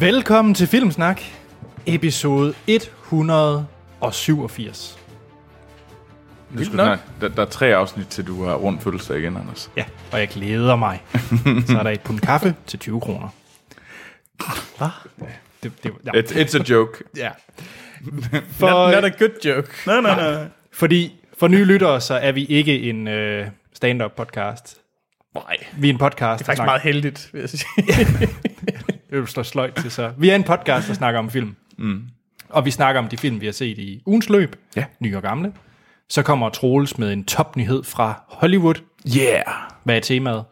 Velkommen 0.00 0.54
til 0.54 0.66
Filmsnak, 0.66 1.20
episode 1.86 2.54
187. 2.66 4.98
Nu 6.50 6.64
skal 6.64 6.76
nok. 6.76 6.86
snart, 6.86 6.98
der, 7.20 7.28
der 7.28 7.42
er 7.42 7.46
tre 7.46 7.74
afsnit, 7.74 8.06
til 8.06 8.26
du 8.26 8.44
har 8.44 8.54
rundt 8.54 8.82
fødselsdag 8.82 9.18
igen, 9.18 9.36
Anders. 9.36 9.70
Ja, 9.76 9.84
og 10.12 10.18
jeg 10.18 10.28
glæder 10.28 10.76
mig. 10.76 11.02
Så 11.68 11.78
er 11.78 11.82
der 11.82 11.90
et 11.90 12.00
pund 12.00 12.20
kaffe 12.20 12.54
til 12.66 12.78
20 12.78 13.00
kroner. 13.00 13.28
Hvad? 14.78 14.88
Det, 15.62 15.72
det, 15.82 15.92
ja. 16.06 16.10
It, 16.18 16.32
it's 16.32 16.60
a 16.60 16.62
joke. 16.62 17.04
ja. 17.16 17.30
Not, 18.32 18.42
For, 18.50 18.94
not 18.94 19.04
a 19.04 19.08
good 19.08 19.40
joke. 19.44 19.68
Nej, 19.86 20.00
nej, 20.00 20.32
nej. 20.34 20.44
fordi 20.72 21.14
for 21.38 21.48
nye 21.48 21.64
lyttere, 21.64 22.00
så 22.00 22.14
er 22.14 22.32
vi 22.32 22.44
ikke 22.44 22.80
en 22.80 23.08
øh, 23.08 23.46
stand-up 23.74 24.12
podcast. 24.16 24.76
Nej. 25.34 25.56
Vi 25.76 25.88
er 25.88 25.92
en 25.92 25.98
podcast, 25.98 26.38
Det 26.38 26.44
er 26.44 26.46
faktisk 26.46 26.64
meget 26.64 26.82
heldigt, 26.82 27.30
vil 27.32 27.40
jeg 27.40 27.48
sige. 27.48 27.64
Vil 29.10 29.26
slå 29.26 29.42
sløjt 29.42 29.74
til 29.74 29.90
så. 29.90 30.12
Vi 30.18 30.28
er 30.30 30.34
en 30.36 30.44
podcast, 30.44 30.88
der 30.88 30.94
snakker 30.94 31.18
om 31.20 31.30
film. 31.30 31.56
Mm. 31.78 32.02
Og 32.48 32.64
vi 32.64 32.70
snakker 32.70 33.00
om 33.02 33.08
de 33.08 33.16
film, 33.16 33.40
vi 33.40 33.46
har 33.46 33.52
set 33.52 33.78
i 33.78 34.02
ugens 34.06 34.28
løb. 34.28 34.56
Ja. 34.76 34.84
Nye 35.00 35.16
og 35.16 35.22
gamle. 35.22 35.52
Så 36.08 36.22
kommer 36.22 36.48
Troels 36.48 36.98
med 36.98 37.12
en 37.12 37.24
topnyhed 37.24 37.84
fra 37.84 38.22
Hollywood. 38.28 38.74
Yeah. 39.18 39.42
Hvad 39.84 39.96
er 39.96 40.00
temaet? 40.00 40.44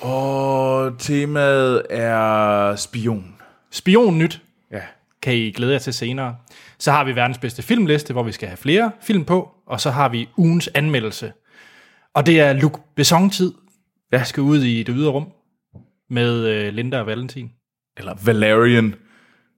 Og 0.00 0.98
temaet 0.98 1.82
er 1.90 2.76
spion. 2.76 3.34
Spion 3.70 4.18
nyt 4.18 4.42
Ja. 4.72 4.80
kan 5.22 5.34
I 5.34 5.50
glæde 5.50 5.72
jer 5.72 5.78
til 5.78 5.92
senere. 5.94 6.36
Så 6.78 6.92
har 6.92 7.04
vi 7.04 7.14
verdens 7.16 7.38
bedste 7.38 7.62
filmliste, 7.62 8.12
hvor 8.12 8.22
vi 8.22 8.32
skal 8.32 8.48
have 8.48 8.56
flere 8.56 8.90
film 9.02 9.24
på. 9.24 9.50
Og 9.66 9.80
så 9.80 9.90
har 9.90 10.08
vi 10.08 10.28
ugens 10.36 10.68
anmeldelse. 10.74 11.32
Og 12.14 12.26
det 12.26 12.40
er 12.40 12.52
Luc 12.52 12.72
Besson-tid. 12.96 13.52
Ja. 14.12 14.18
Jeg 14.18 14.26
skal 14.26 14.40
ud 14.42 14.62
i 14.62 14.82
det 14.82 14.94
ydre 14.98 15.10
rum 15.10 15.26
med 16.10 16.46
øh, 16.46 16.72
Linda 16.72 16.98
og 17.00 17.06
Valentin. 17.06 17.50
Eller 17.96 18.14
Valerian. 18.24 18.94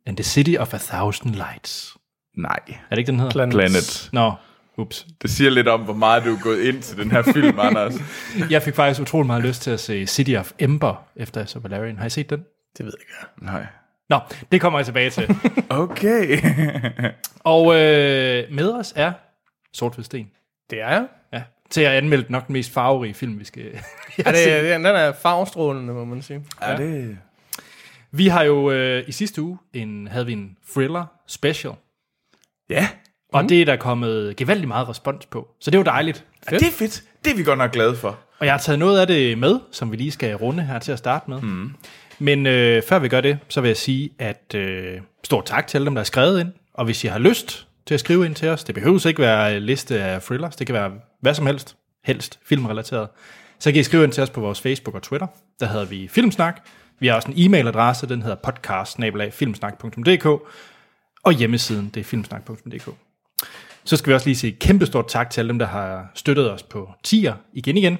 And 0.07 0.17
the 0.17 0.25
City 0.25 0.55
of 0.59 0.75
a 0.75 0.79
Thousand 0.79 1.35
Lights. 1.35 1.97
Nej. 2.37 2.59
Er 2.69 2.75
det 2.91 2.99
ikke, 2.99 3.11
den 3.11 3.21
hedder? 3.21 3.33
Planets. 3.33 3.57
Planet. 3.57 4.09
Nå, 4.13 4.33
ups. 4.79 5.07
Det 5.23 5.31
siger 5.31 5.51
lidt 5.51 5.69
om, 5.69 5.81
hvor 5.81 5.95
meget 5.95 6.25
du 6.25 6.35
er 6.35 6.41
gået 6.43 6.61
ind 6.63 6.83
til 6.83 6.99
den 6.99 7.11
her 7.11 7.23
film, 7.23 7.59
Anders. 7.61 7.95
Jeg 8.51 8.63
fik 8.63 8.75
faktisk 8.75 9.01
utrolig 9.01 9.27
meget 9.27 9.43
lyst 9.45 9.63
til 9.63 9.71
at 9.71 9.81
se 9.81 10.07
City 10.07 10.35
of 10.39 10.53
Ember, 10.59 11.07
efter 11.17 11.41
jeg 11.41 11.49
så 11.49 11.59
Valerian. 11.59 11.99
Har 11.99 12.07
I 12.07 12.11
set 12.11 12.31
den? 12.31 12.45
Det 12.79 12.87
ved 12.87 12.93
jeg 12.99 13.01
ikke. 13.01 13.45
Nej. 13.47 13.67
Nå, 14.09 14.19
det 14.53 14.61
kommer 14.61 14.79
jeg 14.79 14.87
tilbage 14.87 15.11
til. 15.11 15.37
Okay. 15.71 16.39
Og 17.41 17.67
øh, 17.67 18.45
med 18.53 18.73
os 18.73 18.93
er 18.97 19.13
Sort 19.73 19.97
Sten. 20.03 20.31
Det 20.71 20.81
er 20.81 20.89
jeg. 20.89 21.07
Ja, 21.71 21.75
til 21.75 21.81
at 21.81 21.93
anmelde 21.93 22.33
nok 22.33 22.47
den 22.47 22.53
mest 22.53 22.71
farverige 22.73 23.15
film, 23.15 23.39
vi 23.39 23.45
skal... 23.45 23.63
Ja, 24.27 24.33
det, 24.33 24.53
er- 24.71 24.73
den 24.79 24.87
er 24.87 25.13
farvestrålende, 25.13 25.93
må 25.95 26.05
man 26.05 26.23
sige. 26.23 26.45
er 26.61 26.77
det... 26.77 27.19
Vi 28.13 28.27
har 28.29 28.43
jo 28.43 28.71
øh, 28.71 29.05
i 29.09 29.13
sidste 29.13 29.43
uge 29.43 29.59
en, 29.73 30.09
havde 30.09 30.27
vi 30.27 30.33
en 30.33 30.57
thriller 30.73 31.05
special, 31.27 31.73
Ja. 32.71 32.89
og 33.33 33.49
det 33.49 33.61
er 33.61 33.65
der 33.65 33.77
kommet 33.77 34.37
gevaldigt 34.37 34.69
meget 34.69 34.89
respons 34.89 35.27
på. 35.27 35.49
Så 35.61 35.71
det 35.71 35.77
er 35.77 35.81
jo 35.81 35.85
dejligt. 35.85 36.25
ja. 36.53 36.59
Det 36.59 36.67
er 36.67 36.71
fedt. 36.73 37.03
Det 37.25 37.33
er 37.33 37.37
vi 37.37 37.43
godt 37.43 37.59
nok 37.59 37.73
glade 37.73 37.97
for. 37.97 38.19
Og 38.39 38.47
jeg 38.47 38.53
har 38.55 38.59
taget 38.59 38.79
noget 38.79 39.01
af 39.01 39.07
det 39.07 39.39
med, 39.39 39.59
som 39.73 39.93
vi 39.93 39.97
lige 39.97 40.11
skal 40.11 40.35
runde 40.37 40.63
her 40.63 40.79
til 40.79 40.93
at 40.93 40.99
starte 40.99 41.31
med. 41.31 41.41
Mm. 41.41 41.73
Men 42.19 42.47
øh, 42.47 42.83
før 42.83 42.99
vi 42.99 43.09
gør 43.09 43.21
det, 43.21 43.39
så 43.49 43.61
vil 43.61 43.69
jeg 43.69 43.77
sige, 43.77 44.11
at 44.19 44.55
øh, 44.55 45.01
stort 45.25 45.45
tak 45.47 45.67
til 45.67 45.79
alle 45.79 45.87
dem, 45.87 45.95
der 45.95 46.01
har 46.01 46.05
skrevet 46.05 46.41
ind. 46.41 46.53
Og 46.75 46.85
hvis 46.85 47.05
I 47.05 47.07
har 47.07 47.19
lyst 47.19 47.67
til 47.87 47.95
at 47.95 48.01
skrive 48.01 48.27
ind 48.27 48.35
til 48.35 48.49
os, 48.49 48.65
det 48.65 48.75
behøver 48.75 49.07
ikke 49.07 49.23
være 49.23 49.57
en 49.57 49.63
liste 49.63 50.01
af 50.01 50.23
thrillers, 50.23 50.57
det 50.57 50.67
kan 50.67 50.75
være 50.75 50.93
hvad 51.21 51.35
som 51.35 51.47
helst, 51.47 51.77
helst 52.05 52.39
filmrelateret. 52.45 53.09
Så 53.59 53.73
kan 53.73 53.81
I 53.81 53.83
skrive 53.83 54.05
ind 54.05 54.13
til 54.13 54.23
os 54.23 54.31
på 54.31 54.41
vores 54.41 54.61
Facebook 54.61 54.95
og 54.95 55.03
Twitter. 55.03 55.27
Der 55.61 55.67
hedder 55.67 55.85
vi 55.85 56.09
Filmsnak. 56.09 56.61
Vi 56.99 57.07
har 57.07 57.15
også 57.15 57.31
en 57.31 57.35
e-mailadresse, 57.37 58.07
den 58.07 58.23
hedder 58.23 58.37
podcast 58.37 58.99
og 61.23 61.33
hjemmesiden, 61.33 61.91
det 61.95 62.01
er 62.01 62.05
filmsnak.dk. 62.05 62.89
Så 63.85 63.97
skal 63.97 64.11
vi 64.11 64.15
også 64.15 64.27
lige 64.27 64.37
sige 64.37 64.53
kæmpestort 64.53 65.09
tak 65.09 65.31
til 65.31 65.41
alle 65.41 65.49
dem, 65.49 65.59
der 65.59 65.67
har 65.67 66.11
støttet 66.15 66.51
os 66.51 66.63
på 66.63 66.91
tier 67.03 67.35
igen 67.53 67.77
igen. 67.77 67.99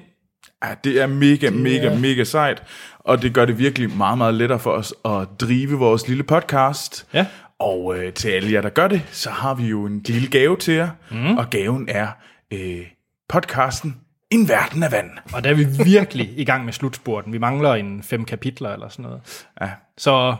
Ja, 0.63 0.73
det 0.83 1.01
er 1.01 1.07
mega, 1.07 1.49
mega, 1.49 1.95
mega 1.95 2.23
sejt. 2.23 2.63
Og 2.99 3.21
det 3.21 3.33
gør 3.33 3.45
det 3.45 3.57
virkelig 3.57 3.97
meget, 3.97 4.17
meget 4.17 4.33
lettere 4.33 4.59
for 4.59 4.71
os 4.71 4.93
at 5.05 5.27
drive 5.39 5.77
vores 5.79 6.07
lille 6.07 6.23
podcast. 6.23 7.07
Ja. 7.13 7.25
Og 7.61 7.97
øh, 7.97 8.13
til 8.13 8.29
alle 8.29 8.51
jer, 8.51 8.61
der 8.61 8.69
gør 8.69 8.87
det, 8.87 9.01
så 9.11 9.29
har 9.29 9.53
vi 9.53 9.67
jo 9.67 9.85
en 9.85 10.01
lille 10.05 10.29
gave 10.29 10.57
til 10.57 10.73
jer. 10.73 10.89
Mm. 11.11 11.37
Og 11.37 11.49
gaven 11.49 11.89
er 11.89 12.07
øh, 12.51 12.85
podcasten 13.29 13.97
En 14.31 14.49
Verden 14.49 14.83
af 14.83 14.91
Vand. 14.91 15.09
Og 15.33 15.43
der 15.43 15.49
er 15.49 15.53
vi 15.53 15.65
virkelig 15.83 16.33
i 16.37 16.45
gang 16.45 16.65
med 16.65 16.73
slutspurten. 16.73 17.33
Vi 17.33 17.37
mangler 17.37 17.73
en 17.73 18.03
fem 18.03 18.25
kapitler 18.25 18.73
eller 18.73 18.89
sådan 18.89 19.03
noget. 19.03 19.45
Ja. 19.61 19.69
Så 19.97 20.35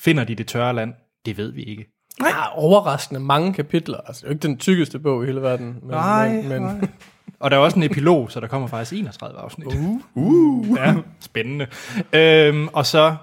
finder 0.00 0.24
de 0.24 0.34
det 0.34 0.46
tørre 0.46 0.74
land? 0.74 0.94
Det 1.26 1.36
ved 1.36 1.52
vi 1.52 1.62
ikke. 1.62 1.86
Der 2.18 2.26
er 2.26 2.52
overraskende 2.54 3.20
mange 3.20 3.52
kapitler. 3.52 3.98
Altså, 4.06 4.20
det 4.20 4.26
er 4.26 4.28
jo 4.28 4.32
ikke 4.32 4.42
den 4.42 4.56
tykkeste 4.56 4.98
bog 4.98 5.22
i 5.22 5.26
hele 5.26 5.42
verden. 5.42 5.78
Men, 5.82 6.48
men, 6.48 6.62
men 6.62 6.90
Og 7.40 7.50
der 7.50 7.56
er 7.56 7.60
også 7.60 7.76
en 7.76 7.82
epilog, 7.82 8.30
så 8.30 8.40
der 8.40 8.46
kommer 8.46 8.68
faktisk 8.68 8.92
31 8.92 9.38
afsnit. 9.38 9.66
Uh. 9.66 10.00
uh. 10.14 10.76
Ja, 10.76 10.94
spændende. 11.20 11.66
Øhm, 12.12 12.68
og 12.72 12.86
så 12.86 13.16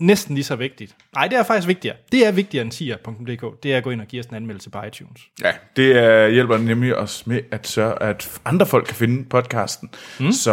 næsten 0.00 0.34
lige 0.34 0.44
så 0.44 0.56
vigtigt. 0.56 0.96
Nej, 1.14 1.26
det 1.28 1.38
er 1.38 1.42
faktisk 1.42 1.68
vigtigere. 1.68 1.96
Det 2.12 2.26
er 2.26 2.32
vigtigere 2.32 2.62
end 2.64 2.70
tier.dk. 2.72 3.62
Det 3.62 3.72
er 3.72 3.76
at 3.76 3.84
gå 3.84 3.90
ind 3.90 4.00
og 4.00 4.06
give 4.06 4.20
os 4.20 4.26
en 4.26 4.34
anmeldelse 4.34 4.70
på 4.70 4.82
iTunes. 4.82 5.20
Ja, 5.42 5.52
det 5.76 5.98
er, 5.98 6.28
hjælper 6.28 6.58
nemlig 6.58 6.96
os 6.96 7.26
med 7.26 7.40
at 7.50 7.66
sørge, 7.68 8.02
at 8.02 8.40
andre 8.44 8.66
folk 8.66 8.86
kan 8.86 8.94
finde 8.96 9.24
podcasten. 9.24 9.90
Mm. 10.20 10.32
Så 10.32 10.52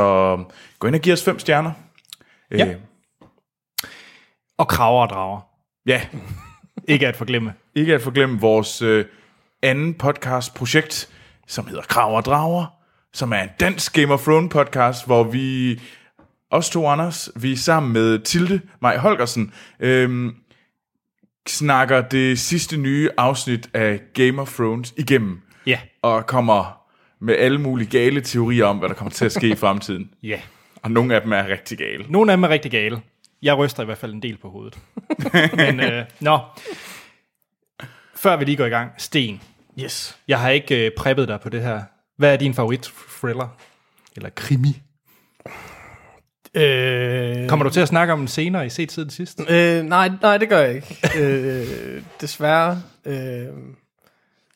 gå 0.79 0.87
ind 0.87 0.95
og 0.95 1.01
giv 1.01 1.13
os 1.13 1.23
fem 1.23 1.39
stjerner. 1.39 1.71
Ja. 2.51 2.67
Øh, 2.67 2.75
Og 4.57 4.67
kraver 4.67 5.01
og 5.01 5.09
drager. 5.09 5.39
ja, 5.85 6.01
Ikke 6.87 7.07
at 7.07 7.15
forglemme. 7.15 7.53
ikke 7.75 7.95
at 7.95 8.01
forglemme 8.01 8.39
vores 8.39 8.81
øh, 8.81 9.05
anden 9.61 9.93
podcast-projekt, 9.93 11.09
som 11.47 11.67
hedder 11.67 11.81
Krav 11.83 12.15
og 12.15 12.25
Drager, 12.25 12.65
som 13.13 13.31
er 13.33 13.41
en 13.41 13.49
dansk 13.59 13.93
Game 13.93 14.13
of 14.13 14.23
Thrones 14.23 14.51
podcast, 14.53 15.05
hvor 15.05 15.23
vi, 15.23 15.71
os 16.51 16.69
to 16.69 16.87
Anders, 16.87 17.29
vi 17.35 17.55
sammen 17.55 17.93
med 17.93 18.19
Tilde 18.19 18.61
Maj 18.81 18.97
Holgersen, 18.97 19.53
øhm, 19.79 20.35
snakker 21.47 22.01
det 22.01 22.39
sidste 22.39 22.77
nye 22.77 23.09
afsnit 23.17 23.69
af 23.73 23.99
Game 24.13 24.41
of 24.41 24.53
Thrones 24.55 24.93
igennem, 24.97 25.41
Ja. 25.65 25.79
og 26.01 26.27
kommer 26.27 26.81
med 27.21 27.35
alle 27.35 27.57
mulige 27.61 27.89
gale 27.89 28.21
teorier 28.21 28.65
om, 28.65 28.77
hvad 28.77 28.89
der 28.89 28.95
kommer 28.95 29.11
til 29.11 29.25
at 29.25 29.31
ske 29.31 29.47
i 29.49 29.55
fremtiden. 29.55 30.09
Ja. 30.23 30.41
Og 30.83 30.91
nogle 30.91 31.15
af 31.15 31.21
dem 31.21 31.31
er 31.31 31.47
rigtig 31.47 31.77
gale. 31.77 32.05
Nogle 32.09 32.31
af 32.31 32.37
dem 32.37 32.43
er 32.43 32.49
rigtig 32.49 32.71
gale. 32.71 33.01
Jeg 33.41 33.57
ryster 33.57 33.83
i 33.83 33.85
hvert 33.85 33.97
fald 33.97 34.13
en 34.13 34.21
del 34.21 34.37
på 34.37 34.49
hovedet. 34.49 34.79
Men, 35.57 35.79
øh, 35.79 36.05
nå. 36.19 36.39
Før 38.15 38.37
vi 38.37 38.45
lige 38.45 38.57
går 38.57 38.65
i 38.65 38.69
gang. 38.69 38.91
Sten, 38.97 39.41
yes. 39.79 40.17
jeg 40.27 40.39
har 40.39 40.49
ikke 40.49 40.85
øh, 40.85 40.91
preppet 40.97 41.27
dig 41.27 41.39
på 41.41 41.49
det 41.49 41.61
her. 41.61 41.81
Hvad 42.17 42.33
er 42.33 42.37
din 42.37 42.53
favorit 42.53 42.91
thriller? 43.19 43.47
Eller 44.15 44.29
krimi? 44.29 44.81
Øh, 46.55 47.49
Kommer 47.49 47.63
du 47.63 47.69
til 47.69 47.81
at 47.81 47.87
snakke 47.87 48.13
om 48.13 48.19
den 48.19 48.27
senere 48.27 48.65
i 48.65 48.69
set 48.69 48.91
siden 48.91 49.09
sidst? 49.09 49.39
øh, 49.49 49.83
nej, 49.83 50.09
nej, 50.21 50.37
det 50.37 50.49
gør 50.49 50.59
jeg 50.59 50.75
ikke. 50.75 50.97
øh, 51.19 52.01
desværre. 52.21 52.81
Øh, 53.05 53.13
Er 53.15 53.17
det 53.17 53.51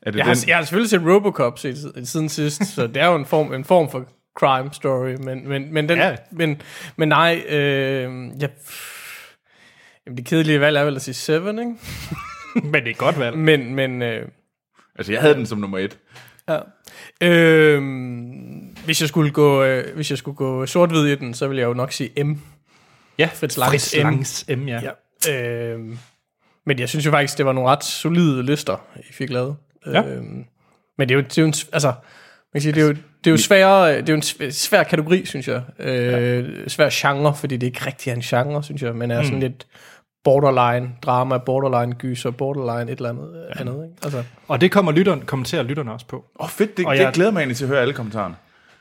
jeg, 0.06 0.14
den? 0.14 0.22
har, 0.26 0.44
jeg 0.48 0.56
har 0.58 0.64
selvfølgelig 0.64 0.90
set 0.90 1.02
Robocop 1.06 1.60
siden, 1.60 2.06
siden 2.06 2.30
sidst, 2.30 2.66
så 2.76 2.88
det 2.88 2.98
er 2.98 3.08
jo 3.08 3.16
en 3.16 3.26
form, 3.26 3.54
en 3.54 3.66
form 3.66 3.92
for 3.92 4.06
crime 4.40 4.70
story, 4.74 5.16
men, 5.26 5.50
men, 5.50 5.74
men, 5.74 5.90
den, 5.90 5.98
Ja. 5.98 6.16
men, 6.32 6.62
men 6.98 7.10
nej, 7.10 7.44
øh, 7.50 8.02
jeg, 8.40 8.50
jamen 10.06 10.18
det 10.18 10.26
kedelige 10.26 10.60
valg 10.62 10.78
er 10.78 10.84
vel 10.84 10.96
at 10.96 11.02
sige 11.02 11.14
Seven, 11.16 11.60
ikke? 11.60 11.72
Men 12.72 12.74
det 12.84 12.88
er 12.90 12.94
godt 12.94 13.20
valg. 13.20 13.38
Men, 13.38 13.76
men 13.76 14.02
øh, 14.02 14.28
Altså, 14.96 15.12
jeg 15.12 15.22
havde 15.22 15.34
den 15.36 15.46
som 15.46 15.58
nummer 15.60 15.78
et. 15.78 15.98
ja. 16.50 16.58
øh, 17.22 17.82
hvis 18.86 19.02
jeg 19.02 19.10
skulle 19.10 19.32
gå, 19.32 19.64
øh, 19.64 19.96
hvis 19.96 20.10
jeg 20.10 20.18
skulle 20.18 20.36
gå 20.36 20.66
sort-hvid 20.66 21.06
i 21.06 21.16
den, 21.16 21.34
så 21.34 21.48
ville 21.48 21.62
jeg 21.62 21.68
jo 21.68 21.74
nok 21.74 21.92
sige 21.92 22.24
M. 22.24 22.34
Ja, 23.18 23.30
Fritz 23.34 23.58
Langs 23.58 23.72
Fritz 23.72 23.96
M. 23.96 24.08
Langs 24.08 24.46
M, 24.58 24.68
ja. 24.68 24.82
Ja. 25.28 25.74
Øh, 25.74 25.80
men 26.66 26.80
jeg 26.80 26.90
synes 26.90 27.06
jo 27.06 27.12
faktisk, 27.12 27.38
det 27.38 27.46
var 27.46 27.54
nogle 27.54 27.70
ret 27.70 27.84
solide 27.84 28.44
lister, 28.44 28.86
I 29.10 29.14
fik 29.14 29.30
lavet. 29.30 29.56
Ja. 29.86 30.04
Øh, 30.04 30.24
men 30.98 31.10
det 31.10 31.12
er 31.12 31.16
jo, 31.16 31.22
det 31.22 31.38
er 31.38 31.42
jo 31.42 31.48
en, 31.48 31.54
altså, 31.74 31.88
man 31.88 32.54
kan 32.54 32.62
sige, 32.62 32.74
det 32.74 32.82
er 32.82 32.86
jo, 32.86 32.92
det 32.94 33.28
er 33.28 33.32
jo 33.32 33.38
sværere, 33.38 33.98
det 33.98 34.10
er 34.10 34.14
jo 34.14 34.18
en 34.18 34.24
sv- 34.24 34.50
svær 34.52 34.84
kategori, 34.84 35.26
synes 35.26 35.48
jeg. 35.48 35.62
Øh, 35.80 36.70
svær 36.70 36.90
genre, 36.92 37.36
fordi 37.36 37.58
det 37.58 37.68
ikke 37.68 37.86
rigtig 37.86 38.12
er 38.12 38.16
en 38.16 38.22
genre, 38.22 38.64
synes 38.64 38.82
jeg, 38.82 38.96
men 38.96 39.12
er 39.12 39.24
sådan 39.24 39.40
lidt 39.40 39.68
borderline 40.24 40.90
drama, 41.02 41.38
borderline 41.38 41.94
gyser, 41.96 42.32
borderline 42.32 42.92
et 42.92 42.98
eller 42.98 43.10
andet 43.10 43.46
ja. 43.56 43.62
andet. 43.62 43.74
Ikke? 43.84 43.96
Altså, 44.04 44.24
Og 44.48 44.62
det 44.62 44.72
kommer 44.72 44.92
lytteren, 44.92 45.22
kommenterer 45.22 45.64
lytterne 45.64 45.94
også 45.94 46.06
på. 46.06 46.16
Åh, 46.16 46.44
oh, 46.46 46.50
fedt. 46.50 46.78
Det, 46.78 46.86
Og 46.86 46.96
det 46.96 47.02
jeg 47.02 47.14
glæder 47.14 47.32
mig 47.32 47.40
egentlig 47.40 47.58
til 47.58 47.64
at 47.66 47.70
høre 47.70 47.82
alle 47.82 47.94
kommentarerne. 47.94 48.36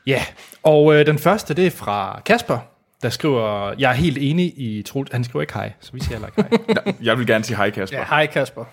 Ja, 0.07 0.23
og 0.63 0.95
øh, 0.95 1.05
den 1.05 1.19
første, 1.19 1.53
det 1.53 1.67
er 1.67 1.71
fra 1.71 2.21
Kasper, 2.25 2.57
der 3.01 3.09
skriver, 3.09 3.73
jeg 3.77 3.89
er 3.89 3.95
helt 3.95 4.17
enig 4.21 4.53
i 4.57 4.81
Troels. 4.81 5.11
Han 5.11 5.23
skriver 5.23 5.41
ikke 5.41 5.53
hej, 5.53 5.73
så 5.79 5.91
vi 5.93 5.99
siger 5.99 6.13
heller 6.13 6.27
ikke 6.27 6.57
hej. 6.83 6.93
Jeg 7.07 7.17
vil 7.17 7.27
gerne 7.27 7.43
sige 7.43 7.57
hej, 7.57 7.69
Kasper. 7.69 7.97
ja, 7.97 8.05
hej 8.09 8.25
Kasper. 8.25 8.65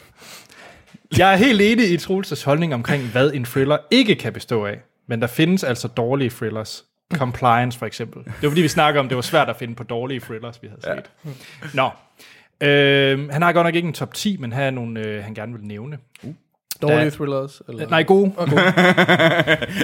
Jeg 1.19 1.33
er 1.33 1.37
helt 1.37 1.61
enig 1.61 1.91
i 1.93 1.97
Troels' 1.97 2.45
holdning 2.45 2.75
omkring, 2.75 3.03
hvad 3.03 3.33
en 3.33 3.45
thriller 3.45 3.79
ikke 3.91 4.15
kan 4.15 4.33
bestå 4.33 4.67
af. 4.67 4.79
Men 5.07 5.21
der 5.21 5.27
findes 5.27 5.65
altså 5.65 5.89
dårlige 5.89 6.31
thrillers. 6.31 6.85
Compliance 7.15 7.79
for 7.79 7.87
eksempel. 7.87 8.25
Det 8.25 8.33
var 8.43 8.49
fordi, 8.49 8.63
vi 8.63 8.69
snakker 8.69 9.01
om, 9.01 9.09
det 9.09 9.17
var 9.17 9.23
svært 9.23 9.49
at 9.49 9.57
finde 9.57 9.75
på 9.75 9.83
dårlige 9.83 10.21
thrillers, 10.21 10.63
vi 10.63 10.69
havde 10.69 10.83
set. 10.83 11.11
Nå. 11.75 11.91
Øh, 12.67 13.29
han 13.31 13.43
har 13.43 13.53
godt 13.53 13.67
nok 13.67 13.75
ikke 13.75 13.87
en 13.87 13.93
top 13.93 14.15
10, 14.15 14.37
men 14.37 14.53
her 14.53 14.63
er 14.63 14.71
nogle, 14.71 15.01
øh, 15.01 15.25
han 15.25 15.35
gerne 15.35 15.53
vil 15.53 15.65
nævne. 15.65 15.99
Dårlige 16.83 17.05
Der- 17.05 17.11
thrillers? 17.11 17.63
Eller? 17.69 17.89
Nej, 17.89 18.03
gode. 18.03 18.25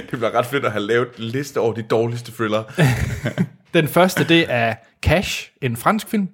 det 0.01 0.09
bliver 0.11 0.35
ret 0.37 0.45
fedt 0.45 0.65
at 0.65 0.71
have 0.71 0.81
lavet 0.83 1.07
en 1.17 1.23
liste 1.23 1.59
over 1.59 1.73
de 1.73 1.81
dårligste 1.81 2.31
thriller. 2.31 2.63
Den 3.73 3.87
første, 3.87 4.27
det 4.27 4.45
er 4.49 4.75
Cash, 5.01 5.51
en 5.61 5.77
fransk 5.77 6.07
film. 6.07 6.29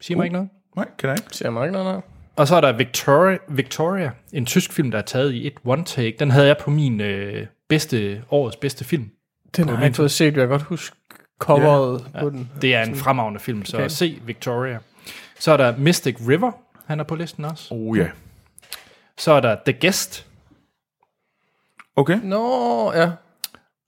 Siger 0.00 0.16
mig 0.16 0.24
ikke 0.24 0.32
noget. 0.32 0.48
Nej, 0.76 0.86
kan 0.98 1.08
jeg 1.10 1.18
ikke. 1.18 1.36
Ser 1.36 1.50
mig 1.50 1.64
ikke 1.64 1.72
noget, 1.72 1.86
nej. 1.94 2.00
Og 2.36 2.48
så 2.48 2.56
er 2.56 2.60
der 2.60 2.72
Victoria, 2.72 3.38
Victoria, 3.48 4.10
en 4.32 4.46
tysk 4.46 4.72
film, 4.72 4.90
der 4.90 4.98
er 4.98 5.02
taget 5.02 5.32
i 5.32 5.46
et 5.46 5.52
one-take. 5.66 6.16
Den 6.18 6.30
havde 6.30 6.46
jeg 6.46 6.56
på 6.58 6.70
min 6.70 7.00
øh, 7.00 7.46
bedste, 7.68 8.22
årets 8.30 8.56
bedste 8.56 8.84
film. 8.84 9.10
Den 9.56 9.68
har 9.68 9.76
jeg 9.76 9.84
ikke 9.84 9.96
fået 9.96 10.10
set, 10.10 10.24
jeg 10.24 10.32
kan 10.34 10.48
godt 10.48 10.62
huske 10.62 10.96
coveret 11.38 12.04
ja, 12.14 12.20
på 12.20 12.30
den. 12.30 12.50
Det 12.62 12.74
er 12.74 12.82
en 12.82 12.94
fremragende 12.96 13.40
film, 13.40 13.64
så 13.64 13.76
Okay. 13.76 13.84
okay. 13.84 13.88
se 13.90 14.18
Victoria. 14.26 14.78
Så 15.38 15.52
er 15.52 15.56
der 15.56 15.76
Mystic 15.78 16.16
River, 16.28 16.52
han 16.86 17.00
er 17.00 17.04
på 17.04 17.14
listen 17.14 17.44
også. 17.44 17.68
Oh 17.74 17.98
ja. 17.98 18.06
Så 19.18 19.32
er 19.32 19.40
der 19.40 19.56
The 19.66 19.76
Guest, 19.80 20.24
Okay. 21.96 22.20
Nå, 22.22 22.92
ja. 22.92 23.10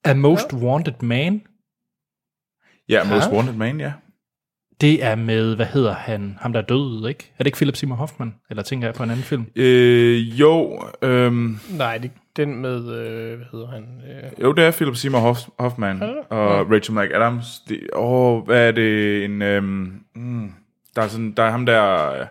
A 0.04 0.14
Most 0.14 0.52
Wanted 0.52 1.02
Man. 1.02 1.42
Ja, 2.88 3.04
Most 3.04 3.30
Wanted 3.30 3.54
Man, 3.54 3.80
ja. 3.80 3.92
Det 4.80 5.04
er 5.04 5.14
med, 5.14 5.56
hvad 5.56 5.66
hedder 5.66 5.94
han, 5.94 6.38
ham 6.40 6.52
der 6.52 6.60
er 6.60 6.64
død, 6.64 7.08
ikke? 7.08 7.32
Er 7.32 7.38
det 7.38 7.46
ikke 7.46 7.56
Philip 7.56 7.76
Seymour 7.76 7.96
Hoffman? 7.96 8.34
Eller 8.50 8.62
tænker 8.62 8.86
jeg 8.86 8.94
på 8.94 9.02
en 9.02 9.10
anden 9.10 9.24
film? 9.24 9.46
Øh, 9.56 10.40
jo, 10.40 10.82
øhm, 11.02 11.58
Nej, 11.70 11.98
det, 11.98 12.10
den 12.36 12.54
med, 12.54 12.76
øh, 12.76 13.36
hvad 13.36 13.46
hedder 13.52 13.66
han? 13.68 14.02
Øh, 14.08 14.42
jo, 14.42 14.52
det 14.52 14.64
er 14.64 14.70
Philip 14.70 14.96
Seymour 14.96 15.32
Hoff- 15.32 15.48
Hoffman 15.58 16.02
og 16.30 16.70
Rachel 16.70 16.94
McAdams. 16.94 17.60
Det, 17.68 17.80
åh, 17.92 18.44
hvad 18.44 18.68
er 18.68 18.72
det? 18.72 19.24
En, 19.24 19.42
øhm, 19.42 20.04
mm, 20.14 20.52
der, 20.96 21.02
er 21.02 21.08
sådan, 21.08 21.32
der 21.32 21.42
er 21.42 21.50
ham 21.50 21.66
der, 21.66 22.12
øh, 22.12 22.26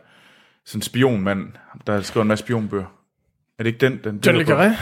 sådan 0.66 0.78
en 0.78 0.82
spionmand, 0.82 1.48
der 1.88 1.94
har 1.94 2.02
skrevet 2.02 2.24
en 2.24 2.28
masse 2.28 2.46
spionbøger. 2.46 2.86
Er 3.60 3.64
det 3.64 3.68
ikke 3.68 3.80
den? 3.86 4.00
den 4.04 4.22
John 4.26 4.38
Le? 4.38 4.44
Carré? 4.44 4.64
Er 4.64 4.76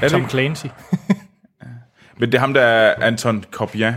det 0.00 0.10
Tom 0.10 0.20
ikke? 0.20 0.30
Clancy. 0.30 0.66
Men 2.18 2.32
det 2.32 2.34
er 2.34 2.40
ham, 2.40 2.54
der 2.54 2.60
er 2.62 3.06
Anton 3.06 3.44
Corbien, 3.50 3.94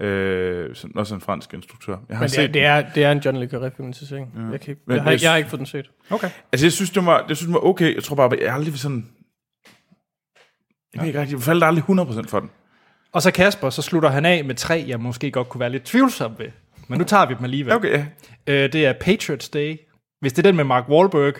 øh, 0.00 0.74
som 0.74 0.96
også 0.96 1.14
er 1.14 1.16
en 1.16 1.20
fransk 1.22 1.54
instruktør. 1.54 1.96
Jeg 2.08 2.16
har 2.16 2.22
Men 2.24 2.30
det 2.30 2.38
er, 2.38 2.42
set 2.42 2.54
det, 2.54 2.64
er, 2.64 2.90
det 2.94 3.04
er 3.04 3.12
en 3.12 3.18
John 3.18 3.36
Le 3.40 3.46
Carré 3.46 3.76
film 3.76 3.92
til 3.92 4.06
sig. 4.06 4.18
Ja. 4.36 4.40
Jeg, 4.50 4.60
kan 4.60 4.70
ikke, 4.70 4.82
jeg, 4.88 5.02
har, 5.02 5.10
jeg- 5.10 5.22
jeg 5.22 5.30
har 5.30 5.36
ikke 5.36 5.50
fået 5.50 5.58
den 5.58 5.66
set. 5.66 5.90
Okay. 6.10 6.30
Altså, 6.52 6.66
jeg 6.66 6.72
synes, 6.72 6.90
det 6.90 7.06
var, 7.06 7.24
jeg 7.28 7.36
synes, 7.36 7.46
det 7.46 7.54
var 7.54 7.64
okay. 7.64 7.94
Jeg 7.94 8.02
tror 8.04 8.16
bare, 8.16 8.30
jeg 8.40 8.54
aldrig 8.54 8.78
sådan... 8.78 9.06
Jeg 10.94 11.00
ved 11.00 11.06
ikke 11.08 11.20
rigtig, 11.20 11.34
jeg 11.36 11.42
faldt 11.42 11.64
aldrig 11.64 11.84
100% 11.84 12.28
for 12.28 12.40
den. 12.40 12.50
Og 13.12 13.22
så 13.22 13.30
Kasper, 13.30 13.70
så 13.70 13.82
slutter 13.82 14.08
han 14.10 14.24
af 14.26 14.44
med 14.44 14.54
tre, 14.54 14.84
jeg 14.88 15.00
måske 15.00 15.30
godt 15.30 15.48
kunne 15.48 15.60
være 15.60 15.70
lidt 15.70 15.82
tvivlsom 15.84 16.32
ved. 16.38 16.46
Men 16.88 16.98
nu 16.98 17.04
tager 17.04 17.26
vi 17.26 17.34
dem 17.34 17.44
alligevel. 17.44 17.72
Okay, 17.74 17.90
ja. 17.90 18.06
Øh, 18.46 18.72
det 18.72 18.86
er 18.86 18.92
Patriots 18.92 19.48
Day. 19.48 19.76
Hvis 20.20 20.32
det 20.32 20.38
er 20.38 20.48
den 20.48 20.56
med 20.56 20.64
Mark 20.64 20.88
Wahlberg, 20.88 21.34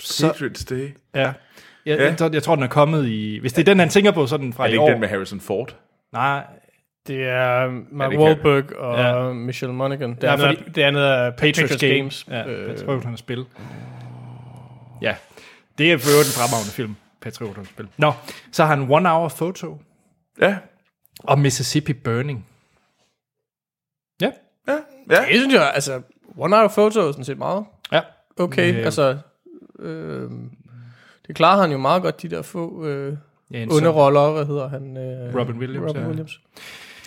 så, 0.00 0.26
Patriots 0.26 0.64
Day. 0.64 0.90
ja. 1.14 1.20
Jeg, 1.20 1.98
Ja. 1.98 2.04
jeg, 2.04 2.18
tror- 2.18 2.30
jeg 2.32 2.42
tror, 2.42 2.54
den 2.54 2.64
er 2.64 2.68
kommet 2.68 3.06
i... 3.08 3.38
Hvis 3.38 3.52
det 3.52 3.60
er 3.60 3.64
den, 3.72 3.78
han 3.78 3.88
tænker 3.88 4.10
på 4.10 4.26
sådan 4.26 4.52
fra 4.52 4.62
Er 4.64 4.66
det 4.66 4.72
i 4.72 4.74
ikke 4.74 4.82
år. 4.82 4.88
den 4.90 5.00
med 5.00 5.08
Harrison 5.08 5.40
Ford? 5.40 5.76
Nej, 6.12 6.44
Det 7.06 7.22
er 7.28 7.66
Mark 7.92 8.10
det 8.10 8.18
kan- 8.18 8.26
Wahlberg 8.26 8.76
og 8.76 8.98
Ja. 8.98 9.26
ja. 9.26 9.32
Michelle 9.32 9.74
Monaghan. 9.74 10.14
Det, 10.14 10.22
Ja, 10.22 10.32
andet, 10.32 10.46
fordi- 10.46 10.68
er, 10.68 10.72
det 10.72 10.82
andet 10.82 11.02
er 11.08 11.30
Patriots, 11.30 11.58
Patriots, 11.60 11.80
Game. 11.80 11.94
Games. 11.94 12.26
Ja, 12.28 12.46
Øh, 12.46 12.68
Patriot, 12.76 13.02
han 13.02 13.12
har 13.12 13.16
spillet. 13.16 13.46
Ja, 15.02 15.16
det 15.78 15.92
er 15.92 15.98
for 15.98 16.10
øvrigt 16.10 16.28
en 16.28 16.32
fremragende 16.40 16.72
film. 16.72 16.96
Patriot, 17.20 17.56
han 17.56 17.64
spil. 17.66 17.88
Nå, 17.96 18.12
så 18.52 18.64
har 18.64 18.76
han 18.76 18.90
One 18.90 19.08
Hour 19.08 19.28
Photo 19.28 19.78
Ja. 20.40 20.56
og 21.18 21.38
Mississippi 21.38 21.92
Burning. 21.92 22.46
Ja, 24.20 24.30
Ja. 24.68 24.72
Ja. 25.10 25.20
det 25.28 25.36
synes 25.40 25.54
jeg, 25.54 25.72
altså, 25.74 26.02
One 26.36 26.56
Hour 26.56 26.68
Photo 26.68 27.00
er 27.08 27.12
sådan 27.12 27.24
set 27.24 27.38
meget 27.38 27.64
ja. 27.92 28.00
okay. 28.38 28.74
Øh. 28.78 28.84
Altså, 28.84 29.18
øh, 29.78 30.30
det 31.26 31.36
klarer 31.36 31.60
han 31.60 31.72
jo 31.72 31.78
meget 31.78 32.02
godt, 32.02 32.22
de 32.22 32.28
der 32.28 32.42
få 32.42 32.86
øh, 32.86 33.16
ja 33.52 33.66
underroller. 33.70 34.30
Hvad 34.32 34.46
hedder 34.46 34.68
han? 34.68 34.96
Øh, 34.96 35.34
Robin 35.36 35.58
Williams, 35.58 35.88
Robin 35.88 36.02
ja. 36.02 36.08
Williams. 36.08 36.40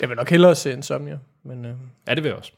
Jeg 0.01 0.09
vil 0.09 0.17
nok 0.17 0.29
hellere 0.29 0.55
se 0.55 0.71
Insomnia. 0.73 1.17
Men, 1.43 1.65
øh, 1.65 1.71
Ja, 2.07 2.15
det 2.15 2.23
vil 2.23 2.29
jeg 2.29 2.37
også. 2.37 2.51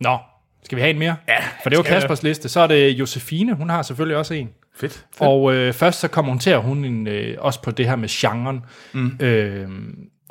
Nå, 0.00 0.18
skal 0.62 0.76
vi 0.76 0.80
have 0.80 0.90
en 0.90 0.98
mere? 0.98 1.16
ja, 1.28 1.38
For 1.62 1.70
det 1.70 1.76
var. 1.76 1.82
Kaspers 1.82 2.22
liste. 2.22 2.48
Så 2.48 2.60
er 2.60 2.66
det 2.66 2.90
Josefine, 2.90 3.54
hun 3.54 3.70
har 3.70 3.82
selvfølgelig 3.82 4.16
også 4.16 4.34
en. 4.34 4.50
Fedt. 4.74 4.92
Fedt. 4.92 5.06
Og 5.20 5.54
øh, 5.54 5.72
først 5.72 6.00
så 6.00 6.08
kommenterer 6.08 6.58
hun 6.58 6.84
en, 6.84 7.06
øh, 7.06 7.36
også 7.38 7.62
på 7.62 7.70
det 7.70 7.88
her 7.88 7.96
med 7.96 8.08
genren. 8.08 8.64
Mm. 8.92 9.18
Øh, 9.20 9.68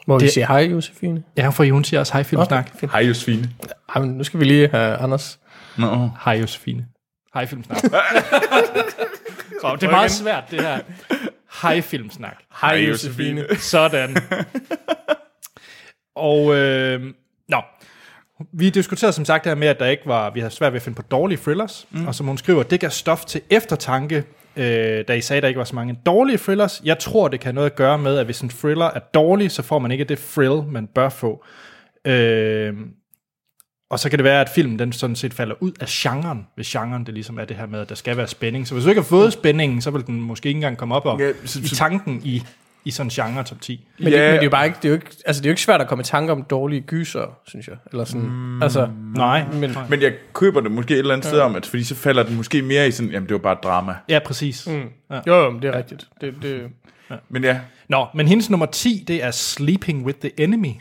Må 0.07 0.19
vi 0.19 0.25
Det- 0.25 0.33
sige 0.33 0.47
hej, 0.47 0.59
Josefine? 0.59 1.23
ja, 1.37 1.49
for 1.49 1.71
hun 1.71 1.83
siger 1.83 1.99
også 1.99 2.13
hej 2.13 2.23
filmsnak. 2.23 2.71
Okay. 2.75 2.87
Hej, 2.91 3.01
Josefine. 3.01 3.49
Ej, 3.95 4.01
men 4.01 4.09
nu 4.09 4.23
skal 4.23 4.39
vi 4.39 4.45
lige 4.45 4.67
have 4.67 4.95
Anders. 4.97 5.39
Nå. 5.77 6.09
Hej 6.25 6.33
Josefine. 6.33 6.85
Hej 7.33 7.45
filmsnak. 7.45 7.77
Så 7.79 7.87
det 9.81 9.83
er 9.87 9.91
meget 9.91 10.11
svært 10.11 10.43
det 10.51 10.61
her. 10.61 10.79
Hej 11.61 11.81
filmsnak. 11.81 12.35
Hej, 12.61 12.77
Hej, 12.77 12.87
Josefine. 12.87 13.41
Josefine. 13.41 13.59
Sådan. 13.59 14.17
og 16.15 16.55
øh, 16.55 17.01
nå, 17.49 17.61
vi 18.53 18.69
diskuterede 18.69 19.13
som 19.13 19.25
sagt 19.25 19.43
det 19.43 19.49
her 19.49 19.55
med, 19.55 19.67
at 19.67 19.79
der 19.79 19.85
ikke 19.85 20.03
var, 20.05 20.29
vi 20.29 20.39
havde 20.39 20.53
svært 20.53 20.73
ved 20.73 20.77
at 20.77 20.83
finde 20.83 20.95
på 20.95 21.01
dårlige 21.01 21.37
thrillers, 21.37 21.87
mm. 21.91 22.07
og 22.07 22.15
som 22.15 22.27
hun 22.27 22.37
skriver, 22.37 22.63
det 22.63 22.79
gav 22.79 22.89
stof 22.89 23.25
til 23.25 23.41
eftertanke, 23.49 24.23
øh, 24.57 25.05
da 25.07 25.13
I 25.13 25.21
sagde, 25.21 25.37
at 25.37 25.41
der 25.43 25.47
ikke 25.47 25.57
var 25.57 25.63
så 25.63 25.75
mange 25.75 25.99
dårlige 26.05 26.37
thrillers. 26.37 26.81
Jeg 26.85 26.99
tror, 26.99 27.27
det 27.27 27.39
kan 27.39 27.47
have 27.47 27.55
noget 27.55 27.69
at 27.69 27.75
gøre 27.75 27.97
med, 27.97 28.17
at 28.17 28.25
hvis 28.25 28.41
en 28.41 28.49
thriller 28.49 28.85
er 28.85 28.99
dårlig, 28.99 29.51
så 29.51 29.61
får 29.61 29.79
man 29.79 29.91
ikke 29.91 30.03
det 30.03 30.19
thrill, 30.19 30.63
man 30.71 30.87
bør 30.87 31.09
få. 31.09 31.45
Øh, 32.07 32.73
og 33.89 33.99
så 33.99 34.09
kan 34.09 34.19
det 34.19 34.23
være, 34.23 34.41
at 34.41 34.49
filmen 34.55 34.79
den 34.79 34.91
sådan 34.93 35.15
set 35.15 35.33
falder 35.33 35.55
ud 35.59 35.71
af 35.79 35.87
genren, 35.89 36.47
hvis 36.55 36.67
genren 36.69 37.05
det 37.05 37.13
ligesom 37.13 37.39
er 37.39 37.45
det 37.45 37.57
her 37.57 37.65
med, 37.65 37.79
at 37.79 37.89
der 37.89 37.95
skal 37.95 38.17
være 38.17 38.27
spænding. 38.27 38.67
Så 38.67 38.73
hvis 38.73 38.83
du 38.83 38.89
ikke 38.89 39.01
har 39.01 39.05
fået 39.07 39.33
spændingen, 39.33 39.81
så 39.81 39.91
vil 39.91 40.07
den 40.07 40.21
måske 40.21 40.47
ikke 40.49 40.57
engang 40.57 40.77
komme 40.77 40.95
op 40.95 41.05
og, 41.05 41.19
Ja, 41.19 41.31
så- 41.45 41.59
i 41.59 41.67
tanken 41.67 42.21
i, 42.23 42.43
i 42.85 42.91
sådan 42.91 43.07
en 43.07 43.09
genre 43.11 43.43
top 43.43 43.61
10. 43.61 43.87
Men, 43.99 44.07
ja. 44.07 44.15
det, 44.15 44.19
men 44.21 44.31
det 44.33 44.39
er 44.39 44.43
jo 44.43 44.49
bare 44.49 44.65
ikke, 44.65 44.77
det 44.81 44.85
er 44.85 44.89
jo 44.89 44.95
ikke, 44.95 45.07
altså 45.25 45.41
det 45.41 45.45
er 45.45 45.49
jo 45.49 45.51
ikke 45.51 45.61
svært 45.61 45.81
at 45.81 45.87
komme 45.87 46.01
i 46.01 46.03
tanke 46.03 46.31
om 46.31 46.43
dårlige 46.43 46.81
gyser, 46.81 47.37
synes 47.47 47.67
jeg. 47.67 47.75
Eller 47.91 48.05
sådan, 48.05 48.27
mm. 48.27 48.63
altså, 48.63 48.89
Nej, 49.15 49.45
men, 49.53 49.71
Men 49.89 50.01
jeg 50.01 50.13
køber 50.33 50.61
det 50.61 50.71
måske 50.71 50.93
et 50.93 50.99
eller 50.99 51.13
andet 51.13 51.27
sted 51.27 51.39
om, 51.39 51.55
at 51.55 51.65
fordi 51.65 51.83
så 51.83 51.95
falder 51.95 52.23
den 52.23 52.35
måske 52.35 52.61
mere 52.61 52.87
i 52.87 52.91
sådan, 52.91 53.11
jamen 53.11 53.29
det 53.29 53.33
var 53.33 53.39
bare 53.39 53.57
drama. 53.63 53.95
ja, 54.09 54.19
præcis. 54.25 54.67
Mm. 54.67 54.83
Ja. 55.11 55.19
jo, 55.27 55.35
jo, 55.35 55.59
det 55.59 55.65
er 55.65 55.77
rigtigt. 55.77 56.07
Det, 56.21 56.33
det, 56.41 56.61
Men 57.29 57.43
ja, 57.43 57.59
Nå, 57.89 58.07
men 58.13 58.27
hendes 58.27 58.49
nummer 58.49 58.65
10, 58.65 59.03
det 59.07 59.23
er 59.23 59.31
Sleeping 59.31 60.05
with 60.05 60.19
the 60.19 60.39
Enemy. 60.39 60.73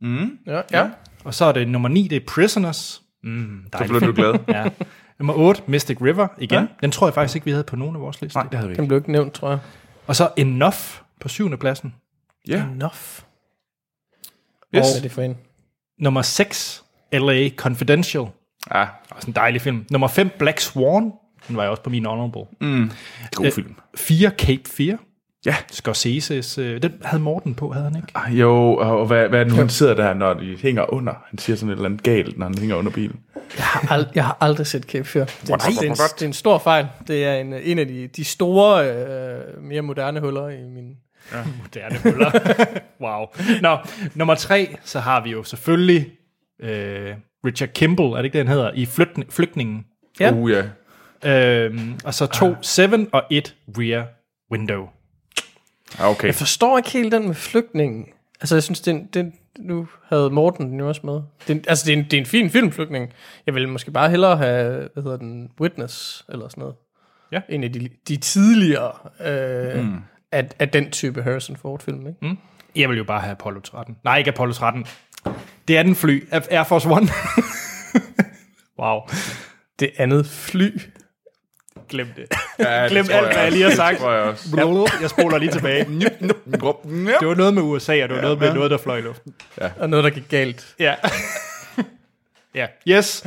mm, 0.00 0.38
ja, 0.46 0.60
ja. 0.72 0.88
Og 1.24 1.34
så 1.34 1.44
er 1.44 1.52
det 1.52 1.68
nummer 1.68 1.88
9, 1.88 2.08
det 2.08 2.16
er 2.16 2.26
Prisoners. 2.26 3.02
Mm, 3.22 3.60
så 3.72 3.78
dejligt. 3.78 3.98
blev 3.98 4.16
du 4.16 4.22
glad. 4.22 4.34
ja. 4.56 4.64
Nummer 5.18 5.34
8, 5.34 5.62
Mystic 5.66 5.96
River, 6.02 6.28
igen. 6.38 6.54
Ja. 6.54 6.60
Ja. 6.60 6.66
Den 6.80 6.90
tror 6.90 7.06
jeg 7.06 7.14
faktisk 7.14 7.36
ikke, 7.36 7.44
vi 7.44 7.50
havde 7.50 7.64
på 7.64 7.76
nogen 7.76 7.96
af 7.96 8.02
vores 8.02 8.22
lister. 8.22 8.40
Nej, 8.40 8.48
det 8.50 8.58
havde 8.58 8.68
vi 8.68 8.74
Den 8.74 8.82
ikke. 8.84 8.88
blev 8.88 8.98
ikke 8.98 9.12
nævnt, 9.12 9.32
tror 9.32 9.48
jeg. 9.50 9.58
Og 10.06 10.16
så 10.16 10.28
Enough 10.36 10.76
på 11.20 11.28
syvende 11.28 11.56
pladsen. 11.56 11.94
Ja, 12.48 12.62
Enough. 12.72 12.92
yes. 12.94 13.24
Hvad 14.70 14.80
er 14.96 15.02
det 15.02 15.10
for 15.12 15.22
en? 15.22 15.36
Nummer 15.98 16.22
6, 16.22 16.84
LA 17.12 17.48
Confidential. 17.56 18.26
Ja, 18.74 18.86
Også 19.10 19.26
en 19.28 19.34
dejlig 19.34 19.60
film. 19.60 19.84
Nummer 19.90 20.08
5, 20.08 20.30
Black 20.38 20.60
Swan. 20.60 21.12
Den 21.48 21.56
var 21.56 21.62
jeg 21.62 21.70
også 21.70 21.82
på 21.82 21.90
min 21.90 22.04
honorable. 22.04 22.42
mm, 22.60 22.90
god 23.34 23.50
film. 23.52 23.74
4, 23.96 24.30
Cape 24.38 24.62
Fear. 24.66 24.98
Ja. 25.46 25.56
Scorsese's. 25.72 26.60
Øh, 26.60 26.82
den 26.82 26.92
havde 27.04 27.22
Morten 27.22 27.54
på, 27.54 27.72
havde 27.72 27.84
han 27.86 27.96
ikke? 27.96 28.08
Ah, 28.14 28.40
Jo, 28.40 28.74
og 28.76 29.06
hvad, 29.06 29.28
hvad 29.28 29.40
er 29.40 29.44
det 29.44 29.52
nu, 29.52 29.58
han 29.58 29.68
sidder 29.68 29.94
der, 29.94 30.14
når 30.14 30.34
de 30.34 30.56
hænger 30.62 30.92
under? 30.92 31.12
Han 31.28 31.38
siger 31.38 31.56
sådan 31.56 31.68
et 31.70 31.72
eller 31.76 31.84
andet 31.88 32.02
galt, 32.02 32.38
når 32.38 32.46
han 32.46 32.58
hænger 32.58 32.76
under 32.76 32.90
bilen. 32.92 33.20
Jeg 33.56 33.64
har, 33.64 33.98
ald- 33.98 34.10
jeg 34.14 34.24
har 34.24 34.36
aldrig 34.40 34.66
set 34.66 34.82
Cape 34.82 35.04
Fear. 35.08 35.24
Det 35.24 35.50
er, 35.50 35.52
What? 35.52 35.60
det, 35.60 35.86
er 35.86 35.90
en, 35.90 35.96
det 35.96 36.22
er 36.22 36.26
en 36.26 36.32
stor 36.32 36.58
fejl. 36.58 36.86
Det 37.08 37.24
er 37.24 37.34
en, 37.34 37.52
en 37.52 37.78
af 37.78 37.86
de, 37.88 38.06
de 38.06 38.24
store, 38.24 38.90
øh, 38.94 39.62
mere 39.62 39.82
moderne 39.82 40.20
huller 40.20 40.48
i 40.48 40.68
min... 40.68 40.96
Moderne 41.62 41.98
huller. 42.02 42.30
wow. 43.00 43.26
Nå, 43.62 43.78
nummer 44.14 44.34
3, 44.34 44.76
så 44.84 45.00
har 45.00 45.22
vi 45.24 45.30
jo 45.30 45.42
selvfølgelig 45.44 46.10
øh, 46.60 47.14
Richard 47.46 47.68
Kimball, 47.68 48.08
er 48.12 48.16
det 48.16 48.24
ikke 48.24 48.38
det, 48.38 48.46
han 48.46 48.56
hedder, 48.56 48.72
i 48.74 48.84
Flygt- 48.86 49.30
Flygtningen. 49.30 49.84
Ja. 50.20 50.32
Uh, 50.32 50.50
ja. 50.50 50.64
Øhm, 51.24 51.98
og 52.04 52.14
så 52.14 52.26
to, 52.26 52.54
Seven 52.62 53.08
og 53.12 53.22
et 53.30 53.56
Rear 53.78 54.06
Window. 54.52 54.88
Ah, 55.98 56.10
okay. 56.10 56.26
Jeg 56.26 56.34
forstår 56.34 56.78
ikke 56.78 56.90
helt 56.90 57.12
den 57.12 57.26
med 57.26 57.34
flygtningen. 57.34 58.06
Altså, 58.40 58.54
jeg 58.56 58.62
synes, 58.62 58.80
den, 58.80 59.06
den, 59.14 59.32
nu 59.58 59.88
havde 60.08 60.30
Morten 60.30 60.70
den 60.70 60.78
jo 60.78 60.88
også 60.88 61.00
med. 61.04 61.20
Den, 61.48 61.64
altså, 61.68 61.86
det 61.86 61.92
er, 61.92 61.96
en, 61.96 62.04
det 62.04 62.12
er 62.12 62.18
en 62.20 62.26
fin 62.26 62.50
filmflygtning. 62.50 63.12
Jeg 63.46 63.54
ville 63.54 63.68
måske 63.70 63.90
bare 63.90 64.10
hellere 64.10 64.36
have, 64.36 64.88
hvad 64.94 65.02
hedder 65.02 65.16
den, 65.16 65.50
Witness, 65.60 66.24
eller 66.28 66.48
sådan 66.48 66.60
noget. 66.60 66.74
Ja. 67.32 67.40
En 67.48 67.64
af 67.64 67.72
de, 67.72 67.88
de 68.08 68.16
tidligere 68.16 68.92
øh, 69.26 69.84
mm. 69.84 69.96
Af, 70.32 70.48
af 70.58 70.68
den 70.68 70.90
type 70.90 71.22
Harrison 71.22 71.56
Ford-film, 71.56 72.06
ikke? 72.06 72.18
Mm. 72.22 72.38
Jeg 72.76 72.88
vil 72.88 72.98
jo 72.98 73.04
bare 73.04 73.20
have 73.20 73.30
Apollo 73.30 73.60
13. 73.60 73.96
Nej, 74.04 74.18
ikke 74.18 74.30
Apollo 74.30 74.52
13. 74.52 74.86
Det 75.68 75.78
er 75.78 75.82
den 75.82 75.96
fly. 75.96 76.28
Air 76.30 76.64
Force 76.64 76.88
One. 76.88 77.08
wow. 78.80 79.00
Det 79.80 79.90
andet 79.96 80.26
fly. 80.26 80.80
Glem 81.88 82.08
det. 82.16 82.26
Ja, 82.58 82.82
det 82.82 82.90
Glem 82.90 83.04
tror 83.04 83.14
alt, 83.14 83.26
hvad 83.26 83.42
jeg 83.42 83.52
lige 83.52 83.64
har 83.64 83.70
sagt. 83.70 83.92
Det 83.92 84.00
tror 84.00 84.12
jeg 84.12 84.22
også. 84.22 84.56
Jeg, 84.56 85.02
jeg 85.02 85.10
spoler 85.10 85.38
lige 85.38 85.52
tilbage. 85.52 85.84
Det 87.20 87.28
var 87.28 87.34
noget 87.34 87.54
med 87.54 87.62
USA, 87.62 88.02
og 88.02 88.08
det 88.08 88.16
var 88.16 88.22
noget 88.22 88.38
med 88.38 88.54
noget, 88.54 88.70
der 88.70 88.78
fløj 88.78 88.96
i 88.96 89.00
luften. 89.00 89.34
Og 89.78 89.90
noget, 89.90 90.04
der 90.04 90.10
gik 90.10 90.28
galt. 90.28 90.74
Ja. 90.78 90.94
Ja, 92.54 92.66
yes. 92.88 93.26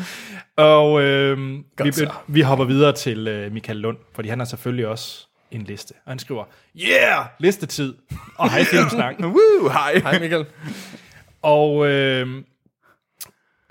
Og 0.56 1.02
øh, 1.02 1.38
vi, 1.84 1.92
så. 1.92 2.12
vi 2.28 2.42
hopper 2.42 2.66
videre 2.66 2.94
til 2.94 3.28
øh, 3.28 3.52
Michael 3.52 3.78
Lund, 3.78 3.98
fordi 4.16 4.30
han 4.30 4.40
har 4.40 4.46
selvfølgelig 4.46 4.88
også 4.88 5.29
en 5.52 5.64
liste. 5.64 5.94
Og 6.06 6.12
han 6.12 6.20
skriver, 6.20 6.44
yeah, 6.76 7.26
listetid. 7.40 7.94
Og 8.36 8.52
hej 8.52 8.64
filmsnak. 8.64 9.16
Woo, 9.36 9.70
hej. 9.72 9.94
Hej 10.04 10.20
Michael. 10.20 10.46
Og 11.42 11.88
øh, 11.88 12.44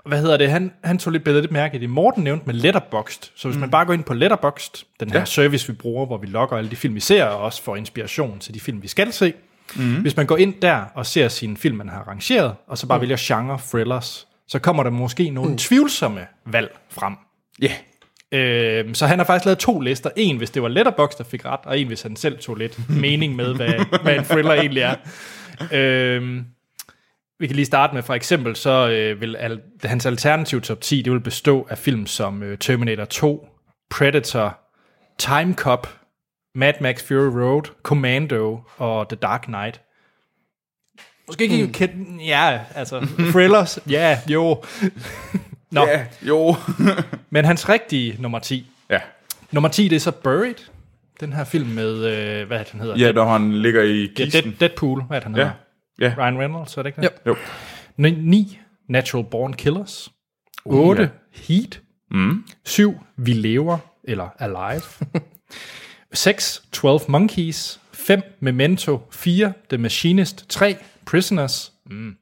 hvad 0.05 0.21
hedder 0.21 0.37
det? 0.37 0.51
Han, 0.51 0.71
han 0.83 0.97
tog 0.97 1.13
lidt 1.13 1.23
bedre 1.23 1.41
lidt 1.41 1.51
mærke 1.51 1.77
i 1.77 1.79
det. 1.79 1.89
Morten 1.89 2.23
nævnte 2.23 2.45
med 2.45 2.53
Letterboxd. 2.53 3.31
Så 3.35 3.47
hvis 3.47 3.55
mm. 3.55 3.59
man 3.59 3.71
bare 3.71 3.85
går 3.85 3.93
ind 3.93 4.03
på 4.03 4.13
Letterboxd, 4.13 4.85
den 4.99 5.11
her 5.11 5.19
ja. 5.19 5.25
Service, 5.25 5.67
vi 5.67 5.73
bruger, 5.73 6.05
hvor 6.05 6.17
vi 6.17 6.27
logger 6.27 6.57
alle 6.57 6.69
de 6.69 6.75
film, 6.75 6.95
vi 6.95 6.99
ser, 6.99 7.23
og 7.23 7.39
også 7.39 7.63
får 7.63 7.75
inspiration 7.75 8.39
til 8.39 8.53
de 8.53 8.59
film, 8.59 8.81
vi 8.81 8.87
skal 8.87 9.13
se. 9.13 9.33
Mm. 9.75 9.95
Hvis 9.95 10.17
man 10.17 10.25
går 10.25 10.37
ind 10.37 10.53
der 10.61 10.85
og 10.95 11.05
ser 11.05 11.27
sine 11.27 11.57
film, 11.57 11.77
man 11.77 11.89
har 11.89 11.99
arrangeret, 11.99 12.55
og 12.67 12.77
så 12.77 12.87
bare 12.87 12.97
mm. 12.97 13.01
vælger 13.01 13.17
genre 13.19 13.59
thrillers, 13.69 14.27
så 14.47 14.59
kommer 14.59 14.83
der 14.83 14.89
måske 14.89 15.29
nogle 15.29 15.51
mm. 15.51 15.57
tvivlsomme 15.57 16.27
valg 16.45 16.77
frem. 16.89 17.15
Ja. 17.61 17.71
Øh, 18.31 18.95
så 18.95 19.07
han 19.07 19.19
har 19.19 19.25
faktisk 19.25 19.45
lavet 19.45 19.59
to 19.59 19.79
lister. 19.79 20.09
En, 20.15 20.37
hvis 20.37 20.49
det 20.49 20.61
var 20.61 20.67
Letterboxd, 20.67 21.17
der 21.17 21.23
fik 21.23 21.45
ret, 21.45 21.59
og 21.63 21.79
en, 21.79 21.87
hvis 21.87 22.01
han 22.01 22.15
selv 22.15 22.39
tog 22.39 22.55
lidt 22.55 22.79
mening 23.01 23.35
med, 23.35 23.55
hvad, 23.55 24.01
hvad 24.03 24.15
en 24.15 24.23
thriller 24.23 24.53
egentlig 24.53 24.83
er. 24.83 24.95
Øh, 25.71 26.41
vi 27.39 27.47
kan 27.47 27.55
lige 27.55 27.65
starte 27.65 27.95
med, 27.95 28.03
for 28.03 28.13
eksempel, 28.13 28.55
så 28.55 28.89
øh, 28.89 29.21
vil 29.21 29.35
al, 29.35 29.61
hans 29.83 30.05
alternativ 30.05 30.61
top 30.61 30.81
10, 30.81 31.01
det 31.01 31.13
vil 31.13 31.19
bestå 31.19 31.67
af 31.69 31.77
film 31.77 32.07
som 32.07 32.43
øh, 32.43 32.57
Terminator 32.57 33.05
2, 33.05 33.47
Predator, 33.89 34.59
Time 35.17 35.53
Cop, 35.53 35.87
Mad 36.55 36.73
Max 36.81 37.03
Fury 37.03 37.39
Road, 37.39 37.61
Commando 37.83 38.59
og 38.77 39.09
The 39.09 39.15
Dark 39.15 39.41
Knight. 39.41 39.81
Måske 41.27 41.43
ikke 41.43 41.65
mm. 41.65 41.73
kendt, 41.73 42.21
ja, 42.21 42.59
altså, 42.75 43.07
thrillers, 43.31 43.79
ja, 43.89 44.19
jo. 44.27 44.63
Nå, 45.71 45.85
Ja, 45.85 46.05
jo. 46.21 46.55
men 47.29 47.45
hans 47.45 47.69
rigtige 47.69 48.15
nummer 48.21 48.39
10. 48.39 48.71
ja. 48.89 48.99
Nummer 49.51 49.69
10, 49.69 49.87
det 49.87 49.95
er 49.95 49.99
så 49.99 50.11
Buried. 50.11 50.55
Den 51.19 51.33
her 51.33 51.43
film 51.43 51.67
med, 51.67 51.95
øh, 51.95 52.47
hvad 52.47 52.59
er 52.59 52.63
det, 52.63 52.71
den 52.71 52.79
hedder? 52.81 52.97
Ja, 52.97 53.11
når 53.11 53.25
han 53.25 53.61
ligger 53.61 53.81
i 53.83 54.11
kisten. 54.15 54.43
Dead, 54.43 54.53
Deadpool, 54.59 55.03
hvad 55.03 55.17
er 55.17 55.19
det, 55.19 55.27
han 55.27 55.35
Ja. 55.35 55.51
hedder? 55.99 56.15
Ja. 56.21 56.23
Ryan 56.27 56.39
Reynolds, 56.39 56.77
er 56.77 56.81
det 56.83 56.89
ikke 56.89 57.01
det? 57.01 57.09
Jo. 57.25 57.35
Jo. 57.97 58.11
9. 58.17 58.59
Natural 58.89 59.25
Born 59.31 59.53
Killers. 59.53 60.09
8. 60.65 61.01
ja. 61.03 61.09
Heat. 61.53 61.81
Mm. 62.11 62.45
7. 62.65 62.99
Vi 63.17 63.33
lever, 63.33 63.77
eller 64.03 64.29
Alive. 64.39 64.81
6. 66.13 66.63
12 66.71 66.99
Monkeys. 67.07 67.79
5. 67.93 68.21
Memento. 68.39 69.01
4. 69.11 69.53
The 69.69 69.77
Machinist. 69.77 70.45
3. 70.49 70.75
Prisoners. 71.05 71.71
Mm. 71.89 72.15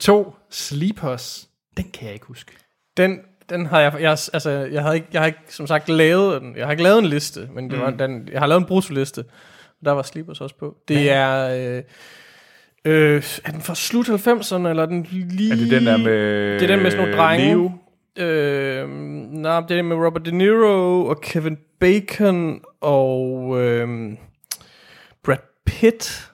2. 0.00 0.34
Sleepers. 0.50 1.48
Den 1.76 1.90
kan 1.94 2.04
jeg 2.04 2.14
ikke 2.14 2.26
huske. 2.26 2.52
Den, 2.96 3.20
den 3.50 3.66
har 3.66 3.80
jeg, 3.80 3.92
jeg, 4.00 4.10
altså, 4.10 4.50
jeg 4.50 4.82
har 4.82 4.92
ikke, 4.92 5.06
jeg 5.12 5.20
har 5.20 5.26
ikke, 5.26 5.38
som 5.48 5.66
sagt, 5.66 5.88
lavet 5.88 6.42
den. 6.42 6.56
Jeg 6.56 6.66
har 6.66 6.70
ikke 6.70 6.82
lavet 6.82 6.98
en 6.98 7.06
liste, 7.06 7.48
men 7.54 7.70
det 7.70 7.80
var, 7.80 7.90
den, 7.90 8.28
jeg 8.32 8.40
har 8.40 8.46
lavet 8.46 8.60
en 8.60 8.66
bruttoliste. 8.66 9.24
Der 9.84 9.92
var 9.92 10.02
Sleepers 10.02 10.40
også 10.40 10.54
på. 10.58 10.76
Det 10.88 11.10
er, 11.10 11.48
øh, 11.48 11.82
øh, 12.84 13.22
er 13.44 13.50
den 13.52 13.62
fra 13.62 13.74
slut 13.74 14.08
90'erne, 14.08 14.68
eller 14.68 14.82
er 14.82 14.86
den 14.86 15.06
lige... 15.10 15.52
Er 15.52 15.56
det 15.56 15.70
den 15.70 15.86
der 15.86 15.96
med... 15.96 16.52
Det 16.60 16.62
er 16.62 16.66
den 16.66 16.82
med 16.82 16.90
sådan 16.90 17.06
nogle 17.06 17.22
drenge. 17.22 17.46
Leo? 17.46 17.72
Øh, 18.18 18.88
nej, 19.30 19.60
det 19.60 19.70
er 19.70 19.76
den 19.76 19.84
med 19.84 19.96
Robert 19.96 20.26
De 20.26 20.30
Niro 20.30 21.06
og 21.06 21.20
Kevin 21.20 21.58
Bacon 21.80 22.60
og 22.80 23.54
øh, 23.60 23.88
Brad 25.24 25.38
Pitt. 25.66 26.30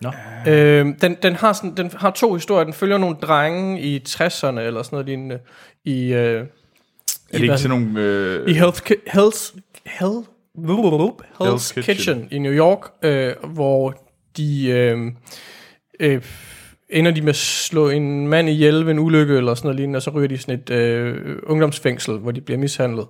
Nå. 0.00 0.12
Øh, 0.48 0.86
den, 1.00 1.16
den, 1.22 1.34
har 1.34 1.52
sådan, 1.52 1.76
den 1.76 1.90
har 1.96 2.10
to 2.10 2.34
historier. 2.34 2.64
Den 2.64 2.72
følger 2.72 2.98
nogle 2.98 3.16
drenge 3.22 3.80
i 3.80 4.04
60'erne 4.08 4.60
eller 4.60 4.82
sådan 4.82 4.88
noget 4.96 5.06
lignende 5.06 5.38
i... 5.84 6.12
Øh, 6.12 6.40
Er 6.40 6.46
det 7.32 7.42
ikke 7.42 7.58
sådan 7.58 7.80
nogle... 7.80 8.00
Øh, 8.00 8.48
i 8.48 8.52
Health, 8.52 8.82
Health, 9.06 9.38
Health, 9.86 10.28
Health 11.38 11.54
Hell's 11.54 11.74
Kitchen. 11.74 11.82
Kitchen. 11.82 12.28
I 12.30 12.38
New 12.38 12.52
York, 12.52 12.80
øh, 13.02 13.32
hvor 13.44 13.94
de 14.36 14.68
øh, 14.68 15.12
øh, 16.00 16.22
ender 16.90 17.10
de 17.10 17.20
med 17.20 17.28
at 17.28 17.36
slå 17.36 17.88
en 17.88 18.28
mand 18.28 18.48
ihjel 18.48 18.86
ved 18.86 18.92
en 18.92 18.98
ulykke 18.98 19.36
eller 19.36 19.54
sådan 19.54 19.66
noget 19.66 19.76
lignende, 19.76 19.96
og 19.96 20.02
så 20.02 20.10
ryger 20.10 20.28
de 20.28 20.34
i 20.34 20.38
sådan 20.38 20.60
et 20.60 20.70
øh, 20.70 21.36
ungdomsfængsel, 21.42 22.18
hvor 22.18 22.30
de 22.30 22.40
bliver 22.40 22.58
mishandlet. 22.58 23.06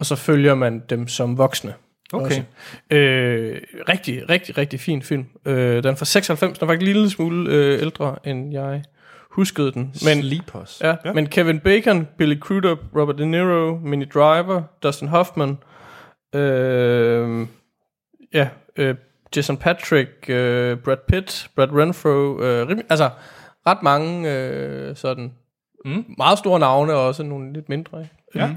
Og 0.00 0.06
så 0.06 0.16
følger 0.16 0.54
man 0.54 0.82
dem 0.90 1.08
som 1.08 1.38
voksne. 1.38 1.74
Okay. 2.12 2.24
Også. 2.26 2.42
Øh, 2.90 3.60
rigtig, 3.88 4.30
rigtig, 4.30 4.58
rigtig 4.58 4.80
fin 4.80 5.02
film. 5.02 5.24
Øh, 5.46 5.82
den 5.82 5.86
er 5.86 5.94
fra 5.94 6.04
96, 6.04 6.58
den 6.58 6.66
var 6.68 6.72
faktisk 6.72 6.88
en 6.88 6.94
lille 6.94 7.10
smule 7.10 7.50
øh, 7.50 7.82
ældre, 7.82 8.16
end 8.24 8.52
jeg 8.52 8.82
huskede 9.30 9.72
den. 9.72 9.82
Men, 9.82 10.22
Sleepers. 10.22 10.80
Ja, 10.84 10.94
ja, 11.04 11.12
men 11.12 11.26
Kevin 11.26 11.60
Bacon, 11.60 12.08
Billy 12.18 12.38
Crudup, 12.38 12.78
Robert 12.96 13.18
De 13.18 13.26
Niro, 13.26 13.78
Minnie 13.82 14.08
Driver, 14.14 14.62
Dustin 14.82 15.08
Hoffman, 15.08 15.58
øh, 16.34 17.46
ja, 18.34 18.48
øh, 18.76 18.94
Jason 19.36 19.56
Patrick, 19.56 20.10
øh, 20.28 20.76
Brad 20.78 20.96
Pitt, 21.08 21.48
Brad 21.56 21.68
Renfro, 21.72 22.40
øh, 22.42 22.68
rim- 22.68 22.86
altså 22.90 23.10
ret 23.66 23.82
mange 23.82 24.32
øh, 24.32 24.96
sådan 24.96 25.32
Mm. 25.84 26.04
meget 26.18 26.38
store 26.38 26.60
navne, 26.60 26.92
og 26.92 27.06
også 27.06 27.22
nogle 27.22 27.52
lidt 27.52 27.68
mindre. 27.68 28.00
Ikke? 28.00 28.10
Ja. 28.34 28.50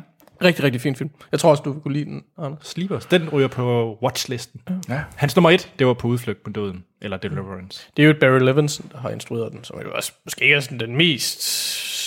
Rigtig, 0.44 0.64
rigtig 0.64 0.82
fin 0.82 0.96
film. 0.96 1.10
Jeg 1.32 1.40
tror 1.40 1.50
også, 1.52 1.64
du 1.64 1.72
vil 1.72 1.82
kunne 1.82 1.94
lide 1.94 2.06
den, 2.06 2.24
Anders. 2.38 2.68
Sleepers. 2.68 3.06
Den 3.06 3.30
ryger 3.30 3.48
på 3.48 3.98
watchlisten. 4.04 4.62
Ja. 4.90 5.04
Hans 5.16 5.36
nummer 5.36 5.50
1, 5.50 5.74
det 5.80 5.88
var 5.88 5.94
på 5.94 6.08
udflugt 6.08 6.48
med 6.48 6.54
døden. 6.54 6.84
Eller 7.02 7.18
Deliverance. 7.18 7.88
Det 7.98 8.04
er 8.04 8.08
jo 8.08 8.12
et 8.12 8.20
Barry 8.20 8.40
Levinson, 8.40 8.90
der 8.92 8.98
har 8.98 9.10
instrueret 9.10 9.52
den, 9.52 9.64
som 9.64 9.78
er 9.78 9.84
jo 9.84 9.92
også 9.94 10.12
måske 10.26 10.44
ikke 10.44 10.56
er 10.56 10.60
sådan 10.60 10.80
den 10.80 10.96
mest 10.96 11.42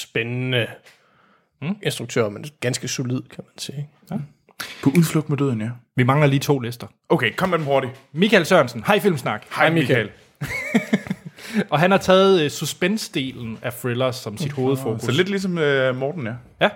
spændende 0.00 0.66
mm. 1.62 1.76
instruktør, 1.82 2.28
men 2.28 2.44
ganske 2.61 2.88
solid, 2.88 3.23
kan 3.23 3.44
man 3.44 3.58
sige. 3.58 3.88
På 4.82 4.90
udflugt 4.97 5.28
med 5.28 5.38
døden, 5.38 5.61
ja. 5.61 5.70
Vi 5.97 6.02
mangler 6.02 6.26
lige 6.26 6.40
to 6.40 6.58
lister. 6.58 6.87
Okay, 7.08 7.35
kom 7.37 7.49
med 7.49 7.58
dem 7.58 7.66
hurtigt. 7.66 7.92
Michael 8.12 8.47
Sørensen, 8.47 8.85
hej 8.87 9.00
Filmsnak. 9.00 9.44
Hej, 9.56 9.70
Michael. 9.70 10.11
Michael. 10.40 10.99
Og 11.70 11.80
han 11.80 11.90
har 11.90 11.99
taget 11.99 12.44
uh, 12.44 12.50
suspense-delen 12.50 13.58
af 13.62 13.73
thrillers 13.73 14.16
som 14.16 14.38
sit 14.38 14.52
hovedfokus. 14.52 15.02
Så 15.02 15.12
lidt 15.12 15.28
ligesom 15.28 15.58
øh, 15.58 15.97
Morten, 15.97 16.26
ja. 16.26 16.32
Ja. 16.61 16.68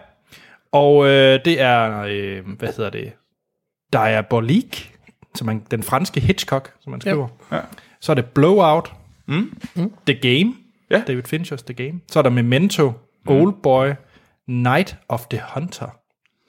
Og 0.72 1.04
øh, 1.06 1.40
det 1.44 1.60
er, 1.60 2.02
øh, 2.08 2.48
hvad 2.58 2.68
hedder 2.76 2.90
det, 2.90 3.12
Diabolique, 3.92 4.90
som 5.34 5.46
man, 5.46 5.62
den 5.70 5.82
franske 5.82 6.20
Hitchcock, 6.20 6.72
som 6.80 6.90
man 6.90 7.00
skriver. 7.00 7.28
Ja. 7.52 7.60
Så 8.00 8.12
er 8.12 8.14
det 8.14 8.26
Blowout, 8.26 8.92
mm. 9.26 9.58
The 10.06 10.14
Game, 10.14 10.54
Ja. 10.90 11.02
David 11.06 11.22
Finchers 11.22 11.62
The 11.62 11.74
Game. 11.74 12.00
Så 12.08 12.18
er 12.18 12.22
der 12.22 12.30
Memento, 12.30 12.88
mm. 13.26 13.32
Oldboy, 13.32 13.90
Night 14.48 14.96
of 15.08 15.26
the 15.26 15.40
Hunter. 15.54 15.88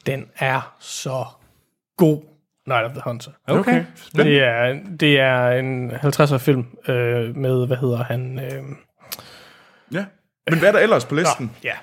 Den 0.06 0.26
er 0.40 0.76
så 0.80 1.26
god, 1.98 2.22
Night 2.68 2.86
of 2.86 2.92
the 2.92 3.02
Hunter. 3.06 3.32
Okay. 3.48 3.86
Det 4.16 4.44
er, 4.44 4.80
det 5.00 5.20
er 5.20 5.50
en 5.50 5.92
50'er 5.92 6.38
film 6.38 6.66
øh, 6.88 7.36
med, 7.36 7.68
hvad 7.68 7.78
hedder 7.78 8.04
han? 8.04 8.40
Øh, 8.40 8.64
Ja. 9.92 10.06
Men 10.50 10.60
hvad 10.60 10.70
er 10.70 10.72
der 10.72 10.80
ellers 10.80 11.06
på 11.06 11.16
listen? 11.16 11.52
ja. 11.64 11.74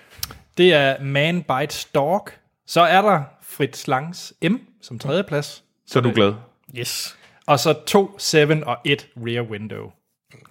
Det 0.60 0.74
er 0.74 1.02
Man 1.02 1.42
Bites 1.42 1.84
Dog. 1.84 2.28
Så 2.66 2.80
er 2.80 3.02
der 3.02 3.22
Fritz 3.42 3.86
Langs 3.86 4.32
M 4.42 4.54
som 4.82 4.98
tredje 4.98 5.24
plads. 5.24 5.64
Så 5.86 5.98
er 5.98 6.02
du 6.02 6.12
glad. 6.14 6.32
Yes. 6.78 7.16
Og 7.46 7.58
så 7.58 7.72
to, 7.86 8.18
Seven 8.18 8.64
og 8.64 8.76
et 8.84 9.08
Rear 9.16 9.42
Window. 9.42 9.90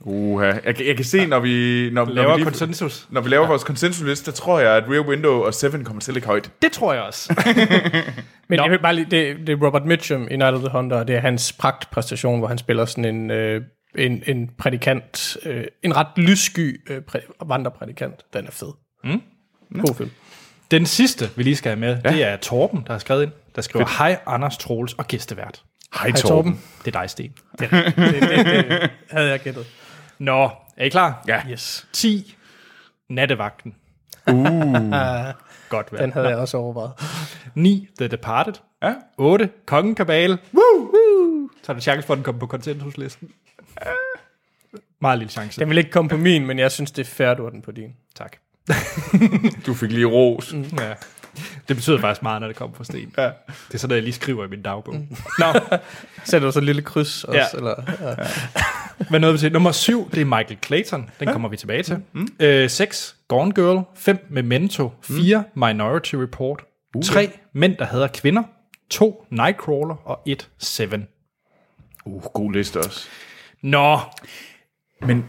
Uha. 0.01 0.45
Jeg, 0.45 0.75
kan- 0.75 0.87
jeg 0.87 0.95
kan 0.95 1.05
se, 1.05 1.25
når 1.25 1.39
vi, 1.39 1.89
når, 1.93 2.05
når 2.05 2.13
Laver 2.13 2.33
vi, 2.33 2.37
lige, 2.39 2.43
konsensus. 2.45 3.07
når 3.09 3.21
vi 3.21 3.29
laver 3.29 3.47
vores 3.47 3.63
konsensusliste, 3.63 4.31
der 4.31 4.37
tror 4.37 4.59
jeg, 4.59 4.75
at 4.75 4.83
Rear 4.89 5.07
Window 5.07 5.31
og 5.43 5.53
Seven 5.53 5.83
kommer 5.83 6.01
til 6.01 6.11
at 6.11 6.13
ligge 6.13 6.27
højt. 6.27 6.51
Det 6.61 6.71
tror 6.71 6.93
jeg 6.93 7.01
også. 7.01 7.33
Men 8.49 8.57
Nå. 8.57 8.63
jeg 8.63 8.71
vil 8.71 8.79
bare 8.81 8.95
lige, 8.95 9.05
det, 9.11 9.47
det 9.47 9.49
er 9.49 9.65
Robert 9.65 9.85
Mitchum 9.85 10.27
i 10.31 10.37
Night 10.37 10.55
of 10.55 10.59
the 10.61 10.69
Hunter, 10.69 10.97
og 10.97 11.07
det 11.07 11.15
er 11.15 11.19
hans 11.19 11.53
pragtpræstation, 11.53 12.39
hvor 12.39 12.47
han 12.47 12.57
spiller 12.57 12.85
sådan 12.85 13.05
en, 13.15 13.31
øh, 13.31 13.61
en, 13.97 14.23
en 14.27 14.49
prædikant, 14.57 15.37
øh, 15.45 15.63
en 15.83 15.95
ret 15.95 16.07
lyssky 16.17 16.81
øh, 16.91 17.01
præ, 17.01 17.19
vandreprædikant. 17.45 18.15
Den 18.33 18.45
er 18.47 18.51
fed. 18.51 18.71
Mm. 19.03 19.21
God 19.73 19.95
film. 19.95 20.11
Den 20.71 20.85
sidste, 20.85 21.29
vi 21.35 21.43
lige 21.43 21.55
skal 21.55 21.69
have 21.69 21.79
med, 21.79 22.01
ja. 22.05 22.11
det 22.11 22.23
er 22.23 22.37
Torben, 22.37 22.83
der 22.87 22.93
har 22.93 22.99
skrevet 22.99 23.23
ind. 23.23 23.31
Der 23.55 23.61
skriver, 23.61 23.97
hej 23.97 24.19
Anders 24.25 24.57
Troels 24.57 24.93
og 24.93 25.07
gæstevært. 25.07 25.63
Hej, 25.93 26.07
Hej 26.07 26.17
Torben. 26.17 26.61
Det 26.85 26.95
er 26.95 27.01
dig, 27.01 27.09
Sten. 27.09 27.33
Det, 27.59 27.71
det, 27.71 27.95
det 27.95 28.89
havde 29.09 29.29
jeg 29.29 29.39
gættet. 29.39 29.65
Nå, 30.19 30.49
er 30.77 30.85
I 30.85 30.89
klar? 30.89 31.23
Ja. 31.27 31.41
Yes. 31.51 31.87
10. 31.93 32.35
Nattevagten. 33.09 33.75
Uh. 34.27 34.35
Godt 35.69 35.93
værd. 35.93 36.01
Den 36.01 36.13
havde 36.13 36.27
jeg 36.27 36.37
også 36.37 36.57
overvejet. 36.57 36.91
9. 37.55 37.87
The 37.97 38.07
Departed. 38.07 38.53
Ja. 38.83 38.93
8. 39.17 39.49
Kongen 39.65 39.95
Kabale. 39.95 40.37
Woo! 40.53 40.61
Woo! 40.81 41.49
Så 41.63 41.71
er 41.71 41.73
der 41.73 41.81
chance 41.81 42.07
for, 42.07 42.13
at 42.13 42.17
den 42.17 42.23
kommer 42.23 42.39
på 42.39 42.47
konsensuslisten. 42.47 43.29
Meget 45.01 45.19
lille 45.19 45.31
chance. 45.31 45.59
Den 45.59 45.69
vil 45.69 45.77
ikke 45.77 45.91
komme 45.91 46.09
på 46.09 46.17
min, 46.17 46.45
men 46.45 46.59
jeg 46.59 46.71
synes, 46.71 46.91
det 46.91 47.07
er 47.07 47.09
fair, 47.09 47.33
du 47.33 47.43
har 47.43 47.49
den 47.49 47.61
på 47.61 47.71
din. 47.71 47.95
Tak. 48.15 48.35
Du 49.65 49.73
fik 49.73 49.91
lige 49.91 50.05
ros. 50.05 50.53
Mm. 50.53 50.65
Ja. 50.79 50.93
Det 51.67 51.75
betyder 51.75 51.99
faktisk 51.99 52.23
meget, 52.23 52.41
når 52.41 52.47
det 52.47 52.55
kommer 52.55 52.75
fra 52.75 52.83
Sten. 52.83 53.13
Ja. 53.17 53.23
Det 53.23 53.73
er 53.73 53.77
sådan 53.77 53.89
noget, 53.89 53.97
jeg 53.97 54.03
lige 54.03 54.13
skriver 54.13 54.45
i 54.45 54.47
min 54.47 54.61
dagbog. 54.61 54.95
Nå, 55.39 55.45
Sætter 56.23 56.47
du 56.47 56.51
så 56.51 56.59
et 56.59 56.65
lille 56.65 56.81
kryds 56.81 57.23
også? 57.23 57.39
Ja. 57.39 57.57
Eller, 57.57 57.75
ja. 58.01 58.15
hvad 59.09 59.19
nåede 59.19 59.33
vi 59.33 59.39
til? 59.39 59.51
Nummer 59.51 59.71
7, 59.71 60.09
det 60.11 60.21
er 60.21 60.25
Michael 60.25 60.57
Clayton. 60.65 61.09
Den 61.19 61.27
kommer 61.27 61.49
vi 61.49 61.57
tilbage 61.57 61.83
til. 61.83 61.97
Mm. 62.13 62.27
Øh, 62.39 62.69
6. 62.69 63.15
Gone 63.27 63.51
Girl, 63.51 63.83
5 63.95 64.27
Memento, 64.29 64.91
4 65.01 65.43
mm. 65.55 65.65
Minority 65.65 66.15
Report, 66.15 66.63
3 67.05 67.39
Mænd, 67.53 67.77
der 67.77 67.85
hader 67.85 68.07
kvinder, 68.07 68.43
2 68.89 69.25
Nightcrawler 69.29 69.95
og 70.05 70.21
1 70.25 70.49
Seven. 70.57 71.07
Uh, 72.05 72.23
god 72.23 72.53
liste 72.53 72.77
også. 72.77 73.07
Nå, 73.61 73.99
Men 75.01 75.25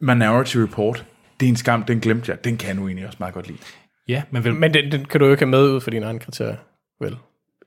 Minority 0.00 0.56
Report, 0.56 1.04
det 1.40 1.46
er 1.46 1.50
en 1.50 1.56
skam, 1.56 1.82
den 1.82 2.00
glemte 2.00 2.30
jeg. 2.30 2.44
Den 2.44 2.56
kan 2.58 2.68
jeg 2.68 2.76
nu 2.76 2.86
egentlig 2.86 3.06
også 3.06 3.16
meget 3.20 3.34
godt 3.34 3.46
lide. 3.46 3.58
ja, 4.08 4.22
men, 4.30 4.44
vel, 4.44 4.54
men 4.54 4.74
den, 4.74 4.92
den 4.92 5.04
kan 5.04 5.20
du 5.20 5.26
jo 5.26 5.32
ikke 5.32 5.40
have 5.40 5.50
med 5.50 5.70
ud 5.70 5.80
for 5.80 5.90
dine 5.90 6.06
egne 6.06 6.18
kriterier, 6.18 6.56
vel? 7.00 7.16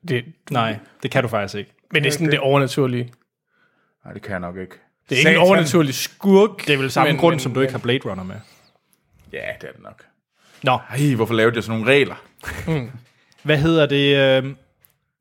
Det, 0.07 0.25
nej, 0.51 0.77
det 1.03 1.11
kan 1.11 1.23
du 1.23 1.27
faktisk 1.29 1.55
ikke. 1.55 1.71
men 1.91 2.03
det 2.03 2.09
er 2.09 2.13
sådan 2.13 2.31
det 2.31 2.39
overnaturlige. 2.39 3.13
Nej, 4.05 4.13
det 4.13 4.21
kan 4.21 4.31
jeg 4.31 4.39
nok 4.39 4.57
ikke. 4.57 4.75
Det 5.09 5.15
er 5.15 5.19
ikke 5.19 5.31
en 5.31 5.47
overnaturlig 5.47 5.93
skurk. 5.93 6.67
Det 6.67 6.73
er 6.73 6.77
vel 6.77 6.91
samme 6.91 7.11
men- 7.11 7.19
grund, 7.19 7.33
men- 7.33 7.39
som 7.39 7.53
du 7.53 7.61
ikke 7.61 7.71
har 7.73 7.79
Blade 7.79 7.99
Runner 8.05 8.23
med. 8.23 8.35
Ja, 9.33 9.39
det 9.61 9.67
er 9.69 9.71
det 9.73 9.83
nok. 9.83 10.03
Nå, 10.63 10.71
Ej, 10.89 11.15
hvorfor 11.15 11.33
lavede 11.33 11.55
jeg 11.55 11.63
sådan 11.63 11.79
nogle 11.79 11.93
regler? 11.93 12.15
hvad 13.43 13.57
hedder 13.57 13.85
det? 13.85 14.43
Øh, 14.43 14.55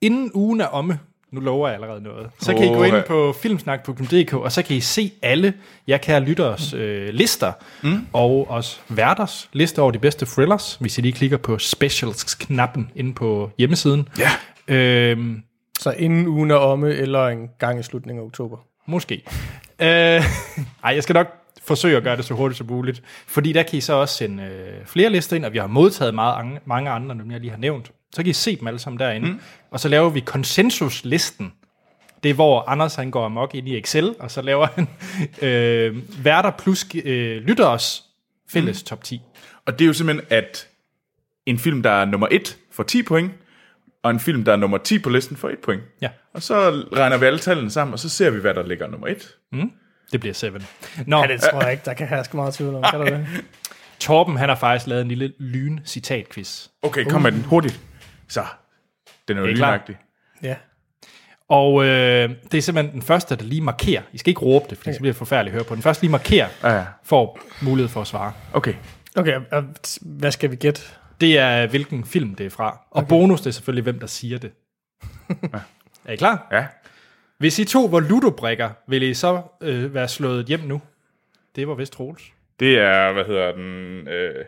inden 0.01 0.31
ugen 0.35 0.61
er 0.61 0.67
omme, 0.67 0.99
nu 1.35 1.41
lover 1.41 1.69
jeg 1.69 1.75
allerede 1.75 2.03
noget, 2.03 2.31
så 2.41 2.53
kan 2.55 2.64
I 2.64 2.69
gå 2.69 2.85
ind 2.85 3.03
på 3.07 3.33
filmsnak.dk, 3.43 4.33
og 4.35 4.53
så 4.53 4.62
kan 4.62 4.76
I 4.76 4.81
se 4.81 5.12
alle 5.23 5.55
jeg 5.87 6.00
kære 6.00 6.21
lytteres 6.21 6.73
øh, 6.75 7.09
lister, 7.09 7.53
mm. 7.83 8.07
og 8.12 8.50
også 8.50 8.79
værters 8.88 9.49
liste 9.53 9.83
over 9.83 9.91
de 9.91 9.99
bedste 9.99 10.26
thrillers, 10.26 10.76
hvis 10.81 10.99
I 10.99 11.00
lige 11.00 11.12
klikker 11.12 11.37
på 11.37 11.59
specials-knappen 11.59 12.91
inde 12.97 13.14
på 13.14 13.50
hjemmesiden. 13.59 14.09
Ja. 14.19 14.31
Øhm, 14.75 15.43
Så 15.79 15.91
inden 15.91 16.26
ugen 16.29 16.50
er 16.50 16.55
omme, 16.55 16.91
eller 16.95 17.29
en 17.29 17.49
gang 17.59 17.81
i 17.81 17.83
slutningen 17.83 18.23
af 18.23 18.26
oktober. 18.26 18.57
Måske. 18.87 19.23
Øh, 19.81 19.87
ej, 20.85 20.95
jeg 20.95 21.03
skal 21.03 21.14
nok 21.14 21.26
forsøge 21.66 21.97
at 21.97 22.02
gøre 22.02 22.16
det 22.16 22.25
så 22.25 22.35
hurtigt 22.35 22.59
som 22.59 22.66
muligt. 22.66 23.02
Fordi 23.26 23.52
der 23.52 23.62
kan 23.62 23.78
I 23.78 23.80
så 23.80 23.92
også 23.92 24.14
sende 24.16 24.42
øh, 24.42 24.87
flere 24.87 25.11
lister 25.11 25.37
ind, 25.37 25.44
og 25.44 25.52
vi 25.52 25.59
har 25.59 25.66
modtaget 25.66 26.14
meget, 26.14 26.35
ang- 26.42 26.59
mange 26.64 26.90
andre, 26.90 27.14
dem 27.14 27.30
jeg 27.30 27.40
lige 27.40 27.50
har 27.50 27.59
nævnt. 27.59 27.90
Så 28.14 28.23
kan 28.23 28.30
I 28.30 28.33
se 28.33 28.56
dem 28.56 28.66
alle 28.66 28.78
sammen 28.78 28.99
derinde. 29.00 29.28
Mm. 29.28 29.40
Og 29.71 29.80
så 29.80 29.88
laver 29.88 30.11
vi 30.11 30.21
konsensuslisten. 30.21 31.52
Det 32.23 32.30
er, 32.30 32.35
hvor 32.35 32.64
Anders 32.68 32.94
han 32.94 33.11
går 33.11 33.25
amok 33.25 33.54
ind 33.54 33.68
i 33.68 33.78
Excel, 33.78 34.14
og 34.18 34.30
så 34.30 34.42
laver 34.42 34.66
han 34.75 34.88
øh, 35.49 36.25
værter 36.25 36.50
plus 36.50 36.87
øh, 37.04 37.42
lytteres 37.42 38.02
fælles 38.52 38.83
mm. 38.83 38.87
top 38.87 39.04
10. 39.04 39.21
Og 39.66 39.78
det 39.78 39.85
er 39.85 39.87
jo 39.87 39.92
simpelthen, 39.92 40.26
at 40.30 40.68
en 41.47 41.59
film, 41.59 41.83
der 41.83 41.90
er 41.90 42.04
nummer 42.04 42.28
1, 42.30 42.56
får 42.73 42.83
10 42.83 43.02
point, 43.02 43.33
og 44.02 44.11
en 44.11 44.21
film, 44.21 44.44
der 44.44 44.52
er 44.52 44.56
nummer 44.56 44.78
10 44.78 44.99
på 44.99 45.11
listen, 45.11 45.37
får 45.37 45.49
1 45.50 45.59
point. 45.59 45.83
Ja, 46.00 46.09
Og 46.35 46.42
så 46.42 46.71
regner 46.97 47.16
vi 47.18 47.26
alle 47.26 47.38
tallene 47.38 47.71
sammen, 47.71 47.92
og 47.92 47.99
så 47.99 48.09
ser 48.09 48.30
vi, 48.30 48.40
hvad 48.40 48.54
der 48.54 48.66
ligger 48.66 48.87
nummer 48.88 49.06
1. 49.06 49.28
det 50.14 50.21
bliver 50.21 50.35
7. 50.35 50.47
Nå, 51.06 51.21
Ja, 51.21 51.26
det 51.26 51.40
tror 51.40 51.62
jeg 51.62 51.73
ikke, 51.73 51.83
der 51.85 51.94
kan 51.94 52.06
herske 52.09 52.37
meget 52.37 52.54
tvivl 52.54 52.75
om. 52.75 52.83
Kan 52.90 53.00
der 53.00 53.04
det? 53.06 53.26
Torben 53.99 54.37
han 54.37 54.49
har 54.49 54.56
faktisk 54.56 54.87
lavet 54.87 55.02
en 55.02 55.09
lille 55.09 55.33
lyn-citat-quiz. 55.38 56.68
Okay, 56.83 57.04
kom 57.04 57.23
med 57.23 57.33
den 57.33 57.42
hurtigt. 57.42 57.80
Så, 58.28 58.44
den 59.28 59.37
er 59.37 59.40
jo 59.40 59.47
lynagtig. 59.47 59.97
Ja. 60.42 60.56
Og 61.49 61.85
øh, 61.85 62.30
det 62.52 62.59
er 62.59 62.62
simpelthen 62.62 62.94
den 62.94 63.02
første, 63.02 63.37
der 63.37 63.44
lige 63.44 63.61
markerer. 63.61 64.02
I 64.12 64.18
skal 64.18 64.30
ikke 64.30 64.40
råbe 64.40 64.66
det, 64.71 64.78
for 64.78 64.85
det 64.90 65.00
bliver 65.00 65.14
forfærdeligt 65.14 65.52
at 65.54 65.56
høre 65.56 65.64
på. 65.64 65.75
Den 65.75 65.83
første 65.83 66.02
lige 66.02 66.11
markerer, 66.11 66.49
Ja, 66.62 66.68
ja. 66.76 66.85
får 67.04 67.40
mulighed 67.62 67.88
for 67.88 68.00
at 68.00 68.06
svare. 68.06 68.33
Okay. 68.52 68.75
Okay, 69.16 69.40
og 69.52 69.64
hvad 70.00 70.33
skal 70.33 70.50
vi 70.50 70.56
gætte? 70.56 70.83
Det 71.21 71.38
er, 71.38 71.66
hvilken 71.66 72.04
film 72.04 72.35
det 72.35 72.47
er 72.47 72.50
fra. 72.50 72.71
Og 72.90 72.97
okay. 72.97 73.09
bonus, 73.09 73.40
det 73.40 73.47
er 73.47 73.50
selvfølgelig, 73.50 73.83
hvem 73.83 74.00
der 74.00 74.06
siger 74.06 74.38
det. 74.38 74.50
er 76.04 76.12
I 76.12 76.16
klar? 76.16 76.47
Ja. 76.52 76.66
Hvis 77.38 77.59
I 77.59 77.64
to 77.64 77.85
var 77.85 78.00
ludobrikker, 78.00 78.71
vil 78.88 79.03
I 79.03 79.14
så 79.14 79.43
øh, 79.61 79.95
være 79.95 80.09
slået 80.09 80.47
hjem 80.47 80.61
nu? 80.61 80.81
Det 81.57 81.69
var 81.69 81.75
vist 81.75 81.93
Troels. 81.93 82.23
Det 82.61 82.79
er, 82.79 83.12
hvad 83.12 83.25
hedder 83.25 83.53
den, 83.53 84.09
øh, 84.09 84.45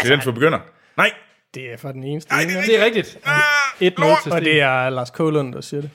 til 0.00 0.10
den 0.10 0.20
for 0.20 0.32
begynder. 0.32 0.58
Nej. 0.96 1.12
Det 1.54 1.72
er 1.72 1.76
for 1.76 1.92
den 1.92 2.04
eneste. 2.04 2.32
Ej, 2.32 2.42
ene, 2.42 2.50
det 2.50 2.58
er 2.58 2.62
Det 2.62 2.80
er 2.80 2.84
rigtigt. 2.84 3.18
1-0 3.18 4.22
til 4.22 4.32
og 4.32 4.40
det 4.40 4.60
er 4.60 4.90
Lars 4.90 5.10
Kålund, 5.10 5.52
der 5.52 5.60
siger 5.60 5.80
det. 5.80 5.90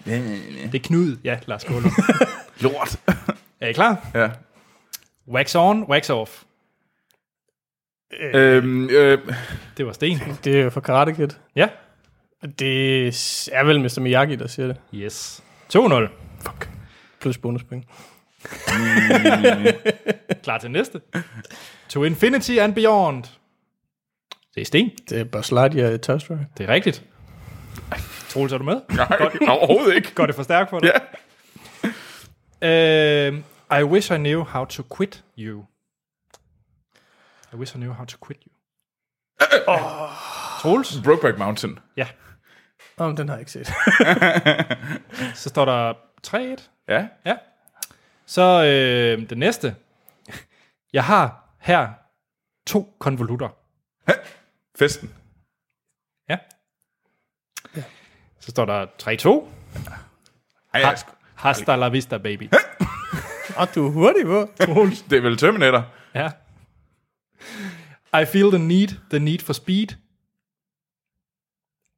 det 0.71 0.75
er 0.75 0.79
Knud. 0.83 1.17
Ja, 1.23 1.39
Lars 1.45 1.63
Kålund. 1.63 1.91
Lort. 2.63 2.99
er 3.61 3.67
I 3.67 3.73
klar? 3.73 4.07
ja. 4.15 4.29
Wax 5.27 5.55
on, 5.55 5.83
wax 5.83 6.09
off. 6.09 6.43
Øhm, 8.19 8.89
øh, 8.89 9.19
Det 9.77 9.85
var 9.85 9.91
Sten. 9.91 10.19
Det 10.43 10.59
er 10.59 10.63
jo 10.63 10.69
for 10.69 10.81
Karate 10.81 11.13
Kid. 11.13 11.29
Ja. 11.55 11.69
Det 12.59 13.07
er 13.53 13.63
vel 13.63 13.79
Mr. 13.81 13.99
Miyagi, 13.99 14.35
der 14.35 14.47
siger 14.47 14.67
det. 14.67 14.77
Yes. 14.93 15.43
2-0. 15.75 15.79
Fuck. 16.45 16.69
Plus 17.19 17.37
bonuspoint. 17.37 17.85
Klar 20.43 20.57
til 20.57 20.71
næste. 20.71 21.01
To 21.89 22.03
Infinity 22.03 22.51
and 22.51 22.75
Beyond. 22.75 23.23
Det 24.55 24.61
er 24.61 24.65
Sten. 24.65 24.91
Det 25.09 25.19
er 25.19 25.23
Buzz 25.23 25.51
Lightyear 25.51 25.91
i 25.91 25.97
Toy 25.97 26.17
Story. 26.17 26.37
Det 26.57 26.69
er 26.69 26.73
rigtigt. 26.73 27.03
Troels, 28.29 28.53
er 28.53 28.57
du 28.57 28.63
med? 28.63 28.81
Nej, 28.89 29.07
overhovedet 29.49 29.95
ikke. 29.95 30.15
Går 30.15 30.25
det 30.25 30.35
for 30.35 30.43
stærkt 30.43 30.69
for 30.69 30.79
dig? 30.79 30.91
Ja. 32.63 33.29
Uh, 33.31 33.37
I 33.79 33.83
wish 33.83 34.11
I 34.11 34.17
knew 34.17 34.43
how 34.43 34.65
to 34.65 34.83
quit 34.97 35.23
you. 35.37 35.65
I 37.53 37.55
wish 37.55 37.75
I 37.75 37.77
knew 37.77 37.93
how 37.93 38.05
to 38.05 38.17
quit 38.25 38.37
you. 38.43 38.51
Oh. 39.67 39.79
Troels? 40.61 41.01
Brokeback 41.03 41.37
Mountain. 41.37 41.79
Ja. 41.97 42.07
Om 42.97 43.15
den 43.15 43.29
har 43.29 43.35
jeg 43.35 43.41
ikke 43.41 43.51
set. 43.51 43.67
Så 45.41 45.49
står 45.49 45.65
der 45.65 45.93
3-1. 46.27 46.69
Ja. 46.87 47.07
Ja. 47.25 47.37
Så 48.25 48.41
øh, 48.63 49.29
det 49.29 49.37
næste. 49.37 49.75
Jeg 50.93 51.03
har 51.03 51.49
her 51.59 51.89
to 52.67 52.95
konvolutter. 52.99 53.49
Festen. 54.75 55.13
Ja. 56.29 56.37
Så 58.39 58.51
står 58.51 58.65
der 58.65 58.85
3-2. 58.85 59.47
Ej, 60.73 60.95
Hasta 61.35 61.75
la 61.75 61.89
vista, 61.89 62.17
baby. 62.17 62.49
Og 63.57 63.75
du 63.75 63.87
er 63.87 63.91
hurtig 63.91 64.25
på. 64.25 64.49
det 65.09 65.17
er 65.17 65.21
vel 65.21 65.37
Terminator. 65.37 65.93
Ja. 66.15 66.31
I 68.21 68.25
feel 68.25 68.49
the 68.51 68.59
need, 68.59 68.87
the 69.09 69.19
need 69.19 69.39
for 69.39 69.53
speed. 69.53 69.87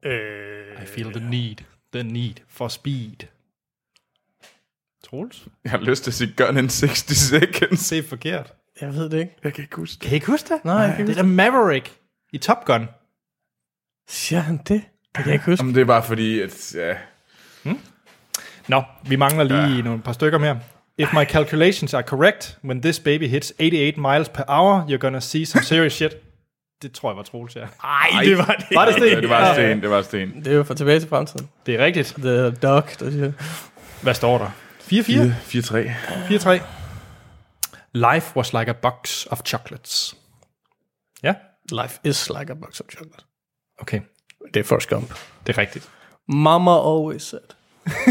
Øh, 0.03 0.83
I 0.83 0.85
feel 0.85 1.11
the 1.13 1.29
need, 1.29 1.55
the 1.93 2.03
need 2.03 2.35
for 2.47 2.67
speed. 2.67 3.27
Troels? 5.05 5.45
Jeg 5.63 5.71
har 5.71 5.77
lyst 5.79 6.03
til 6.03 6.11
at 6.11 6.15
sige 6.15 6.33
Gun 6.37 6.57
in 6.57 6.69
60 6.69 6.97
Seconds. 7.17 7.91
Er 7.91 8.03
forkert. 8.09 8.53
jeg 8.81 8.93
ved 8.93 9.09
det 9.09 9.19
ikke. 9.19 9.35
Jeg 9.43 9.53
kan 9.53 9.63
ikke 9.63 9.75
huske 9.75 9.93
det. 9.93 10.01
Kan 10.01 10.11
I 10.11 10.15
ikke 10.15 10.27
huske 10.27 10.53
det? 10.53 10.65
Nej, 10.65 10.75
jeg 10.75 10.89
kan 10.95 10.99
ikke 10.99 11.09
Det 11.13 11.17
er 11.19 11.21
da 11.23 11.27
Maverick 11.27 11.91
i 12.33 12.37
Top 12.37 12.65
Gun. 12.65 12.87
Siger 14.09 14.39
han 14.41 14.57
det? 14.57 14.67
Det 14.67 14.81
kan 15.15 15.25
jeg 15.25 15.33
ikke 15.33 15.45
huske. 15.45 15.61
Jamen, 15.63 15.75
det 15.75 15.81
er 15.81 15.85
bare 15.85 16.03
fordi, 16.03 16.41
at... 16.41 16.75
Ja, 16.75 16.95
Nå, 18.67 18.83
vi 19.07 19.15
mangler 19.15 19.43
lige 19.43 19.75
ja. 19.75 19.81
nogle 19.81 20.01
par 20.01 20.11
stykker 20.11 20.37
mere. 20.37 20.59
If 20.97 21.13
my 21.13 21.23
calculations 21.25 21.93
are 21.93 22.03
correct, 22.03 22.57
when 22.63 22.81
this 22.81 22.99
baby 22.99 23.27
hits 23.27 23.53
88 23.59 23.97
miles 23.97 24.29
per 24.29 24.43
hour, 24.47 24.85
you're 24.89 24.97
gonna 24.97 25.19
see 25.19 25.45
some 25.45 25.63
serious 25.63 25.93
shit. 25.93 26.15
Det 26.81 26.91
tror 26.91 27.09
jeg 27.11 27.17
var 27.17 27.23
Troels, 27.23 27.55
ja. 27.55 27.61
Ej, 27.83 28.23
det 28.23 28.37
var 28.37 28.45
det. 28.69 28.75
Var 28.75 28.85
det 28.85 28.93
Sten? 28.93 29.07
ja, 29.09 29.21
det 29.21 29.29
var 29.29 29.53
sten, 29.53 29.81
det 29.81 29.89
var 29.89 30.01
sten. 30.01 30.31
Det 30.43 30.47
er 30.47 30.55
jo 30.55 30.63
for 30.63 30.73
tilbage 30.73 30.99
til 30.99 31.09
fremtiden. 31.09 31.49
Det 31.65 31.75
er 31.75 31.85
rigtigt. 31.85 32.13
The 32.17 32.51
Dog, 32.51 32.83
der 32.99 33.11
siger. 33.11 33.31
Hvad 34.01 34.13
står 34.13 34.37
der? 34.37 34.49
4-4? 34.91 35.33
4-3. 35.49 35.91
4-3. 36.29 36.61
Life 37.93 38.35
was 38.35 38.53
like 38.53 38.69
a 38.69 38.73
box 38.73 39.25
of 39.31 39.41
chocolates. 39.45 40.15
Ja, 41.23 41.33
Life 41.71 41.99
is 42.03 42.29
like 42.39 42.51
a 42.51 42.55
box 42.55 42.79
of 42.79 42.85
chocolate. 42.91 43.23
okay. 43.79 43.99
Det 44.53 44.59
er 44.59 44.63
Forrest 44.63 44.89
Gump. 44.89 45.13
Det 45.47 45.57
er 45.57 45.61
rigtigt. 45.61 45.89
Mama 46.27 46.71
always 46.71 47.21
said, 47.23 47.41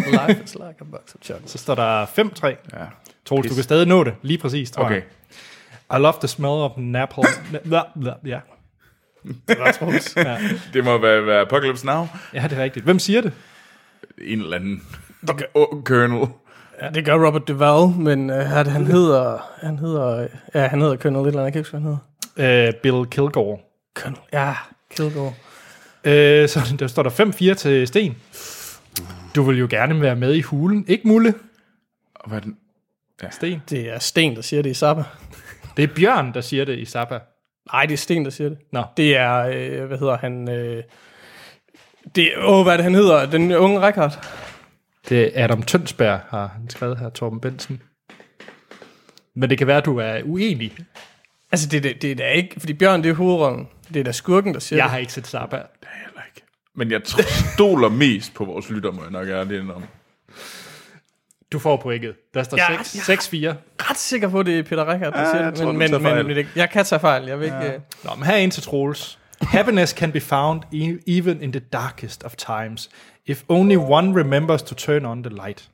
life 0.07 0.43
is 0.45 0.55
like 0.55 0.75
a 0.81 0.85
box 0.85 1.15
of 1.15 1.21
chocolate. 1.23 1.49
Så 1.49 1.59
står 1.59 1.75
der 1.75 2.07
5-3. 2.07 2.47
Ja. 2.47 2.87
Troels, 3.27 3.49
du 3.49 3.55
kan 3.55 3.65
stadig 3.65 3.87
nå 3.87 4.05
det. 4.05 4.15
Lige 4.23 4.39
præcis, 4.39 4.71
tror 4.71 4.85
Okay. 4.85 4.95
jeg. 5.91 5.99
I 5.99 6.03
love 6.03 6.15
the 6.21 6.29
smell 6.29 6.51
of. 6.53 6.73
Bla, 7.65 7.83
bla, 8.01 8.13
ja. 8.25 8.41
Det 9.49 9.59
var 9.59 9.73
Troels. 9.73 10.17
ja. 10.17 10.39
Det 10.73 10.85
må 10.85 10.99
være, 10.99 11.27
være 11.27 11.41
Apocalypse 11.41 11.87
Now. 11.87 12.07
ja, 12.35 12.43
det 12.43 12.59
er 12.59 12.63
rigtigt. 12.63 12.85
Hvem 12.85 12.99
siger 12.99 13.21
det? 13.21 13.33
En 14.19 14.41
eller 14.41 14.57
anden. 14.57 14.87
Oh, 15.55 15.83
Colonel. 15.83 16.29
Ja, 16.83 16.89
det 16.91 17.05
gør 17.05 17.27
Robert 17.27 17.49
Duvall, 17.49 17.97
men 17.99 18.31
uh, 18.31 18.37
han, 18.37 18.67
han 18.67 18.87
hedder, 18.87 19.39
han 19.61 19.79
hedder, 19.79 20.27
ja, 20.55 20.67
han 20.67 20.81
hedder 20.81 20.97
Colonel 20.97 21.25
lidt 21.25 21.33
eller 21.33 21.43
andet, 21.43 21.45
jeg 21.45 21.53
kan 21.53 21.61
ikke 21.61 21.71
huske, 21.71 21.79
hvad 21.79 21.91
han 22.37 22.47
hedder. 22.65 22.69
Uh, 22.69 22.81
Bill 22.83 23.07
Kilgore. 23.11 23.59
Colonel, 23.95 24.21
ja, 24.33 24.55
Kilgore. 24.97 25.33
Uh, 26.05 26.49
så 26.49 26.61
der 26.79 26.87
står 26.87 27.03
der 27.03 27.51
5-4 27.51 27.55
til 27.55 27.87
Sten. 27.87 28.17
Du 29.35 29.43
vil 29.43 29.59
jo 29.59 29.67
gerne 29.71 30.01
være 30.01 30.17
med 30.17 30.35
i 30.35 30.41
hulen. 30.41 30.85
Ikke 30.89 31.09
Mulle, 31.09 31.35
Og 32.15 32.29
Hvad 32.29 32.39
er 32.39 32.43
den? 32.43 32.57
Sten. 33.31 33.63
Det 33.71 33.95
er 33.95 33.99
Sten, 33.99 34.37
der 34.37 34.43
siger 34.43 34.63
det 34.63 34.71
i 34.71 34.75
Zappa. 34.75 35.03
Det 35.77 35.83
er 35.83 35.89
Bjørn, 35.97 36.35
der 36.35 36.41
siger 36.41 36.65
det 36.65 36.79
i 36.79 36.85
Zappa. 36.85 37.19
Nej, 37.73 37.87
det 37.87 37.93
er 37.93 37.97
Sten, 37.99 38.25
der 38.25 38.31
siger 38.31 38.49
det. 38.49 38.59
Nå, 38.73 38.83
Det 38.97 39.17
er, 39.17 39.37
øh, 39.39 39.87
hvad 39.87 39.99
hedder 39.99 40.17
han, 40.17 40.51
øh, 40.51 40.83
det, 42.15 42.31
åh, 42.39 42.63
hvad 42.63 42.73
er 42.73 42.77
det, 42.77 42.85
han 42.85 42.95
hedder? 42.95 43.27
Den 43.27 43.53
unge 43.53 43.87
Rikard. 43.87 44.27
Det 45.09 45.39
er 45.39 45.45
Adam 45.45 45.63
Tønsberg, 45.63 46.21
har 46.29 46.47
han 46.47 46.71
skrevet 46.71 46.99
her, 46.99 47.09
Torben 47.11 47.41
Bensen. 47.41 47.83
Men 49.35 49.51
det 49.51 49.59
kan 49.59 49.67
være, 49.67 49.77
at 49.77 49.85
du 49.85 49.99
er 49.99 50.21
uenig. 50.25 50.77
Altså, 51.53 51.69
det, 51.69 51.83
det, 51.83 52.03
det 52.03 52.11
er 52.11 52.15
da 52.15 52.29
ikke... 52.31 52.61
Fordi 52.61 52.73
Bjørn, 52.73 53.03
det 53.03 53.11
er 53.11 53.15
hovedrollen. 53.15 53.69
Det 53.95 54.01
er 54.01 54.05
da 54.05 54.13
skurken, 54.13 54.55
der 54.55 54.61
siger 54.61 54.77
Jeg 54.77 54.85
det. 54.85 54.91
har 54.91 54.99
ikke 54.99 55.13
set 55.13 55.27
Zappa. 55.27 55.57
Heller 55.57 56.21
ikke. 56.35 56.43
Men 56.75 56.91
jeg 56.91 57.01
tr- 57.09 57.55
stoler 57.55 57.89
mest 57.89 58.35
på 58.35 58.45
vores 58.45 58.71
lytter, 58.71 58.91
må 58.93 59.03
jeg 59.03 59.11
nok 59.11 59.29
ærligt 59.29 59.63
indrømme. 59.63 59.87
Du 61.53 61.59
får 61.59 61.77
pointet. 61.77 62.15
Der 62.35 62.43
står 62.43 62.57
Ja, 62.73 62.83
6 62.83 63.29
6-4. 63.35 63.37
ret 63.91 63.97
sikker 63.99 64.29
på, 64.29 64.43
det 64.43 64.59
er 64.59 64.63
Peter 64.63 64.93
Rickard, 64.93 65.13
der 65.13 65.21
Ja, 65.21 65.27
siger 65.31 65.43
jeg 65.43 65.53
det. 65.53 65.61
tror, 65.61 65.73
Men, 65.73 65.81
du 65.81 65.87
tager 65.87 65.99
men, 65.99 66.11
fejl. 66.11 66.27
men, 66.27 66.37
det- 66.37 66.47
jeg 66.57 66.71
kan 66.71 66.85
tage 66.85 67.01
fejl. 67.01 67.25
Jeg 67.27 67.39
vil 67.39 67.45
ikke... 67.45 67.73
øh, 67.75 67.81
Nå, 68.05 68.11
men 68.15 68.25
her 68.27 68.33
er 68.33 68.39
en 68.39 68.51
til 68.51 68.63
Troels. 68.63 69.19
Happiness 69.43 69.91
can 69.93 70.13
be 70.13 70.21
found 70.21 70.63
e- 70.73 70.99
even 71.07 71.43
in 71.43 71.53
the 71.53 71.61
darkest 71.73 72.25
of 72.25 72.37
times, 72.37 72.91
if 73.27 73.45
only 73.49 73.77
one 73.77 74.13
remembers 74.15 74.63
to 74.63 74.75
turn 74.75 75.05
on 75.05 75.23
the 75.23 75.31
light. 75.35 75.71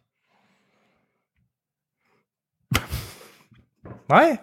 Nej. 4.09 4.38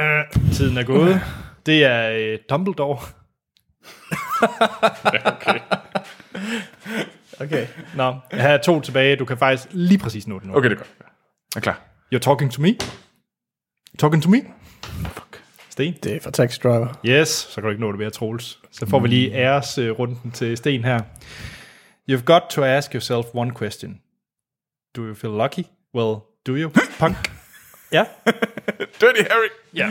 Uh, 0.00 0.52
tiden 0.52 0.78
er 0.78 0.84
gået. 0.84 1.20
Det 1.66 1.84
er 1.84 2.32
uh, 2.32 2.38
Dumbledore. 2.50 2.98
Okay. 7.40 7.66
Nå, 7.96 8.14
her 8.32 8.48
er 8.48 8.58
to 8.62 8.80
tilbage. 8.80 9.16
Du 9.16 9.24
kan 9.24 9.38
faktisk 9.38 9.68
lige 9.72 9.98
præcis 9.98 10.26
nå 10.26 10.38
det 10.38 10.46
nu. 10.48 10.56
Okay, 10.56 10.68
det 10.70 10.74
er 10.74 10.78
godt. 10.78 10.90
Jeg 11.00 11.56
er 11.56 11.60
klar. 11.60 11.80
You're 12.14 12.18
talking 12.18 12.52
to 12.52 12.62
me? 12.62 12.68
Talking 13.98 14.22
to 14.22 14.30
me? 14.30 14.36
Fuck. 14.84 15.33
Sten? 15.74 15.94
Det 16.02 16.16
er 16.16 16.20
for 16.20 16.30
Taxi 16.30 16.60
Driver. 16.62 16.88
Yes, 17.06 17.28
så 17.28 17.54
kan 17.54 17.62
du 17.62 17.68
ikke 17.70 17.80
nå 17.80 17.90
det 17.92 17.98
mere, 17.98 18.10
Troels. 18.10 18.58
Så 18.70 18.86
får 18.86 18.98
vi 18.98 19.08
lige 19.08 19.32
æresrunden 19.32 20.30
til 20.30 20.56
Sten 20.56 20.84
her. 20.84 21.00
You've 22.10 22.22
got 22.24 22.42
to 22.50 22.64
ask 22.64 22.92
yourself 22.94 23.26
one 23.34 23.52
question. 23.58 24.00
Do 24.96 25.02
you 25.02 25.14
feel 25.14 25.32
lucky? 25.32 25.64
Well, 25.94 26.16
do 26.46 26.52
you, 26.56 26.70
punk? 26.98 27.16
ja. 27.92 28.04
Dirty 29.00 29.22
Harry! 29.30 29.48
ja. 29.74 29.90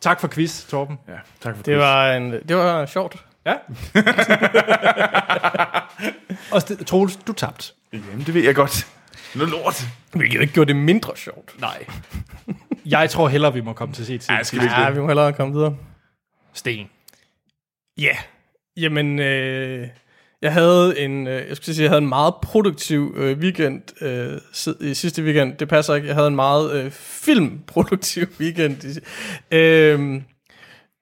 Tak 0.00 0.20
for 0.20 0.28
quiz, 0.28 0.64
Torben. 0.64 0.98
Ja, 1.08 1.18
tak 1.40 1.56
for 1.56 1.62
Det 1.62 1.78
var, 1.78 2.12
en, 2.12 2.32
det 2.32 2.56
var 2.56 2.86
sjovt. 2.86 3.24
Ja. 3.46 3.54
Og 6.52 6.86
Troels, 6.86 7.16
du 7.16 7.32
tabte. 7.32 7.72
Jamen, 7.92 8.26
det 8.26 8.34
ved 8.34 8.42
jeg 8.42 8.54
godt. 8.54 8.86
Noget 9.34 9.50
lort. 9.50 9.84
Hvilket 10.12 10.40
ikke 10.40 10.54
gjorde 10.54 10.68
det 10.68 10.76
mindre 10.76 11.16
sjovt. 11.16 11.60
Nej. 11.60 11.86
Jeg 12.86 13.10
tror 13.10 13.28
hellere, 13.28 13.52
vi 13.54 13.60
må 13.60 13.72
komme 13.72 13.94
til 13.94 14.02
at 14.02 14.06
se 14.06 14.18
til 14.18 14.32
Ja, 14.34 14.42
skal 14.42 14.58
vi 14.58 14.64
ikke 14.64 14.80
Ja, 14.80 14.86
det? 14.86 14.94
vi 14.96 15.00
må 15.00 15.06
hellere 15.06 15.32
komme 15.32 15.54
videre. 15.54 15.76
Sten. 16.54 16.86
Ja, 17.98 18.02
yeah. 18.04 18.16
jamen, 18.76 19.18
øh, 19.18 19.88
jeg 20.42 20.52
havde 20.52 21.00
en, 21.00 21.26
øh, 21.26 21.48
jeg 21.48 21.56
skulle 21.56 21.74
sige, 21.74 21.82
jeg 21.82 21.90
havde 21.90 22.02
en 22.02 22.08
meget 22.08 22.34
produktiv 22.42 23.14
øh, 23.16 23.38
weekend 23.38 24.02
øh, 24.02 24.36
sid- 24.52 24.84
i 24.84 24.94
sidste 24.94 25.22
weekend. 25.22 25.56
Det 25.56 25.68
passer 25.68 25.94
ikke. 25.94 26.06
Jeg 26.08 26.14
havde 26.14 26.28
en 26.28 26.36
meget 26.36 26.72
øh, 26.72 26.90
filmproduktiv 26.90 28.26
weekend. 28.40 29.00
Øh, 29.50 30.22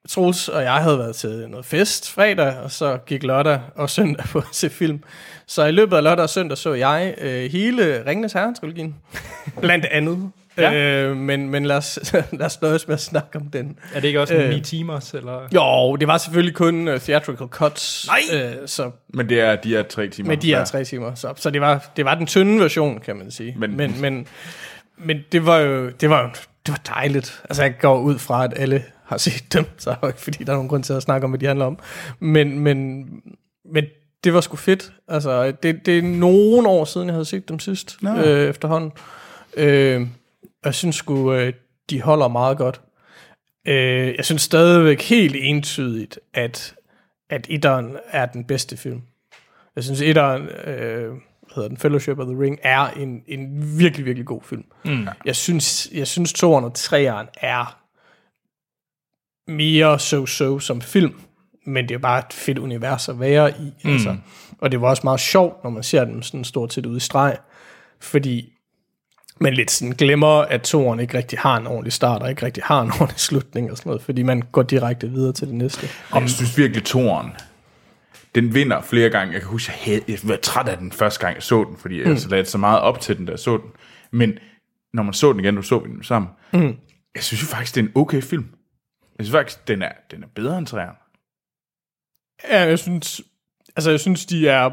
Troels 0.09 0.47
og 0.49 0.63
jeg 0.63 0.73
havde 0.73 0.97
været 0.97 1.15
til 1.15 1.45
noget 1.49 1.65
fest 1.65 2.11
fredag, 2.11 2.57
og 2.57 2.71
så 2.71 2.97
gik 3.05 3.23
lørdag 3.23 3.61
og 3.75 3.89
søndag 3.89 4.25
på 4.25 4.37
at 4.39 4.45
se 4.51 4.69
film. 4.69 5.03
Så 5.47 5.65
i 5.65 5.71
løbet 5.71 5.97
af 5.97 6.03
lørdag 6.03 6.23
og 6.23 6.29
søndag 6.29 6.57
så 6.57 6.73
jeg 6.73 7.15
øh, 7.17 7.51
hele 7.51 8.05
Ringenes 8.05 8.33
Herre-trilogien. 8.33 8.95
Blandt 9.61 9.85
andet. 9.85 10.31
Ja. 10.57 10.73
Øh, 10.73 11.17
men 11.17 11.49
men 11.49 11.65
lad, 11.65 11.77
os, 11.77 11.99
lad 12.31 12.41
os 12.45 12.61
nøjes 12.61 12.87
med 12.87 12.93
at 12.95 13.01
snakke 13.01 13.35
om 13.39 13.45
den. 13.49 13.79
Er 13.93 13.99
det 13.99 14.07
ikke 14.07 14.21
også 14.21 14.33
øh. 14.35 14.43
Øh. 14.43 14.49
9 14.49 14.61
timers? 14.61 15.13
Eller? 15.13 15.39
Jo, 15.55 15.95
det 15.95 16.07
var 16.07 16.17
selvfølgelig 16.17 16.55
kun 16.55 16.87
uh, 16.87 16.97
theatrical 16.99 17.47
cuts. 17.47 18.07
Nej! 18.07 18.41
Øh, 18.41 18.67
så 18.67 18.91
Men 19.13 19.29
det 19.29 19.39
er 19.39 19.55
de 19.55 19.69
her 19.69 19.83
tre 19.83 20.07
timer. 20.07 20.27
med 20.27 20.37
de 20.37 20.47
her 20.47 20.57
Ja. 20.57 20.63
tre 20.63 20.83
timer. 20.85 21.15
Så, 21.15 21.33
så 21.35 21.49
det, 21.49 21.61
var, 21.61 21.91
det 21.97 22.05
var 22.05 22.15
den 22.15 22.25
tynde 22.27 22.59
version, 22.61 22.99
kan 22.99 23.15
man 23.15 23.31
sige. 23.31 23.55
Men- 23.59 23.77
Men, 23.77 23.91
men, 23.91 24.01
men, 24.01 24.27
men 24.97 25.17
det 25.31 25.45
var 25.45 25.57
jo 25.57 25.89
det 25.89 26.09
var, 26.09 26.31
det 26.65 26.71
var 26.71 26.81
dejligt. 26.95 27.41
Altså, 27.43 27.63
jeg 27.63 27.73
går 27.79 27.99
ud 27.99 28.17
fra, 28.19 28.43
at 28.43 28.53
alle 28.55 28.83
har 29.05 29.17
set 29.17 29.53
dem, 29.53 29.65
så 29.77 29.95
er 30.01 30.07
ikke, 30.07 30.19
fordi 30.21 30.43
der 30.43 30.51
er 30.51 30.55
nogen 30.55 30.69
grund 30.69 30.83
til 30.83 30.93
at 30.93 31.01
snakke 31.03 31.25
om, 31.25 31.31
hvad 31.31 31.39
de 31.39 31.45
handler 31.45 31.65
om. 31.65 31.79
Men, 32.19 32.59
men, 32.59 33.05
men 33.73 33.83
det 34.23 34.33
var 34.33 34.41
sgu 34.41 34.55
fedt. 34.55 34.91
Altså, 35.07 35.51
det, 35.63 35.85
det 35.85 35.97
er 35.97 36.01
nogle 36.01 36.67
år 36.67 36.85
siden, 36.85 37.07
jeg 37.07 37.13
havde 37.13 37.25
set 37.25 37.49
dem 37.49 37.59
sidst, 37.59 37.97
Nå. 38.01 38.15
øh, 38.15 38.49
efterhånden. 38.49 38.91
Øh, 39.57 40.07
jeg 40.65 40.73
synes 40.75 40.95
sgu, 40.95 41.33
øh, 41.33 41.53
de 41.89 42.01
holder 42.01 42.27
meget 42.27 42.57
godt. 42.57 42.81
Øh, 43.67 44.15
jeg 44.17 44.25
synes 44.25 44.41
stadigvæk 44.41 45.01
helt 45.01 45.35
entydigt, 45.39 46.19
at, 46.33 46.75
at 47.29 47.47
etteren 47.49 47.97
er 48.07 48.25
den 48.25 48.45
bedste 48.45 48.77
film. 48.77 49.01
Jeg 49.75 49.83
synes, 49.83 50.01
etteren, 50.01 50.41
øh, 50.47 51.15
hedder 51.55 51.69
den, 51.69 51.77
Fellowship 51.77 52.19
of 52.19 52.25
the 52.25 52.39
Ring, 52.39 52.59
er 52.63 52.87
en, 52.87 53.23
en 53.27 53.79
virkelig, 53.79 54.05
virkelig 54.05 54.27
god 54.27 54.41
film. 54.41 54.63
Mm. 54.85 55.07
Jeg 55.25 55.35
synes, 55.35 55.89
jeg 55.93 56.07
synes 56.07 56.33
toeren 56.33 56.65
og 56.65 56.73
treeren 56.73 57.27
er 57.37 57.81
mere 59.51 59.99
so-so 59.99 60.59
som 60.59 60.81
film, 60.81 61.21
men 61.65 61.89
det 61.89 61.95
er 61.95 61.99
bare 61.99 62.19
et 62.19 62.33
fedt 62.33 62.57
univers 62.57 63.09
at 63.09 63.19
være 63.19 63.51
i. 63.51 63.73
Mm. 63.83 63.91
Altså. 63.91 64.17
Og 64.57 64.71
det 64.71 64.81
var 64.81 64.89
også 64.89 65.01
meget 65.03 65.19
sjovt, 65.19 65.63
når 65.63 65.69
man 65.69 65.83
ser 65.83 66.05
dem 66.05 66.21
sådan 66.21 66.43
stort 66.43 66.73
set 66.73 66.85
ude 66.85 66.97
i 66.97 66.99
streg, 66.99 67.37
fordi 67.99 68.53
man 69.41 69.53
lidt 69.53 69.71
sådan 69.71 69.93
glemmer, 69.93 70.41
at 70.41 70.61
toeren 70.61 70.99
ikke 70.99 71.17
rigtig 71.17 71.39
har 71.39 71.57
en 71.57 71.67
ordentlig 71.67 71.93
start, 71.93 72.21
og 72.21 72.29
ikke 72.29 72.45
rigtig 72.45 72.63
har 72.63 72.81
en 72.81 72.91
ordentlig 72.99 73.19
slutning 73.19 73.71
og 73.71 73.77
sådan 73.77 73.89
noget, 73.89 74.01
fordi 74.01 74.23
man 74.23 74.41
går 74.51 74.63
direkte 74.63 75.09
videre 75.09 75.33
til 75.33 75.47
det 75.47 75.55
næste. 75.55 75.87
Jeg 76.13 76.29
synes 76.29 76.57
virkelig, 76.57 76.83
toren, 76.83 77.31
den 78.35 78.53
vinder 78.53 78.81
flere 78.81 79.09
gange. 79.09 79.33
Jeg 79.33 79.41
kan 79.41 79.49
huske, 79.49 79.71
jeg, 79.71 79.79
havde, 79.93 80.01
jeg 80.07 80.17
var 80.23 80.35
træt 80.35 80.67
af 80.67 80.77
den 80.77 80.91
første 80.91 81.19
gang, 81.19 81.35
jeg 81.35 81.43
så 81.43 81.63
den, 81.63 81.77
fordi 81.77 82.01
jeg 82.01 82.07
mm. 82.07 82.17
lagde 82.29 82.45
så 82.45 82.57
meget 82.57 82.79
op 82.79 82.99
til 82.99 83.17
den, 83.17 83.25
da 83.25 83.31
jeg 83.31 83.39
så 83.39 83.57
den. 83.57 83.69
Men 84.11 84.37
når 84.93 85.03
man 85.03 85.13
så 85.13 85.31
den 85.31 85.39
igen, 85.39 85.53
nu 85.53 85.61
så 85.61 85.79
vi 85.79 85.89
den 85.89 86.03
sammen, 86.03 86.31
mm. 86.53 86.75
jeg 87.15 87.23
synes 87.23 87.41
jo 87.41 87.47
faktisk, 87.47 87.75
det 87.75 87.81
er 87.81 87.85
en 87.85 87.91
okay 87.95 88.21
film. 88.21 88.45
Jeg 89.17 89.25
synes 89.25 89.31
faktisk, 89.31 89.67
den 89.67 89.81
er, 89.81 89.91
den 90.11 90.23
er 90.23 90.27
bedre 90.35 90.57
end 90.57 90.67
træerne. 90.67 90.97
Ja, 92.49 92.67
jeg 92.67 92.79
synes, 92.79 93.21
altså 93.75 93.89
jeg 93.89 93.99
synes, 93.99 94.25
de 94.25 94.47
er 94.47 94.69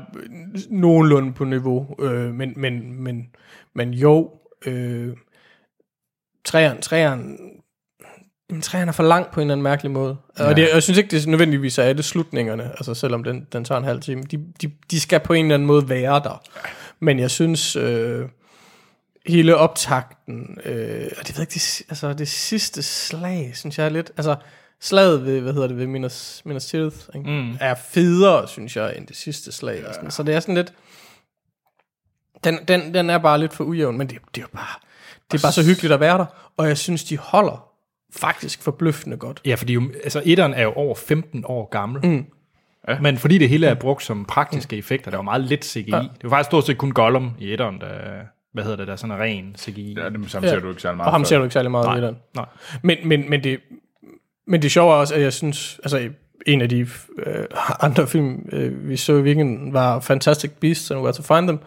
nogenlunde 0.70 1.32
på 1.32 1.44
niveau, 1.44 1.96
øh, 2.00 2.34
men, 2.34 2.52
men, 2.56 3.02
men, 3.02 3.28
men 3.74 3.94
jo, 3.94 4.30
øh, 4.66 5.16
træerne, 6.44 6.80
træerne, 6.80 7.36
men 8.50 8.62
træerne 8.62 8.88
er 8.88 8.92
for 8.92 9.02
langt 9.02 9.30
på 9.30 9.40
en 9.40 9.46
eller 9.46 9.54
anden 9.54 9.62
mærkelig 9.62 9.90
måde. 9.90 10.16
Ja. 10.38 10.48
Og 10.48 10.56
det, 10.56 10.68
jeg 10.74 10.82
synes 10.82 10.98
ikke, 10.98 11.10
det 11.10 11.24
er 11.26 11.30
nødvendigvis 11.30 11.78
er 11.78 11.82
alle 11.82 12.02
slutningerne, 12.02 12.64
altså 12.64 12.94
selvom 12.94 13.24
den, 13.24 13.46
den 13.52 13.64
tager 13.64 13.78
en 13.78 13.84
halv 13.84 14.00
time. 14.00 14.22
De, 14.22 14.44
de, 14.62 14.70
de 14.90 15.00
skal 15.00 15.20
på 15.20 15.32
en 15.32 15.44
eller 15.44 15.54
anden 15.54 15.66
måde 15.66 15.88
være 15.88 16.20
der. 16.24 16.42
Men 17.00 17.18
jeg 17.18 17.30
synes, 17.30 17.76
øh, 17.76 18.28
hele 19.26 19.56
optakten, 19.56 20.58
øh, 20.64 21.10
og 21.18 21.26
det 21.26 21.36
ved 21.36 21.36
jeg 21.36 21.40
ikke, 21.40 21.54
det, 21.54 21.82
altså 21.88 22.12
det 22.12 22.28
sidste 22.28 22.82
slag, 22.82 23.52
synes 23.54 23.78
jeg 23.78 23.84
er 23.84 23.90
lidt, 23.90 24.10
altså 24.16 24.36
slaget 24.80 25.24
ved, 25.24 25.40
hvad 25.40 25.52
hedder 25.52 25.68
det, 25.68 25.76
ved 25.76 25.86
Minas, 25.86 26.42
Minas 26.44 26.66
Tirith, 26.66 26.96
ikke? 27.14 27.30
Mm. 27.30 27.56
er 27.60 27.74
federe, 27.74 28.48
synes 28.48 28.76
jeg, 28.76 28.94
end 28.96 29.06
det 29.06 29.16
sidste 29.16 29.52
slag. 29.52 29.86
Og 29.86 29.94
sådan. 29.94 30.10
Så 30.10 30.22
det 30.22 30.34
er 30.34 30.40
sådan 30.40 30.54
lidt, 30.54 30.72
den, 32.44 32.58
den, 32.68 32.94
den 32.94 33.10
er 33.10 33.18
bare 33.18 33.40
lidt 33.40 33.54
for 33.54 33.64
ujævn, 33.64 33.98
men 33.98 34.06
det, 34.06 34.18
det 34.34 34.40
er 34.40 34.44
jo 34.44 34.48
bare, 34.56 34.80
det 35.32 35.38
er 35.38 35.42
bare 35.42 35.52
så 35.52 35.64
hyggeligt 35.64 35.94
at 35.94 36.00
være 36.00 36.18
der, 36.18 36.26
og 36.56 36.68
jeg 36.68 36.78
synes, 36.78 37.04
de 37.04 37.18
holder 37.18 37.64
faktisk 38.16 38.62
forbløffende 38.62 39.16
godt. 39.16 39.40
Ja, 39.46 39.54
fordi 39.54 39.72
jo, 39.72 39.82
altså, 40.04 40.22
etteren 40.24 40.54
er 40.54 40.62
jo 40.62 40.72
over 40.72 40.94
15 40.94 41.44
år 41.46 41.68
gammel. 41.70 42.06
Mm. 42.06 42.24
Ja. 42.88 43.00
Men 43.00 43.18
fordi 43.18 43.38
det 43.38 43.48
hele 43.48 43.66
er 43.66 43.74
brugt 43.74 44.02
som 44.04 44.24
praktiske 44.24 44.76
effekter, 44.76 45.10
der 45.10 45.18
var 45.18 45.22
meget 45.22 45.40
lidt 45.40 45.64
CGI. 45.64 45.90
Ja. 45.90 45.98
Det 45.98 46.08
var 46.22 46.28
faktisk 46.30 46.46
stort 46.48 46.66
set 46.66 46.78
kun 46.78 46.92
Gollum 46.92 47.30
i 47.38 47.52
etteren, 47.52 47.80
der, 47.80 47.88
hvad 48.52 48.62
hedder 48.64 48.76
det, 48.76 48.86
der 48.86 48.92
er 48.92 48.96
sådan 48.96 49.16
en 49.16 49.20
ren 49.20 49.54
CGI. 49.58 49.94
Ja, 49.98 50.08
dem 50.08 50.28
samme 50.28 50.48
ser 50.48 50.54
Ja. 50.54 50.60
du 50.60 50.68
ikke 50.68 50.82
særlig 50.82 50.96
meget 50.96 51.06
Og 51.06 51.12
ham 51.12 51.24
ser 51.24 51.38
du 51.38 51.44
ikke 51.44 51.52
særlig 51.52 51.70
meget 51.70 51.86
Nej. 51.86 51.98
i 51.98 52.00
den. 52.00 52.16
Nej. 52.34 52.44
Men, 52.82 52.98
men, 53.04 53.30
men, 53.30 53.44
det, 53.44 53.60
men 54.46 54.62
det 54.62 54.70
sjove 54.72 54.92
er 54.92 54.96
også, 54.96 55.14
at 55.14 55.20
jeg 55.20 55.32
synes, 55.32 55.80
altså 55.82 56.08
en 56.46 56.60
af 56.60 56.68
de 56.68 56.80
øh, 57.26 57.44
andre 57.80 58.06
film, 58.06 58.48
øh, 58.52 58.88
vi 58.88 58.96
så 58.96 59.12
i 59.12 59.22
weekenden, 59.22 59.72
var 59.72 60.00
Fantastic 60.00 60.50
Beasts 60.50 60.90
and 60.90 61.00
Where 61.00 61.12
to 61.12 61.22
Find 61.22 61.48
Them. 61.48 61.58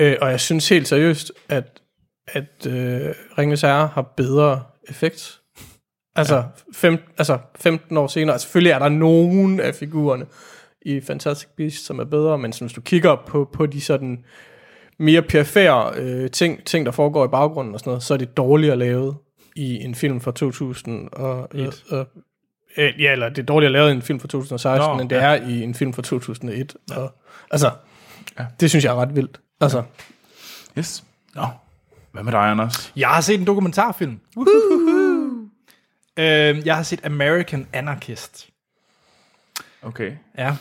Øh, 0.00 0.16
og 0.20 0.30
jeg 0.30 0.40
synes 0.40 0.68
helt 0.68 0.88
seriøst, 0.88 1.32
at, 1.48 1.82
at 2.28 2.66
øh, 2.66 3.14
Ringens 3.38 3.60
Herre 3.60 3.86
har 3.86 4.02
bedre 4.16 4.62
effekt. 4.88 5.40
Altså, 6.16 6.36
ja. 6.36 6.42
fem, 6.74 6.98
altså 7.18 7.38
15 7.56 7.96
år 7.96 8.06
senere. 8.06 8.38
Selvfølgelig 8.38 8.70
er 8.70 8.78
der 8.78 8.88
nogen 8.88 9.60
af 9.60 9.74
figurerne 9.74 10.26
i 10.82 11.00
Fantastic 11.00 11.48
Beasts, 11.56 11.86
som 11.86 11.98
er 11.98 12.04
bedre, 12.04 12.38
men 12.38 12.52
som 12.52 12.66
hvis 12.66 12.74
du 12.74 12.80
kigger 12.80 13.16
på, 13.26 13.50
på 13.52 13.66
de 13.66 13.80
sådan 13.80 14.24
mere 14.98 15.22
perifære 15.22 15.92
øh, 15.96 16.30
ting, 16.30 16.64
ting, 16.64 16.86
der 16.86 16.92
foregår 16.92 17.24
i 17.24 17.28
baggrunden 17.28 17.74
og 17.74 17.80
sådan 17.80 17.90
noget, 17.90 18.02
så 18.02 18.14
er 18.14 18.18
det 18.18 18.36
dårligere 18.36 18.76
lavet 18.76 19.16
i 19.56 19.84
en 19.84 19.94
film 19.94 20.20
fra 20.20 20.32
2001. 20.32 21.10
Og, 21.12 21.48
øh, 22.76 23.00
ja, 23.00 23.12
eller 23.12 23.28
det 23.28 23.38
er 23.38 23.46
dårligere 23.46 23.72
lavet 23.72 23.90
i 23.90 23.92
en 23.92 24.02
film 24.02 24.20
fra 24.20 24.28
2016, 24.28 24.96
Nå, 24.96 25.00
end 25.00 25.10
det 25.10 25.16
ja. 25.16 25.22
er 25.22 25.48
i 25.48 25.62
en 25.62 25.74
film 25.74 25.92
fra 25.92 26.02
2001. 26.02 26.76
Og, 26.96 27.12
altså, 27.50 27.70
ja. 28.38 28.46
det 28.60 28.70
synes 28.70 28.84
jeg 28.84 28.90
er 28.90 29.00
ret 29.00 29.16
vildt. 29.16 29.40
Altså, 29.60 29.82
Yes. 30.78 31.04
Nå. 31.34 31.46
Hvad 32.12 32.22
med 32.22 32.32
dig, 32.32 32.40
Anders? 32.40 32.92
Jeg 32.96 33.08
har 33.08 33.20
set 33.20 33.40
en 33.40 33.46
dokumentarfilm. 33.46 34.20
Øh, 36.16 36.66
jeg 36.66 36.76
har 36.76 36.82
set 36.82 37.04
American 37.04 37.66
Anarchist. 37.72 38.48
Okay. 39.82 40.12
Ja. 40.38 40.56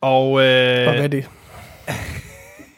Og, 0.00 0.26
øh, 0.26 0.86
og 0.88 0.94
hvad 0.94 1.04
er 1.04 1.08
det? 1.08 1.30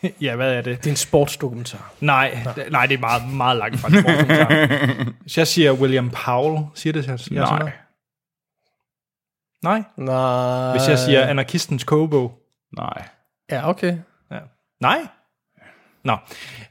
ja, 0.21 0.37
hvad 0.37 0.55
er 0.55 0.63
det? 0.63 0.79
Det 0.79 0.87
er 0.87 0.91
en 0.91 0.97
sportsdokumentar. 0.97 1.93
Nej, 2.01 2.31
d- 2.47 2.71
nej, 2.71 2.87
det 2.87 2.95
er 2.95 2.99
meget, 3.01 3.29
meget 3.29 3.57
langt 3.57 3.79
fra 3.81 3.89
en 3.89 3.95
sportsdokumentar. 4.03 5.13
Hvis 5.23 5.39
jeg 5.39 5.47
siger 5.47 5.73
William 5.73 6.11
Powell, 6.11 6.65
siger 6.75 6.93
det 6.93 7.07
jeg 7.07 7.19
sådan 7.19 7.39
Nej. 7.39 7.59
noget? 7.59 7.73
Nej. 9.63 9.83
Nej. 9.97 10.71
Hvis 10.71 10.89
jeg 10.89 10.99
siger 10.99 11.27
anarkistens 11.27 11.85
kogebog. 11.85 12.39
Nej. 12.77 13.09
Ja, 13.51 13.69
okay. 13.69 13.97
Ja. 14.31 14.39
Nej? 14.81 15.07
Nå, 16.05 16.17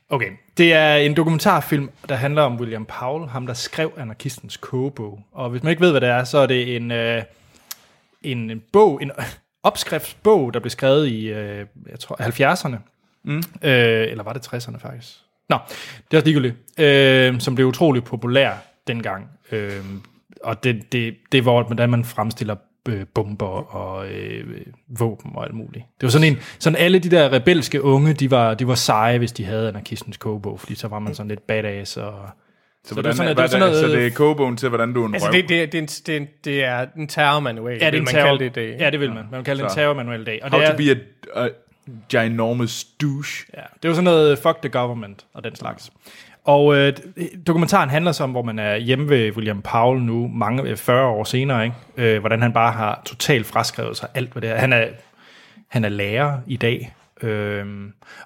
okay. 0.10 0.32
Det 0.58 0.74
er 0.74 0.96
en 0.96 1.14
dokumentarfilm, 1.14 1.90
der 2.10 2.16
handler 2.16 2.42
om 2.42 2.60
William 2.60 2.86
Powell, 2.86 3.30
ham 3.30 3.48
der 3.48 3.54
skrev 3.54 3.94
anarkistens 3.98 4.58
kogebog. 4.58 5.20
Og 5.32 5.50
hvis 5.50 5.64
man 5.64 5.70
ikke 5.70 5.82
ved, 5.82 5.92
hvad 5.92 6.02
det 6.02 6.10
er, 6.10 6.24
så 6.24 6.38
er 6.38 6.48
det 6.48 6.76
en, 6.76 6.92
øh, 6.92 7.24
en, 8.22 8.50
en 8.50 8.64
bog, 8.74 9.02
en 9.02 9.12
opskriftsbog, 9.64 10.54
der 10.54 10.60
blev 10.60 10.70
skrevet 10.70 11.08
i, 11.08 11.26
øh, 11.26 11.66
jeg 11.90 12.00
tror, 12.00 12.16
70'erne. 12.22 12.78
Mm. 13.24 13.38
Øh, 13.38 14.12
eller 14.12 14.24
var 14.24 14.34
det 14.34 14.54
60'erne 14.54 14.78
faktisk? 14.78 15.18
Nå, 15.50 15.58
det 16.12 16.18
er 16.18 16.18
også 16.18 16.26
ligegyldigt. 16.26 16.56
Øh, 16.80 17.40
som 17.40 17.56
blev 17.56 17.68
utrolig 17.68 18.04
populær 18.04 18.54
dengang. 18.88 19.30
Øh, 19.52 19.84
og 20.44 20.64
det, 20.64 20.92
det, 20.92 21.16
det 21.32 21.46
var, 21.46 21.64
hvordan 21.64 21.90
man 21.90 22.06
fremstiller 22.06 22.56
øh, 22.90 23.06
bomber 23.16 23.76
og 23.76 24.08
øh, 24.08 24.58
våben 25.00 25.32
og 25.36 25.44
alt 25.44 25.54
muligt. 25.56 25.86
Det 26.02 26.04
var 26.04 26.10
sådan 26.10 26.28
en, 26.28 26.38
sådan 26.60 26.78
alle 26.80 27.00
de 27.00 27.10
der 27.12 27.32
rebelske 27.34 27.82
unge, 27.84 28.14
de 28.14 28.32
var, 28.32 28.54
de 28.54 28.68
var 28.68 28.76
seje, 28.76 29.18
hvis 29.18 29.32
de 29.32 29.46
havde 29.46 29.68
anarkistens 29.68 30.18
kogebog, 30.18 30.60
fordi 30.60 30.76
så 30.76 30.88
var 30.88 31.00
man 31.00 31.16
sådan 31.16 31.28
lidt 31.30 31.48
badass 31.48 31.98
og... 31.98 32.14
Så, 32.86 32.96
det 32.96 32.96
hvordan, 32.96 33.12
er 33.12 33.16
sådan- 33.16 33.28
så, 33.30 33.34
det 33.34 33.44
er 33.44 33.48
sådan 33.48 33.60
noget- 33.60 33.80
så 33.80 33.88
det 33.88 34.08
er 34.08 34.12
kogebogen 34.12 34.58
til, 34.58 34.70
hvordan 34.70 34.94
du 34.94 35.04
er 35.04 35.08
en 35.08 35.14
Altså, 35.14 35.28
røv. 35.30 35.34
det, 35.34 35.50
det, 35.50 35.72
det, 35.72 35.78
er 35.78 35.82
en, 35.82 35.88
det, 35.88 36.10
er 36.10 36.18
en, 36.18 36.28
det 36.46 36.64
er 36.64 36.86
en 36.98 37.08
terrormanual, 37.08 37.74
Ja, 37.74 37.80
det 37.80 37.86
er 37.88 37.92
vil 37.92 37.98
en 38.00 38.04
man 38.04 38.14
terror, 38.14 38.28
kalde 38.28 38.40
det 38.40 38.46
i 38.46 38.54
dag. 38.54 38.76
Ja, 38.80 38.90
det 38.90 39.00
vil 39.00 39.10
man. 39.14 39.24
Man 39.32 39.38
vil 39.38 39.44
kalde 39.46 39.60
det 39.60 39.66
en 39.66 39.70
Så. 39.70 39.76
terrormanual 39.76 40.22
i 40.22 40.24
dag. 40.24 40.40
Og 40.44 40.50
How 40.52 40.60
det 40.60 40.68
er, 40.68 40.72
to 40.72 40.78
be 40.78 41.40
a, 41.42 41.46
a 41.46 41.50
ginormous 42.12 42.84
douche. 43.02 43.46
Ja, 43.58 43.62
det 43.84 43.90
jo 43.90 43.94
sådan 43.94 44.04
noget 44.04 44.40
fuck 44.40 44.58
the 44.62 44.70
government 44.70 45.26
og 45.34 45.44
den 45.44 45.56
slags. 45.56 45.92
Og 46.46 46.76
øh, 46.76 46.94
dokumentaren 47.48 47.90
handler 47.90 48.12
så 48.12 48.24
om, 48.24 48.32
hvor 48.32 48.42
man 48.42 48.60
er 48.60 48.78
hjemme 48.78 49.10
ved 49.10 49.32
William 49.32 49.62
Powell 49.62 50.02
nu, 50.02 50.28
mange 50.28 50.64
øh, 50.64 50.78
40 50.78 51.08
år 51.08 51.24
senere, 51.24 51.64
ikke? 51.64 51.76
Øh, 51.98 52.20
hvordan 52.20 52.42
han 52.42 52.54
bare 52.54 52.72
har 52.72 53.02
totalt 53.06 53.46
fraskrevet 53.46 53.98
sig 53.98 54.10
alt, 54.16 54.32
hvad 54.32 54.42
det 54.42 54.50
er. 54.50 54.56
Han 54.56 54.74
er, 54.74 54.86
han 55.68 55.86
er 55.86 55.90
lærer 55.90 56.38
i 56.48 56.58
dag. 56.58 56.94
Øh, 57.22 57.66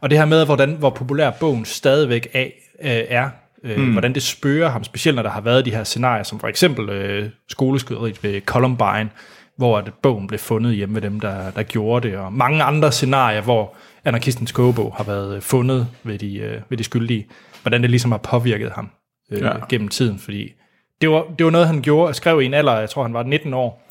og 0.02 0.10
det 0.10 0.18
her 0.18 0.26
med, 0.26 0.46
hvordan, 0.46 0.76
hvor 0.80 0.90
populær 0.90 1.30
bogen 1.30 1.66
stadigvæk 1.66 2.28
af, 2.34 2.54
øh, 2.82 2.90
er, 2.90 3.30
øh, 3.64 3.80
mm. 3.80 3.92
hvordan 3.92 4.14
det 4.14 4.24
spørger 4.24 4.70
ham, 4.70 4.84
specielt 4.84 5.16
når 5.16 5.24
der 5.24 5.30
har 5.30 5.42
været 5.42 5.66
de 5.66 5.72
her 5.72 5.84
scenarier, 5.84 6.24
som 6.24 6.40
for 6.40 6.48
eksempel 6.48 6.90
øh, 6.90 7.30
skoleskyderiet 7.48 8.24
ved 8.24 8.42
Columbine, 8.42 9.10
hvor 9.56 9.78
at 9.78 9.94
bogen 10.02 10.28
blev 10.28 10.40
fundet 10.40 10.76
hjemme 10.76 10.96
ved 10.96 11.02
dem, 11.02 11.20
der, 11.20 11.52
der 11.52 11.64
gjorde 11.64 12.10
det, 12.10 12.18
og 12.18 12.34
mange 12.34 12.64
andre 12.64 12.92
scenarier, 12.92 13.42
hvor 13.42 13.76
anarkistens 14.06 14.52
kogebog 14.52 14.94
har 14.98 15.04
været 15.04 15.36
øh, 15.36 15.42
fundet 15.42 15.88
ved 16.04 16.20
de, 16.20 16.38
øh, 16.38 16.62
ved 16.70 16.78
de 16.78 16.84
skyldige, 16.84 17.28
hvordan 17.62 17.82
det 17.82 17.90
ligesom 17.90 18.12
har 18.12 18.18
påvirket 18.18 18.72
ham 18.72 18.90
øh, 19.32 19.42
Ja. 19.42 19.54
gennem 19.70 19.88
tiden, 19.88 20.20
fordi 20.20 20.54
det 21.02 21.10
var, 21.10 21.26
det 21.38 21.46
var 21.46 21.52
noget, 21.52 21.68
han 21.68 21.82
gjorde, 21.82 22.14
skrev 22.14 22.42
i 22.42 22.46
en 22.46 22.54
alder, 22.54 22.80
jeg 22.80 22.90
tror, 22.90 23.04
han 23.04 23.14
var 23.14 23.24
19 23.24 23.54
år, 23.54 23.84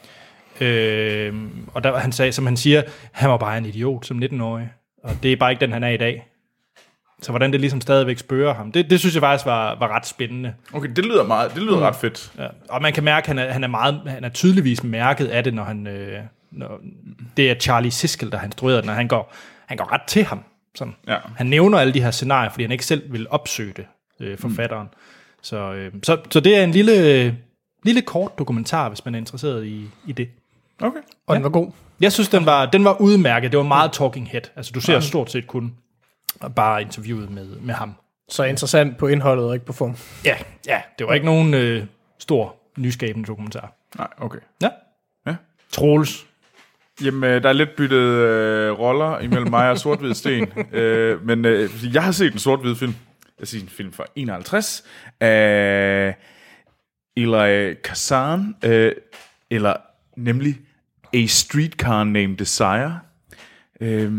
øh, 0.61 1.35
og 1.75 1.85
der, 1.85 1.99
han 1.99 2.13
sagde, 2.13 2.33
som 2.33 2.47
han 2.47 2.57
siger, 2.57 2.83
han 3.13 3.31
var 3.31 3.37
bare 3.37 3.59
en 3.59 3.67
idiot 3.67 4.07
som 4.07 4.23
19-årig, 4.23 4.69
og 5.05 5.11
det 5.23 5.33
er 5.33 5.37
bare 5.37 5.51
ikke 5.51 5.61
den, 5.61 5.73
han 5.73 5.83
er 5.85 5.89
i 5.89 5.97
dag. 5.97 6.27
Så 7.23 7.33
hvordan 7.33 7.53
det 7.53 7.61
ligesom 7.61 7.81
stadigvæk 7.81 8.19
spørger 8.19 8.55
ham, 8.55 8.73
det, 8.73 8.91
det 8.91 9.01
synes 9.01 9.15
jeg 9.15 9.21
faktisk 9.21 9.47
var, 9.47 9.79
var 9.79 9.89
ret 9.89 10.07
spændende. 10.07 10.55
Okay, 10.73 10.89
det 10.97 11.05
lyder, 11.07 11.25
meget, 11.27 11.55
det 11.55 11.63
lyder 11.63 11.81
ret 11.81 11.97
fedt. 11.97 12.33
Ja, 12.39 12.47
og 12.69 12.83
man 12.83 12.93
kan 12.93 13.05
mærke, 13.05 13.25
at 13.25 13.29
han 13.29 13.39
er, 13.39 13.53
han 13.53 13.65
er, 13.65 13.69
meget, 13.69 14.01
han 14.07 14.25
er 14.25 14.29
tydeligvis 14.29 14.83
mærket 14.85 15.27
af 15.27 15.45
det, 15.45 15.55
når 15.55 15.65
han... 15.65 15.87
Øh, 15.87 16.19
når, 16.51 16.81
det 17.37 17.51
er 17.51 17.55
Charlie 17.55 17.91
Siskel, 17.91 18.33
der 18.33 18.39
har 18.39 18.45
instrueret 18.45 18.83
den, 18.83 18.91
og 18.91 18.97
han 18.97 19.09
går, 19.09 19.35
han 19.67 19.77
går 19.77 19.93
ret 19.93 20.03
til 20.07 20.25
ham. 20.25 20.45
Sådan. 20.77 20.95
Ja. 21.09 21.17
Han 21.37 21.47
nævner 21.47 21.79
alle 21.79 21.95
de 21.95 22.03
her 22.03 22.11
scenarier, 22.11 22.51
fordi 22.51 22.65
han 22.65 22.73
ikke 22.73 22.87
selv 22.87 23.13
vil 23.13 23.27
opsøge 23.31 23.73
det, 23.73 23.87
øh, 24.21 24.39
forfatteren. 24.39 24.87
Mm. 24.87 24.99
Så, 25.43 25.57
øh, 25.57 25.93
så, 26.03 26.19
så 26.31 26.41
det 26.41 26.57
er 26.57 26.65
en 26.65 26.71
lille, 26.71 27.39
lille 27.83 28.03
kort 28.03 28.39
dokumentar, 28.39 28.89
hvis 28.89 29.05
man 29.05 29.15
er 29.15 29.19
interesseret 29.19 29.67
i, 29.67 29.91
i 30.07 30.13
det. 30.13 30.29
Okay. 30.81 31.01
Og 31.27 31.37
den 31.37 31.43
var 31.43 31.51
god. 31.51 31.71
Jeg 32.01 32.13
synes, 32.13 32.29
den 32.29 32.47
var, 32.47 32.67
den 32.67 32.85
var 32.85 33.01
udmærket. 33.01 33.53
Det 33.53 33.59
var 33.59 33.65
meget 33.65 33.93
talking 33.93 34.29
head. 34.29 34.43
Altså, 34.57 34.73
du 34.73 34.81
ser 34.81 35.01
stort 35.01 35.31
set 35.31 35.47
kun 35.47 35.75
bare 36.57 36.83
interviewet 36.83 37.31
med, 37.31 37.47
med 37.47 37.75
ham. 37.75 37.95
Så 38.29 38.45
interessant 38.45 38.97
på 38.97 39.07
indholdet 39.07 39.47
og 39.47 39.55
ikke 39.55 39.67
på 39.67 39.73
form. 39.73 39.97
Ja, 40.25 40.37
ja 40.67 40.81
det 40.99 41.07
var 41.07 41.15
ikke 41.15 41.27
nogen 41.27 41.55
øh, 41.55 41.85
stor, 42.19 42.57
nyskabende 42.79 43.27
dokumentar. 43.27 43.73
Nej, 43.99 44.09
okay. 44.19 44.39
Ja. 44.63 44.69
Ja. 45.27 45.35
Troels. 45.73 46.26
Jamen, 47.05 47.25
øh, 47.25 47.43
der 47.43 47.49
er 47.49 47.53
lidt 47.53 47.77
byttet 47.77 47.97
øh, 47.97 48.73
roller 48.79 49.19
imellem 49.19 49.51
mig 49.51 49.71
og 49.71 49.79
sort 49.79 50.17
Sten. 50.17 50.49
øh, 50.73 51.27
men 51.27 51.45
øh, 51.45 51.71
jeg 51.93 52.05
har 52.05 52.13
set 52.13 52.33
en 52.33 52.39
sort-hvid 52.39 52.75
film. 52.75 52.95
Jeg 53.23 53.33
har 53.39 53.47
set 53.47 53.63
en 53.63 53.69
film 53.69 53.93
fra 53.93 54.05
51 54.17 54.85
af 55.21 56.17
Eli 57.17 57.75
Kazan, 57.85 58.55
øh, 58.65 58.93
eller 59.51 59.75
nemlig 60.17 60.57
A 61.15 61.27
Streetcar 61.27 62.05
Named 62.05 62.37
Desire, 62.37 62.99
øh, 63.81 64.13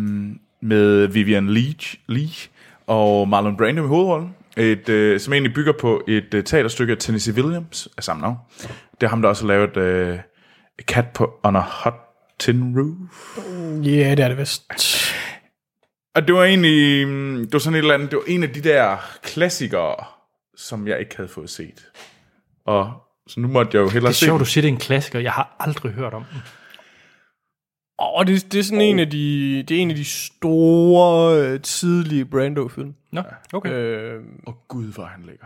med 0.61 1.07
Vivian 1.07 1.49
Leach, 1.49 1.99
Leach 2.07 2.49
og 2.87 3.27
Marlon 3.27 3.57
Brando 3.57 3.83
i 3.83 3.87
hovedrollen. 3.87 4.35
Et, 4.57 4.89
øh, 4.89 5.19
som 5.19 5.33
egentlig 5.33 5.53
bygger 5.53 5.73
på 5.79 6.03
et 6.07 6.33
øh, 6.33 6.43
teaterstykke 6.43 6.91
af 6.91 6.97
Tennessee 6.97 7.33
Williams 7.43 7.87
af 7.97 8.03
samme 8.03 8.21
navn. 8.21 8.37
Det 9.01 9.03
er 9.03 9.09
ham, 9.09 9.21
der 9.21 9.29
også 9.29 9.43
har 9.43 9.47
lavet 9.47 9.77
øh, 9.77 10.19
Cat 10.81 11.05
på, 11.13 11.39
on 11.43 11.55
a 11.55 11.59
Hot 11.59 12.06
Tin 12.39 12.79
Roof. 12.79 13.37
Ja, 13.83 13.89
yeah, 13.89 14.17
det 14.17 14.23
er 14.23 14.27
det 14.27 14.37
vist. 14.37 14.63
Og 16.15 16.27
det 16.27 16.35
var 16.35 16.43
egentlig, 16.43 17.07
mm, 17.07 17.37
det 17.37 17.53
var 17.53 17.59
sådan 17.59 17.75
et 17.75 17.77
eller 17.79 17.93
andet, 17.93 18.11
det 18.11 18.17
var 18.17 18.23
en 18.27 18.43
af 18.43 18.49
de 18.53 18.61
der 18.61 18.97
klassikere, 19.23 19.95
som 20.55 20.87
jeg 20.87 20.99
ikke 20.99 21.15
havde 21.15 21.29
fået 21.29 21.49
set. 21.49 21.91
Og 22.65 22.93
så 23.27 23.39
nu 23.39 23.47
måtte 23.47 23.77
jeg 23.77 23.81
jo 23.83 23.89
hellere 23.89 24.09
Det 24.09 24.15
er 24.15 24.19
se 24.19 24.25
sjovt, 24.25 24.39
den. 24.39 24.45
du 24.45 24.45
siger, 24.45 24.61
det 24.61 24.69
er 24.69 24.73
en 24.73 24.79
klassiker. 24.79 25.19
Jeg 25.19 25.31
har 25.31 25.55
aldrig 25.59 25.91
hørt 25.91 26.13
om 26.13 26.23
den. 26.31 26.41
Og 27.99 28.27
det, 28.27 28.51
det 28.51 28.59
er 28.59 28.63
sådan 28.63 28.81
en 28.81 28.99
af 28.99 29.09
de, 29.09 29.63
det 29.67 29.77
er 29.77 29.81
en 29.81 29.89
af 29.89 29.95
de 29.95 30.05
store, 30.05 31.37
øh, 31.41 31.61
tidlige 31.61 32.25
Brando-film. 32.25 32.93
Nå, 33.11 33.21
okay. 33.53 33.71
Øh, 33.71 34.23
Åh 34.47 34.53
gud, 34.67 34.93
hvor 34.93 35.05
han 35.05 35.23
lækker. 35.25 35.45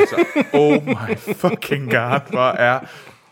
Altså, 0.00 0.16
oh 0.52 0.86
my 0.86 1.16
fucking 1.16 1.90
god, 1.90 2.30
hvor 2.30 2.48
er 2.50 2.80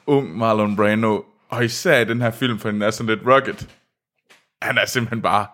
ung 0.06 0.38
Marlon 0.38 0.76
Brando. 0.76 1.24
Og 1.54 1.64
især 1.64 2.00
i 2.00 2.04
den 2.04 2.20
her 2.20 2.30
film, 2.30 2.58
for 2.58 2.70
den 2.70 2.82
er 2.82 2.90
sådan 2.90 3.16
lidt 3.16 3.26
rugged. 3.26 3.54
Han 4.62 4.78
er 4.78 4.86
simpelthen 4.86 5.22
bare 5.22 5.46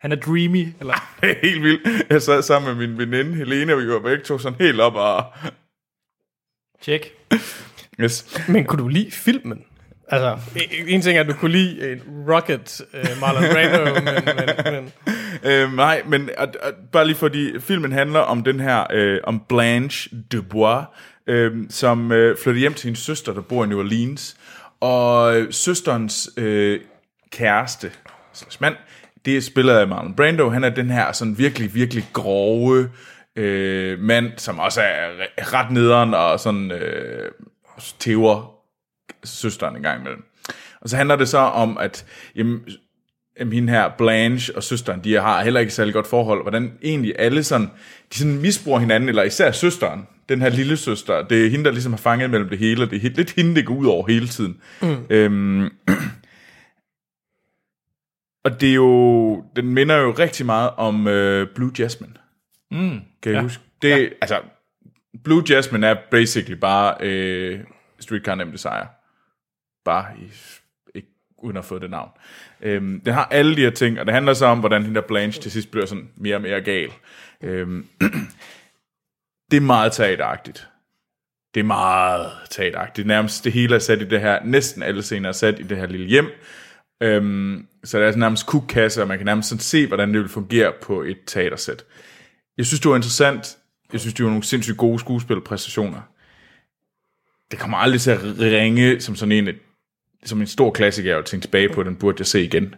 Han 0.00 0.12
er 0.12 0.16
dreamy, 0.16 0.68
eller... 0.80 0.94
helt 1.46 1.62
vild. 1.62 2.04
Jeg 2.10 2.22
sad 2.22 2.42
sammen 2.42 2.78
med 2.78 2.88
min 2.88 2.98
veninde 2.98 3.36
Helene, 3.36 3.74
og 3.74 3.80
vi 3.80 3.88
var 3.88 3.98
begge 4.00 4.24
to 4.24 4.38
sådan 4.38 4.58
helt 4.60 4.80
op 4.80 4.94
og... 4.94 5.24
Tjek. 6.82 7.12
Yes. 8.00 8.40
men 8.48 8.64
kunne 8.64 8.82
du 8.82 8.88
lide 8.88 9.10
filmen? 9.10 9.64
Altså, 10.08 10.38
en- 10.88 11.02
ting 11.02 11.16
er, 11.16 11.20
at 11.20 11.26
du 11.28 11.32
kunne 11.32 11.52
lide 11.52 11.92
en 11.92 12.00
Rocket 12.28 12.80
uh, 12.94 13.20
Marlon 13.20 13.42
Brando, 13.52 13.94
men, 13.94 14.04
men, 14.64 14.74
men 14.74 14.92
Øh, 15.44 15.72
nej, 15.74 16.02
men 16.06 16.30
at, 16.36 16.56
at, 16.62 16.74
bare 16.92 17.06
lige 17.06 17.16
fordi 17.16 17.60
filmen 17.60 17.92
handler 17.92 18.20
om 18.20 18.44
den 18.44 18.60
her, 18.60 18.86
øh, 18.92 19.20
om 19.24 19.42
Blanche 19.48 20.10
Dubois, 20.32 20.84
øh, 21.26 21.52
som 21.70 22.12
øh, 22.12 22.36
flytter 22.42 22.60
hjem 22.60 22.74
til 22.74 22.86
hendes 22.86 22.98
søster, 22.98 23.32
der 23.32 23.40
bor 23.40 23.64
i 23.64 23.68
New 23.68 23.78
Orleans. 23.78 24.36
Og 24.80 25.46
søsterens 25.50 26.30
øh, 26.36 26.80
kæreste, 27.30 27.92
slags 28.32 28.60
mand, 28.60 28.74
det 29.24 29.36
er 29.36 29.40
spillet 29.40 29.74
af 29.74 29.88
Marlon 29.88 30.14
Brando. 30.14 30.48
Han 30.48 30.64
er 30.64 30.70
den 30.70 30.90
her 30.90 31.12
sådan 31.12 31.38
virkelig, 31.38 31.74
virkelig 31.74 32.04
grove 32.12 32.90
øh, 33.36 33.98
mand, 33.98 34.32
som 34.36 34.58
også 34.58 34.80
er 34.80 35.08
ret 35.54 35.70
nederen 35.70 36.14
og 36.14 36.40
sådan 36.40 36.70
øh, 36.70 37.30
tæver 37.98 38.54
søsteren 39.24 39.76
en 39.76 39.82
gang 39.82 40.00
imellem. 40.00 40.24
Og 40.80 40.88
så 40.88 40.96
handler 40.96 41.16
det 41.16 41.28
så 41.28 41.38
om, 41.38 41.78
at 41.78 42.06
jamen, 42.36 42.60
jamen, 43.38 43.52
hende 43.52 43.72
her, 43.72 43.88
Blanche 43.98 44.56
og 44.56 44.62
søsteren, 44.62 45.04
de 45.04 45.14
har 45.14 45.42
heller 45.42 45.60
ikke 45.60 45.72
særlig 45.72 45.94
godt 45.94 46.06
forhold. 46.06 46.42
Hvordan 46.42 46.72
egentlig 46.82 47.14
alle 47.18 47.44
sådan, 47.44 47.70
de 48.12 48.18
sådan 48.18 48.38
misbruger 48.38 48.78
hinanden, 48.78 49.08
eller 49.08 49.22
især 49.22 49.52
søsteren, 49.52 50.06
den 50.30 50.40
her 50.42 50.48
lille 50.48 50.76
søster, 50.76 51.22
det 51.28 51.46
er 51.46 51.50
hende, 51.50 51.64
der 51.64 51.70
ligesom 51.70 51.92
har 51.92 51.98
fanget 51.98 52.30
mellem 52.30 52.48
det 52.48 52.58
hele, 52.58 52.82
og 52.82 52.90
det 52.90 53.04
er 53.06 53.10
lidt 53.10 53.30
hende, 53.30 53.54
det 53.54 53.66
går 53.66 53.74
ud 53.74 53.86
over 53.86 54.06
hele 54.08 54.28
tiden. 54.28 54.60
Mm. 54.82 54.96
Øhm, 55.10 55.68
og 58.44 58.60
det 58.60 58.70
er 58.70 58.74
jo, 58.74 59.44
den 59.56 59.74
minder 59.74 59.96
jo 59.96 60.10
rigtig 60.10 60.46
meget 60.46 60.70
om 60.76 61.08
øh, 61.08 61.46
Blue 61.54 61.72
Jasmine. 61.78 62.14
Mm. 62.70 63.00
Kan 63.22 63.32
I 63.32 63.34
Ja. 63.34 63.42
huske? 63.42 63.62
Det, 63.82 63.88
ja. 63.88 64.08
altså, 64.20 64.40
Blue 65.24 65.42
Jasmine 65.50 65.86
er 65.86 65.96
basically 66.10 66.58
bare 66.60 66.94
øh, 67.00 67.60
Streetcar 68.00 68.34
Named 68.34 68.52
Desire. 68.52 68.86
Bare 69.84 70.06
i, 70.18 70.32
ikke, 70.94 71.08
uden 71.38 71.56
at 71.56 71.64
få 71.64 71.78
det 71.78 71.90
navn. 71.90 72.10
Øhm, 72.62 73.00
den 73.04 73.14
har 73.14 73.24
alle 73.24 73.56
de 73.56 73.60
her 73.60 73.70
ting, 73.70 74.00
og 74.00 74.06
det 74.06 74.14
handler 74.14 74.32
så 74.34 74.46
om, 74.46 74.60
hvordan 74.60 74.82
hende 74.82 75.00
der 75.00 75.06
Blanche 75.06 75.42
til 75.42 75.50
sidst 75.50 75.70
bliver 75.70 75.86
sådan 75.86 76.08
mere 76.16 76.36
og 76.36 76.42
mere 76.42 76.60
gal. 76.60 76.90
Øhm, 77.42 77.86
det 79.50 79.56
er 79.56 79.60
meget 79.60 79.92
teateragtigt. 79.92 80.68
Det 81.54 81.60
er 81.60 81.64
meget 81.64 82.32
teateragtigt. 82.50 83.06
Nærmest 83.06 83.44
det 83.44 83.52
hele 83.52 83.74
er 83.74 83.78
sat 83.78 84.02
i 84.02 84.04
det 84.04 84.20
her, 84.20 84.44
næsten 84.44 84.82
alle 84.82 85.02
scener 85.02 85.28
er 85.28 85.32
sat 85.32 85.58
i 85.58 85.62
det 85.62 85.76
her 85.76 85.86
lille 85.86 86.06
hjem. 86.06 86.26
Øhm, 87.02 87.66
så 87.84 87.98
der 87.98 88.06
er 88.06 88.10
sådan 88.10 88.20
nærmest 88.20 88.46
kukkasse, 88.46 89.02
og 89.02 89.08
man 89.08 89.18
kan 89.18 89.24
nærmest 89.24 89.48
sådan 89.48 89.60
se, 89.60 89.86
hvordan 89.86 90.14
det 90.14 90.20
vil 90.20 90.28
fungere 90.28 90.72
på 90.82 91.02
et 91.02 91.18
teatersæt. 91.26 91.84
Jeg 92.56 92.66
synes, 92.66 92.80
det 92.80 92.90
var 92.90 92.96
interessant. 92.96 93.58
Jeg 93.92 94.00
synes, 94.00 94.14
det 94.14 94.24
var 94.24 94.30
nogle 94.30 94.44
sindssygt 94.44 94.76
gode 94.76 94.98
skuespilpræstationer. 94.98 96.00
Det 97.50 97.58
kommer 97.58 97.78
aldrig 97.78 98.00
til 98.00 98.10
at 98.10 98.20
ringe 98.40 99.00
som 99.00 99.16
sådan 99.16 99.32
en, 99.32 99.48
som 100.24 100.40
en 100.40 100.46
stor 100.46 100.70
klassiker, 100.70 101.16
og 101.16 101.24
tænke 101.24 101.46
tilbage 101.46 101.68
på, 101.68 101.82
den 101.82 101.96
burde 101.96 102.16
jeg 102.18 102.26
se 102.26 102.44
igen. 102.44 102.74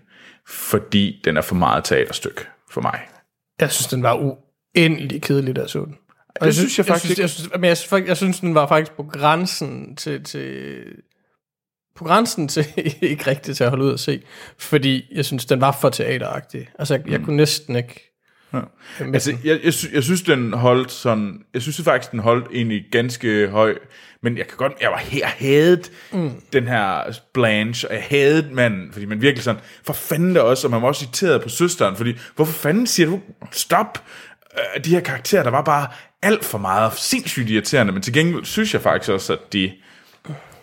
Fordi 0.49 1.21
den 1.25 1.37
er 1.37 1.41
for 1.41 1.55
meget 1.55 1.85
teaterstykke 1.85 2.47
for 2.71 2.81
mig. 2.81 3.01
Jeg 3.61 3.73
synes, 3.73 3.87
den 3.87 4.03
var 4.03 4.37
uendelig 4.77 5.23
kedelig, 5.23 5.57
der 5.57 5.67
så 5.67 5.85
den. 5.85 5.99
Og 6.41 6.47
Det 6.47 6.55
synes 6.55 6.79
jeg 6.79 6.87
faktisk 6.87 7.09
jeg 7.09 7.17
synes, 7.17 7.19
jeg 7.19 7.31
synes, 7.31 7.51
men 7.55 7.65
jeg, 7.65 7.77
synes, 7.77 7.89
faktisk- 7.89 8.09
jeg 8.09 8.17
synes, 8.17 8.41
den 8.41 8.55
var 8.55 8.67
faktisk 8.69 8.93
på 8.97 9.03
grænsen 9.03 9.97
til, 9.97 10.25
til 10.25 10.77
på 11.97 12.05
grænsen 12.05 12.49
til 12.49 12.67
ikke 13.03 13.27
rigtigt 13.27 13.57
til 13.57 13.65
at 13.65 13.71
holde 13.71 13.85
ud 13.85 13.93
og 13.93 14.01
se, 14.01 14.23
fordi 14.59 15.05
jeg 15.15 15.25
synes, 15.25 15.45
den 15.45 15.61
var 15.61 15.79
for 15.81 15.89
teateragtig. 15.91 16.69
Altså, 16.79 16.95
jeg, 16.95 17.09
jeg 17.11 17.21
kunne 17.21 17.37
næsten 17.37 17.77
ikke... 17.77 18.09
Ja. 18.55 18.61
Altså, 19.01 19.37
jeg, 19.45 19.61
jeg, 19.65 19.75
sy- 19.75 19.93
jeg 19.93 20.03
synes, 20.03 20.23
den 20.23 20.53
holdt 20.53 20.93
sådan... 20.93 21.39
Jeg 21.55 21.63
synes 21.63 21.81
faktisk, 21.85 22.11
den 22.13 22.19
holdt 22.21 22.47
egentlig 22.55 22.85
ganske 22.91 23.49
høj. 23.49 23.75
Men 24.23 24.39
jeg 24.39 24.47
kan 24.47 24.57
godt... 24.57 24.73
Jeg 24.81 24.91
var 24.91 24.97
her 24.99 25.27
hadet 25.27 25.93
mm. 26.13 26.31
den 26.53 26.69
her 26.69 27.19
Blanche, 27.35 27.89
og 27.89 27.95
jeg 27.95 28.05
havde 28.11 28.49
manden, 28.53 28.93
fordi 28.93 29.07
man 29.07 29.23
virkelig 29.23 29.45
sådan... 29.45 29.61
For 29.87 29.93
fanden 29.93 30.35
det 30.35 30.43
også, 30.43 30.67
og 30.67 30.71
man 30.71 30.83
var 30.83 30.89
også 30.89 31.05
irriteret 31.05 31.43
på 31.43 31.49
søsteren, 31.49 31.97
fordi 31.97 32.15
hvorfor 32.37 32.53
fanden 32.53 32.87
siger 32.87 33.07
du 33.07 33.21
stop? 33.53 34.05
Øh, 34.59 34.85
De 34.85 34.91
her 34.91 35.01
karakterer, 35.01 35.43
der 35.43 35.51
var 35.51 35.63
bare 35.63 35.89
alt 36.23 36.45
for 36.45 36.59
meget 36.59 36.93
sindssygt 36.93 37.51
irriterende, 37.51 37.93
men 37.93 38.03
til 38.03 38.13
gengæld 38.13 38.45
synes 38.45 38.75
jeg 38.75 38.83
faktisk 38.83 39.11
også, 39.11 39.33
at 39.33 39.53
de 39.53 39.73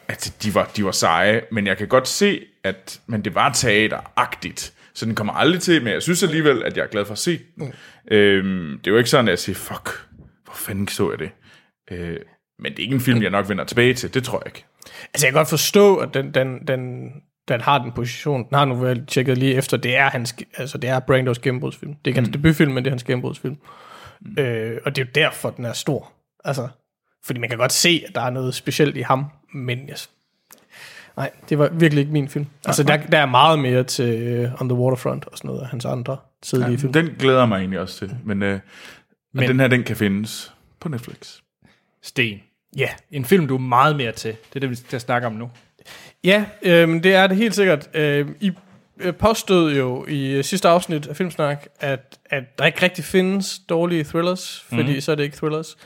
at 0.08 0.34
de 0.44 0.56
var, 0.56 0.72
de 0.76 0.86
var 0.86 0.92
seje, 0.92 1.42
men 1.52 1.68
jeg 1.68 1.78
kan 1.78 1.88
godt 1.88 2.08
se, 2.08 2.42
at 2.64 3.02
men 3.08 3.22
det 3.22 3.36
var 3.36 3.54
teateragtigt, 3.54 4.74
så 4.94 5.06
den 5.06 5.16
kommer 5.16 5.34
aldrig 5.34 5.62
til, 5.62 5.84
men 5.84 5.94
jeg 5.94 6.02
synes 6.02 6.24
alligevel, 6.24 6.64
at 6.64 6.78
jeg 6.78 6.84
er 6.84 6.88
glad 6.88 7.06
for 7.06 7.12
at 7.12 7.18
se 7.18 7.40
den. 7.56 7.66
Mm. 7.66 8.16
Øhm, 8.16 8.80
det 8.80 8.88
er 8.88 8.92
jo 8.92 8.98
ikke 8.98 9.10
sådan, 9.10 9.28
at 9.28 9.30
jeg 9.30 9.40
siger, 9.40 9.56
fuck, 9.56 10.06
hvor 10.44 10.54
fanden 10.54 10.88
så 10.88 11.10
jeg 11.12 11.20
det? 11.20 11.32
Øh, 11.92 12.18
men 12.60 12.72
det 12.72 12.80
er 12.80 12.84
ikke 12.84 12.96
en 12.96 13.02
film, 13.02 13.22
jeg 13.22 13.30
nok 13.30 13.50
vender 13.50 13.64
tilbage 13.64 13.94
til, 13.94 14.14
det 14.14 14.24
tror 14.24 14.38
jeg 14.40 14.48
ikke. 14.48 14.66
Altså, 15.14 15.28
jeg 15.28 15.34
kan 15.34 15.40
godt 15.40 15.50
forstå, 15.50 15.96
at 15.96 16.14
den, 16.14 16.34
den, 16.34 16.68
den, 16.68 17.10
den 17.50 17.62
har 17.62 17.78
den 17.78 17.92
position. 17.92 18.46
Den 18.50 18.58
har 18.58 18.66
nu 18.66 18.76
vel 18.76 19.06
tjekket 19.06 19.38
lige 19.38 19.54
efter. 19.56 19.78
Det 19.78 19.98
er, 19.98 20.10
hans, 20.10 20.36
altså, 20.58 20.78
det 20.78 20.90
er 20.90 21.00
Brandos 21.00 21.40
gennembrudsfilm. 21.40 21.94
Det 21.94 22.00
er 22.04 22.08
ikke 22.08 22.20
hans 22.20 22.30
debutfilm, 22.30 22.72
men 22.72 22.84
det 22.84 22.90
er 22.90 22.92
hans 22.92 23.04
gennembrudsfilm. 23.04 23.58
Mm. 24.22 24.44
Øh, 24.44 24.82
og 24.86 24.96
det 24.96 25.02
er 25.02 25.06
jo 25.06 25.12
derfor, 25.16 25.50
den 25.50 25.66
er 25.66 25.74
stor. 25.74 26.12
Altså, 26.46 26.68
fordi 27.26 27.40
man 27.40 27.50
kan 27.50 27.58
godt 27.58 27.74
se, 27.74 28.04
at 28.08 28.16
der 28.16 28.22
er 28.22 28.30
noget 28.30 28.56
specielt 28.56 28.98
i 28.98 29.02
ham, 29.02 29.26
men 29.54 29.88
jeg, 29.88 29.96
nej, 31.18 31.32
det 31.50 31.60
var 31.60 31.70
virkelig 31.70 32.02
ikke 32.02 32.14
min 32.14 32.30
film. 32.30 32.46
Altså, 32.66 32.84
der, 32.84 32.98
der 32.98 33.18
er 33.18 33.26
meget 33.26 33.60
mere 33.60 33.84
til 33.84 34.44
uh, 34.46 34.62
On 34.62 34.70
the 34.70 34.78
Waterfront 34.78 35.26
og 35.26 35.38
sådan 35.38 35.48
noget 35.48 35.62
af 35.62 35.68
hans 35.68 35.86
andre 35.86 36.18
tidlige 36.42 36.78
film. 36.78 36.94
Den 36.94 37.16
glæder 37.20 37.46
mig 37.46 37.60
egentlig 37.60 37.80
også 37.80 37.98
til, 37.98 38.16
men, 38.26 38.44
øh, 38.44 38.60
men 39.34 39.50
den 39.50 39.60
her, 39.60 39.68
den 39.68 39.84
kan 39.84 39.96
findes 39.96 40.54
på 40.80 40.90
Netflix. 40.90 41.38
Sten. 42.02 42.40
Ja, 42.78 42.90
En 43.12 43.26
film, 43.26 43.48
du 43.48 43.56
er 43.56 43.60
meget 43.60 43.96
mere 43.96 44.12
til. 44.12 44.32
Det 44.32 44.56
er 44.56 44.60
det, 44.60 44.70
vi 44.70 44.76
skal 44.76 45.00
snakke 45.00 45.28
om 45.28 45.34
nu. 45.34 45.50
Ja, 46.24 46.46
øh, 46.62 47.04
det 47.04 47.14
er 47.14 47.28
det 47.28 47.38
helt 47.38 47.56
sikkert. 47.56 47.90
Øh, 47.94 48.28
I 48.40 48.52
øh, 49.00 49.14
påstod 49.14 49.74
jo 49.74 50.06
i 50.08 50.32
øh, 50.32 50.44
sidste 50.44 50.68
afsnit 50.68 51.08
af 51.08 51.16
Filmsnak, 51.16 51.66
at, 51.80 52.20
at 52.26 52.44
der 52.60 52.66
ikke 52.66 52.82
rigtig 52.82 53.04
findes 53.04 53.60
dårlige 53.70 54.04
thrillers, 54.04 54.66
fordi 54.70 54.94
mm. 54.94 55.02
så 55.02 55.12
er 55.12 55.16
det 55.16 55.24
ikke 55.24 55.38
thrillers. 55.38 55.78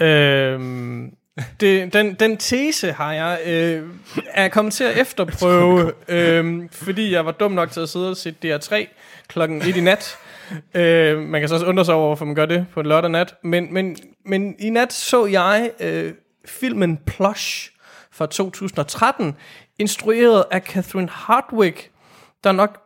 Øh, 0.00 0.60
det, 1.60 1.92
den, 1.92 2.14
den 2.14 2.36
tese 2.36 2.92
har 2.92 3.12
jeg 3.12 3.38
øh, 3.46 3.82
er 4.30 4.48
kommet 4.48 4.74
til 4.74 4.84
at 4.84 4.98
efterprøve, 4.98 5.92
øh, 6.08 6.68
fordi 6.72 7.12
jeg 7.12 7.26
var 7.26 7.32
dum 7.32 7.52
nok 7.52 7.70
til 7.70 7.80
at 7.80 7.88
sidde 7.88 8.10
og 8.10 8.16
se 8.16 8.34
DR3 8.44 8.86
klokken 9.28 9.62
1 9.62 9.76
i 9.76 9.80
nat. 9.80 10.16
Øh, 10.74 11.18
man 11.18 11.40
kan 11.40 11.48
så 11.48 11.54
også 11.54 11.66
undre 11.66 11.84
sig 11.84 11.94
over, 11.94 12.06
hvorfor 12.06 12.24
man 12.24 12.34
gør 12.34 12.46
det 12.46 12.66
på 12.74 12.80
en 12.80 12.86
lørdag 12.86 13.10
nat. 13.10 13.34
Men, 13.42 13.74
men, 13.74 13.96
men 14.26 14.54
i 14.58 14.70
nat 14.70 14.92
så 14.92 15.26
jeg 15.26 15.70
øh, 15.80 16.12
filmen 16.46 16.98
Plush 17.06 17.70
fra 18.20 18.26
2013, 18.26 19.36
instrueret 19.78 20.44
af 20.50 20.60
Catherine 20.60 21.08
Hardwicke, 21.08 21.90
der 22.44 22.52
nok 22.52 22.80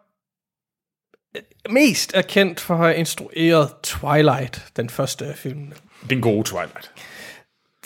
øh, 1.36 1.42
mest 1.70 2.14
er 2.14 2.22
kendt 2.22 2.60
for 2.60 2.74
at 2.74 2.80
have 2.80 2.96
instrueret 2.96 3.72
Twilight, 3.82 4.72
den 4.76 4.90
første 4.90 5.26
af 5.26 5.36
filmene. 5.36 5.74
Den 6.10 6.20
gode 6.20 6.44
Twilight. 6.44 6.92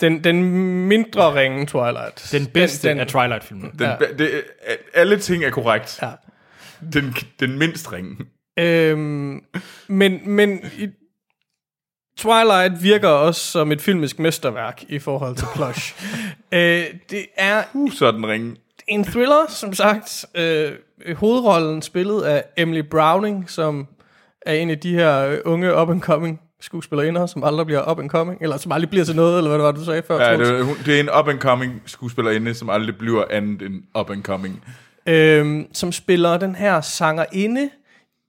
Den, 0.01 0.23
den 0.23 0.43
mindre 0.87 1.33
ringe 1.35 1.65
Twilight. 1.65 2.29
Den 2.31 2.47
bedste 2.47 2.87
den, 2.87 2.97
den, 2.97 3.01
af 3.01 3.07
Twilight-filmen. 3.07 3.71
Den, 3.71 3.79
Ja. 3.79 3.89
ja. 3.89 4.13
det, 4.17 4.43
alle 4.93 5.19
ting 5.19 5.43
er 5.43 5.49
korrekt. 5.49 5.99
Ja. 6.01 6.11
Den, 6.93 7.15
den 7.39 7.57
mindst 7.57 7.91
ringe. 7.93 8.17
Øhm, 8.59 9.43
men, 9.87 10.29
men 10.29 10.71
i, 10.77 10.89
Twilight 12.19 12.83
virker 12.83 13.07
også 13.07 13.41
som 13.51 13.71
et 13.71 13.81
filmisk 13.81 14.19
mesterværk 14.19 14.83
i 14.89 14.99
forhold 14.99 15.35
til 15.35 15.47
Plush. 15.55 15.95
øh, 16.53 16.83
det 17.09 17.25
er 17.37 17.63
Uh, 17.73 17.91
så 17.91 18.11
den 18.11 18.27
ringe. 18.27 18.55
en 18.87 19.03
thriller, 19.03 19.45
som 19.49 19.73
sagt. 19.73 20.25
Øh, 20.35 20.71
hovedrollen 21.15 21.81
spillet 21.81 22.21
af 22.21 22.43
Emily 22.57 22.81
Browning, 22.91 23.49
som 23.49 23.87
er 24.41 24.53
en 24.53 24.69
af 24.69 24.79
de 24.79 24.93
her 24.93 25.19
øh, 25.27 25.37
unge 25.45 25.75
up-and-coming 25.81 26.41
skuespillerinder, 26.61 27.25
som 27.25 27.43
aldrig 27.43 27.65
bliver 27.65 27.91
up-and-coming, 27.91 28.37
eller 28.41 28.57
som 28.57 28.71
aldrig 28.71 28.89
bliver 28.89 29.05
til 29.05 29.15
noget, 29.15 29.37
eller 29.37 29.49
hvad 29.49 29.57
det 29.59 29.65
var, 29.65 29.71
du 29.71 29.85
sagde 29.85 30.01
før. 30.07 30.21
Ja, 30.31 30.37
det, 30.37 30.47
er- 30.59 30.63
hun- 30.63 30.77
det 30.85 30.95
er 30.95 30.99
en 30.99 31.09
up-and-coming 31.19 31.81
skuespillerinde, 31.85 32.53
som 32.53 32.69
aldrig 32.69 32.97
bliver 32.97 33.23
andet 33.29 33.61
end 33.61 33.75
up-and-coming. 33.99 34.63
øhm, 35.07 35.67
som 35.73 35.91
spiller 35.91 36.37
den 36.37 36.55
her 36.55 36.81
sangerinde 36.81 37.69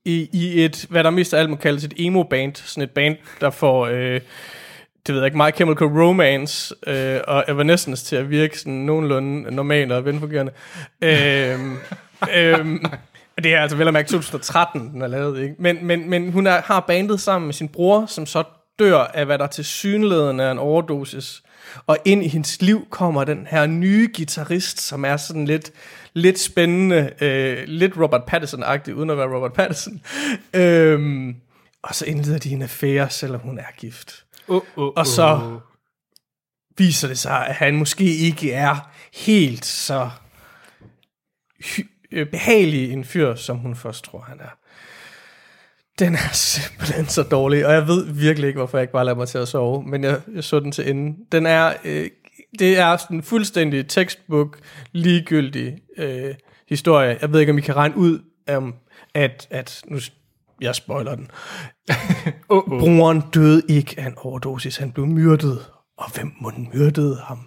i, 0.05 0.29
i 0.33 0.65
et, 0.65 0.85
hvad 0.89 1.03
der 1.03 1.09
mest 1.09 1.33
af 1.33 1.39
alt 1.39 1.49
må 1.49 1.55
kaldes 1.55 1.83
et 1.83 1.93
emo-band. 1.97 2.55
Sådan 2.55 2.83
et 2.83 2.91
band, 2.91 3.15
der 3.41 3.49
får, 3.49 3.85
øh, 3.85 4.21
det 5.07 5.15
ved 5.15 5.15
jeg 5.15 5.25
ikke, 5.25 5.37
My 5.37 5.55
Chemical 5.55 5.87
Romance 5.87 6.75
øh, 6.87 7.19
og 7.27 7.45
Evanescence 7.47 8.05
til 8.05 8.15
at 8.15 8.29
virke 8.29 8.59
sådan 8.59 8.73
nogenlunde 8.73 9.55
normalt 9.55 9.91
og 9.91 10.05
velfungerende. 10.05 10.51
øhm, 11.01 11.77
øhm, 12.37 12.85
det 13.43 13.53
er 13.53 13.61
altså 13.61 13.77
vel 13.77 13.87
at 13.87 13.93
mærke 13.93 14.07
2013, 14.09 14.93
den 14.93 15.01
er 15.01 15.07
lavet, 15.07 15.41
ikke? 15.41 15.55
Men, 15.59 15.85
men, 15.85 16.09
men 16.09 16.31
hun 16.31 16.47
er, 16.47 16.61
har 16.61 16.79
bandet 16.79 17.19
sammen 17.19 17.47
med 17.47 17.53
sin 17.53 17.69
bror, 17.69 18.05
som 18.05 18.25
så 18.25 18.43
dør 18.79 18.97
af, 18.97 19.25
hvad 19.25 19.37
der 19.37 19.47
til 19.47 19.65
synligheden 19.65 20.39
er 20.39 20.51
en 20.51 20.59
overdosis. 20.59 21.41
Og 21.87 21.97
ind 22.05 22.23
i 22.23 22.27
hendes 22.27 22.61
liv 22.61 22.87
kommer 22.89 23.23
den 23.23 23.47
her 23.49 23.65
nye 23.65 24.09
guitarist, 24.15 24.81
som 24.81 25.05
er 25.05 25.17
sådan 25.17 25.45
lidt, 25.45 25.71
lidt 26.13 26.39
spændende, 26.39 27.13
øh, 27.21 27.63
lidt 27.67 27.97
Robert 27.97 28.21
Pattinson-agtig, 28.33 28.93
uden 28.93 29.09
at 29.09 29.17
være 29.17 29.35
Robert 29.35 29.53
Pattinson. 29.53 30.01
Øhm, 30.53 31.35
og 31.83 31.95
så 31.95 32.05
indleder 32.05 32.37
de 32.39 32.49
en 32.49 32.61
affære, 32.61 33.09
selvom 33.09 33.41
hun 33.41 33.59
er 33.59 33.75
gift. 33.77 34.25
Uh, 34.47 34.55
uh, 34.55 34.61
Og 34.75 35.07
så 35.07 35.59
viser 36.77 37.07
det 37.07 37.19
sig, 37.19 37.47
at 37.47 37.55
han 37.55 37.75
måske 37.75 38.15
ikke 38.15 38.53
er 38.53 38.91
helt 39.13 39.65
så 39.65 40.09
øh, 42.11 42.27
behagelig 42.27 42.91
en 42.91 43.05
fyr, 43.05 43.35
som 43.35 43.57
hun 43.57 43.75
først 43.75 44.03
tror, 44.03 44.21
han 44.21 44.39
er. 44.39 44.57
Den 45.99 46.15
er 46.15 46.33
simpelthen 46.33 47.05
så 47.05 47.23
dårlig, 47.23 47.65
og 47.65 47.73
jeg 47.73 47.87
ved 47.87 48.05
virkelig 48.05 48.47
ikke, 48.47 48.57
hvorfor 48.57 48.77
jeg 48.77 48.83
ikke 48.83 48.93
bare 48.93 49.05
lader 49.05 49.17
mig 49.17 49.27
til 49.27 49.37
at 49.37 49.47
sove, 49.47 49.83
men 49.83 50.03
jeg, 50.03 50.21
jeg 50.35 50.43
så 50.43 50.59
den 50.59 50.71
til 50.71 50.89
enden. 50.89 51.15
Den 51.31 51.45
er, 51.45 51.73
øh, 51.83 52.09
det 52.59 52.79
er 52.79 52.97
sådan 52.97 53.17
en 53.17 53.23
fuldstændig 53.23 53.87
textbook, 53.87 54.59
ligegyldig 54.91 55.77
øh, 55.97 56.35
historie. 56.69 57.17
Jeg 57.21 57.33
ved 57.33 57.39
ikke, 57.39 57.51
om 57.51 57.57
I 57.57 57.61
kan 57.61 57.75
regne 57.75 57.97
ud, 57.97 58.19
um, 58.57 58.73
at, 59.13 59.47
at 59.49 59.81
nu, 59.85 59.99
jeg 60.61 60.75
spoiler 60.75 61.15
den. 61.15 61.31
uh, 62.49 62.57
uh. 62.57 62.79
Broren 62.79 63.23
døde 63.33 63.61
ikke 63.69 63.95
af 63.97 64.05
en 64.05 64.13
overdosis, 64.17 64.77
han 64.77 64.91
blev 64.91 65.07
myrdet. 65.07 65.65
Og 65.97 66.11
hvem 66.11 66.31
må 66.39 66.51
den 66.51 66.69
myrdede 66.73 67.17
ham? 67.23 67.39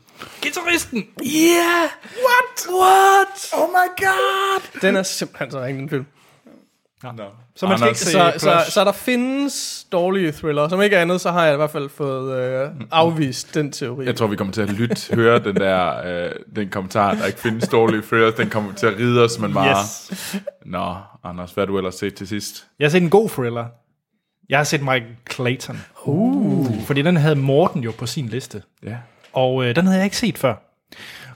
Gitarristen! 0.43 0.99
Yeah! 1.21 1.89
What? 2.27 2.81
What? 2.81 3.53
Oh 3.53 3.69
my 3.69 4.05
god! 4.05 4.81
Den 4.81 4.97
er 4.97 5.03
simpelthen 5.03 5.51
så 5.51 5.65
ringen, 5.65 5.81
den 5.81 5.91
film. 5.91 6.07
No. 7.13 7.25
Så 7.57 7.67
man 7.67 7.79
skal 7.79 7.89
ikke 7.89 8.01
se 8.01 8.11
Så, 8.11 8.33
så, 8.39 8.65
så 8.69 8.85
der 8.85 8.93
findes 8.93 9.87
dårlige 9.93 10.33
thriller. 10.33 10.69
Som 10.69 10.83
ikke 10.83 10.99
andet, 10.99 11.21
så 11.21 11.31
har 11.31 11.45
jeg 11.45 11.55
i 11.55 11.57
hvert 11.57 11.71
fald 11.71 11.89
fået 11.89 12.39
øh, 12.39 12.71
afvist 12.91 13.55
den 13.55 13.73
teori. 13.73 14.07
Jeg 14.07 14.17
tror, 14.17 14.27
vi 14.27 14.37
kommer 14.37 14.53
til 14.53 14.63
at 14.63 14.71
lytte, 14.71 15.15
høre 15.15 15.39
den 15.39 15.57
der 15.57 16.07
øh, 16.07 16.31
den 16.57 16.69
kommentar, 16.69 17.15
der 17.15 17.27
ikke 17.27 17.41
findes 17.41 17.69
dårlige 17.69 18.03
thrillers, 18.03 18.35
den 18.35 18.51
kommer 18.51 18.73
til 18.73 18.87
at 18.87 18.99
ride 18.99 19.25
os, 19.25 19.39
men 19.39 19.55
bare... 19.55 19.81
Yes. 19.81 20.37
Nå, 20.67 20.95
Anders, 21.25 21.53
hvad 21.53 21.63
har 21.63 21.67
du 21.67 21.79
ellers 21.79 21.95
set 21.95 22.15
til 22.15 22.29
sidst? 22.29 22.67
Jeg 22.79 22.85
har 22.85 22.91
set 22.91 23.03
en 23.03 23.11
god 23.11 23.29
thriller. 23.29 23.67
Jeg 24.49 24.59
har 24.59 24.65
set 24.65 24.81
Michael 24.81 25.17
Clayton. 25.31 25.81
Uh. 26.05 26.83
Fordi 26.87 27.03
den 27.03 27.17
havde 27.17 27.37
Morten 27.37 27.83
jo 27.83 27.93
på 27.99 28.07
sin 28.07 28.27
liste. 28.27 28.63
Ja. 28.83 28.97
Og 29.33 29.65
øh, 29.65 29.77
den 29.77 29.87
havde 29.87 29.99
jeg 29.99 30.05
ikke 30.05 30.17
set 30.17 30.39
før. 30.39 30.55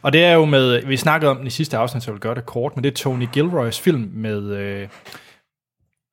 Og 0.03 0.13
det 0.13 0.25
er 0.25 0.33
jo 0.33 0.45
med, 0.45 0.87
vi 0.87 0.97
snakkede 0.97 1.31
om 1.31 1.37
den 1.37 1.47
i 1.47 1.51
sidste 1.51 1.77
afsnit, 1.77 2.03
så 2.03 2.11
jeg 2.11 2.15
vil 2.15 2.21
gøre 2.21 2.35
det 2.35 2.47
kort, 2.47 2.77
men 2.77 2.85
det 2.85 2.91
er 2.91 2.95
Tony 2.95 3.29
Gilroys 3.33 3.81
film 3.81 4.11
med, 4.15 4.43
øh, 4.43 4.89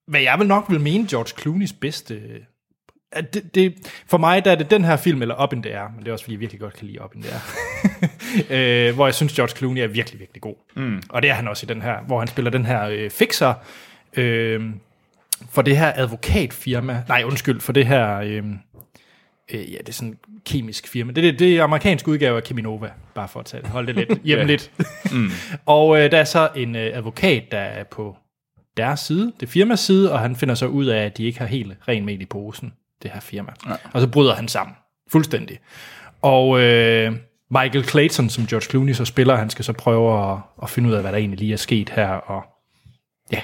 hvad 0.07 0.21
jeg 0.21 0.39
vil 0.39 0.47
nok 0.47 0.65
vil 0.69 0.81
mene, 0.81 1.07
George 1.09 1.41
Clooney's 1.41 1.75
bedste 1.81 2.21
at 3.15 3.33
det, 3.33 3.55
det, 3.55 3.75
for 4.07 4.17
mig 4.17 4.45
der 4.45 4.51
er 4.51 4.55
det 4.55 4.71
den 4.71 4.85
her 4.85 4.97
film, 4.97 5.21
eller 5.21 5.43
Up 5.43 5.53
in 5.53 5.63
the 5.63 5.71
Air, 5.71 5.87
men 5.95 5.99
det 5.99 6.07
er 6.07 6.11
også 6.11 6.25
fordi, 6.25 6.33
jeg 6.33 6.39
virkelig 6.39 6.59
godt 6.59 6.73
kan 6.73 6.87
lide 6.87 7.03
Up 7.03 7.15
in 7.15 7.21
the 7.21 7.31
Air, 7.31 8.87
øh, 8.89 8.95
hvor 8.95 9.07
jeg 9.07 9.15
synes, 9.15 9.33
George 9.33 9.55
Clooney 9.55 9.81
er 9.81 9.87
virkelig, 9.87 10.19
virkelig 10.19 10.41
god. 10.41 10.55
Mm. 10.75 11.01
Og 11.09 11.21
det 11.21 11.29
er 11.29 11.33
han 11.33 11.47
også 11.47 11.65
i 11.65 11.69
den 11.73 11.81
her, 11.81 12.01
hvor 12.07 12.19
han 12.19 12.27
spiller 12.27 12.51
den 12.51 12.65
her 12.65 12.83
øh, 12.83 13.09
fixer 13.09 13.53
øh, 14.17 14.61
for 15.49 15.61
det 15.61 15.77
her 15.77 15.93
advokatfirma, 15.95 17.03
nej 17.07 17.23
undskyld, 17.25 17.61
for 17.61 17.73
det 17.73 17.87
her, 17.87 18.17
øh, 18.17 18.43
øh, 19.53 19.73
ja 19.73 19.77
det 19.77 19.89
er 19.89 19.93
sådan 19.93 20.09
en 20.09 20.17
kemisk 20.45 20.87
firma, 20.87 21.11
det, 21.11 21.23
det, 21.23 21.39
det 21.39 21.57
er 21.57 21.63
amerikansk 21.63 22.07
udgave 22.07 22.37
af 22.37 22.43
Keminova, 22.43 22.89
bare 23.15 23.27
for 23.27 23.39
at 23.39 23.45
tage 23.45 23.63
det, 23.63 23.69
hold 23.69 23.87
det 23.87 23.95
lidt 23.95 24.21
hjemligt. 24.23 24.71
mm. 25.13 25.31
Og 25.65 25.99
øh, 25.99 26.11
der 26.11 26.17
er 26.17 26.23
så 26.23 26.49
en 26.55 26.75
øh, 26.75 26.97
advokat, 26.97 27.43
der 27.51 27.57
er 27.57 27.83
på 27.83 28.17
deres 28.77 28.99
side, 28.99 29.33
det 29.39 29.49
firmas 29.49 29.79
side, 29.79 30.11
og 30.11 30.19
han 30.19 30.35
finder 30.35 30.55
så 30.55 30.67
ud 30.67 30.85
af, 30.85 31.05
at 31.05 31.17
de 31.17 31.23
ikke 31.23 31.39
har 31.39 31.45
helt 31.45 31.73
ren 31.87 32.05
mel 32.05 32.21
i 32.21 32.25
posen, 32.25 32.73
det 33.03 33.11
her 33.11 33.19
firma. 33.19 33.51
Ja. 33.67 33.73
Og 33.93 34.01
så 34.01 34.07
bryder 34.07 34.35
han 34.35 34.47
sammen, 34.47 34.75
fuldstændig. 35.11 35.59
Og 36.21 36.59
øh, 36.59 37.13
Michael 37.51 37.83
Clayton, 37.85 38.29
som 38.29 38.45
George 38.47 38.65
Clooney 38.65 38.93
så 38.93 39.05
spiller, 39.05 39.35
han 39.35 39.49
skal 39.49 39.65
så 39.65 39.73
prøve 39.73 40.31
at, 40.31 40.37
at 40.63 40.69
finde 40.69 40.89
ud 40.89 40.93
af, 40.93 41.01
hvad 41.01 41.11
der 41.11 41.17
egentlig 41.17 41.39
lige 41.39 41.53
er 41.53 41.57
sket 41.57 41.89
her, 41.89 42.07
og 42.09 42.43
ja, 43.31 43.41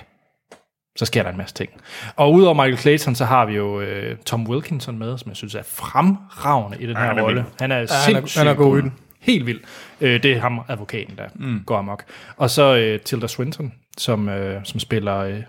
så 0.97 1.05
sker 1.05 1.23
der 1.23 1.29
en 1.29 1.37
masse 1.37 1.55
ting. 1.55 1.69
Og 2.15 2.33
udover 2.33 2.53
Michael 2.53 2.77
Clayton, 2.77 3.15
så 3.15 3.25
har 3.25 3.45
vi 3.45 3.53
jo 3.55 3.81
øh, 3.81 4.17
Tom 4.17 4.47
Wilkinson 4.49 4.97
med, 4.99 5.17
som 5.17 5.29
jeg 5.29 5.35
synes 5.35 5.55
er 5.55 5.63
fremragende 5.63 6.77
i 6.81 6.87
den 6.87 6.95
her 6.97 7.03
han 7.03 7.17
er 7.17 7.23
rolle. 7.23 7.45
Han 7.59 7.71
er 7.71 7.75
han 7.75 7.83
er- 7.83 7.85
sindssygt 8.05 8.37
han 8.39 8.47
er 8.47 8.53
god 8.53 8.77
i 8.77 8.81
den. 8.81 8.93
Helt 9.21 9.45
vild. 9.45 9.59
Øh, 10.01 10.23
det 10.23 10.31
er 10.31 10.39
ham, 10.39 10.61
advokaten, 10.67 11.17
der 11.17 11.27
mm. 11.35 11.63
går 11.65 11.77
amok. 11.77 12.03
Og 12.37 12.49
så 12.49 12.75
øh, 12.77 12.99
Tilda 12.99 13.27
Swinton, 13.27 13.73
som, 13.97 14.29
øh, 14.29 14.61
som 14.63 14.79
spiller 14.79 15.17
øh, 15.17 15.43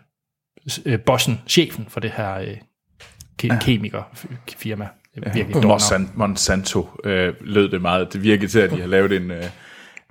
øh, 0.86 1.00
bossen, 1.00 1.40
chefen 1.48 1.86
for 1.88 2.00
det 2.00 2.10
her 2.10 2.34
øh, 2.34 2.56
ke- 3.42 3.46
ja. 3.46 3.58
kemikerfirma. 3.60 4.88
Er 5.16 5.32
virkelig. 5.32 5.66
Monsanto, 5.66 6.12
Monsanto 6.14 6.88
øh, 7.04 7.34
lød 7.40 7.68
det 7.68 7.82
meget. 7.82 8.12
Det 8.12 8.22
virkede 8.22 8.48
til, 8.48 8.58
at 8.58 8.70
de 8.70 8.80
har 8.80 8.86
lavet 8.86 9.12
en... 9.12 9.30
Øh, 9.30 9.44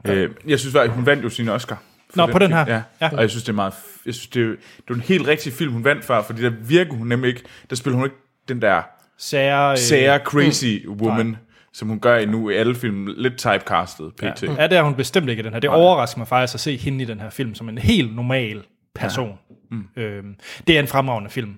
øh, 0.06 0.30
jeg 0.48 0.60
synes 0.60 0.74
faktisk, 0.74 0.96
hun 0.96 1.06
vandt 1.06 1.24
jo 1.24 1.30
sin 1.30 1.50
Oscar. 1.50 1.82
Nå, 2.16 2.28
på 2.28 2.40
den 2.40 2.54
her? 2.54 2.66
film. 2.66 2.76
Ja. 2.76 2.82
Ja. 3.02 3.06
ja. 3.12 3.16
Og 3.16 3.22
jeg 3.22 3.30
synes, 3.30 3.44
det 3.44 3.50
er 3.50 3.56
meget... 3.56 3.74
Jeg 4.06 4.14
synes, 4.14 4.28
det 4.28 4.44
er, 4.44 4.48
det 4.48 4.90
er 4.90 4.94
en 4.94 5.02
helt 5.02 5.28
rigtig 5.28 5.54
film, 5.54 5.74
hun 5.74 5.84
vandt 5.84 6.06
for, 6.06 6.22
fordi 6.22 6.42
der 6.42 6.50
virker 6.50 6.94
hun 6.94 7.08
nemlig 7.08 7.28
ikke... 7.28 7.44
Der 7.70 7.76
spiller 7.76 7.96
hun 7.96 8.06
ikke 8.06 8.18
den 8.48 8.62
der 8.62 8.82
Sære, 9.18 9.72
øh, 9.72 9.78
sære, 9.78 10.20
crazy 10.20 10.88
woman, 10.88 11.38
som 11.74 11.88
hun 11.88 12.00
gør 12.00 12.18
i 12.18 12.26
nu 12.26 12.50
i 12.50 12.54
alle 12.56 12.76
film. 12.76 13.08
Lidt 13.18 13.38
typecastet, 13.38 14.14
pt. 14.16 14.44
Ja, 14.44 14.68
det 14.68 14.78
er 14.78 14.82
hun 14.82 14.96
bestemt 14.96 15.30
ikke 15.30 15.40
i 15.40 15.44
den 15.44 15.54
her. 15.54 15.60
Det 15.60 15.70
overrasker 15.70 16.18
mig 16.18 16.28
faktisk 16.28 16.54
at 16.56 16.60
se 16.60 16.78
hende 16.78 17.04
i 17.04 17.08
den 17.08 17.20
her 17.20 17.30
film 17.30 17.56
som 17.56 17.70
en 17.70 17.78
helt 17.78 18.16
normal 18.16 18.64
person. 18.96 19.40
Ja. 19.72 19.76
Mm. 19.76 19.88
Øhm, 20.04 20.36
det 20.68 20.76
er 20.76 20.80
en 20.80 20.88
fremragende 20.88 21.30
film. 21.30 21.56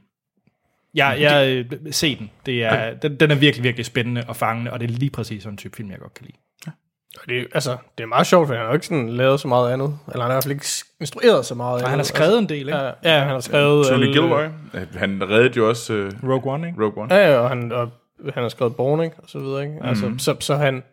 Jeg, 0.95 1.17
jeg 1.19 1.47
øh, 1.49 1.65
se 1.91 2.15
den. 2.15 2.31
Det 2.45 2.63
er, 2.63 2.93
den. 2.93 3.15
Den 3.19 3.31
er 3.31 3.35
virkelig, 3.35 3.63
virkelig 3.63 3.85
spændende 3.85 4.23
og 4.27 4.35
fangende, 4.35 4.71
og 4.73 4.79
det 4.79 4.89
er 4.91 4.93
lige 4.93 5.09
præcis 5.11 5.43
sådan 5.43 5.53
en 5.53 5.57
type 5.57 5.75
film, 5.77 5.91
jeg 5.91 5.99
godt 5.99 6.13
kan 6.13 6.25
lide. 6.25 6.37
Og 7.21 7.29
det, 7.29 7.39
er- 7.41 7.45
altså, 7.53 7.77
det 7.97 8.03
er 8.03 8.07
meget 8.07 8.27
sjovt, 8.27 8.47
for 8.47 8.53
han 8.53 8.61
har 8.63 8.67
jo 8.69 8.73
ikke 8.73 8.85
sådan 8.85 9.09
lavet 9.09 9.39
så 9.39 9.47
meget 9.47 9.73
andet. 9.73 9.99
Eller 10.11 10.21
han 10.21 10.21
har 10.21 10.27
i 10.29 10.35
hvert 10.35 10.43
fald 10.43 10.51
ikke 10.51 10.65
instrueret 11.01 11.45
så 11.45 11.55
meget 11.55 11.73
Og 11.73 11.77
andet. 11.79 11.89
han 11.89 11.99
har 11.99 12.03
skrevet 12.03 12.39
en 12.39 12.49
del, 12.49 12.57
ikke? 12.59 12.73
Altså, 12.73 13.09
ja, 13.09 13.13
ja, 13.15 13.19
han 13.19 13.29
har 13.29 13.39
skrevet... 13.39 13.87
Tony 13.87 14.01
alle- 14.03 14.13
Gilroy, 14.13 14.43
øh, 14.73 14.95
han 14.95 15.29
reddede 15.29 15.53
jo 15.57 15.69
også 15.69 15.93
øh, 15.93 16.11
Rogue 16.23 16.53
One, 16.53 16.67
ikke? 16.67 16.83
Rogue 16.85 17.03
One. 17.03 17.15
Ja, 17.15 17.31
ja, 17.31 17.37
og 17.37 17.49
han, 17.49 17.71
og 17.71 17.91
han 18.33 18.43
har 18.43 18.49
skrevet 18.49 18.75
Born, 18.75 19.01
ikke? 19.03 19.15
Og 19.23 19.29
så 19.29 19.39
videre, 19.39 19.63
ikke? 19.63 19.79
Altså, 19.83 20.07
Mhm. 20.09 20.19
så, 20.19 20.35
så 20.39 20.55
han, 20.55 20.83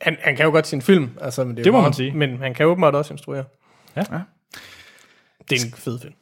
han, 0.00 0.16
han 0.20 0.36
kan 0.36 0.44
jo 0.44 0.50
godt 0.50 0.66
sin 0.66 0.82
film, 0.82 1.10
altså, 1.20 1.44
men 1.44 1.56
det, 1.56 1.60
er 1.60 1.64
Det 1.64 1.72
må 1.72 1.78
man 1.78 1.82
meget, 1.84 1.96
sige. 1.96 2.12
Men 2.12 2.38
han 2.38 2.54
kan 2.54 2.64
jo 2.64 2.70
åbenbart 2.70 2.94
også 2.94 3.14
instruere. 3.14 3.44
Ja. 3.96 4.02
Ja. 4.12 4.20
Det 5.50 5.62
er 5.62 5.66
en 5.66 5.72
fed 5.72 6.00
film. 6.00 6.14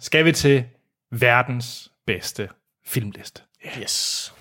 Skal 0.00 0.24
vi 0.24 0.32
til 0.32 0.64
verdens 1.12 1.92
bedste 2.06 2.48
filmliste? 2.86 3.42
Yes. 3.82 4.34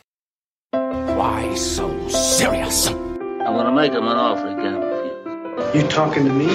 Why 1.19 1.55
so 1.55 2.09
serious? 2.09 2.89
I'm 2.89 3.53
gonna 3.57 3.71
make 3.71 3.91
him 3.93 4.03
an 4.07 4.17
offer 4.17 4.47
can't 4.47 4.79
refuse. 4.83 5.83
You 5.83 5.89
talking 5.89 6.27
to 6.27 6.33
me? 6.33 6.47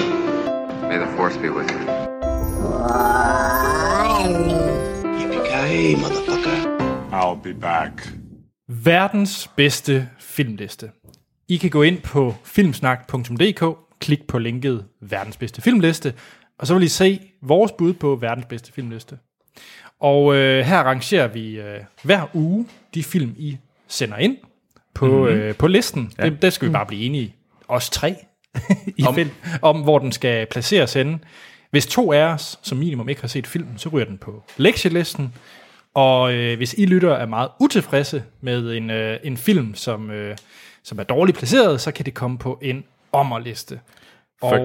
May 0.89 0.97
the 0.97 1.07
force 1.17 1.39
be 1.39 1.51
with 1.51 1.71
you. 1.71 1.79
Yippee-ki-yay, 5.19 5.95
motherfucker. 5.95 6.57
I'll 7.11 7.35
be 7.43 7.53
back. 7.53 7.93
Verdens 8.71 9.49
bedste 9.55 10.09
filmliste. 10.19 10.91
I 11.47 11.57
kan 11.57 11.69
gå 11.69 11.83
ind 11.83 12.01
på 12.01 12.35
filmsnak.dk, 12.43 13.77
klik 13.99 14.27
på 14.27 14.37
linket 14.37 14.85
verdens 15.01 15.37
bedste 15.37 15.61
filmliste, 15.61 16.13
og 16.57 16.67
så 16.67 16.73
vil 16.73 16.83
I 16.83 16.87
se 16.87 17.19
vores 17.41 17.71
bud 17.71 17.93
på 17.93 18.15
verdens 18.15 18.45
bedste 18.45 18.73
filmliste. 18.73 19.17
Og 19.99 20.35
øh, 20.35 20.65
her 20.65 20.79
rangerer 20.79 21.27
vi 21.27 21.59
øh, 21.59 21.79
hver 22.03 22.25
uge 22.33 22.67
de 22.93 23.03
film, 23.03 23.35
I 23.37 23.57
sender 23.87 24.17
ind 24.17 24.37
på, 24.93 25.07
mm-hmm. 25.07 25.39
øh, 25.39 25.55
på 25.55 25.67
listen. 25.67 26.11
Ja. 26.17 26.29
Det, 26.29 26.41
der 26.41 26.49
skal 26.49 26.67
vi 26.67 26.73
bare 26.73 26.85
blive 26.85 27.03
enige, 27.03 27.35
os 27.67 27.89
tre, 27.89 28.15
i 28.97 29.03
om. 29.07 29.15
Film, 29.15 29.29
om 29.61 29.81
hvor 29.81 29.99
den 29.99 30.11
skal 30.11 30.45
placeres 30.45 30.93
henne. 30.93 31.19
Hvis 31.71 31.87
to 31.87 32.13
af 32.13 32.23
os 32.23 32.59
som 32.61 32.77
minimum 32.77 33.09
ikke 33.09 33.21
har 33.21 33.27
set 33.27 33.47
filmen, 33.47 33.77
så 33.77 33.89
ryger 33.89 34.05
den 34.05 34.17
på 34.17 34.43
lektielisten. 34.57 35.33
Og 35.95 36.33
øh, 36.33 36.57
hvis 36.57 36.75
I 36.77 36.85
lytter 36.85 37.13
er 37.15 37.25
meget 37.25 37.49
utilfredse 37.59 38.23
med 38.41 38.71
en, 38.77 38.89
øh, 38.89 39.17
en 39.23 39.37
film, 39.37 39.75
som, 39.75 40.11
øh, 40.11 40.37
som 40.83 40.99
er 40.99 41.03
dårligt 41.03 41.37
placeret, 41.37 41.81
så 41.81 41.91
kan 41.91 42.05
det 42.05 42.13
komme 42.13 42.37
på 42.37 42.59
en 42.61 42.83
ommerliste. 43.11 43.79
Og, 44.41 44.49
For, 44.49 44.55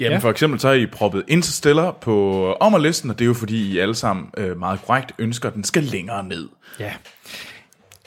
jamen, 0.00 0.12
Ja. 0.12 0.18
for 0.18 0.30
eksempel 0.30 0.60
så 0.60 0.68
har 0.68 0.74
I 0.74 0.86
proppet 0.86 1.24
Interstellar 1.28 1.90
på 1.90 2.52
ommerlisten, 2.60 3.10
og 3.10 3.18
det 3.18 3.24
er 3.24 3.26
jo 3.26 3.34
fordi, 3.34 3.72
I 3.72 3.78
alle 3.78 3.94
sammen 3.94 4.30
øh, 4.36 4.58
meget 4.58 4.80
korrekt 4.86 5.12
ønsker, 5.18 5.48
at 5.48 5.54
den 5.54 5.64
skal 5.64 5.82
længere 5.82 6.24
ned. 6.24 6.48
Ja. 6.80 6.92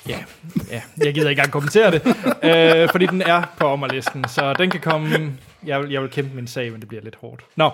Ja, 0.09 0.19
ja, 0.71 0.81
jeg 0.97 1.13
gider 1.13 1.29
ikke 1.29 1.39
engang 1.39 1.51
kommentere 1.51 1.91
det, 1.91 2.01
øh, 2.83 2.89
fordi 2.91 3.05
den 3.05 3.21
er 3.21 3.43
på 3.57 3.65
ommerlisten, 3.67 4.25
så 4.27 4.53
den 4.53 4.69
kan 4.69 4.79
komme... 4.79 5.33
Jeg 5.65 5.81
vil, 5.81 5.89
jeg 5.91 6.01
vil 6.01 6.09
kæmpe 6.09 6.35
min 6.35 6.47
sag, 6.47 6.71
men 6.71 6.79
det 6.79 6.87
bliver 6.87 7.03
lidt 7.03 7.15
hårdt. 7.15 7.41
Nå. 7.55 7.69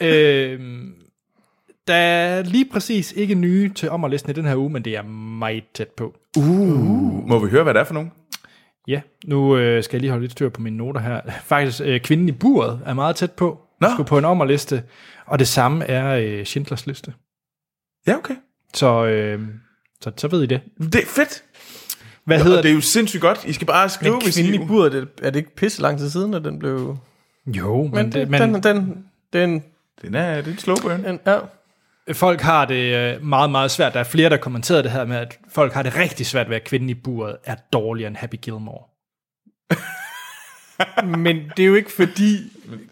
Øh, 0.00 0.60
der 1.88 1.94
er 1.94 2.42
lige 2.42 2.64
præcis 2.72 3.12
ikke 3.12 3.34
nye 3.34 3.72
til 3.74 3.90
ommerlisten 3.90 4.30
i 4.30 4.34
den 4.34 4.44
her 4.44 4.56
uge, 4.56 4.70
men 4.70 4.84
det 4.84 4.96
er 4.96 5.02
meget 5.38 5.64
tæt 5.74 5.88
på. 5.88 6.14
Uh. 6.38 7.28
Må 7.28 7.38
vi 7.38 7.50
høre, 7.50 7.62
hvad 7.62 7.74
det 7.74 7.80
er 7.80 7.84
for 7.84 7.94
nogen? 7.94 8.12
Ja, 8.88 9.00
nu 9.24 9.56
øh, 9.56 9.82
skal 9.84 9.96
jeg 9.96 10.00
lige 10.00 10.10
holde 10.10 10.22
lidt 10.24 10.32
styr 10.32 10.48
på 10.48 10.60
mine 10.60 10.76
noter 10.76 11.00
her. 11.00 11.20
Faktisk, 11.44 11.80
øh, 11.84 12.00
Kvinden 12.00 12.28
i 12.28 12.32
buret 12.32 12.80
er 12.86 12.94
meget 12.94 13.16
tæt 13.16 13.32
på. 13.32 13.58
Nå. 13.80 13.88
Skulle 13.94 14.06
på 14.06 14.18
en 14.18 14.24
ommerliste. 14.24 14.82
Og 15.26 15.38
det 15.38 15.48
samme 15.48 15.84
er 15.84 16.16
øh, 16.16 16.44
Schindlers 16.44 16.86
liste. 16.86 17.12
Ja, 18.06 18.16
okay. 18.16 18.34
Så, 18.74 19.04
øh, 19.06 19.40
så, 20.00 20.12
så 20.16 20.28
ved 20.28 20.42
I 20.42 20.46
det. 20.46 20.60
Det 20.78 20.94
er 20.94 21.06
fedt. 21.06 21.44
Hvad 22.24 22.36
Og 22.38 22.42
hedder 22.44 22.56
det 22.58 22.64
det? 22.64 22.70
er 22.70 22.74
jo 22.74 22.80
sindssygt 22.80 23.20
godt. 23.20 23.44
I 23.44 23.52
skal 23.52 23.66
bare 23.66 23.88
skrive, 23.88 24.12
Men 24.14 24.22
hvis 24.22 24.34
kvinden 24.36 24.54
I... 24.60 24.64
i 24.64 24.66
buret, 24.66 24.92
det, 24.92 25.08
er 25.22 25.30
det 25.30 25.38
ikke 25.38 25.54
pisse 25.56 25.82
lang 25.82 25.98
tid 25.98 26.10
siden, 26.10 26.34
at 26.34 26.44
den 26.44 26.58
blev... 26.58 26.96
Jo, 27.46 27.82
men, 27.82 27.92
Men, 27.94 28.12
det, 28.12 28.30
men 28.30 28.42
den, 28.42 28.62
den, 28.62 29.04
den, 29.32 29.62
Den 30.02 30.14
er, 30.14 30.34
det 30.36 30.46
er 30.46 30.52
en 30.52 30.58
slow 30.58 30.76
burn. 30.82 31.04
den, 31.04 31.20
ja. 31.26 31.38
Folk 32.12 32.40
har 32.40 32.64
det 32.64 33.14
øh, 33.14 33.22
meget, 33.24 33.50
meget 33.50 33.70
svært. 33.70 33.94
Der 33.94 34.00
er 34.00 34.04
flere, 34.04 34.30
der 34.30 34.36
kommenterede 34.36 34.82
det 34.82 34.90
her 34.90 35.04
med, 35.04 35.16
at 35.16 35.38
folk 35.48 35.72
har 35.72 35.82
det 35.82 35.96
rigtig 35.96 36.26
svært 36.26 36.48
ved, 36.48 36.56
at 36.56 36.64
Kvinden 36.64 36.88
i 36.90 36.94
buret 36.94 37.36
er 37.44 37.54
dårligere 37.72 38.08
end 38.08 38.16
Happy 38.16 38.34
Gilmore. 38.42 38.84
Men 41.18 41.52
det 41.56 41.62
er 41.62 41.66
jo 41.66 41.74
ikke 41.74 41.92
fordi, 41.92 42.36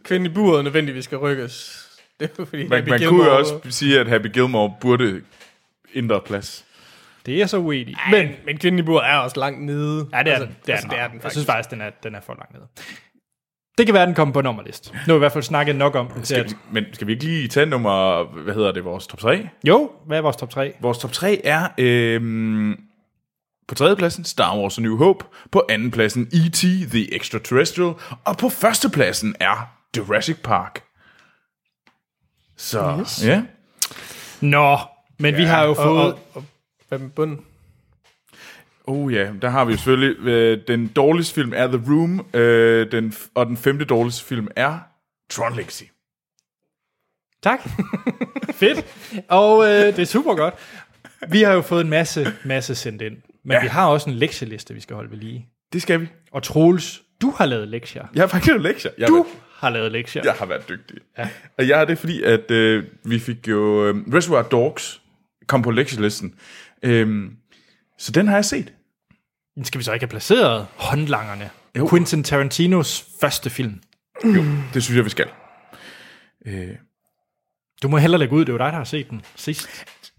kvinden 0.05 0.31
i 0.31 0.35
buret 0.35 0.65
nødvendigvis 0.65 1.05
skal 1.05 1.19
rykkes. 1.19 1.87
Det 2.21 2.27
er 2.31 2.33
jo 2.39 2.45
fordi, 2.45 2.69
Man, 2.69 2.79
Happy 2.79 2.91
man 2.91 3.09
kunne 3.09 3.25
Gilmore- 3.25 3.27
jo 3.31 3.39
også 3.39 3.55
sige, 3.71 4.01
at 4.01 4.09
Happy 4.09 4.27
Gilmore 4.33 4.75
burde 4.81 5.21
ændre 5.95 6.21
plads. 6.21 6.65
Det 7.27 7.35
er 7.35 7.39
jeg 7.39 7.49
så 7.49 7.59
uenig 7.59 7.89
i. 7.93 7.97
Men, 8.11 8.29
men 8.47 8.59
kvinden 8.59 8.79
i 8.79 8.83
buret 8.83 9.07
er 9.11 9.17
også 9.17 9.41
langt 9.41 9.63
nede. 9.63 10.09
Ja, 10.13 10.19
det 10.23 10.29
er 10.29 10.35
altså, 10.35 10.47
den. 10.47 10.57
Det 10.67 10.69
er, 10.69 10.73
altså, 10.73 10.89
den. 10.89 10.97
det 10.97 11.03
er 11.05 11.09
den 11.09 11.21
Jeg 11.23 11.31
synes 11.33 11.47
faktisk, 11.47 11.71
den 11.71 11.81
er, 11.81 11.91
den 12.03 12.15
er 12.15 12.21
for 12.21 12.35
langt 12.35 12.53
nede. 12.55 12.67
Det 13.81 13.87
kan 13.87 13.95
være, 13.95 14.07
den 14.07 14.15
kommer 14.15 14.33
på 14.33 14.41
nummerlist. 14.41 14.93
Nu 14.93 14.99
har 15.07 15.13
vi 15.13 15.17
i 15.17 15.19
hvert 15.19 15.33
fald 15.33 15.45
snakket 15.45 15.77
nok 15.77 15.95
om 15.95 16.11
til 16.15 16.27
Skal 16.27 16.41
at... 16.41 16.51
vi, 16.51 16.57
men 16.71 16.85
skal 16.93 17.07
vi 17.07 17.13
ikke 17.13 17.25
lige 17.25 17.49
tage 17.49 17.67
nummer, 17.67 18.25
hvad 18.25 18.55
hedder 18.55 18.73
det, 18.73 18.85
vores 18.85 19.07
top 19.07 19.19
3? 19.19 19.49
Jo, 19.65 19.91
hvad 20.07 20.19
er 20.19 20.23
vores 20.23 20.37
top 20.37 20.51
3? 20.51 20.73
Vores 20.81 20.99
top 20.99 21.13
3 21.13 21.41
er 21.45 21.69
øhm, 21.79 22.77
på 23.69 23.75
tredjepladsen 23.75 24.25
Star 24.25 24.57
Wars 24.57 24.79
A 24.79 24.81
New 24.81 24.97
Hope, 24.97 25.25
på 25.53 25.63
andenpladsen 25.69 26.29
E.T. 26.33 26.61
The 26.91 27.15
Extraterrestrial, 27.15 27.93
og 28.25 28.37
på 28.37 28.49
førstepladsen 28.49 29.35
er 29.41 29.71
Jurassic 29.97 30.37
Park. 30.43 30.83
Så, 32.57 32.97
yes. 33.01 33.27
ja. 33.27 33.43
Nå, 34.41 34.79
men 35.19 35.35
ja, 35.35 35.41
vi 35.41 35.47
har 35.47 35.63
jo 35.65 35.71
Og, 35.71 35.77
fået... 35.77 36.13
og, 36.13 36.19
og, 36.35 36.45
hvad 36.89 36.99
med 36.99 37.11
bunden? 37.11 37.41
Oh 38.91 39.13
ja, 39.15 39.33
der 39.43 39.49
har 39.49 39.65
vi 39.65 39.73
jo 39.73 39.77
selvfølgelig, 39.79 40.27
øh, 40.29 40.59
den 40.69 40.87
dårligste 40.87 41.35
film 41.35 41.53
er 41.57 41.67
The 41.67 41.83
Room, 41.89 42.27
øh, 42.35 42.93
den, 42.93 43.15
og 43.35 43.47
den 43.47 43.57
femte 43.57 43.85
dårligste 43.85 44.25
film 44.25 44.49
er 44.57 44.79
Tron 45.31 45.57
Legacy. 45.57 45.83
Tak. 47.43 47.61
Fedt. 48.61 48.85
Og 49.29 49.65
øh, 49.65 49.87
det 49.87 49.99
er 49.99 50.05
super 50.05 50.35
godt. 50.35 50.55
Vi 51.31 51.43
har 51.43 51.53
jo 51.53 51.61
fået 51.61 51.81
en 51.85 51.91
masse, 51.91 52.27
masse 52.45 52.75
sendt 52.75 53.03
ind. 53.03 53.17
Men 53.45 53.53
ja. 53.53 53.61
Vi 53.61 53.67
har 53.67 53.87
også 53.87 54.11
en 54.11 54.17
lektieliste, 54.17 54.75
vi 54.75 54.81
skal 54.81 54.97
holde 54.97 55.11
ved 55.11 55.19
lige. 55.19 55.49
Det 55.73 55.83
skal 55.83 56.01
vi. 56.01 56.07
Og 56.33 56.43
Troels, 56.43 57.03
du 57.23 57.31
har 57.31 57.47
lavet 57.47 57.69
lektier. 57.69 58.07
Jeg 58.15 58.23
har 58.23 58.29
faktisk 58.29 58.49
lavet 58.49 58.63
lektier. 58.63 58.91
Jeg 58.99 59.09
Du 59.09 59.15
været- 59.15 59.27
har 59.55 59.71
lavet 59.71 59.93
lektier. 59.93 60.23
Jeg 60.25 60.33
har 60.33 60.47
været 60.47 60.69
dygtig. 60.69 60.97
Ja. 61.19 61.29
Og 61.59 61.69
jeg 61.69 61.79
har 61.79 61.85
det, 61.85 61.99
fordi 61.99 62.23
at 62.23 62.51
øh, 62.51 62.85
vi 63.05 63.19
fik 63.19 63.49
jo... 63.49 63.89
Øh, 63.89 63.95
Reservoir 64.15 64.43
Dogs 64.43 65.03
kom 65.47 65.63
på 65.63 65.71
lektielisten. 65.71 66.35
Øhm, 66.83 67.37
Så 67.99 68.13
den 68.13 68.29
har 68.29 68.35
jeg 68.35 68.45
set. 68.45 68.73
Skal 69.63 69.79
vi 69.79 69.85
så 69.85 69.93
ikke 69.93 70.05
have 70.05 70.11
placeret 70.11 70.67
håndlangerne? 70.77 71.51
Jo. 71.79 71.89
Quentin 71.89 72.25
Tarantinos 72.25 73.07
første 73.21 73.51
film. 73.51 73.83
Det 74.75 74.83
synes 74.83 74.97
jeg, 74.97 75.05
vi 75.05 75.11
skal. 75.11 75.29
Øh, 76.47 76.69
Du 77.83 77.89
må 77.89 77.97
hellere 77.99 78.19
lægge 78.19 78.35
ud, 78.35 78.45
det 78.45 78.53
var 78.55 78.59
dig, 78.59 78.73
der 78.73 78.79
har 78.79 78.85
set 78.85 79.11
den 79.11 79.23
sidst. 79.37 79.69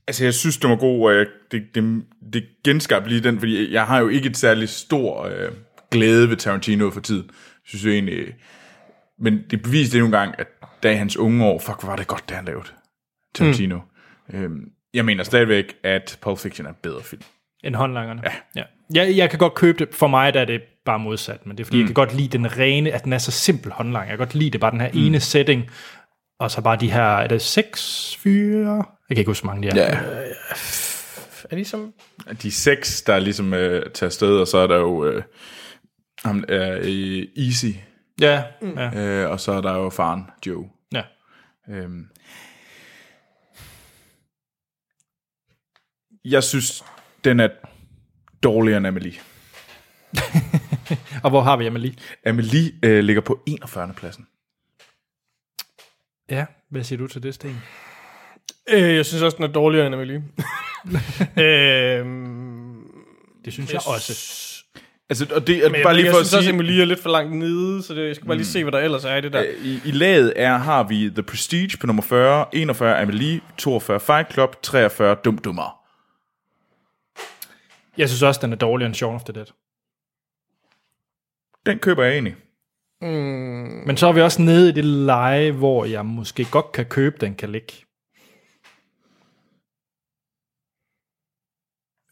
altså, 0.07 0.23
jeg 0.23 0.33
synes, 0.33 0.57
det 0.57 0.69
var 0.69 0.75
god, 0.75 1.05
og 1.09 1.15
jeg, 1.17 1.25
det, 1.51 1.63
det, 1.75 2.03
det 2.33 2.45
genskabte 2.63 3.09
lige 3.09 3.21
den, 3.23 3.39
fordi 3.39 3.73
jeg 3.73 3.87
har 3.87 3.99
jo 3.99 4.07
ikke 4.07 4.29
et 4.29 4.37
særligt 4.37 4.71
stor 4.71 5.23
øh, 5.25 5.51
glæde 5.91 6.29
ved 6.29 6.37
Tarantino 6.37 6.89
for 6.89 6.99
tiden. 7.01 7.25
Jeg 7.27 7.33
synes 7.65 7.85
jo 7.85 7.89
egentlig... 7.89 8.35
Men 9.19 9.39
det 9.51 9.61
beviste 9.63 9.97
endnu 9.97 10.05
en 10.05 10.11
gang, 10.11 10.35
at 10.39 10.47
da 10.83 10.91
i 10.91 10.95
hans 10.95 11.17
unge 11.17 11.45
år, 11.45 11.59
fuck, 11.59 11.79
hvor 11.79 11.89
var 11.89 11.95
det 11.95 12.07
godt, 12.07 12.29
det 12.29 12.35
han 12.35 12.45
lavede. 12.45 12.67
Tarantino. 13.35 13.79
Mm. 14.29 14.39
Øhm, 14.39 14.61
jeg 14.93 15.05
mener 15.05 15.23
stadigvæk, 15.23 15.75
at 15.83 16.17
Pulp 16.21 16.39
Fiction 16.39 16.65
er 16.65 16.69
en 16.69 16.75
bedre 16.83 17.03
film. 17.03 17.21
End 17.63 17.75
håndlangerne. 17.75 18.21
Ja. 18.25 18.31
ja. 18.55 18.63
Jeg, 18.93 19.17
jeg 19.17 19.29
kan 19.29 19.39
godt 19.39 19.53
købe 19.53 19.85
det. 19.85 19.95
For 19.95 20.07
mig 20.07 20.33
der 20.33 20.41
er 20.41 20.45
det 20.45 20.61
bare 20.85 20.99
modsat, 20.99 21.45
men 21.45 21.57
det 21.57 21.63
er 21.63 21.65
fordi, 21.65 21.77
mm. 21.77 21.81
jeg 21.81 21.87
kan 21.87 21.93
godt 21.93 22.15
lide 22.15 22.37
den 22.37 22.57
rene, 22.57 22.91
at 22.91 23.03
den 23.03 23.13
er 23.13 23.17
så 23.17 23.31
simpel 23.31 23.71
håndlang. 23.71 24.09
Jeg 24.09 24.17
kan 24.17 24.25
godt 24.25 24.35
lide 24.35 24.51
det, 24.51 24.61
bare 24.61 24.71
den 24.71 24.81
her 24.81 24.91
mm. 24.93 24.99
ene 24.99 25.19
setting, 25.19 25.69
og 26.39 26.51
så 26.51 26.61
bare 26.61 26.77
de 26.79 26.91
her, 26.91 27.03
er 27.03 27.27
det 27.27 27.41
seks 27.41 28.15
fyre? 28.19 28.75
Jeg 29.09 29.15
kan 29.15 29.17
ikke 29.17 29.29
huske, 29.29 29.43
hvor 29.43 29.53
mange 29.53 29.71
de 29.71 29.79
er. 29.79 29.83
Ja. 29.83 29.97
Er 31.49 31.55
de 31.55 31.65
som... 31.65 31.93
De 32.41 32.51
seks, 32.51 33.01
der 33.01 33.19
ligesom 33.19 33.53
øh, 33.53 33.89
tager 33.93 34.07
afsted, 34.07 34.37
og 34.37 34.47
så 34.47 34.57
er 34.57 34.67
der 34.67 34.77
jo 34.77 35.05
øh, 35.05 35.23
ham, 36.25 36.43
øh, 36.49 37.23
Easy, 37.37 37.65
Ja, 38.21 38.43
mm. 38.61 38.77
ja. 38.77 38.99
øh, 38.99 39.31
og 39.31 39.39
så 39.39 39.51
er 39.51 39.61
der 39.61 39.73
jo 39.73 39.89
faren, 39.89 40.25
Joe. 40.45 40.69
ja. 40.93 41.01
Øhm. 41.69 42.07
Jeg 46.25 46.43
synes, 46.43 46.83
den 47.23 47.39
er 47.39 47.49
dårligere 48.43 48.77
end 48.77 48.87
Amelie. 48.87 49.13
Og 51.23 51.29
hvor 51.29 51.41
har 51.41 51.57
vi 51.57 51.65
Amelie? 51.67 51.93
Amelie 52.25 52.71
øh, 52.83 53.03
ligger 53.03 53.21
på 53.21 53.39
41. 53.45 53.93
pladsen. 53.97 54.27
Ja, 56.29 56.45
hvad 56.69 56.83
siger 56.83 56.99
du 56.99 57.07
til 57.07 57.23
det, 57.23 57.33
Sten? 57.35 57.61
Øh, 58.69 58.95
jeg 58.95 59.05
synes 59.05 59.23
også, 59.23 59.35
den 59.37 59.43
er 59.43 59.47
dårligere 59.51 59.85
end 59.87 59.95
Amelie. 59.95 60.15
øh, 61.45 62.05
Det 63.45 63.53
synes 63.53 63.73
jeg, 63.73 63.81
jeg 63.87 63.93
også. 63.95 64.37
Altså, 65.09 65.27
og 65.35 65.47
det 65.47 65.57
er 65.65 65.69
Men 65.69 65.79
bare 65.83 65.87
jeg, 65.87 65.95
lige 65.95 66.05
jeg 66.05 66.13
for 66.13 66.19
at 66.19 66.25
synes 66.25 66.33
også, 66.33 66.43
sige, 66.43 66.49
at 66.49 66.53
Amelie 66.59 66.81
er 66.81 66.85
lidt 66.85 66.99
for 67.01 67.09
langt 67.09 67.35
nede, 67.37 67.83
så 67.83 67.93
det, 67.93 68.07
jeg 68.07 68.15
skal 68.15 68.27
bare 68.27 68.37
lige 68.37 68.47
se, 68.47 68.63
hvad 68.63 68.71
der 68.71 68.79
ellers 68.79 69.05
er 69.05 69.15
i 69.15 69.21
det 69.21 69.33
der. 69.33 69.41
øh, 69.41 69.65
i, 69.65 69.79
i 69.85 69.91
laget 69.91 70.33
er, 70.35 70.57
har 70.57 70.83
vi 70.83 71.09
The 71.09 71.23
Prestige 71.23 71.77
på 71.77 71.87
nummer 71.87 72.03
40, 72.03 72.45
41 72.53 73.01
Amelie, 73.01 73.41
42 73.57 73.99
Fight 73.99 74.33
Club, 74.33 74.61
43 74.63 75.15
Dum 75.25 75.37
Dummer. 75.37 75.80
Jeg 78.01 78.09
synes 78.09 78.23
også, 78.23 78.39
den 78.43 78.53
er 78.53 78.57
dårligere 78.57 78.87
end 78.87 78.95
Shaun 78.95 79.15
of 79.15 79.23
the 79.23 79.33
Dead. 79.33 79.45
Den 81.65 81.79
køber 81.79 82.03
jeg 82.03 82.13
egentlig. 82.13 82.35
Men 83.85 83.97
så 83.97 84.07
er 84.07 84.11
vi 84.11 84.21
også 84.21 84.41
nede 84.41 84.69
i 84.69 84.71
det 84.71 84.85
leje, 84.85 85.51
hvor 85.51 85.85
jeg 85.85 86.05
måske 86.05 86.45
godt 86.51 86.71
kan 86.71 86.85
købe, 86.85 87.17
den 87.21 87.35
kan 87.35 87.51
ligge. 87.51 87.73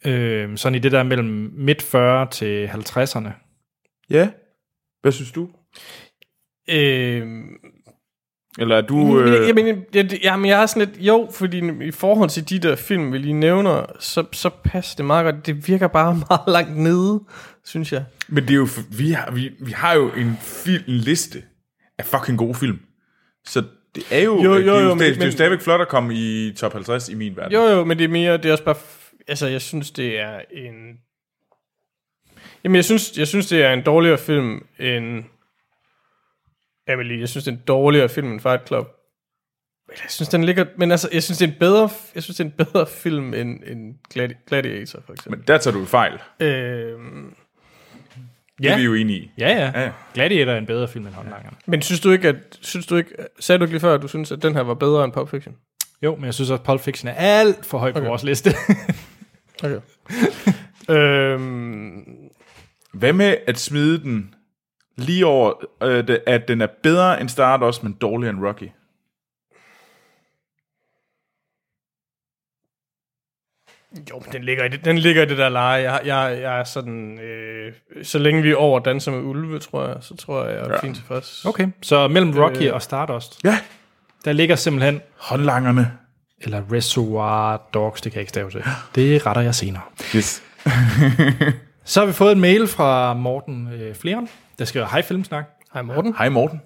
Øh, 0.06 0.58
sådan 0.58 0.76
i 0.76 0.80
det 0.80 0.92
der 0.92 1.04
mellem 1.04 1.52
midt 1.54 1.82
40 1.82 2.30
til 2.30 2.68
50'erne. 2.68 3.30
Ja. 4.10 4.32
Hvad 5.02 5.12
synes 5.12 5.32
du? 5.32 5.50
Øh, 6.70 7.46
Eller 8.58 8.78
er 8.78 8.82
du... 8.82 9.20
Øh, 9.20 9.48
jamen, 9.48 9.84
jeg, 9.94 10.20
jamen, 10.24 10.46
jeg 10.50 10.58
har 10.58 10.66
sådan 10.66 10.88
lidt, 10.88 11.06
jo, 11.08 11.30
fordi 11.34 11.62
i 11.88 11.92
forhold 11.92 12.30
til 12.30 12.50
de 12.50 12.60
der 12.60 12.76
film, 12.76 13.14
vi 13.14 13.18
lige 13.18 13.34
nævner, 13.34 13.86
så, 14.00 14.24
så 14.32 14.50
passer 14.64 14.96
det 14.96 15.06
meget 15.06 15.24
godt. 15.34 15.46
Det 15.46 15.68
virker 15.68 15.88
bare 15.88 16.14
meget 16.30 16.42
langt 16.48 16.78
nede, 16.78 17.22
synes 17.66 17.94
jeg. 17.94 18.06
Men 18.28 18.44
det 18.44 18.52
er 18.52 18.56
jo, 18.56 18.68
vi 18.98 19.12
har, 19.12 19.32
vi, 19.32 19.52
vi 19.60 19.72
har 19.72 19.94
jo 19.94 20.10
en, 20.10 20.38
film, 20.42 20.84
en 20.88 20.94
liste 20.94 21.44
af 21.98 22.06
fucking 22.06 22.38
gode 22.38 22.56
film. 22.56 22.80
Så 23.46 23.64
det 23.96 24.04
er 24.12 24.20
jo, 24.24 24.44
Jo, 24.44 24.54
jo, 24.54 24.58
det 24.60 24.68
er 24.68 24.82
jo, 24.82 24.88
jo, 24.88 24.94
men- 24.96 25.00
det, 25.04 25.16
det 25.16 25.22
er 25.22 25.26
jo 25.26 25.32
stadigvæk 25.32 25.62
flot 25.62 25.82
at 25.82 25.88
komme 25.88 26.14
i 26.16 26.54
top 26.58 26.74
50 26.74 27.10
i 27.10 27.14
min 27.16 27.36
verden. 27.36 27.54
Jo, 27.54 27.62
jo, 27.64 27.84
men 27.86 27.98
det 27.98 28.04
er 28.04 28.08
mere, 28.10 28.38
det 28.38 28.46
er 28.46 28.52
også 28.52 28.64
bare, 28.64 28.76
altså, 29.28 29.48
jeg 29.48 29.62
synes, 29.62 29.92
det 29.92 30.20
er 30.20 30.40
en... 30.52 30.74
Jamen, 32.64 32.76
jeg 32.76 32.86
synes, 32.86 33.18
jeg 33.18 33.28
synes, 33.28 33.48
det 33.48 33.64
er 33.64 33.74
en 33.74 33.82
dårligere 33.84 34.18
film 34.18 34.66
end 34.80 35.24
Emily. 36.90 37.20
Jeg 37.20 37.30
synes, 37.30 37.44
det 37.46 37.52
er 37.52 37.56
en 37.56 37.64
dårligere 37.68 38.10
film 38.10 38.32
end 38.32 38.40
Fight 38.40 38.68
Club. 38.68 38.88
Men 39.88 39.98
jeg 40.04 40.10
synes, 40.12 40.30
den 40.30 40.44
ligger... 40.44 40.66
Men 40.78 40.92
altså, 40.92 41.10
jeg 41.14 41.24
synes, 41.24 41.38
det 41.38 41.48
er 41.48 41.52
en 41.52 41.58
bedre, 41.60 41.90
jeg 42.16 42.24
synes, 42.24 42.38
det 42.38 42.44
er 42.44 42.50
en 42.50 42.66
bedre 42.66 42.88
film 42.88 43.34
end, 43.34 43.60
end 43.68 43.96
Gladi- 44.14 44.46
Gladiator, 44.48 45.02
for 45.06 45.14
eksempel. 45.14 45.40
Men 45.40 45.48
der 45.48 45.58
tager 45.58 45.78
du 45.78 45.86
fejl. 45.86 46.14
Øhm, 46.40 47.34
Det 48.62 48.66
er 48.66 48.70
Ja. 48.72 48.78
vi 48.78 48.84
jo 48.84 48.94
enige 48.94 49.20
i. 49.20 49.32
Ja, 49.38 49.50
ja. 49.50 49.72
Ja, 49.76 49.82
ja. 49.84 49.92
Gladiator 50.14 50.52
er 50.52 50.58
en 50.58 50.66
bedre 50.66 50.88
film 50.88 51.06
end 51.06 51.14
håndlangerne. 51.16 51.58
men 51.66 51.82
synes 51.82 52.02
du 52.02 52.12
ikke, 52.12 52.28
at... 52.28 52.36
Synes 52.62 52.86
du 52.86 52.96
ikke, 52.96 53.10
sagde 53.40 53.60
du 53.60 53.64
ikke 53.64 53.74
lige 53.74 53.82
før, 53.82 53.94
at 53.96 54.02
du 54.02 54.08
synes, 54.08 54.32
at 54.32 54.44
den 54.44 54.54
her 54.56 54.62
var 54.62 54.74
bedre 54.74 55.04
end 55.04 55.14
Pulp 55.14 55.30
Fiction? 55.30 55.56
Jo, 56.04 56.16
men 56.16 56.26
jeg 56.26 56.34
synes 56.34 56.50
også, 56.50 56.62
at 56.62 56.66
Pulp 56.66 56.82
Fiction 56.82 57.08
er 57.10 57.14
alt 57.14 57.66
for 57.66 57.78
højt 57.78 57.94
på 57.94 58.00
Okay. 58.00 58.08
vores 58.10 58.24
liste. 58.24 58.52
Okay. 59.64 59.80
øhm, 60.96 62.04
Hvad 62.94 63.14
med 63.14 63.38
at 63.48 63.58
smide 63.60 64.00
den 64.04 64.34
lige 65.00 65.26
over, 65.26 65.54
øh, 65.84 66.04
at 66.28 66.48
den 66.48 66.62
er 66.62 66.68
bedre 66.84 67.22
end 67.22 67.30
Stardust, 67.30 67.84
men 67.84 67.94
dårligere 67.94 68.34
end 68.36 68.46
Rocky? 68.46 68.70
Jo, 74.10 74.20
men 74.20 74.34
den 74.34 74.44
ligger 74.44 74.64
i 74.64 74.70
det, 74.70 74.86
den 74.86 74.98
ligger 74.98 75.24
i 75.24 75.26
det 75.26 75.38
der 75.38 75.50
leje. 75.50 75.92
Jeg, 75.92 76.02
jeg, 76.06 76.42
jeg 76.42 76.60
er 76.60 76.64
sådan... 76.64 77.20
Øh, 77.20 77.74
så 78.04 78.20
længe 78.20 78.42
vi 78.42 78.52
er 78.52 78.56
over 78.56 78.80
danser 78.80 79.12
med 79.12 79.20
ulve, 79.20 79.60
tror 79.60 79.88
jeg, 79.88 79.98
så 80.02 80.16
tror 80.18 80.44
jeg, 80.46 80.54
jeg 80.56 80.60
er 80.62 80.68
Ja. 80.68 80.74
ja. 80.74 80.80
fint 80.80 80.96
tilfreds. 80.96 81.46
Okay, 81.46 81.68
så 81.82 82.08
mellem 82.08 82.32
Rocky 82.38 82.62
Øh. 82.64 82.74
og 82.74 82.82
Stardust, 82.82 83.44
Ja. 83.44 83.60
der 84.26 84.32
ligger 84.34 84.56
simpelthen, 84.56 85.02
Håndlangerne. 85.18 85.92
eller 86.42 86.62
Reservoir 86.72 87.58
Dogs, 87.74 88.02
det 88.02 88.12
kan 88.12 88.18
jeg 88.18 88.22
ikke 88.22 88.30
stave 88.30 88.52
til. 88.52 88.64
Det 88.96 89.26
retter 89.26 89.42
jeg 89.42 89.56
senere. 89.56 89.84
Yes. 90.16 90.44
Så 91.86 92.00
har 92.00 92.06
vi 92.06 92.14
fået 92.14 92.32
en 92.32 92.40
mail 92.40 92.68
fra 92.68 93.14
Morten 93.14 93.70
øh, 93.74 93.96
Fleren, 93.96 94.30
der 94.60 94.66
skriver, 94.66 94.86
Hej 94.86 95.02
Filmsnak. 95.02 95.46
Hej 95.74 95.82
Morten. 95.82 96.14
Hej 96.18 96.30
Morten. 96.30 96.62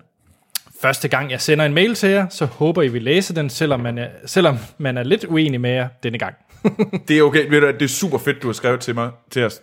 Første 0.81 1.07
gang 1.07 1.31
jeg 1.31 1.41
sender 1.41 1.65
en 1.65 1.73
mail 1.73 1.95
til 1.95 2.09
jer, 2.09 2.29
så 2.29 2.45
håber 2.45 2.81
I 2.81 2.87
vil 2.87 3.01
læse 3.03 3.35
den, 3.35 3.49
selvom 3.49 3.79
man 3.79 3.97
er, 3.97 4.07
selvom 4.25 4.57
man 4.77 4.97
er 4.97 5.03
lidt 5.03 5.25
uenig 5.25 5.61
med 5.61 5.69
jer 5.69 5.87
denne 6.03 6.17
gang. 6.17 6.35
Det 7.07 7.17
er 7.17 7.23
okay. 7.23 7.49
Ved 7.49 7.61
du, 7.61 7.67
det 7.67 7.81
er 7.81 7.87
super 7.87 8.17
fedt, 8.17 8.41
du 8.41 8.47
har 8.47 8.53
skrevet 8.53 8.79
til 8.79 8.95
mig. 8.95 9.11
Til 9.31 9.43
os. 9.43 9.61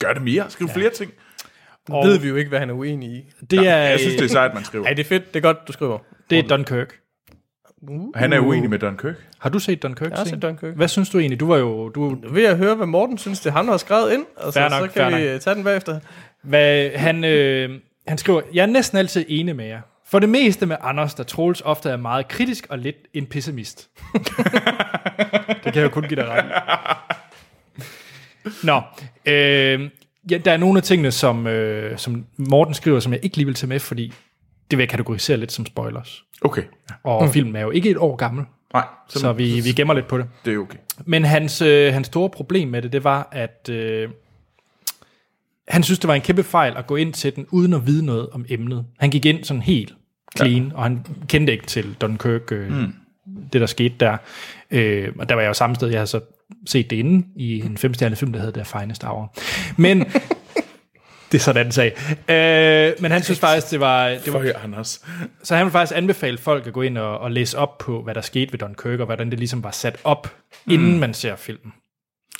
Gør 0.00 0.12
det 0.12 0.22
mere. 0.22 0.50
Skriv 0.50 0.66
ja. 0.66 0.72
flere 0.72 0.90
ting. 0.90 1.12
Og 1.90 2.06
ved 2.06 2.18
vi 2.18 2.28
jo 2.28 2.36
ikke, 2.36 2.48
hvad 2.48 2.58
han 2.58 2.70
er 2.70 2.74
uenig 2.74 3.08
i. 3.10 3.22
Det 3.50 3.58
er, 3.58 3.76
Jeg 3.76 4.00
synes, 4.00 4.14
det 4.14 4.24
er 4.24 4.28
sejt, 4.28 4.54
man 4.54 4.64
skriver. 4.64 4.84
Ej, 4.84 4.92
det 4.92 5.04
er 5.04 5.08
fedt. 5.08 5.34
Det 5.34 5.36
er 5.36 5.40
godt, 5.40 5.68
du 5.68 5.72
skriver. 5.72 5.98
det 6.30 6.38
er 6.38 6.42
Dunkirk. 6.42 6.94
Han 8.14 8.32
er 8.32 8.40
uenig 8.40 8.70
med 8.70 8.78
Dunkirk. 8.78 9.14
Har 9.38 9.50
du 9.50 9.58
set 9.58 9.82
Dunkirk? 9.82 10.10
Jeg 10.10 10.18
har 10.18 10.24
set 10.24 10.42
Dunkirk. 10.42 10.76
Hvad 10.76 10.88
synes 10.88 11.10
du 11.10 11.18
egentlig? 11.18 11.40
Du 11.40 11.46
var 11.46 11.56
jo... 11.56 11.88
Du, 11.88 12.00
Nu 12.00 12.28
vil 12.32 12.42
jeg 12.42 12.56
høre, 12.56 12.74
hvad 12.74 12.86
Morten 12.86 13.18
synes, 13.18 13.40
det 13.40 13.50
er 13.50 13.54
han, 13.54 13.64
der 13.64 13.70
har 13.70 13.78
skrevet 13.78 14.12
ind. 14.12 14.26
Altså, 14.36 14.60
Fair 14.60 14.68
nok, 14.68 14.90
så 14.90 15.00
kan 15.00 15.06
vi 15.20 15.32
nok. 15.32 15.40
tage 15.40 15.54
den 15.54 15.64
bagefter. 15.64 16.00
Hvad, 16.42 16.90
han, 16.94 17.24
øh, 17.24 17.80
han 18.06 18.18
skriver, 18.18 18.40
jeg 18.54 18.62
er 18.62 18.66
næsten 18.66 18.98
altid 18.98 19.24
enig 19.28 19.56
med 19.56 19.66
jer. 19.66 19.80
For 20.06 20.18
det 20.18 20.28
meste 20.28 20.66
med 20.66 20.76
Anders, 20.80 21.14
der 21.14 21.22
Troels 21.22 21.62
ofte 21.64 21.90
er 21.90 21.96
meget 21.96 22.28
kritisk 22.28 22.66
og 22.70 22.78
lidt 22.78 22.96
en 23.14 23.26
pessimist. 23.26 23.88
det 25.64 25.72
kan 25.72 25.74
jeg 25.74 25.82
jo 25.82 25.88
kun 25.88 26.02
give 26.02 26.16
dig 26.16 26.28
ret 26.28 26.44
i. 26.44 26.48
Nå, 28.66 28.82
øh, 29.26 29.90
ja, 30.30 30.38
der 30.38 30.52
er 30.52 30.56
nogle 30.56 30.76
af 30.76 30.82
tingene, 30.82 31.10
som, 31.10 31.46
øh, 31.46 31.98
som 31.98 32.26
Morten 32.36 32.74
skriver, 32.74 33.00
som 33.00 33.12
jeg 33.12 33.20
ikke 33.24 33.36
lige 33.36 33.46
vil 33.46 33.54
tage 33.54 33.68
med, 33.68 33.80
fordi 33.80 34.12
det 34.70 34.78
vil 34.78 34.82
jeg 34.82 34.88
kategorisere 34.88 35.36
lidt 35.36 35.52
som 35.52 35.66
spoilers. 35.66 36.24
Okay. 36.42 36.62
Og 37.04 37.24
mm. 37.24 37.32
filmen 37.32 37.56
er 37.56 37.60
jo 37.60 37.70
ikke 37.70 37.90
et 37.90 37.96
år 37.96 38.16
gammel, 38.16 38.44
Nej, 38.74 38.84
så, 39.08 39.18
så 39.18 39.32
vi, 39.32 39.60
vi 39.60 39.72
gemmer 39.72 39.94
lidt 39.94 40.08
på 40.08 40.18
det. 40.18 40.26
det 40.44 40.54
er 40.54 40.58
okay. 40.58 40.78
Men 41.04 41.24
hans, 41.24 41.62
øh, 41.62 41.92
hans 41.92 42.06
store 42.06 42.30
problem 42.30 42.68
med 42.68 42.82
det, 42.82 42.92
det 42.92 43.04
var, 43.04 43.28
at 43.32 43.68
øh, 43.72 44.08
han 45.68 45.82
synes, 45.82 45.98
det 45.98 46.08
var 46.08 46.14
en 46.14 46.20
kæmpe 46.20 46.42
fejl 46.42 46.76
at 46.76 46.86
gå 46.86 46.96
ind 46.96 47.12
til 47.12 47.36
den, 47.36 47.46
uden 47.50 47.72
at 47.72 47.86
vide 47.86 48.04
noget 48.06 48.28
om 48.32 48.44
emnet. 48.48 48.84
Han 48.98 49.10
gik 49.10 49.26
ind 49.26 49.44
sådan 49.44 49.62
helt 49.62 49.94
clean, 50.36 50.66
ja. 50.66 50.74
og 50.74 50.82
han 50.82 51.06
kendte 51.28 51.52
ikke 51.52 51.66
til 51.66 51.96
Dunkirk, 52.00 52.52
øh, 52.52 52.72
mm. 52.72 52.94
det 53.52 53.60
der 53.60 53.66
skete 53.66 53.94
der. 54.00 54.16
Øh, 54.70 55.08
og 55.18 55.28
der 55.28 55.34
var 55.34 55.42
jeg 55.42 55.48
jo 55.48 55.54
samme 55.54 55.76
sted, 55.76 55.88
jeg 55.88 55.98
havde 55.98 56.06
så 56.06 56.20
set 56.66 56.90
det 56.90 56.96
inde 56.96 57.26
i 57.36 57.60
en 57.60 57.78
femstjernet 57.78 58.18
film, 58.18 58.32
der 58.32 58.40
hedder 58.40 58.64
The 58.64 58.78
Finest 58.78 59.04
Hour. 59.04 59.34
Men 59.76 59.98
det 61.32 61.38
er 61.38 61.42
sådan 61.42 61.66
en 61.66 61.72
sag. 61.72 61.96
Øh, 62.08 63.02
men 63.02 63.10
han 63.10 63.22
synes 63.22 63.40
faktisk, 63.40 63.70
det 63.70 63.80
var, 63.80 64.08
det 64.08 64.32
var, 64.32 64.40
Fuck, 64.40 64.64
Anders. 64.64 65.04
så 65.42 65.56
han 65.56 65.64
vil 65.64 65.72
faktisk 65.72 65.96
anbefale 65.96 66.38
folk 66.38 66.66
at 66.66 66.72
gå 66.72 66.82
ind 66.82 66.98
og, 66.98 67.18
og 67.18 67.30
læse 67.30 67.58
op 67.58 67.78
på, 67.78 68.02
hvad 68.02 68.14
der 68.14 68.20
skete 68.20 68.52
ved 68.52 68.58
Dunkirk, 68.58 69.00
og 69.00 69.06
hvordan 69.06 69.30
det 69.30 69.38
ligesom 69.38 69.64
var 69.64 69.70
sat 69.70 69.96
op, 70.04 70.36
mm. 70.66 70.72
inden 70.72 70.98
man 70.98 71.14
ser 71.14 71.36
filmen. 71.36 71.72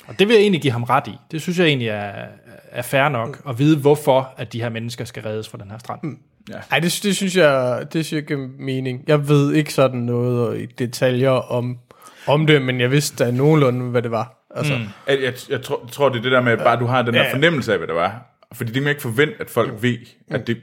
Og 0.07 0.19
det 0.19 0.27
vil 0.27 0.33
jeg 0.33 0.41
egentlig 0.41 0.61
give 0.61 0.73
ham 0.73 0.83
ret 0.83 1.07
i. 1.07 1.15
Det 1.31 1.41
synes 1.41 1.59
jeg 1.59 1.67
egentlig 1.67 1.87
er, 1.87 2.25
er 2.71 2.81
fair 2.81 3.09
nok, 3.09 3.41
at 3.49 3.59
vide, 3.59 3.77
hvorfor 3.77 4.33
at 4.37 4.53
de 4.53 4.61
her 4.61 4.69
mennesker 4.69 5.05
skal 5.05 5.23
reddes 5.23 5.49
fra 5.49 5.57
den 5.57 5.71
her 5.71 5.77
strand. 5.77 5.99
Mm. 6.03 6.17
Ej, 6.71 6.79
det, 6.79 6.99
det 7.03 7.15
synes 7.15 7.35
jeg, 7.37 7.87
det 7.93 8.05
synes 8.05 8.17
jeg 8.21 8.27
giver 8.27 8.47
mening. 8.59 9.03
Jeg 9.07 9.29
ved 9.29 9.53
ikke 9.53 9.73
sådan 9.73 9.99
noget 9.99 10.61
i 10.61 10.65
detaljer 10.65 11.29
om, 11.29 11.77
om 12.27 12.47
det, 12.47 12.61
men 12.61 12.79
jeg 12.81 12.91
vidste 12.91 13.25
da 13.25 13.31
nogenlunde, 13.31 13.89
hvad 13.89 14.01
det 14.01 14.11
var. 14.11 14.45
Altså, 14.55 14.73
mm. 14.73 14.83
Jeg, 15.07 15.21
jeg, 15.23 15.33
jeg, 15.49 15.61
tror, 15.61 15.81
jeg 15.85 15.91
tror, 15.91 16.09
det 16.09 16.17
er 16.17 16.21
det 16.21 16.31
der 16.31 16.41
med, 16.41 16.51
at 16.51 16.59
bare 16.59 16.79
du 16.79 16.85
har 16.85 17.01
den 17.01 17.13
der 17.13 17.23
Ja. 17.23 17.33
fornemmelse 17.33 17.71
af, 17.71 17.77
hvad 17.77 17.87
det 17.87 17.95
var. 17.95 18.25
Fordi 18.53 18.67
det 18.67 18.73
kan 18.73 18.83
man 18.83 18.89
ikke 18.89 19.01
forvente, 19.01 19.35
at 19.39 19.49
folk 19.49 19.73
ved, 19.81 19.97
at 20.31 20.47
det... 20.47 20.57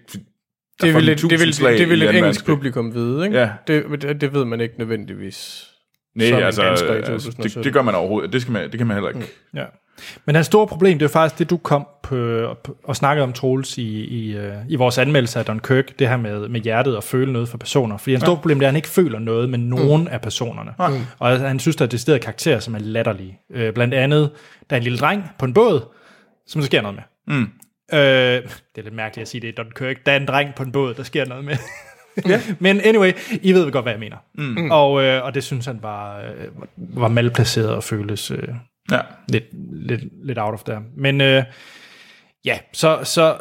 det 0.83 0.95
vil, 0.95 1.09
et, 1.09 1.23
det 1.23 1.31
vil, 1.31 1.57
det 1.79 1.89
vil 1.89 2.03
et 2.03 2.09
engelsk 2.09 2.23
verdenskrig. 2.23 2.55
publikum 2.57 2.95
vide, 2.95 3.25
ikke? 3.27 3.39
Ja. 3.39 3.51
Det, 3.67 4.03
det, 4.03 4.21
det 4.21 4.35
ved 4.35 4.45
man 4.45 4.61
ikke 4.61 4.75
nødvendigvis. 4.79 5.71
Nej, 6.15 6.43
altså, 6.43 6.63
altså 6.63 6.87
2017. 6.87 7.43
det, 7.43 7.65
det 7.65 7.73
gør 7.73 7.83
man 7.83 7.95
overhovedet. 7.95 8.33
Det, 8.33 8.43
skal 8.43 8.53
man, 8.53 8.71
det 8.71 8.79
kan 8.79 8.87
man 8.87 8.97
heller 8.97 9.09
ikke. 9.11 9.27
Ja. 9.55 9.65
Men 10.25 10.35
hans 10.35 10.47
store 10.47 10.67
problem, 10.67 10.99
det 10.99 11.05
er 11.07 11.11
faktisk 11.11 11.39
det, 11.39 11.51
du 11.51 11.57
kom 11.57 11.87
på, 12.03 12.17
på 12.65 12.77
og 12.85 12.97
snakkede 12.97 13.23
om, 13.23 13.33
Troels, 13.33 13.79
i, 13.79 14.05
i, 14.05 14.37
øh, 14.37 14.55
i 14.69 14.77
vores 14.77 14.99
anmeldelse 14.99 15.39
af 15.39 15.45
Dunkirk, 15.45 15.99
det 15.99 16.09
her 16.09 16.17
med, 16.17 16.49
med 16.49 16.61
hjertet 16.61 16.97
og 16.97 17.05
føle 17.05 17.33
noget 17.33 17.49
for 17.49 17.59
personer. 17.59 17.97
Fordi 17.97 18.13
hans 18.13 18.23
store 18.23 18.37
problem, 18.37 18.59
det 18.59 18.67
er, 18.67 18.69
at 18.69 18.73
han 18.73 18.77
ikke 18.77 18.89
føler 18.89 19.19
noget 19.19 19.51
med 19.51 19.59
nogen 19.59 20.03
mm. 20.03 20.09
af 20.11 20.21
personerne. 20.21 20.71
Mm. 20.79 21.05
Og 21.19 21.41
han 21.41 21.59
synes, 21.59 21.77
der 21.77 21.85
er 21.85 21.89
decideret 21.89 22.21
karakterer, 22.21 22.61
som 22.61 22.75
er 22.75 22.79
latterlige. 22.79 23.39
Øh, 23.51 23.73
blandt 23.73 23.95
andet, 23.95 24.31
der 24.71 24.77
er 24.77 24.81
en 24.81 24.85
lille 24.85 24.99
dreng 24.99 25.25
på 25.39 25.45
en 25.45 25.55
båd, 25.55 25.81
som 26.47 26.61
der 26.61 26.67
sker 26.67 26.83
noget 26.83 26.95
med. 26.95 27.37
Mm. 27.37 27.51
Øh, 27.93 27.99
det 27.99 28.79
er 28.79 28.83
lidt 28.83 28.95
mærkeligt 28.95 29.23
at 29.23 29.29
sige 29.29 29.41
det 29.41 29.49
i 29.49 29.53
Dunkirk. 29.53 30.07
Der 30.07 30.13
er 30.13 30.17
en 30.17 30.27
dreng 30.27 30.55
på 30.55 30.63
en 30.63 30.73
båd, 30.73 30.95
der 30.95 31.03
sker 31.03 31.25
noget 31.25 31.45
med. 31.45 31.57
Ja. 32.27 32.41
Men 32.59 32.81
anyway, 32.81 33.13
I 33.43 33.53
ved 33.53 33.73
godt, 33.73 33.85
hvad 33.85 33.93
jeg 33.93 34.01
mener. 34.01 34.17
Mm. 34.35 34.71
Og, 34.71 35.03
øh, 35.03 35.25
og 35.25 35.35
det 35.35 35.45
synes 35.45 35.67
han 35.67 35.79
var, 35.83 36.21
øh, 36.21 36.49
var 36.77 37.09
malplaceret 37.09 37.71
og 37.71 37.85
føles 37.85 38.31
øh, 38.31 38.49
Ja. 38.91 39.01
lidt, 39.29 39.45
lidt, 39.87 40.27
lidt 40.27 40.39
out 40.39 40.55
of 40.55 40.63
der. 40.63 40.81
Men 40.97 41.21
øh, 41.21 41.45
ja, 42.45 42.59
så, 42.73 43.01
så, 43.05 43.41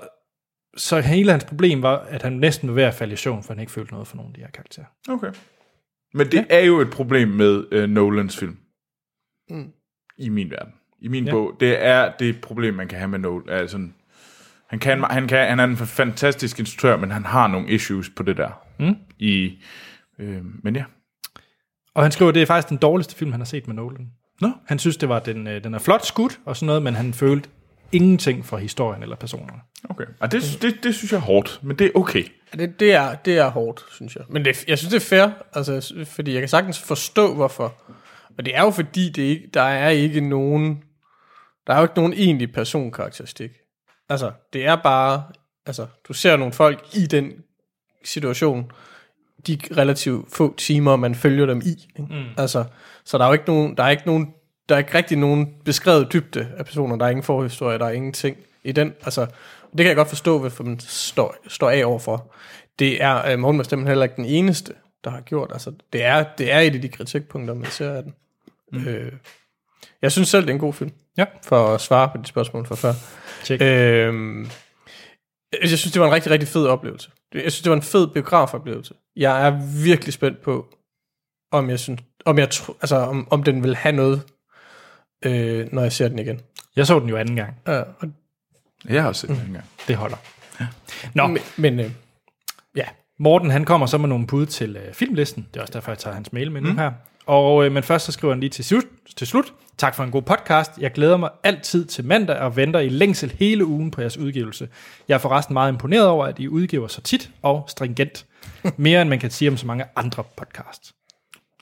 så 0.78 1.00
hele 1.00 1.32
hans 1.32 1.44
problem 1.44 1.82
var, 1.82 1.98
at 2.00 2.22
han 2.22 2.34
næsten 2.34 2.70
var 2.70 2.76
ved 2.76 2.84
at 2.84 2.94
falde 2.94 3.14
i 3.14 3.16
søvn, 3.16 3.44
for 3.44 3.54
han 3.54 3.60
ikke 3.60 3.72
følte 3.72 3.94
noget 3.94 4.08
for 4.08 4.16
nogen 4.18 4.32
af 4.32 4.36
de 4.36 4.42
her 4.42 4.52
karakterer. 4.52 4.86
Okay. 5.10 5.32
Men 6.14 6.28
det 6.28 6.34
ja. 6.38 6.46
er 6.50 6.66
jo 6.66 6.80
et 6.80 6.90
problem 6.92 7.28
med 7.28 7.64
øh, 7.72 7.90
Nolans 7.90 8.38
film. 8.38 8.58
Mm. 9.50 9.72
I 10.18 10.30
min 10.30 10.52
verden. 10.52 10.74
I 11.02 11.08
min 11.08 11.24
Ja. 11.24 11.30
ja. 11.30 11.34
bog. 11.36 11.58
Det 11.60 11.86
er 11.86 12.12
det 12.20 12.42
problem, 12.42 12.74
man 12.74 12.88
kan 12.88 12.98
have 12.98 13.08
med 13.08 13.20
Nolan. 13.20 13.50
Altså, 13.60 13.78
han, 14.70 14.80
kan, 14.80 15.04
han, 15.04 15.28
kan, 15.28 15.48
han 15.48 15.60
er 15.60 15.64
en 15.64 15.78
fantastisk 15.78 16.60
instruktør, 16.60 16.98
men 16.98 17.12
han 17.12 17.26
har 17.26 17.48
nogle 17.48 17.70
issues 17.70 18.10
på 18.10 18.24
det 18.24 18.38
der. 18.38 18.50
Mm. 18.80 18.96
I, 19.20 19.64
øh, 20.20 20.42
men 20.64 20.76
ja. 20.76 20.84
Og 21.96 22.04
han 22.04 22.12
skriver, 22.12 22.30
at 22.30 22.36
det 22.36 22.42
er 22.42 22.46
faktisk 22.46 22.70
den 22.70 22.78
dårligste 22.78 23.16
film, 23.16 23.32
han 23.32 23.40
har 23.42 23.46
set 23.46 23.68
med 23.68 23.76
Nolan. 23.76 24.12
Nå. 24.42 24.52
Han 24.66 24.80
synes, 24.80 24.98
det 24.98 25.10
var 25.10 25.20
den, 25.20 25.48
øh, 25.48 25.64
den 25.64 25.74
er 25.74 25.80
flot 25.80 26.06
skudt 26.06 26.40
og 26.46 26.58
sådan 26.58 26.66
noget, 26.66 26.84
men 26.84 26.96
han 26.96 27.14
følte 27.14 27.50
ingenting 27.92 28.46
for 28.46 28.58
historien 28.58 29.04
eller 29.04 29.16
personerne. 29.16 29.60
Okay. 29.90 30.06
Og 30.20 30.32
det, 30.32 30.58
det, 30.62 30.84
det 30.84 30.96
synes 30.96 31.12
jeg 31.12 31.18
er 31.18 31.22
hårdt, 31.22 31.60
men 31.64 31.80
det 31.80 31.88
er 31.88 31.92
okay. 31.96 32.24
Ja, 32.54 32.58
Det, 32.58 32.80
det, 32.80 32.94
er, 32.94 33.16
det 33.16 33.38
er 33.38 33.50
hårdt, 33.50 33.86
synes 33.92 34.16
jeg. 34.16 34.24
Men 34.30 34.46
det, 34.46 34.66
jeg 34.68 34.78
synes, 34.78 34.94
det 34.94 35.02
er 35.02 35.06
fair, 35.06 35.30
altså, 35.54 36.04
fordi 36.06 36.34
jeg 36.34 36.42
kan 36.42 36.50
sagtens 36.50 36.80
forstå, 36.82 37.34
hvorfor. 37.34 37.76
Og 38.38 38.46
det 38.46 38.56
er 38.56 38.62
jo 38.62 38.70
fordi, 38.70 39.10
det 39.10 39.24
ikke, 39.24 39.50
der 39.54 39.62
er 39.62 39.90
ikke 39.90 40.22
nogen, 40.22 40.84
der 41.68 41.74
er 41.74 41.78
jo 41.78 41.84
ikke 41.84 41.96
nogen 41.96 42.14
egentlig 42.14 42.54
personkarakteristik. 42.54 43.52
Altså, 44.10 44.32
det 44.54 44.66
er 44.66 44.76
bare, 44.76 45.24
altså, 45.66 45.88
du 46.08 46.14
ser 46.14 46.38
nogle 46.38 46.54
folk 46.54 46.96
i 46.96 47.06
den 47.06 47.32
situation, 48.04 48.72
de 49.48 49.58
relativt 49.78 50.36
få 50.36 50.56
timer, 50.58 50.96
man 50.96 51.16
følger 51.16 51.46
dem 51.46 51.62
i. 51.66 51.70
Ikke? 52.00 52.14
Mm. 52.14 52.26
Altså, 52.38 52.66
så 53.06 53.18
der 53.18 53.24
er 53.24 53.28
jo 53.28 53.34
ikke 53.34 53.46
nogen, 53.48 53.78
der 53.78 53.84
er 53.84 53.90
ikke 53.90 54.04
nogen, 54.06 54.34
der 54.70 54.76
er 54.76 54.80
ikke 54.80 54.94
rigtig 54.94 55.18
nogen 55.18 55.54
beskrevet 55.66 56.14
dybde 56.14 56.48
af 56.58 56.66
personer, 56.66 56.96
der 56.96 57.06
er 57.06 57.10
ingen 57.10 57.24
forhistorie, 57.24 57.80
der 57.80 57.86
er 57.86 57.92
ingenting 57.92 58.38
i 58.64 58.72
den. 58.72 58.94
Altså, 59.04 59.26
det 59.72 59.78
kan 59.78 59.88
jeg 59.88 59.96
godt 59.96 60.08
forstå, 60.08 60.40
hvorfor 60.40 60.64
man 60.64 60.80
står, 60.80 61.36
står 61.48 61.70
af 61.70 61.86
overfor. 61.86 62.34
Det 62.80 63.04
er 63.04 63.34
uh, 63.34 63.40
Morten 63.40 63.88
heller 63.88 64.04
ikke 64.04 64.16
den 64.16 64.26
eneste, 64.26 64.74
der 65.04 65.10
har 65.10 65.22
gjort. 65.22 65.50
Altså, 65.54 65.72
det 65.94 66.04
er, 66.04 66.26
det 66.38 66.52
er 66.52 66.60
et 66.60 66.76
af 66.76 66.82
de 66.82 66.90
kritikpunkter, 66.90 67.54
man 67.54 67.72
ser 67.72 67.92
af 67.92 68.04
den. 68.04 68.14
Mm. 68.72 68.88
Øh, 68.88 69.12
jeg 70.02 70.12
synes 70.12 70.30
selv, 70.30 70.44
det 70.44 70.50
er 70.50 70.54
en 70.54 70.60
god 70.60 70.74
film. 70.74 70.92
Ja. 71.18 71.26
For 71.44 71.68
at 71.68 71.82
svare 71.82 72.10
på 72.10 72.18
de 72.18 72.26
spørgsmål 72.26 72.66
fra 72.66 72.76
før. 72.76 72.94
Check. 73.44 73.62
Øhm, 73.62 74.50
jeg 75.62 75.68
synes, 75.68 75.92
det 75.92 76.02
var 76.02 76.08
en 76.08 76.14
rigtig, 76.14 76.32
rigtig 76.32 76.50
fed 76.50 76.68
oplevelse. 76.68 77.12
Jeg 77.34 77.42
synes, 77.42 77.62
det 77.62 77.70
var 77.70 77.76
en 77.76 77.82
fed 77.82 78.08
biografoplevelse. 78.08 78.94
Jeg 79.16 79.48
er 79.48 79.62
virkelig 79.84 80.14
spændt 80.14 80.42
på, 80.42 80.68
om 81.52 81.70
jeg 81.70 81.80
synes, 81.80 82.02
om 82.26 82.40
jeg 82.40 82.50
tro, 82.50 82.74
altså 82.82 82.96
om, 82.96 83.28
om 83.32 83.44
den 83.44 83.64
vil 83.64 83.76
have 83.76 83.96
noget, 83.96 84.22
øh, 85.26 85.68
når 85.74 85.82
jeg 85.82 85.92
ser 85.92 86.08
den 86.08 86.20
igen. 86.20 86.42
Jeg 86.76 86.88
så 86.88 87.00
den 87.00 87.10
jo 87.10 87.18
anden 87.18 87.36
gang. 87.36 87.56
Ja, 87.68 87.80
og, 87.80 88.10
Jeg 88.90 89.02
har 89.02 89.10
også 89.10 89.22
set 89.22 89.30
den 89.30 89.42
engang. 89.48 89.66
Det 89.88 89.96
holder. 89.96 90.18
Nå, 91.14 91.28
men 91.28 91.42
men 91.58 91.80
øh, 91.80 91.92
ja, 92.76 92.86
Morten 93.20 93.50
han 93.50 93.66
kommer 93.66 93.88
så 93.88 93.98
med 93.98 94.10
nogle 94.10 94.28
bud 94.28 94.46
til 94.46 94.78
øh, 94.78 94.94
filmlisten. 94.94 95.48
Det 95.54 95.58
er 95.60 95.62
også 95.62 95.74
derfor, 95.74 95.92
jeg 95.92 95.98
tager 95.98 96.14
hans 96.14 96.34
mail 96.34 96.52
med 96.52 96.62
mm. 96.62 96.68
nu 96.68 96.74
her. 96.74 96.92
Og, 97.26 97.66
øh, 97.66 97.72
men 97.72 97.84
først 97.84 98.06
så 98.06 98.12
skriver 98.12 98.34
han 98.34 98.40
lige 98.40 98.50
til 98.50 98.66
slut, 98.66 98.84
til 99.18 99.28
slut. 99.28 99.54
Tak 99.78 99.96
for 99.96 100.04
en 100.04 100.12
god 100.12 100.22
podcast. 100.22 100.72
Jeg 100.78 100.92
glæder 100.92 101.18
mig 101.18 101.30
altid 101.44 101.86
til 101.86 102.06
mandag 102.06 102.38
og 102.40 102.56
venter 102.56 102.80
i 102.80 102.90
længsel 102.90 103.36
hele 103.40 103.66
ugen 103.66 103.92
på 103.92 104.02
jeres 104.02 104.18
udgivelse. 104.18 104.70
Jeg 105.08 105.16
er 105.16 105.20
forresten 105.20 105.54
meget 105.54 105.72
imponeret 105.72 106.08
over, 106.08 106.26
at 106.26 106.40
I 106.40 106.48
udgiver 106.48 106.88
så 106.88 107.02
tit 107.02 107.30
og 107.42 107.66
stringent. 107.68 108.26
Mere 108.78 109.02
end 109.02 109.10
man 109.10 109.20
kan 109.20 109.32
sige 109.32 109.50
om 109.52 109.58
så 109.58 109.68
mange 109.68 109.86
andre 109.96 110.24
podcasts. 110.38 110.95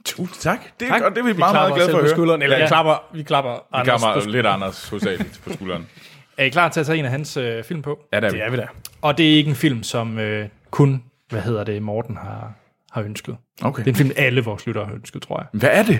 Tusind 0.06 0.42
tak. 0.42 0.60
Det 0.80 0.86
er, 0.88 0.92
Tak. 0.92 1.02
Og 1.02 1.12
det 1.12 1.18
er 1.18 1.24
vi, 1.24 1.32
vi 1.32 1.38
meget, 1.38 1.54
meget 1.54 1.68
klapper 1.68 1.76
glade 1.76 1.92
for 1.92 1.98
at 1.98 2.02
på 2.02 2.06
høre. 2.06 2.16
skulderen. 2.16 2.42
Eller 2.42 2.58
Ja. 2.58 2.64
vi 2.64 2.68
klapper, 2.68 3.04
vi 3.14 3.24
klapper 3.24 3.52
Vi 3.54 3.58
Anders 3.72 4.02
på 4.02 4.06
kommer 4.06 4.20
skulderen. 4.22 4.32
lidt 4.32 4.46
Anders 4.48 4.90
hovedsageligt 4.90 5.42
på 5.44 5.54
skulderen. 5.54 5.88
Er 6.38 6.44
I 6.44 6.50
klar 6.50 6.70
til 6.70 6.80
at 6.80 6.86
tage 6.86 7.00
en 7.00 7.06
af 7.06 7.12
hans 7.12 7.38
øh, 7.38 7.64
film 7.64 7.82
på? 7.82 8.00
Ja, 8.14 8.20
der 8.20 8.28
er 8.28 8.32
vi. 8.32 8.38
Det 8.38 8.46
er 8.46 8.50
vi 8.52 8.58
da. 8.58 8.68
Og 9.02 9.18
det 9.18 9.32
er 9.34 9.36
ikke 9.38 9.50
en 9.50 9.56
film, 9.56 9.84
som 9.84 10.20
øh, 10.20 10.48
kun, 10.72 11.04
hvad 11.30 11.42
hedder 11.42 11.64
det, 11.64 11.82
Morten 11.82 12.18
har, 12.18 12.54
har 12.92 13.02
ønsket. 13.02 13.38
Okay. 13.64 13.80
Det 13.80 13.88
er 13.88 13.92
en 13.92 13.96
film, 13.98 14.12
alle 14.18 14.44
vores 14.44 14.66
lyttere 14.68 14.86
har 14.86 14.94
ønsket, 14.94 15.22
tror 15.22 15.40
jeg. 15.40 15.46
Hvad 15.60 15.70
er 15.74 15.84
det? 15.84 16.00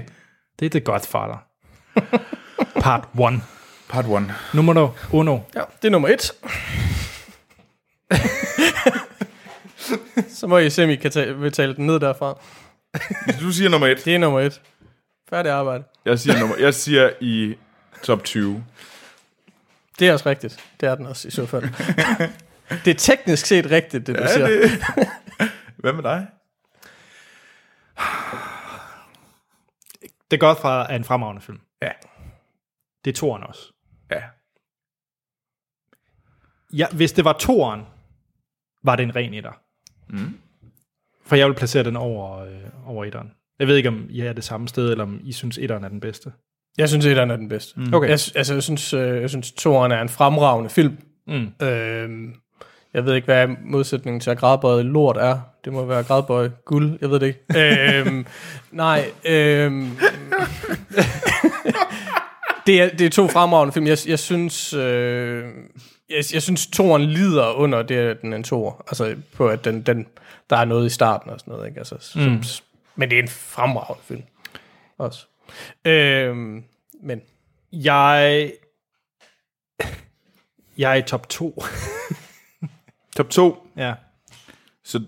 Det 0.60 0.66
er 0.66 0.70
The 0.70 0.80
Godfather. 0.80 1.44
Part 2.84 3.04
1. 3.34 3.42
Part 3.90 4.06
1. 4.06 4.34
Nummer 4.54 4.90
uno. 5.12 5.40
Ja, 5.56 5.62
det 5.82 5.88
er 5.88 5.92
nummer 5.92 6.08
et. 6.10 6.32
Så 10.30 10.48
må 10.48 10.58
I 10.58 10.70
se, 10.70 10.84
om 10.84 10.90
I 10.90 10.96
kan 10.96 11.12
tage, 11.12 11.40
vil 11.40 11.52
tale 11.52 11.76
den 11.76 11.86
ned 11.88 12.00
derfra. 12.00 12.38
Du 13.42 13.52
siger 13.52 13.70
nummer 13.70 13.88
1. 13.88 14.06
Det 14.06 14.16
er 14.16 14.20
nummer 14.20 14.40
et. 14.40 14.62
Færdig 15.30 15.52
arbejde. 15.52 15.84
Jeg 16.06 16.20
siger, 16.20 16.40
nummer, 16.40 16.56
jeg 16.58 16.74
siger 16.74 17.12
i 17.22 17.56
top 18.04 18.24
20. 18.24 18.66
Det 20.00 20.10
er 20.10 20.14
også 20.14 20.30
rigtigt. 20.30 20.64
Det 20.80 20.90
er 20.90 20.96
den 20.96 21.06
også 21.06 21.28
i 21.28 21.32
så 21.32 21.46
fald. 21.46 21.64
det 22.86 22.92
er 22.92 22.98
teknisk 22.98 23.46
set 23.46 23.72
rigtigt, 23.72 24.08
det 24.08 24.18
du 24.18 24.24
siger. 24.34 24.48
det? 24.48 24.72
Hvad 25.82 25.94
med 25.94 26.04
dig? 26.04 26.28
The 30.30 30.38
Godfather 30.38 30.84
er 30.84 30.96
en 30.96 31.04
fremragende 31.04 31.42
film. 31.42 31.60
Ja. 31.82 31.92
Det 33.06 33.12
er 33.12 33.16
toeren 33.16 33.44
også. 33.44 33.72
Ja. 34.12 34.22
Ja, 36.74 36.88
hvis 36.90 37.12
det 37.12 37.26
var 37.26 37.34
toeren, 37.34 37.82
var 38.84 38.96
det 38.96 39.04
en 39.04 39.16
ren 39.16 39.34
etter. 39.34 39.52
Mm. 40.10 40.40
For 41.26 41.36
jeg 41.36 41.48
vil 41.48 41.54
placere 41.54 41.84
den 41.84 41.96
over, 41.96 42.40
øh, 42.40 42.50
over 42.88 43.06
etteren. 43.06 43.32
Jeg 43.60 43.68
ved 43.68 43.76
ikke, 43.76 43.90
om 43.90 44.06
I 44.10 44.22
er 44.22 44.34
det 44.34 44.44
samme 44.44 44.68
sted, 44.68 44.92
eller 44.92 45.04
om 45.04 45.20
I 45.24 45.32
synes, 45.32 45.58
etteren 45.58 45.84
er 45.84 45.90
den 45.90 46.00
bedste. 46.00 46.32
Jeg 46.78 46.90
synes, 46.90 47.06
etteren 47.06 47.32
er 47.32 47.36
den 47.36 47.50
bedste. 47.50 47.80
Mm. 47.80 47.94
Okay. 47.94 48.08
Jeg, 48.08 48.20
altså, 48.36 48.54
jeg 48.54 48.64
synes, 48.64 48.94
øh, 48.94 49.22
jeg 49.22 49.30
synes 49.30 49.52
toeren 49.52 49.92
er 49.92 50.02
en 50.02 50.10
fremragende 50.10 50.70
film. 50.70 50.98
Mm. 51.28 51.66
Øhm, 51.66 52.34
jeg 52.94 53.06
ved 53.06 53.16
ikke, 53.16 53.26
hvad 53.26 53.48
modsætningen 53.66 54.20
til 54.20 54.32
at 54.32 54.38
gradbøjet 54.38 54.86
lort 54.86 55.18
er. 55.18 55.40
Det 55.66 55.74
må 55.74 55.86
være 55.86 56.04
gradbøjet 56.04 56.66
guld. 56.66 56.98
Jeg 57.02 57.10
ved 57.10 57.20
det 57.20 57.28
ikke. 57.28 57.40
øhm, 58.06 58.26
nej. 58.72 59.06
Øhm, 59.26 59.92
det, 62.66 62.82
er, 62.82 62.90
det 62.90 63.06
er 63.06 63.10
to 63.10 63.28
fremragende 63.28 63.74
film. 63.74 63.88
Jeg, 63.88 63.98
jeg 64.08 64.20
synes... 64.20 64.74
Øh, 64.74 65.44
jeg, 66.10 66.24
jeg 66.34 66.42
synes, 66.42 66.68
toren 66.68 67.02
lider 67.02 67.52
under 67.52 67.84
det, 67.84 67.96
at 67.96 68.22
den 68.22 68.34
er 68.34 68.38
en 68.38 68.44
toer. 68.44 68.84
Altså, 68.88 69.16
på 69.36 69.48
at 69.48 69.66
den, 69.66 69.82
den, 69.82 70.08
der 70.50 70.58
er 70.58 70.66
noget 70.66 70.86
i 70.86 70.90
starten 70.90 71.30
og 71.30 71.40
sådan 71.40 71.52
noget. 71.52 71.68
Ikke? 71.68 71.80
Altså, 71.80 71.96
mm. 72.16 72.44
som, 72.44 72.66
men 72.96 73.10
det 73.10 73.20
er 73.20 73.24
en 73.24 73.30
fremragende 73.30 74.04
film. 74.04 74.24
Også. 74.98 75.26
Øhm, 75.86 76.64
men 77.04 77.22
Jeg... 77.72 78.52
Jeg 80.78 80.92
er 80.92 80.96
i 80.96 81.02
top 81.02 81.30
2. 81.30 81.64
Top 83.18 83.30
2. 83.30 83.68
ja. 83.78 83.94
Så 84.84 85.02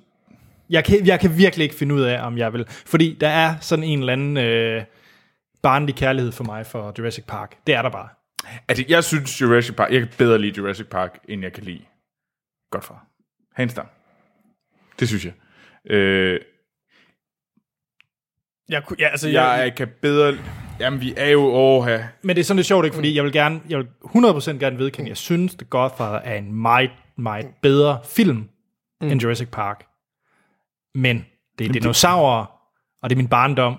Jeg 0.70 0.86
kan, 0.86 1.06
jeg 1.06 1.20
kan 1.20 1.38
virkelig 1.38 1.64
ikke 1.64 1.76
finde 1.76 1.96
ud 1.96 2.02
af, 2.02 2.26
om 2.26 2.38
jeg 2.38 2.54
vil... 2.54 2.66
Fordi 2.68 3.18
der 3.22 3.28
er 3.28 3.56
sådan 3.62 3.84
en 3.84 4.00
eller 4.00 4.14
anden 4.14 4.38
øh, 4.38 4.84
barnlig 5.66 5.96
kærlighed 5.96 6.32
for 6.32 6.44
mig 6.44 6.66
for 6.66 6.94
Jurassic 7.00 7.26
Park. 7.26 7.58
Det 7.68 7.76
er 7.76 7.82
der 7.82 7.90
bare. 7.90 8.10
altså, 8.68 8.86
jeg 8.90 9.04
synes 9.04 9.42
Jurassic 9.42 9.76
Park, 9.76 9.92
jeg 9.92 10.00
kan 10.00 10.10
bedre 10.18 10.38
lide 10.38 10.54
Jurassic 10.58 10.88
Park, 10.88 11.20
end 11.30 11.42
jeg 11.44 11.54
kan 11.54 11.64
lide 11.64 11.82
Godfather. 12.72 13.06
Hands 13.56 13.74
down. 13.74 13.88
Det 15.00 15.08
synes 15.08 15.26
jeg. 15.26 15.34
Øh, 15.92 16.40
jeg, 18.70 18.84
kunne- 18.84 18.98
ja, 19.00 19.08
altså, 19.08 19.30
jeg, 19.30 19.60
jeg 19.64 19.76
kan 19.76 19.88
bedre... 20.02 20.38
Jamen, 20.80 21.02
vi 21.02 21.14
er 21.18 21.30
jo 21.30 21.42
over 21.44 21.86
her. 21.86 22.08
Men 22.22 22.36
det 22.36 22.40
er 22.42 22.46
sådan 22.46 22.58
lidt 22.58 22.68
sjovt, 22.68 22.86
ikke? 22.86 22.96
Fordi 22.96 23.16
jeg 23.16 23.24
vil 23.24 23.32
gerne, 23.34 23.62
jeg 23.70 23.78
vil 23.78 23.88
100% 24.04 24.52
gerne 24.52 24.78
vedkende, 24.78 25.10
jeg 25.10 25.18
synes, 25.18 25.56
The 25.56 25.66
Godfather 25.66 26.20
er 26.20 26.36
en 26.36 26.54
meget, 26.54 26.92
meget 27.18 27.48
bedre 27.62 28.00
film 28.06 28.50
mm. 29.02 29.08
end 29.08 29.22
Jurassic 29.22 29.50
Park. 29.52 29.86
Men 30.96 31.26
det 31.60 31.68
er 31.68 31.74
dinosaurer, 31.74 32.46
og 33.02 33.10
det 33.10 33.16
er 33.16 33.18
min 33.18 33.28
barndom, 33.28 33.76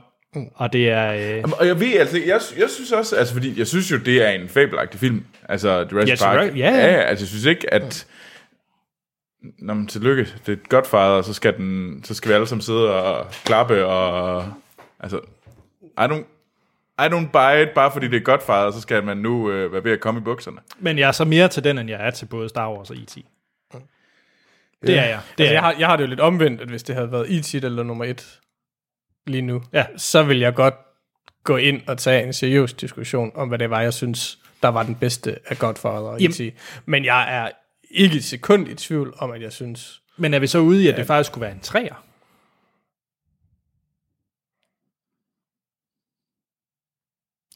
Og 0.55 0.73
det 0.73 0.91
er... 0.91 1.13
Øh, 1.13 1.21
Jamen, 1.21 1.55
Og 1.59 1.67
jeg 1.67 1.81
ved 1.81 1.95
altså, 1.95 2.17
jeg, 2.19 2.41
jeg 2.59 2.71
synes 2.71 2.93
også, 2.93 3.17
altså 3.17 3.35
fordi, 3.35 3.59
jeg 3.59 3.67
synes 3.67 3.93
jo, 3.93 3.97
det 3.97 4.23
er 4.23 4.31
en 4.31 4.49
fabelagtig 4.49 5.01
film. 5.01 5.25
Altså, 5.49 5.87
Jurassic 5.93 6.13
Yes, 6.13 6.23
Park. 6.23 6.39
right. 6.41 6.59
Ja, 6.59 6.71
ja. 6.71 6.93
ja. 6.93 7.01
altså 7.01 7.23
jeg 7.25 7.29
synes 7.29 7.45
ikke, 7.45 7.75
at... 7.75 8.07
Nå, 9.59 9.75
men 9.75 9.87
tillykke, 9.87 10.23
det 10.23 10.49
er 10.49 10.53
et 10.53 10.69
godt 10.69 10.87
og 11.19 11.25
så 11.25 11.35
skal, 11.35 11.57
den, 11.57 12.01
så 12.05 12.15
skal 12.15 12.29
vi 12.29 12.35
alle 12.35 12.47
sammen 12.47 12.63
sidde 12.63 13.03
og 13.03 13.27
klappe, 13.45 13.87
og... 13.87 14.45
Altså, 15.01 15.21
I 15.99 16.01
don't, 16.03 16.25
I 16.99 17.07
don't 17.09 17.31
buy 17.33 17.63
it, 17.63 17.71
bare 17.75 17.93
fordi 17.93 18.09
det 18.09 18.17
er 18.17 18.21
godt 18.21 18.43
og 18.67 18.73
så 18.73 18.81
skal 18.81 19.05
man 19.05 19.17
nu 19.17 19.51
øh, 19.51 19.73
være 19.73 19.85
ved 19.85 19.93
at 19.93 20.01
komme 20.01 20.21
i 20.21 20.23
bukserne. 20.23 20.57
men 20.79 20.99
jeg 20.99 21.09
er 21.09 21.13
så 21.13 21.25
mere 21.25 21.49
til 21.49 21.65
den, 21.65 21.79
end 21.79 21.91
jeg 21.91 22.07
er 22.07 22.11
til 22.11 22.27
både 22.27 22.49
Star 22.49 22.73
Wars 22.73 22.91
og 22.91 22.97
E.T. 22.97 23.19
Det 24.87 24.99
er 24.99 25.05
jeg. 25.05 25.21
Det 25.39 25.45
Altså, 25.45 25.51
er 25.51 25.53
jeg, 25.53 25.61
har, 25.63 25.75
jeg 25.79 25.87
har 25.89 25.97
det 25.97 26.05
jo 26.05 26.09
lidt 26.09 26.21
omvendt, 26.21 26.61
at 26.61 26.69
hvis 26.69 26.83
det 26.83 26.95
havde 26.95 27.13
været 27.13 27.39
E.T. 27.39 27.55
eller 27.55 27.83
nummer 27.83 28.05
et 28.05 28.39
lige 29.27 29.43
nu, 29.43 29.63
Ja. 29.73 29.87
så 29.97 30.23
vil 30.23 30.39
jeg 30.39 30.55
godt 30.55 30.75
gå 31.45 31.57
ind 31.57 31.83
og 31.89 31.99
tage 31.99 32.27
en 32.27 32.33
seriøs 32.33 32.73
diskussion 32.73 33.33
om, 33.35 33.49
hvad 33.49 33.59
det 33.59 33.71
var, 33.71 33.81
jeg 33.81 33.95
synes, 33.95 34.39
der 34.63 34.69
var 34.69 34.83
den 34.83 34.95
bedste 34.95 35.39
af 35.47 35.59
Godfather 35.59 35.99
og 35.99 36.21
Jamen- 36.21 36.47
E.T. 36.49 36.55
Men 36.87 37.05
jeg 37.05 37.37
er 37.37 37.51
ikke 37.91 38.17
et 38.17 38.25
sekund 38.25 38.69
i 38.69 38.75
tvivl 38.75 39.15
om, 39.19 39.31
at 39.31 39.43
jeg 39.43 39.53
synes... 39.53 40.03
Men 40.17 40.35
er 40.35 40.39
vi 40.39 40.47
så 40.47 40.59
ude 40.59 40.85
i, 40.85 40.89
at 40.89 40.97
det 40.97 41.07
faktisk 41.07 41.31
skulle 41.31 41.43
være 41.43 41.53
en 41.55 41.61
træer? 41.61 42.03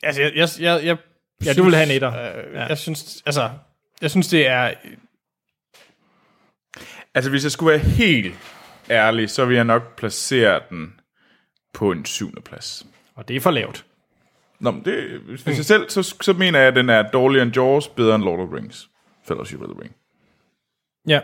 Altså, 0.03 0.23
jeg... 0.23 0.33
jeg, 0.37 0.49
jeg, 0.61 0.85
jeg 0.85 0.97
Ja, 1.45 1.53
du 1.53 1.63
vil 1.65 1.75
have 1.75 1.87
en 1.87 1.91
etter. 1.93 2.37
Øh, 2.37 2.55
ja. 2.55 2.65
Jeg 2.67 2.79
synes, 2.79 3.23
altså... 3.27 3.51
Jeg 4.03 4.11
synes, 4.11 4.29
det 4.29 4.47
er... 4.47 4.75
Altså, 7.15 7.31
hvis 7.31 7.45
jeg 7.45 7.53
skulle 7.53 7.71
være 7.71 7.89
helt 7.91 8.35
ærlig, 8.91 9.31
så 9.31 9.45
vil 9.45 9.55
jeg 9.57 9.65
nok 9.65 9.97
placere 9.97 10.61
den 10.71 11.00
på 11.73 11.93
en 11.93 12.05
syvende 12.05 12.41
plads. 12.41 12.87
Og 13.15 13.29
det 13.29 13.37
er 13.37 13.41
for 13.41 13.51
lavt. 13.51 13.85
Nå, 14.61 14.71
men 14.71 14.85
det, 14.85 15.21
hvis 15.21 15.43
hvis 15.43 15.57
jeg 15.57 15.65
selv, 15.65 15.89
så, 15.91 16.15
så 16.21 16.33
mener 16.33 16.59
jeg, 16.59 16.69
at 16.69 16.77
den 16.77 16.89
er 16.91 17.03
dårligere 17.11 17.43
end 17.47 17.57
Jaws, 17.57 17.89
bedre 17.89 18.15
end 18.15 18.25
Lord 18.25 18.41
of 18.41 18.49
the 18.49 18.57
Rings. 18.57 18.89
Fellowship 19.25 19.61
of 19.61 19.69
the 19.69 19.83
Ring. 19.83 19.95
Ja. 21.09 21.21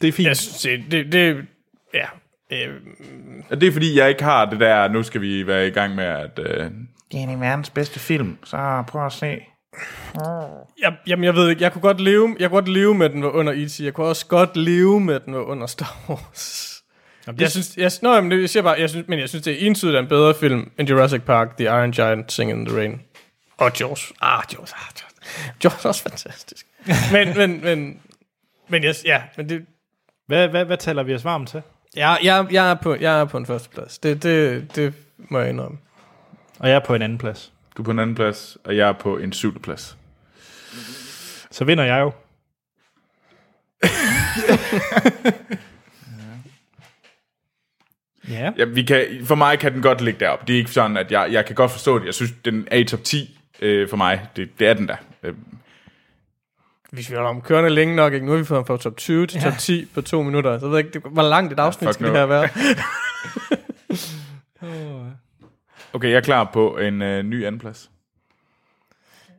Det 0.00 0.08
er 0.08 0.12
fint. 0.12 0.28
Jeg 0.28 0.36
synes, 0.36 0.62
det... 0.62 0.84
det, 0.90 1.12
det 1.12 1.46
ja. 1.94 2.06
Øh, 2.52 2.80
Og 3.50 3.60
det 3.60 3.66
er 3.68 3.72
fordi, 3.72 3.98
jeg 3.98 4.08
ikke 4.08 4.22
har 4.24 4.44
det 4.50 4.60
der, 4.60 4.88
nu 4.88 5.02
skal 5.02 5.20
vi 5.20 5.46
være 5.46 5.66
i 5.66 5.70
gang 5.70 5.94
med, 5.94 6.04
at 6.04 6.38
øh, 6.38 6.46
det 7.12 7.18
er 7.18 7.22
en 7.22 7.28
af 7.30 7.40
verdens 7.40 7.70
bedste 7.70 7.98
film, 8.00 8.38
så 8.44 8.84
prøv 8.88 9.06
at 9.06 9.12
se. 9.12 9.26
jeg, 10.80 10.96
jamen, 11.06 11.24
jeg 11.24 11.34
ved 11.34 11.48
ikke, 11.50 11.62
jeg 11.62 11.72
kunne 11.72 11.82
godt 11.82 12.00
leve, 12.00 12.36
jeg 12.38 12.50
kunne 12.50 12.56
godt 12.56 12.68
leve 12.68 12.94
med 12.94 13.10
den 13.10 13.22
var 13.22 13.30
under 13.30 13.52
E.T. 13.52 13.80
Jeg 13.80 13.94
kunne 13.94 14.06
også 14.06 14.26
godt 14.26 14.56
leve 14.56 15.00
med 15.00 15.20
den 15.20 15.34
var 15.34 15.42
under 15.42 15.66
Star 15.66 15.96
Wars. 16.08 16.69
Jamen, 17.30 17.40
Jeg 17.40 17.50
synes, 17.50 17.76
jeg, 17.76 17.90
nå, 18.02 18.14
jamen, 18.14 18.30
det, 18.30 18.40
jeg 18.40 18.50
siger 18.50 18.62
bare, 18.62 18.76
jeg 18.80 18.90
synes, 18.90 19.08
men 19.08 19.18
jeg 19.18 19.28
synes, 19.28 19.44
det 19.44 19.62
er 19.62 19.66
entydigt 19.66 19.98
en 19.98 20.06
bedre 20.08 20.34
film 20.34 20.70
end 20.78 20.88
Jurassic 20.88 21.22
Park, 21.22 21.56
The 21.56 21.64
Iron 21.66 21.90
Giant, 21.92 22.32
Singing 22.32 22.60
in 22.60 22.66
the 22.66 22.76
Rain. 22.78 23.00
Og 23.58 23.72
Jaws. 23.80 24.12
Ah, 24.20 24.42
Jaws. 24.52 24.72
Ah, 24.72 24.78
Jaws. 25.00 25.12
Jaws 25.64 25.84
er 25.84 25.88
også 25.88 26.02
fantastisk. 26.02 26.66
men, 27.12 27.36
men, 27.36 27.60
men, 27.64 28.00
men 28.68 28.84
jeg, 28.84 28.94
ja, 29.04 29.22
men 29.36 29.48
det, 29.48 29.66
Hvad, 30.26 30.48
hvad, 30.48 30.64
hvad 30.64 30.76
taler 30.76 31.02
vi 31.02 31.14
os 31.14 31.24
varmt 31.24 31.48
til? 31.48 31.62
jeg, 31.96 32.18
jeg, 32.22 32.46
jeg, 32.50 32.70
er 32.70 32.74
på, 32.74 32.94
jeg 32.94 33.20
er 33.20 33.24
på 33.24 33.36
en 33.36 33.46
første 33.46 33.68
plads. 33.70 33.98
Det, 33.98 34.22
det, 34.22 34.66
det 34.76 34.94
må 35.18 35.38
jeg 35.38 35.48
indrømme. 35.48 35.78
Og 36.58 36.68
jeg 36.68 36.74
er 36.76 36.80
på 36.80 36.94
en 36.94 37.02
anden 37.02 37.18
plads. 37.18 37.52
Du 37.76 37.82
er 37.82 37.84
på 37.84 37.90
en 37.90 37.98
anden 37.98 38.16
plads, 38.16 38.56
og 38.64 38.76
jeg 38.76 38.88
er 38.88 38.92
på 38.92 39.18
en 39.18 39.32
syvende 39.32 39.60
plads. 39.60 39.96
Så 41.50 41.64
vinder 41.64 41.84
jeg 41.84 42.00
jo. 42.00 42.12
ja. 48.30 48.52
Ja, 48.58 48.64
vi 48.64 48.82
kan, 48.82 49.06
for 49.24 49.34
mig 49.34 49.58
kan 49.58 49.72
den 49.72 49.82
godt 49.82 50.00
ligge 50.00 50.20
deroppe. 50.20 50.44
Det 50.46 50.54
er 50.54 50.58
ikke 50.58 50.70
sådan, 50.70 50.96
at 50.96 51.12
jeg, 51.12 51.28
jeg 51.32 51.46
kan 51.46 51.54
godt 51.54 51.70
forstå 51.70 51.98
det. 51.98 52.06
Jeg 52.06 52.14
synes, 52.14 52.32
den 52.44 52.68
er 52.70 52.76
i 52.76 52.84
top 52.84 53.04
10 53.04 53.40
øh, 53.60 53.88
for 53.88 53.96
mig. 53.96 54.26
Det, 54.36 54.48
det 54.58 54.68
er 54.68 54.74
den 54.74 54.88
der. 54.88 54.96
Øh, 55.22 55.34
Hvis 56.90 57.10
vi 57.10 57.14
holder 57.14 57.30
om 57.30 57.40
kørende 57.40 57.70
længe 57.70 57.96
nok, 57.96 58.12
ikke? 58.12 58.26
nu 58.26 58.32
har 58.32 58.38
vi 58.38 58.44
fået 58.44 58.58
ham 58.58 58.66
fra 58.66 58.76
top 58.76 58.96
20 58.96 59.26
til 59.26 59.40
top 59.40 59.58
10 59.58 59.84
på 59.94 60.02
to 60.02 60.22
minutter, 60.22 60.58
så 60.58 60.66
jeg 60.66 60.70
ved 60.70 60.78
jeg 60.78 60.86
ikke, 60.86 61.00
det, 61.00 61.12
hvor 61.12 61.22
langt 61.22 61.52
et 61.52 61.58
afsnit 61.58 61.88
fuck 61.88 61.94
skal 61.94 62.06
det 62.06 62.12
no. 62.12 62.18
her 62.18 62.26
være? 62.26 62.48
Okay, 65.92 66.08
jeg 66.08 66.16
er 66.16 66.20
klar 66.20 66.50
på 66.52 66.78
en 66.78 67.02
øh, 67.02 67.22
ny 67.22 67.46
anden 67.46 67.58
plads. 67.58 67.90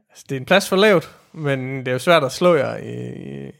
Altså, 0.09 0.25
det 0.29 0.35
er 0.35 0.39
en 0.39 0.45
plads 0.45 0.69
for 0.69 0.75
lavt, 0.75 1.15
men 1.33 1.79
det 1.79 1.87
er 1.87 1.91
jo 1.91 1.99
svært 1.99 2.23
at 2.23 2.31
slå 2.31 2.55
jer 2.55 2.77
i, 2.77 3.47
i 3.47 3.51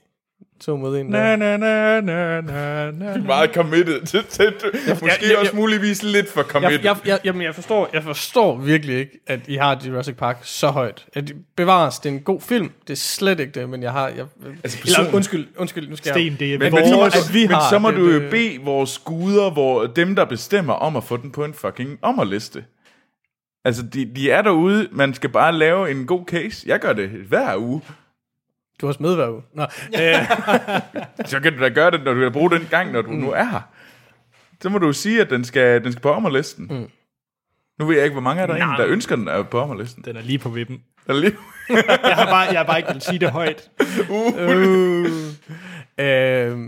to 0.62 0.78
mod 0.78 0.98
en. 1.00 1.06
Na, 1.06 1.30
Der. 1.30 1.36
na, 1.36 1.58
na, 1.58 2.02
na, 2.02 2.42
na, 2.42 2.92
na. 2.92 3.18
Meget 3.18 3.54
committed 3.54 4.02
til, 4.10 4.24
til, 4.30 4.54
Måske 4.90 5.06
jeg- 5.06 5.18
jeg- 5.30 5.38
også 5.38 5.56
muligvis 5.56 6.04
lidt 6.04 6.30
for 6.32 6.44
committed. 6.44 6.80
Jeg, 6.80 6.86
jeg, 6.86 7.08
jeg, 7.08 7.20
jamen, 7.26 7.42
jeg, 7.42 7.56
forstår, 7.56 7.90
jeg 7.94 8.04
forstår 8.04 8.58
virkelig 8.58 8.98
ikke, 9.00 9.20
at 9.28 9.40
I 9.48 9.56
har 9.56 9.82
Jurassic 9.88 10.16
Park 10.16 10.38
så 10.44 10.68
højt. 10.68 11.06
At 11.14 11.28
det 11.28 11.36
bevares, 11.58 12.00
det 12.00 12.10
er 12.10 12.14
en 12.14 12.22
god 12.22 12.42
film. 12.42 12.72
Det 12.88 12.94
er 12.94 12.98
slet 12.98 13.40
ikke 13.40 13.60
det, 13.60 13.70
men 13.70 13.84
jeg 13.84 13.92
har... 13.92 14.08
Jeg, 14.08 14.26
Altså, 14.64 14.78
eller, 15.00 15.16
undskyld, 15.16 15.48
undskyld, 15.58 15.90
nu 15.90 15.96
skal 15.96 16.10
jeg... 16.10 16.16
Sten, 16.16 16.40
det 16.40 16.54
er 16.54 16.60
Men, 16.60 16.72
vores... 16.72 16.84
men, 16.84 16.90
så 16.94 16.96
må, 17.00 17.06
at 17.06 17.14
du, 17.28 17.34
vi 17.34 17.42
men 17.48 17.52
har 17.56 17.70
så 17.70 17.80
må 17.80 17.92
det- 17.92 17.98
du 17.98 18.06
jo 18.10 18.20
det- 18.20 18.32
bede 18.32 18.58
vores 18.64 18.98
guder, 19.00 19.50
hvor 19.52 19.86
dem, 19.86 20.16
der 20.16 20.26
bestemmer 20.26 20.74
om 20.74 20.96
at 20.96 21.04
få 21.04 21.18
den 21.18 21.32
på 21.32 21.46
en 21.46 21.54
fucking 21.54 22.00
ommerliste. 22.02 22.64
Altså, 23.66 23.84
de, 23.94 24.06
de 24.16 24.32
er 24.32 24.42
derude. 24.42 24.88
Man 24.92 25.14
skal 25.14 25.30
bare 25.30 25.52
lave 25.54 25.92
en 25.92 26.06
god 26.06 26.26
case. 26.28 26.64
Jeg 26.70 26.80
gør 26.80 26.94
det 26.94 27.10
hver 27.10 27.58
uge. 27.58 27.82
Du 28.82 28.86
har 28.86 28.94
smed 28.94 29.16
hver 29.16 29.30
uge. 29.30 29.42
Nå, 29.54 29.64
øh, 30.02 30.26
Så 31.26 31.40
kan 31.40 31.54
du 31.54 31.64
da 31.64 31.70
gøre 31.70 31.92
det, 31.92 32.04
når 32.04 32.14
du 32.14 32.20
vil 32.20 32.32
bruge 32.32 32.52
den 32.52 32.68
gang, 32.70 32.92
når 32.92 33.02
du 33.02 33.12
mm. 33.12 33.18
nu 33.18 33.32
er 33.32 33.44
her. 33.44 33.62
Så 34.62 34.70
må 34.70 34.78
du 34.78 34.86
jo 34.86 34.94
sige, 34.94 35.22
at 35.22 35.30
den 35.30 35.46
skal, 35.46 35.84
den 35.84 35.92
skal 35.92 36.02
på 36.02 36.12
ommerlisten. 36.14 36.68
Mm. 36.70 36.90
Nu 37.80 37.86
ved 37.86 37.96
jeg 37.96 38.04
ikke, 38.04 38.14
hvor 38.14 38.22
mange 38.22 38.42
er 38.42 38.48
der 38.48 38.56
egentlig, 38.56 38.78
der 38.78 38.88
ønsker 38.88 39.16
den 39.16 39.28
er 39.28 39.44
på 39.44 39.60
ommerlisten. 39.62 40.04
Den 40.04 40.16
er 40.18 40.22
lige 40.22 40.40
på 40.40 40.50
vippen. 40.50 40.82
Der 41.08 41.14
er 41.14 41.18
lige... 41.18 41.36
Jeg 42.04 42.16
har 42.16 42.26
bare, 42.26 42.38
jeg 42.40 42.60
har 42.60 42.64
bare 42.64 42.78
ikke 42.78 42.94
vil 42.94 43.02
sige 43.02 43.20
det 43.20 43.30
højt. 43.32 43.70
øh, 44.40 45.06
øh, 45.98 46.60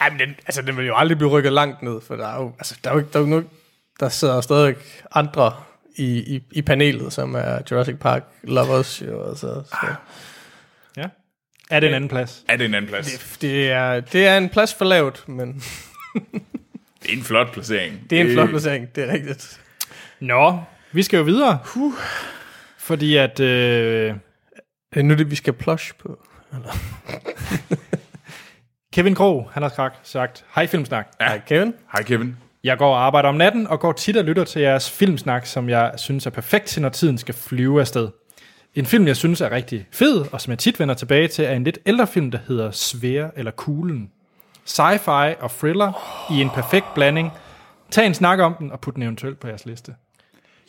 ej, 0.00 0.10
men 0.10 0.18
den, 0.18 0.28
altså, 0.46 0.62
den 0.62 0.76
vil 0.76 0.86
jo 0.86 0.96
aldrig 0.96 1.18
blive 1.18 1.30
rykket 1.30 1.52
langt 1.52 1.82
ned, 1.82 2.00
for 2.00 2.16
der 2.16 2.26
er 2.28 2.36
jo, 2.42 2.52
altså, 2.58 2.78
der 2.84 2.90
er 2.90 2.94
jo, 2.94 2.98
ikke- 3.00 3.10
der 3.12 3.18
er 3.18 3.22
jo 3.22 3.28
nogen, 3.28 3.48
der 4.00 4.08
sidder 4.08 4.40
stadig 4.40 4.74
andre 5.14 5.52
i, 5.96 6.34
i, 6.36 6.42
i 6.52 6.62
panelet, 6.62 7.12
som 7.12 7.34
er 7.34 7.58
Jurassic 7.70 7.96
Park 7.98 8.22
lovers, 8.42 9.02
jo, 9.06 9.28
altså, 9.28 9.62
så. 9.66 9.76
Ja. 10.96 11.06
Er 11.72 11.80
det 11.80 11.88
en 11.88 11.94
anden 11.94 12.08
plads? 12.10 12.44
Er 12.48 12.56
det 12.56 12.64
en 12.64 12.74
anden 12.74 12.88
plads? 12.88 13.38
Det 13.40 13.70
er, 13.70 14.00
det 14.00 14.26
er 14.26 14.36
en 14.38 14.48
plads 14.48 14.74
for 14.74 14.84
lavt, 14.84 15.28
men 15.28 15.62
Det 17.02 17.12
er 17.12 17.16
en 17.16 17.22
flot 17.22 17.52
placering. 17.52 18.10
det 18.10 18.20
er 18.20 18.24
en 18.24 18.32
flot 18.32 18.48
placering, 18.48 18.94
det 18.96 19.04
er 19.08 19.12
rigtigt. 19.12 19.60
Nå, 20.20 20.60
vi 20.92 21.02
skal 21.02 21.16
jo 21.16 21.22
videre. 21.22 21.58
Huh. 21.64 21.92
Fordi 22.78 23.16
at... 23.16 23.40
Øh, 23.40 24.14
Det 24.94 25.00
er 25.00 25.02
nu 25.02 25.14
det, 25.14 25.30
vi 25.30 25.34
skal 25.36 25.52
plush 25.52 25.92
på. 25.98 26.18
Kevin 28.92 29.14
Krog, 29.14 29.50
han 29.52 29.62
har 29.62 29.70
skak- 29.70 30.00
sagt, 30.02 30.44
hej 30.54 30.66
Filmsnak. 30.66 31.06
Ja. 31.20 31.26
Hej, 31.26 31.40
Kevin. 31.46 31.74
Hej 31.92 32.02
Kevin. 32.02 32.36
Jeg 32.64 32.78
går 32.78 32.94
og 32.94 33.04
arbejder 33.06 33.28
om 33.28 33.34
natten, 33.34 33.66
og 33.66 33.80
går 33.80 33.92
tit 33.92 34.16
og 34.16 34.24
lytter 34.24 34.44
til 34.44 34.62
jeres 34.62 34.90
filmsnak, 34.90 35.46
som 35.46 35.68
jeg 35.68 35.92
synes 35.96 36.26
er 36.26 36.30
perfekt 36.30 36.64
til, 36.66 36.82
når 36.82 36.88
tiden 36.88 37.18
skal 37.18 37.34
flyve 37.34 37.80
afsted. 37.80 38.08
En 38.74 38.86
film, 38.86 39.06
jeg 39.06 39.16
synes 39.16 39.40
er 39.40 39.50
rigtig 39.50 39.86
fed, 39.90 40.24
og 40.32 40.40
som 40.40 40.50
jeg 40.50 40.58
tit 40.58 40.80
vender 40.80 40.94
tilbage 40.94 41.28
til, 41.28 41.44
er 41.44 41.52
en 41.52 41.64
lidt 41.64 41.78
ældre 41.86 42.06
film, 42.06 42.30
der 42.30 42.38
hedder 42.48 42.70
Svære 42.70 43.30
eller 43.36 43.50
Kuglen. 43.50 44.10
Sci-fi 44.66 45.42
og 45.42 45.50
thriller 45.50 45.92
i 46.32 46.40
en 46.40 46.50
perfekt 46.50 46.86
blanding. 46.94 47.30
Tag 47.90 48.06
en 48.06 48.14
snak 48.14 48.38
om 48.38 48.54
den, 48.54 48.72
og 48.72 48.80
put 48.80 48.94
den 48.94 49.02
eventuelt 49.02 49.40
på 49.40 49.48
jeres 49.48 49.66
liste. 49.66 49.94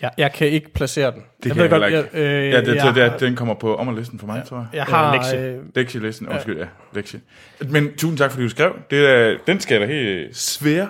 Jeg, 0.01 0.11
jeg 0.17 0.33
kan 0.33 0.47
ikke 0.47 0.73
placere 0.73 1.11
den. 1.11 1.21
Det 1.43 1.45
jeg 1.45 1.55
kan 1.55 1.63
jeg, 1.63 1.71
ved 1.71 1.81
heller 1.81 1.87
ikke. 1.87 2.09
jeg, 2.13 2.19
øh, 2.19 2.51
ja, 2.51 2.61
det, 2.61 2.75
jeg, 2.75 2.95
det, 2.95 3.11
det, 3.11 3.19
den 3.19 3.35
kommer 3.35 3.53
på 3.53 3.75
ommerlisten 3.75 4.19
for 4.19 4.27
mig, 4.27 4.37
ja. 4.37 4.43
tror 4.43 4.57
jeg. 4.57 4.67
jeg 4.73 4.83
har... 4.83 5.13
lektie. 5.13 5.39
Øh, 5.39 5.59
Lektielisten, 5.75 6.29
undskyld, 6.29 6.57
ja. 6.57 6.65
lektie. 6.93 7.21
Men 7.59 7.89
tusind 7.97 8.17
tak, 8.17 8.31
fordi 8.31 8.43
du 8.43 8.49
skrev. 8.49 8.75
Det 8.89 9.09
er, 9.09 9.37
den 9.47 9.59
skal 9.59 9.81
da 9.81 9.85
helt 9.85 10.37
svær. 10.37 10.87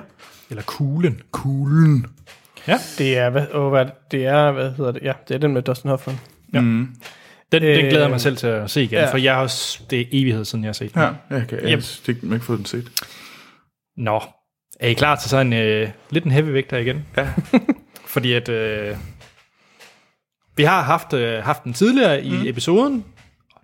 Eller 0.50 0.64
Kuglen. 0.64 1.22
Kuglen. 1.32 2.06
det 2.98 3.18
er, 3.18 3.30
hvad, 3.30 3.46
åh, 3.54 3.70
hvad, 3.70 3.86
det 4.12 4.26
er, 4.26 4.52
hvad 4.52 4.72
hedder 4.72 4.92
det? 4.92 5.02
Ja, 5.04 5.14
det 5.28 5.34
er 5.36 5.40
den 5.40 5.54
med 5.54 5.62
Dustin 5.62 5.90
Hoffman. 5.90 6.20
Den, 6.62 7.62
den 7.62 7.62
glæder 7.62 7.98
jeg 7.98 8.06
Øh, 8.06 8.10
mig 8.12 8.22
selv 8.22 8.38
til 8.38 8.48
at 8.48 8.72
se 8.72 8.84
igen, 8.84 8.94
ja. 8.94 9.02
ja. 9.02 9.12
for 9.12 9.18
jeg 9.18 9.34
har 9.36 9.42
også, 9.42 9.84
det 9.90 10.02
er 10.02 10.06
evighed 10.12 10.46
siden, 10.46 10.64
jeg 10.64 10.70
har 10.70 10.74
set 10.74 10.94
den. 10.94 11.02
Ja, 11.02 11.12
jeg 11.30 11.48
kan 11.48 11.58
Yep. 11.60 11.84
ikke 12.34 12.40
fået 12.40 12.58
den 12.58 12.66
set. 12.66 12.92
Nå, 13.98 14.22
er 14.80 14.88
I 14.88 14.94
klar 14.94 15.16
til 15.16 15.30
sådan 15.30 15.54
øh, 15.54 15.90
lidt 16.10 16.24
en 16.26 16.32
heavyvægter 16.32 16.78
igen? 16.78 17.06
Ja. 17.18 17.34
Fordi 18.14 18.34
at 18.34 18.50
øh, 18.50 18.98
vi 20.56 20.64
har 20.64 20.82
haft, 20.82 21.14
øh, 21.14 21.44
haft 21.44 21.64
den 21.64 21.74
tidligere 21.74 22.24
i 22.24 22.38
mm. 22.38 22.48
episoden. 22.48 23.06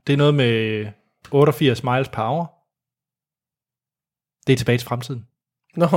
Det 0.07 0.13
er 0.13 0.17
noget 0.17 0.33
med 0.33 0.85
88 1.31 1.83
miles 1.83 2.09
per 2.09 2.23
hour. 2.23 2.53
Det 4.47 4.53
er 4.53 4.57
tilbage 4.57 4.77
til 4.77 4.87
fremtiden. 4.87 5.25
Nå, 5.75 5.87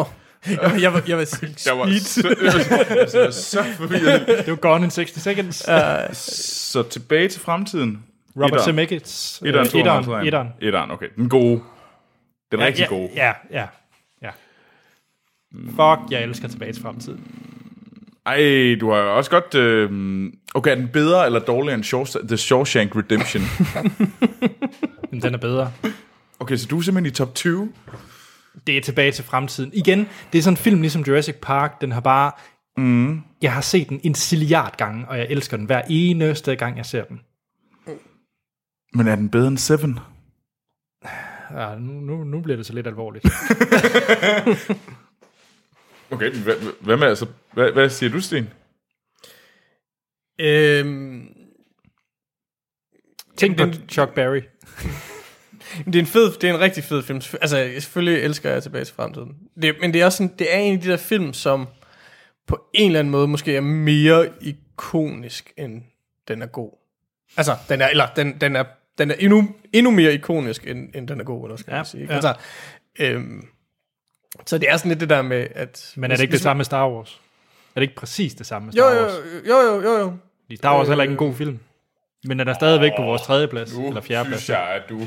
jeg, 0.46 0.78
jeg, 0.80 0.92
var- 0.92 1.02
jeg 1.08 1.18
var 1.18 1.24
sige 1.24 1.54
Jeg 1.66 1.78
var 1.78 1.98
så, 2.00 2.28
jeg 3.18 3.24
var 3.24 3.30
så 3.30 3.64
forvirret. 3.76 4.26
Det 4.26 4.48
var 4.48 4.54
Gone 4.56 4.84
in 4.84 4.90
60 4.90 5.20
Seconds. 5.22 5.62
Uh, 5.68 5.74
Så 6.12 6.82
tilbage 6.82 7.28
til 7.28 7.40
fremtiden. 7.40 8.02
Robert 8.36 8.50
Etteren. 8.50 8.64
Zemeckis. 8.64 9.42
Etteren, 9.46 9.66
øh, 9.66 9.70
toeren, 9.72 9.98
etteren, 10.00 10.26
etteren. 10.26 10.48
Etteren, 10.60 10.90
okay. 10.90 11.06
Den 11.16 11.28
gode. 11.28 11.60
Den 12.52 12.60
Ja, 12.60 12.66
rigtig 12.66 12.82
ja, 12.82 12.86
gode. 12.88 13.10
Ja, 13.16 13.32
ja, 13.50 13.66
ja. 14.22 14.30
Fuck, 15.70 16.10
jeg 16.10 16.22
elsker 16.22 16.48
tilbage 16.48 16.72
til 16.72 16.82
fremtiden. 16.82 17.20
Ej, 18.26 18.76
du 18.80 18.90
har 18.90 18.98
også 19.00 19.30
godt... 19.30 19.54
Øh, 19.54 19.90
okay, 20.54 20.70
er 20.70 20.74
den 20.74 20.88
bedre 20.92 21.26
eller 21.26 21.38
dårligere 21.40 21.74
end 21.74 21.84
Shaw- 21.84 22.26
The 22.26 22.36
Shawshank 22.36 22.96
Redemption? 22.96 23.42
Den 25.22 25.34
er 25.34 25.38
bedre. 25.38 25.72
okay, 26.40 26.56
så 26.56 26.66
du 26.66 26.78
er 26.78 26.82
simpelthen 26.82 27.12
i 27.12 27.14
top 27.14 27.34
20? 27.34 27.72
Det 28.66 28.76
er 28.76 28.80
tilbage 28.80 29.12
til 29.12 29.24
fremtiden. 29.24 29.70
Igen, 29.74 30.08
det 30.32 30.38
er 30.38 30.42
sådan 30.42 30.52
en 30.52 30.56
film 30.56 30.80
ligesom 30.80 31.02
Jurassic 31.02 31.36
Park. 31.42 31.80
Den 31.80 31.92
har 31.92 32.00
bare... 32.00 32.32
Mm. 32.76 33.20
Jeg 33.42 33.52
har 33.54 33.60
set 33.60 33.88
den 33.88 34.00
en 34.04 34.14
zilliard 34.14 34.76
gange, 34.76 35.08
og 35.08 35.18
jeg 35.18 35.26
elsker 35.30 35.56
den 35.56 35.66
hver 35.66 35.82
eneste 35.88 36.56
gang, 36.56 36.76
jeg 36.76 36.86
ser 36.86 37.04
den. 37.04 37.20
Men 38.94 39.08
er 39.08 39.16
den 39.16 39.30
bedre 39.30 39.48
end 39.48 39.58
Seven? 39.58 39.98
Ja, 41.50 41.74
nu, 41.78 41.92
nu, 41.92 42.24
nu 42.24 42.40
bliver 42.40 42.56
det 42.56 42.66
så 42.66 42.72
lidt 42.72 42.86
alvorligt. 42.86 43.24
Okay, 46.10 46.30
men 46.34 46.42
hvad, 46.42 46.54
hvad 46.80 46.96
med 46.96 47.06
altså... 47.06 47.26
Hvad, 47.52 47.72
hvad 47.72 47.88
siger 47.90 48.10
du, 48.10 48.20
Sten? 48.20 48.48
Øhm, 50.40 51.28
Tænk 53.36 53.58
på 53.58 53.64
Den- 53.64 53.88
Chuck 53.88 54.14
Berry. 54.14 54.40
Det 55.86 55.94
er 55.94 56.00
en 56.00 56.06
fed, 56.06 56.32
det 56.32 56.50
er 56.50 56.54
en 56.54 56.60
rigtig 56.60 56.84
fed 56.84 57.02
film. 57.02 57.20
Altså, 57.40 57.70
selvfølgelig 57.78 58.22
elsker 58.24 58.50
jeg 58.50 58.62
tilbage 58.62 58.84
til 58.84 58.94
fremtiden. 58.94 59.36
Det, 59.62 59.74
men 59.80 59.92
det 59.94 60.00
er 60.00 60.04
også 60.04 60.16
sådan, 60.18 60.34
det 60.38 60.54
er 60.54 60.58
en 60.58 60.74
af 60.74 60.80
de 60.80 60.90
der 60.90 60.96
film, 60.96 61.32
som 61.32 61.68
på 62.46 62.64
en 62.74 62.86
eller 62.86 62.98
anden 63.00 63.10
måde 63.12 63.28
måske 63.28 63.56
er 63.56 63.60
mere 63.60 64.28
ikonisk, 64.40 65.52
end 65.56 65.82
den 66.28 66.42
er 66.42 66.46
god. 66.46 66.70
Altså, 67.36 67.56
den 67.68 67.80
er, 67.80 67.88
eller 67.88 68.06
den, 68.16 68.40
den 68.40 68.56
er, 68.56 68.64
den 68.98 69.10
er 69.10 69.14
endnu, 69.18 69.48
endnu 69.72 69.90
mere 69.90 70.14
ikonisk, 70.14 70.66
end, 70.66 70.88
end 70.94 71.08
den 71.08 71.20
er 71.20 71.24
god, 71.24 71.44
eller 71.44 71.56
skal 71.56 71.74
Ja, 71.74 71.84
sige. 71.84 72.00
ikke? 72.00 72.12
ja. 72.12 72.16
Altså, 72.16 72.34
øhm, 72.98 73.46
så 74.46 74.58
det 74.58 74.70
er 74.70 74.76
sådan 74.76 74.88
lidt 74.88 75.00
det 75.00 75.10
der 75.10 75.22
med, 75.22 75.46
at... 75.54 75.92
Men 75.96 76.10
er 76.10 76.16
det 76.16 76.22
ikke 76.22 76.32
det 76.32 76.40
samme 76.40 76.58
med 76.58 76.64
Star 76.64 76.88
Wars? 76.90 77.20
Er 77.76 77.80
det 77.80 77.82
ikke 77.82 77.94
præcis 77.94 78.34
det 78.34 78.46
samme 78.46 78.66
med 78.66 78.74
Jo, 78.74 78.82
Star 78.82 78.94
jo, 78.96 79.02
Wars? 79.02 79.12
jo, 79.48 79.56
jo, 79.74 79.82
jo, 79.90 79.98
jo. 79.98 80.12
Fordi 80.44 80.56
Star 80.56 80.76
Wars 80.76 80.86
er 80.88 80.90
heller 80.90 81.02
ikke 81.02 81.12
en 81.12 81.18
god 81.18 81.34
film. 81.34 81.58
Men 82.24 82.38
den 82.38 82.48
er 82.48 82.54
stadigvæk 82.54 82.92
på 82.96 83.02
vores 83.02 83.22
tredje 83.22 83.48
plads, 83.48 83.76
Nu 83.78 83.88
eller 83.88 84.00
fjerde 84.00 84.28
plads. 84.28 84.42
synes 84.42 84.58
jeg, 84.58 84.68
at 84.68 84.82
du 84.88 85.00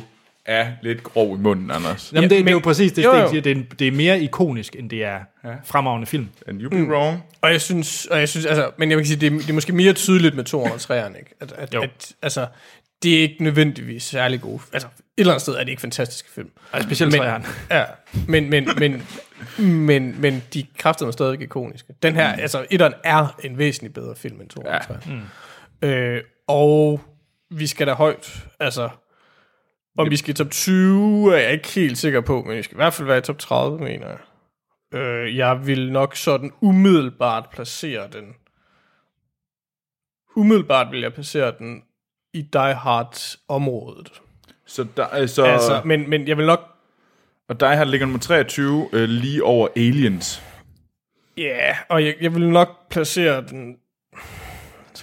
er 0.45 0.67
lidt 0.81 1.03
grov 1.03 1.35
i 1.35 1.39
munden, 1.41 1.71
Anders. 1.71 2.11
Jamen, 2.13 2.23
det, 2.29 2.37
det 2.39 2.47
er 2.47 2.51
jo 2.51 2.57
men- 2.57 2.63
præcis 2.63 2.91
det, 2.91 3.03
jo, 3.03 3.11
Sten 3.11 3.21
jo. 3.21 3.29
siger. 3.29 3.41
Det 3.41 3.51
er, 3.51 3.55
en- 3.55 3.67
det 3.79 3.87
er 3.87 3.91
mere 3.91 4.19
ikonisk, 4.19 4.75
end 4.75 4.89
det 4.89 5.03
er 5.03 5.19
fremragende 5.65 6.07
film. 6.07 6.27
And 6.47 6.61
you 6.61 6.69
be 6.69 6.77
mm. 6.77 6.89
wrong. 6.91 7.23
Og 7.41 7.51
jeg 7.51 7.61
synes, 7.61 8.05
og 8.05 8.19
jeg 8.19 8.29
synes 8.29 8.45
altså, 8.45 8.71
men 8.77 8.89
jeg 8.89 8.97
vil 8.97 9.07
sige, 9.07 9.17
det 9.19 9.33
er, 9.33 9.37
det 9.37 9.49
er 9.49 9.53
måske 9.53 9.73
mere 9.73 9.93
tydeligt 9.93 10.35
med 10.35 10.53
203'eren, 10.53 11.17
ikke? 11.19 11.35
At, 11.41 11.51
at, 11.51 11.73
Jo. 11.73 11.81
at, 11.81 12.11
altså, 12.21 12.47
det 13.03 13.15
er 13.17 13.21
ikke 13.21 13.43
nødvendigvis 13.43 14.03
særlig 14.03 14.41
gode. 14.41 14.59
Altså, 14.73 14.87
et 14.87 14.93
eller 15.17 15.33
andet 15.33 15.41
sted 15.41 15.53
er 15.53 15.59
det 15.59 15.69
ikke 15.69 15.81
fantastiske 15.81 16.29
film. 16.31 16.49
Og 16.71 16.81
specielt 16.83 17.11
Men- 17.11 17.21
træerne. 17.21 17.45
Ja, 17.71 17.83
men, 18.27 18.49
men, 18.49 18.69
men, 18.77 19.01
men, 19.59 20.21
men 20.21 20.43
de 20.53 20.65
kræfter 20.77 21.07
er 21.07 21.11
stadig 21.11 21.41
ikoniske. 21.41 21.93
Den 22.03 22.15
her, 22.15 22.35
mm. 22.35 22.41
altså, 22.41 22.65
etteren 22.71 22.93
er 23.03 23.35
en 23.43 23.57
væsentlig 23.57 23.93
bedre 23.93 24.15
film 24.15 24.41
end 24.41 24.49
203. 24.49 24.93
Ja. 25.07 25.15
Mm. 25.81 25.87
Øh, 25.89 26.21
og 26.47 27.01
vi 27.51 27.67
skal 27.67 27.87
da 27.87 27.93
højt, 27.93 28.43
altså, 28.59 28.89
om 29.97 30.09
vi 30.09 30.17
skal 30.17 30.29
i 30.29 30.33
top 30.33 30.49
20, 30.49 31.35
er 31.35 31.39
jeg 31.39 31.51
ikke 31.51 31.67
helt 31.67 31.97
sikker 31.97 32.21
på, 32.21 32.41
men 32.41 32.57
vi 32.57 32.63
skal 32.63 32.75
i 32.75 32.77
hvert 32.77 32.93
fald 32.93 33.07
være 33.07 33.17
i 33.17 33.21
top 33.21 33.37
30, 33.37 33.79
mener 33.79 34.07
jeg. 34.07 34.17
Øh, 34.99 35.37
jeg 35.37 35.67
vil 35.67 35.91
nok 35.91 36.15
sådan 36.15 36.51
umiddelbart 36.61 37.49
placere 37.51 38.07
den. 38.13 38.33
Umiddelbart 40.35 40.91
vil 40.91 41.01
jeg 41.01 41.13
placere 41.13 41.53
den 41.59 41.83
i 42.33 42.41
Die 42.41 42.73
Hard-området. 42.73 44.21
Så, 44.65 44.87
der, 44.97 45.15
øh, 45.15 45.27
så 45.27 45.43
Altså, 45.45 45.81
men, 45.85 46.09
men 46.09 46.27
jeg 46.27 46.37
vil 46.37 46.45
nok 46.45 46.75
og 47.49 47.59
dig 47.59 47.77
har 47.77 47.83
ligger 47.83 48.07
nummer 48.07 48.19
23 48.19 48.89
øh, 48.93 49.09
lige 49.09 49.43
over 49.43 49.67
Aliens. 49.75 50.43
Ja, 51.37 51.43
yeah, 51.43 51.75
og 51.89 52.05
jeg, 52.05 52.15
jeg 52.21 52.35
vil 52.35 52.49
nok 52.49 52.89
placere 52.89 53.41
den... 53.41 53.77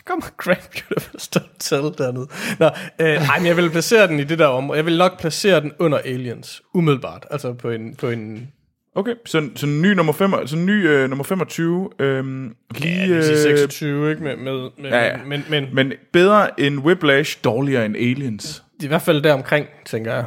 Så 0.02 0.06
kommer 0.06 0.26
Grand 0.44 0.82
Budapest 0.88 1.38
Hotel 1.38 1.98
dernede. 1.98 2.26
Nå, 2.58 2.66
øh, 3.00 3.20
nej, 3.20 3.38
men 3.38 3.46
jeg 3.46 3.56
vil 3.56 3.70
placere 3.70 4.06
den 4.06 4.20
i 4.20 4.24
det 4.24 4.38
der 4.38 4.46
område. 4.46 4.76
Jeg 4.76 4.86
vil 4.86 4.98
nok 4.98 5.20
placere 5.20 5.60
den 5.60 5.72
under 5.78 5.98
Aliens, 5.98 6.62
umiddelbart. 6.74 7.26
Altså 7.30 7.52
på 7.52 7.70
en... 7.70 7.94
På 7.94 8.08
en 8.08 8.48
Okay, 8.94 9.14
så, 9.26 9.48
så 9.56 9.66
ny 9.66 9.86
nummer, 9.86 10.12
fem, 10.12 10.46
så 10.46 10.56
ny, 10.56 10.88
øh, 10.88 11.08
nummer 11.08 11.24
25. 11.24 11.90
Øhm, 11.98 12.54
lige, 12.76 12.96
ja, 12.96 13.02
det 13.02 13.14
vil 13.14 13.24
sige 13.24 13.36
øh, 13.36 13.58
26, 13.58 14.10
ikke? 14.10 14.22
Med, 14.22 14.36
med, 14.36 14.70
med, 14.78 14.90
Ja, 14.90 15.04
ja. 15.04 15.16
Men, 15.26 15.44
men, 15.50 15.68
men 15.72 15.92
bedre 16.12 16.60
end 16.60 16.78
Whiplash, 16.78 17.38
dårligere 17.44 17.86
end 17.86 17.96
Aliens. 17.96 18.62
i 18.82 18.86
hvert 18.86 19.02
fald 19.02 19.22
deromkring, 19.22 19.66
tænker 19.86 20.14
jeg. 20.14 20.24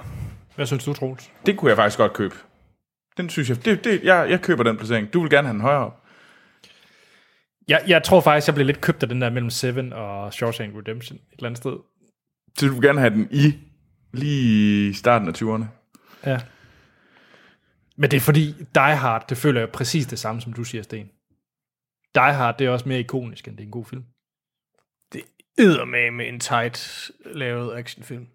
Hvad 0.55 0.65
synes 0.65 0.83
du, 0.83 0.93
Troels? 0.93 1.29
Det 1.45 1.57
kunne 1.57 1.69
jeg 1.69 1.77
faktisk 1.77 1.97
godt 1.97 2.13
købe. 2.13 2.35
Den 3.17 3.29
synes 3.29 3.49
jeg, 3.49 3.65
det, 3.65 3.83
det, 3.83 4.03
jeg, 4.03 4.27
jeg 4.29 4.41
køber 4.41 4.63
den 4.63 4.77
placering. 4.77 5.13
Du 5.13 5.21
vil 5.21 5.29
gerne 5.29 5.47
have 5.47 5.53
den 5.53 5.61
højere 5.61 5.85
op. 5.85 6.04
Jeg, 7.67 7.83
jeg 7.87 8.03
tror 8.03 8.21
faktisk, 8.21 8.47
jeg 8.47 8.55
blev 8.55 8.65
lidt 8.65 8.81
købt 8.81 9.03
af 9.03 9.09
den 9.09 9.21
der 9.21 9.29
mellem 9.29 9.49
Seven 9.49 9.93
og 9.93 10.33
Shawshank 10.33 10.75
Redemption 10.75 11.17
et 11.17 11.23
eller 11.31 11.49
andet 11.49 11.57
sted. 11.57 11.77
Så 12.57 12.67
du 12.67 12.73
vil 12.73 12.81
gerne 12.81 12.99
have 12.99 13.13
den 13.13 13.27
i 13.31 13.53
lige 14.13 14.89
i 14.89 14.93
starten 14.93 15.27
af 15.27 15.41
20'erne. 15.41 15.65
Ja. 16.25 16.39
Men 17.97 18.11
det 18.11 18.17
er 18.17 18.21
fordi, 18.21 18.51
Die 18.75 18.95
Hard, 18.95 19.27
det 19.29 19.37
føler 19.37 19.59
jeg 19.61 19.69
præcis 19.69 20.05
det 20.05 20.19
samme, 20.19 20.41
som 20.41 20.53
du 20.53 20.63
siger, 20.63 20.83
Sten. 20.83 21.09
Die 22.15 22.33
Hard, 22.33 22.57
det 22.57 22.67
er 22.67 22.71
også 22.71 22.89
mere 22.89 22.99
ikonisk, 22.99 23.47
end 23.47 23.57
det 23.57 23.63
er 23.63 23.67
en 23.67 23.71
god 23.71 23.85
film. 23.85 24.03
Det 25.13 25.21
æder 25.59 25.85
med 25.85 26.11
med 26.11 26.27
en 26.27 26.39
tight 26.39 27.11
lavet 27.25 27.77
actionfilm. 27.77 28.27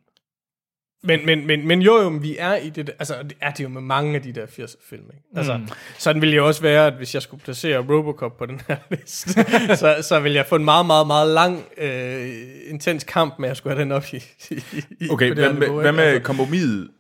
Men, 1.03 1.26
men, 1.26 1.46
men, 1.46 1.66
men 1.66 1.82
jo, 1.82 2.03
jo, 2.03 2.09
vi 2.09 2.36
er 2.38 2.55
i 2.57 2.68
det, 2.70 2.86
der- 2.86 2.92
altså 2.98 3.22
det 3.22 3.36
er 3.40 3.51
det 3.51 3.64
jo 3.64 3.68
med 3.68 3.80
mange 3.82 4.14
af 4.16 4.22
de 4.22 4.32
der 4.32 4.46
80'er 4.46 4.76
film, 4.90 5.03
ikke? 5.05 5.24
Altså, 5.36 5.57
mm. 5.57 5.68
sådan 5.98 6.22
ville 6.22 6.34
jeg 6.34 6.42
også 6.42 6.62
være, 6.62 6.86
at 6.86 6.92
hvis 6.92 7.14
jeg 7.14 7.22
skulle 7.22 7.42
placere 7.42 7.78
Robocop 7.78 8.36
på 8.36 8.46
den 8.46 8.61
her 8.68 8.76
liste, 8.90 9.32
så, 9.76 9.96
så 10.03 10.20
ville 10.20 10.36
jeg 10.36 10.46
få 10.46 10.57
en 10.57 10.64
meget, 10.64 10.86
meget, 10.86 11.07
meget 11.07 11.28
lang, 11.34 11.64
øh, 11.76 12.30
intens 12.66 13.05
kamp 13.05 13.38
med 13.38 13.48
at 13.48 13.57
skulle 13.57 13.74
have 13.76 13.82
den 13.84 13.92
op 13.92 14.05
i, 14.12 14.16
i, 15.01 15.09
Okay, 15.11 15.28
på 15.30 15.34
det 15.34 15.34
hvad 15.34 15.44
her 15.44 15.53
med, 15.53 15.61
niveau, 15.61 15.80
hvad 15.80 15.92
med 15.92 16.05
Altså, 16.05 16.22
kompromiset? 16.26 16.90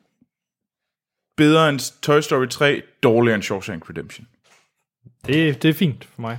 Bedre 1.36 1.68
end 1.68 2.00
Toy 2.02 2.20
Story 2.20 2.46
3, 2.46 2.82
dårligere 3.02 3.34
end 3.34 3.42
Shawshank 3.42 3.90
Redemption. 3.90 4.26
Det, 5.26 5.62
det 5.62 5.68
er 5.70 5.74
fint 5.74 6.04
for 6.14 6.20
mig. 6.20 6.38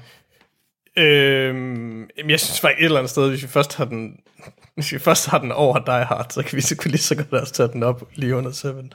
Øhm, 0.97 2.09
jeg 2.30 2.39
synes 2.39 2.59
faktisk 2.59 2.80
et 2.82 2.86
eller 2.86 2.99
andet 2.99 3.09
sted, 3.09 3.30
hvis 3.30 3.43
vi 3.43 3.47
først 3.47 3.76
har 3.78 3.86
den, 3.86 4.20
hvis 4.82 4.92
vi 4.94 5.00
først 5.00 5.28
har 5.28 5.38
den 5.38 5.52
over 5.52 5.80
Die 5.80 6.06
Hard, 6.06 6.26
så 6.30 6.44
kan 6.44 6.56
vi 6.56 6.62
så 6.62 6.76
kunne 6.78 6.92
lige 6.92 7.02
så 7.02 7.16
godt 7.16 7.34
også 7.34 7.54
tage 7.54 7.70
den 7.74 7.84
op 7.84 8.04
lige 8.16 8.36
under 8.36 8.52
Seven. 8.52 8.94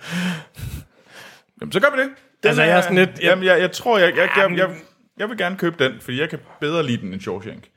Jamen, 1.60 1.72
så 1.72 1.80
gør 1.80 1.96
vi 1.96 2.02
det. 2.02 2.08
Den 2.42 2.48
Altså, 2.48 2.62
jeg 2.62 2.76
er 2.76 2.80
sådan 2.80 2.96
lidt- 2.96 3.10
jeg- 3.10 3.22
Jamen, 3.22 3.44
jeg, 3.44 3.60
jeg 3.60 3.72
tror, 3.72 3.98
jeg, 3.98 4.16
jeg, 4.16 4.28
jeg, 4.36 4.58
jeg, 4.58 4.70
jeg 5.18 5.28
vil 5.28 5.38
gerne 5.38 5.56
købe 5.56 5.84
den, 5.84 6.00
fordi 6.00 6.20
jeg 6.20 6.30
kan 6.30 6.38
bedre 6.60 6.86
lide 6.86 6.96
den 7.02 7.12
end 7.12 7.20
Shawshank. 7.20 7.68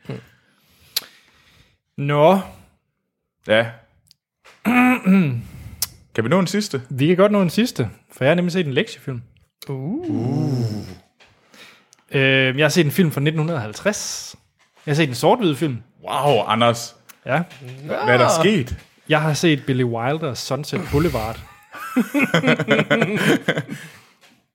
Nå, 1.97 2.39
Ja. 3.47 3.70
kan 6.16 6.24
vi 6.24 6.30
nå 6.30 6.39
en 6.39 6.47
sidste? 6.47 6.82
vi 6.89 7.07
kan 7.07 7.18
godt 7.18 7.32
nå 7.32 7.41
en 7.41 7.49
sidste, 7.49 7.89
for 8.12 8.24
jeg 8.24 8.32
har 8.32 8.36
nemlig 8.36 8.51
set 8.51 8.68
en 8.68 8.74
lektiefilm. 8.74 9.22
Uh. 9.70 10.66
Øh, 12.12 12.57
jeg 12.57 12.64
har 12.64 12.70
set 12.70 12.86
en 12.86 12.91
film 12.91 13.12
fra 13.12 13.22
1950. 13.22 14.36
Jeg 14.86 14.91
har 14.91 14.95
set 14.95 15.10
en 15.10 15.16
sort-hvid 15.16 15.55
film. 15.55 15.78
Wow, 16.10 16.43
Anders. 16.47 16.95
Ja. 17.26 17.43
Hvad 17.86 17.97
er 17.97 18.17
der 18.17 18.30
sket? 18.41 18.78
Jeg 19.09 19.22
har 19.22 19.34
set 19.34 19.65
Billy 19.65 19.84
Wilders 19.84 20.39
Sunset 20.39 20.82
Boulevard. 20.91 21.39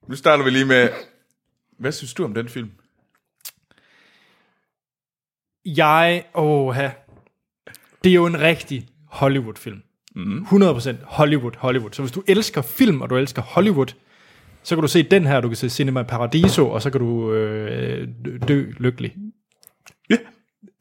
Nu 0.08 0.16
starter 0.16 0.44
vi 0.44 0.50
lige 0.50 0.64
med... 0.64 0.88
Hvad 1.78 1.92
synes 1.92 2.14
du 2.14 2.24
om 2.24 2.34
den 2.34 2.48
film? 2.48 2.70
Jeg, 5.66 6.24
åh, 6.34 6.76
det 8.04 8.10
er 8.10 8.14
jo 8.14 8.26
en 8.26 8.40
rigtig 8.40 8.88
Hollywood-film. 9.06 9.82
Mm. 10.14 10.38
100% 10.38 10.94
Hollywood, 11.04 11.52
Hollywood. 11.56 11.92
Så 11.92 12.02
hvis 12.02 12.12
du 12.12 12.22
elsker 12.26 12.62
film, 12.62 13.00
og 13.00 13.10
du 13.10 13.16
elsker 13.16 13.42
Hollywood, 13.42 13.94
så 14.62 14.76
kan 14.76 14.82
du 14.82 14.88
se 14.88 15.02
den 15.02 15.26
her, 15.26 15.40
du 15.40 15.48
kan 15.48 15.56
se 15.56 15.70
Cinema 15.70 16.02
Paradiso, 16.02 16.70
og 16.70 16.82
så 16.82 16.90
kan 16.90 17.00
du 17.00 17.32
øh, 17.32 18.08
dø 18.48 18.72
lykkelig. 18.78 19.14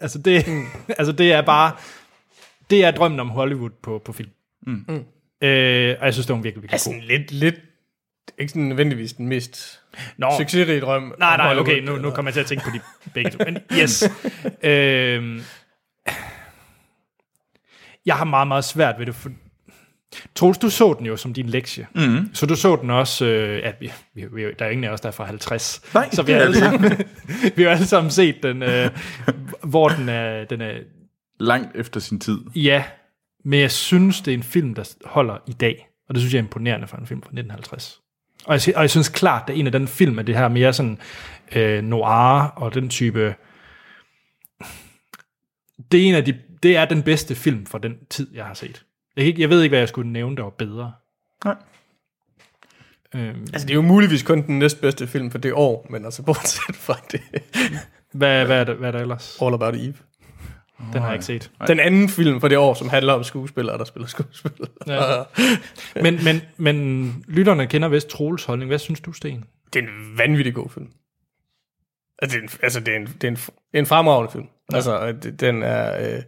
Altså 0.04 0.20
det, 0.20 0.45
altså 0.99 1.12
det 1.12 1.34
er 1.34 1.41
bare, 1.41 1.72
det 2.70 2.86
er 2.86 2.91
drømmen 2.91 3.20
om 3.20 3.30
Hollywood 3.30 3.70
på, 3.84 4.01
på 4.06 4.14
film. 4.14 4.30
Mm. 4.68 5.06
Øh, 5.41 5.95
og 5.99 6.06
jeg 6.06 6.14
synes, 6.14 6.26
det 6.26 6.36
var 6.36 6.41
virkelig, 6.41 6.62
virkelig 6.62 6.74
Altså, 6.74 6.91
god. 6.91 7.01
lidt, 7.01 7.32
lidt, 7.32 7.56
ikke 8.38 8.49
sådan 8.49 8.64
nødvendigvis 8.64 9.14
den 9.14 9.28
mest 9.28 9.82
Nå, 10.18 10.28
succesrige 10.38 10.82
drøm. 10.82 11.16
Nej, 11.20 11.38
nej, 11.38 11.47
Hollywood, 11.47 11.68
okay, 11.68 11.80
nu, 11.80 11.97
nu 11.97 12.12
kommer 12.12 12.30
jeg 12.30 12.34
til 12.34 12.39
at 12.41 12.45
tænke 12.45 12.64
på 12.64 12.70
de 12.74 12.80
begge 13.14 13.32
to. 13.32 13.38
Men 13.45 13.58
yes. 13.80 14.04
øhm, 14.64 15.41
jeg 18.06 18.16
har 18.16 18.24
meget, 18.24 18.47
meget 18.47 18.64
svært 18.64 18.99
ved 18.99 19.06
det. 19.06 19.16
For... 19.16 19.30
Troels, 20.36 20.57
du 20.57 20.70
så 20.70 20.95
den 20.97 21.05
jo 21.05 21.18
som 21.18 21.34
din 21.34 21.45
lektie. 21.45 21.88
Mm-hmm. 21.95 22.30
Så 22.34 22.45
du 22.45 22.55
så 22.55 22.76
den 22.76 22.89
også, 22.89 23.26
øh, 23.26 23.61
at 23.64 23.76
vi, 23.80 23.91
vi, 24.16 24.26
vi, 24.34 24.43
der 24.59 24.66
er 24.66 24.70
ingen 24.70 24.84
af 24.84 24.89
os, 24.89 25.01
der 25.01 25.07
er 25.07 25.11
fra 25.14 25.26
50. 25.26 25.82
Nej, 25.93 26.09
så 26.11 26.24
vi 26.24 26.32
har 26.32 26.39
er 26.39 26.43
alle 26.43 26.59
sammen, 26.59 26.91
vi 27.55 27.64
har 27.64 27.70
alle 27.70 27.86
sammen 27.86 28.11
set 28.11 28.43
den, 28.43 28.64
øh, 28.64 28.89
hvor 29.64 29.89
den 29.89 30.09
er, 30.09 30.45
den 30.45 30.61
er, 30.61 30.74
Langt 31.39 31.76
efter 31.76 31.99
sin 31.99 32.20
tid. 32.20 32.38
ja, 32.55 32.84
men 33.45 33.59
jeg 33.59 33.72
synes, 33.72 34.22
det 34.22 34.34
er 34.34 34.38
en 34.38 34.43
film, 34.43 34.76
der 34.76 34.93
holder 35.05 35.38
i 35.47 35.53
dag. 35.53 35.88
Og 36.09 36.16
det 36.16 36.22
synes 36.22 36.34
jeg 36.34 36.39
er 36.39 36.43
imponerende 36.43 36.88
for 36.88 36.97
en 36.97 37.07
film 37.07 37.22
fra 37.22 37.28
1950. 37.28 37.99
Og 38.45 38.53
jeg, 38.53 38.76
og 38.76 38.82
jeg 38.82 38.89
synes 38.89 39.09
klart, 39.09 39.47
det 39.47 39.55
er 39.55 39.59
en 39.59 39.66
af 39.66 39.72
den 39.72 39.88
film, 39.88 40.20
at 40.20 40.28
det 40.28 40.38
her 40.38 40.47
mere 40.47 40.74
sådan 40.74 40.97
øh, 41.55 41.84
noir 41.84 42.53
og 42.55 42.74
den 42.74 42.89
type 42.89 43.36
det 45.91 46.03
er 46.03 46.05
en 46.05 46.16
af 46.16 46.26
de, 46.26 46.39
det 46.64 46.78
er 46.78 46.86
den 46.86 47.03
bedste 47.03 47.36
film 47.36 47.66
for 47.66 47.78
den 47.78 47.97
tid, 48.09 48.28
jeg 48.34 48.45
har 48.45 48.53
set. 48.53 48.86
Jeg, 49.18 49.26
ikke, 49.26 49.41
jeg 49.41 49.49
ved 49.49 49.61
ikke, 49.61 49.72
hvad 49.72 49.80
jeg 49.80 49.88
skulle 49.89 50.11
nævne, 50.11 50.36
der 50.38 50.43
var 50.43 50.49
bedre. 50.49 50.93
Nej. 51.45 51.55
Øhm, 53.16 53.41
Altså, 53.53 53.68
det 53.68 53.70
er 53.72 53.76
jo 53.76 53.82
muligvis 53.82 54.24
kun 54.24 54.41
den 54.47 54.59
næstbedste 54.59 55.07
film 55.07 55.32
for 55.32 55.38
det 55.38 55.53
år, 55.53 55.88
men 55.89 56.05
altså, 56.05 56.24
bortset 56.24 56.76
fra 56.76 56.97
det. 57.11 57.22
hvad, 58.11 58.45
hvad, 58.45 58.59
er 58.59 58.64
der, 58.64 58.74
hvad 58.74 58.88
er 58.88 58.91
der 58.91 58.99
ellers? 58.99 59.38
All 59.41 59.53
About 59.53 59.76
Eve. 59.76 59.93
Den 60.93 61.01
har 61.01 61.05
jeg 61.07 61.14
ikke 61.16 61.26
set. 61.26 61.51
Den 61.68 61.80
anden 61.80 62.09
film 62.09 62.41
for 62.41 62.47
det 62.47 62.57
år, 62.57 62.74
som 62.74 62.89
handler 62.89 63.14
om 63.14 63.24
skuespillere, 63.24 63.78
der 63.78 63.84
spiller 63.84 64.07
skuespillere. 64.07 64.68
Ja. 64.88 65.24
Men, 66.01 66.20
men, 66.24 66.41
men 66.57 67.26
lytterne 67.28 67.68
kender 67.68 67.88
vist 67.88 68.07
Troels 68.09 68.45
holdning. 68.45 68.70
Hvad 68.70 68.80
synes 68.80 68.99
du, 69.01 69.11
Sten? 69.14 69.43
Det 69.74 69.84
er 69.84 69.88
en 69.88 70.18
vanvittig 70.18 70.53
god 70.53 70.70
film. 70.70 70.88
Altså, 72.22 72.38
det 72.38 72.43
er 72.43 72.47
en, 72.47 72.49
altså, 72.64 72.80
det 72.80 72.93
er 72.93 72.97
en, 72.97 73.05
det 73.05 73.24
er 73.24 73.28
en, 73.28 73.36
det 73.36 73.49
er 73.74 73.80
en 73.80 73.86
fremragende 73.86 74.32
film. 74.32 74.45
Ja. 74.72 74.76
Altså, 74.76 75.11
det- 75.11 75.39
den 75.39 75.64
er... 75.64 76.16
Øh, 76.16 76.22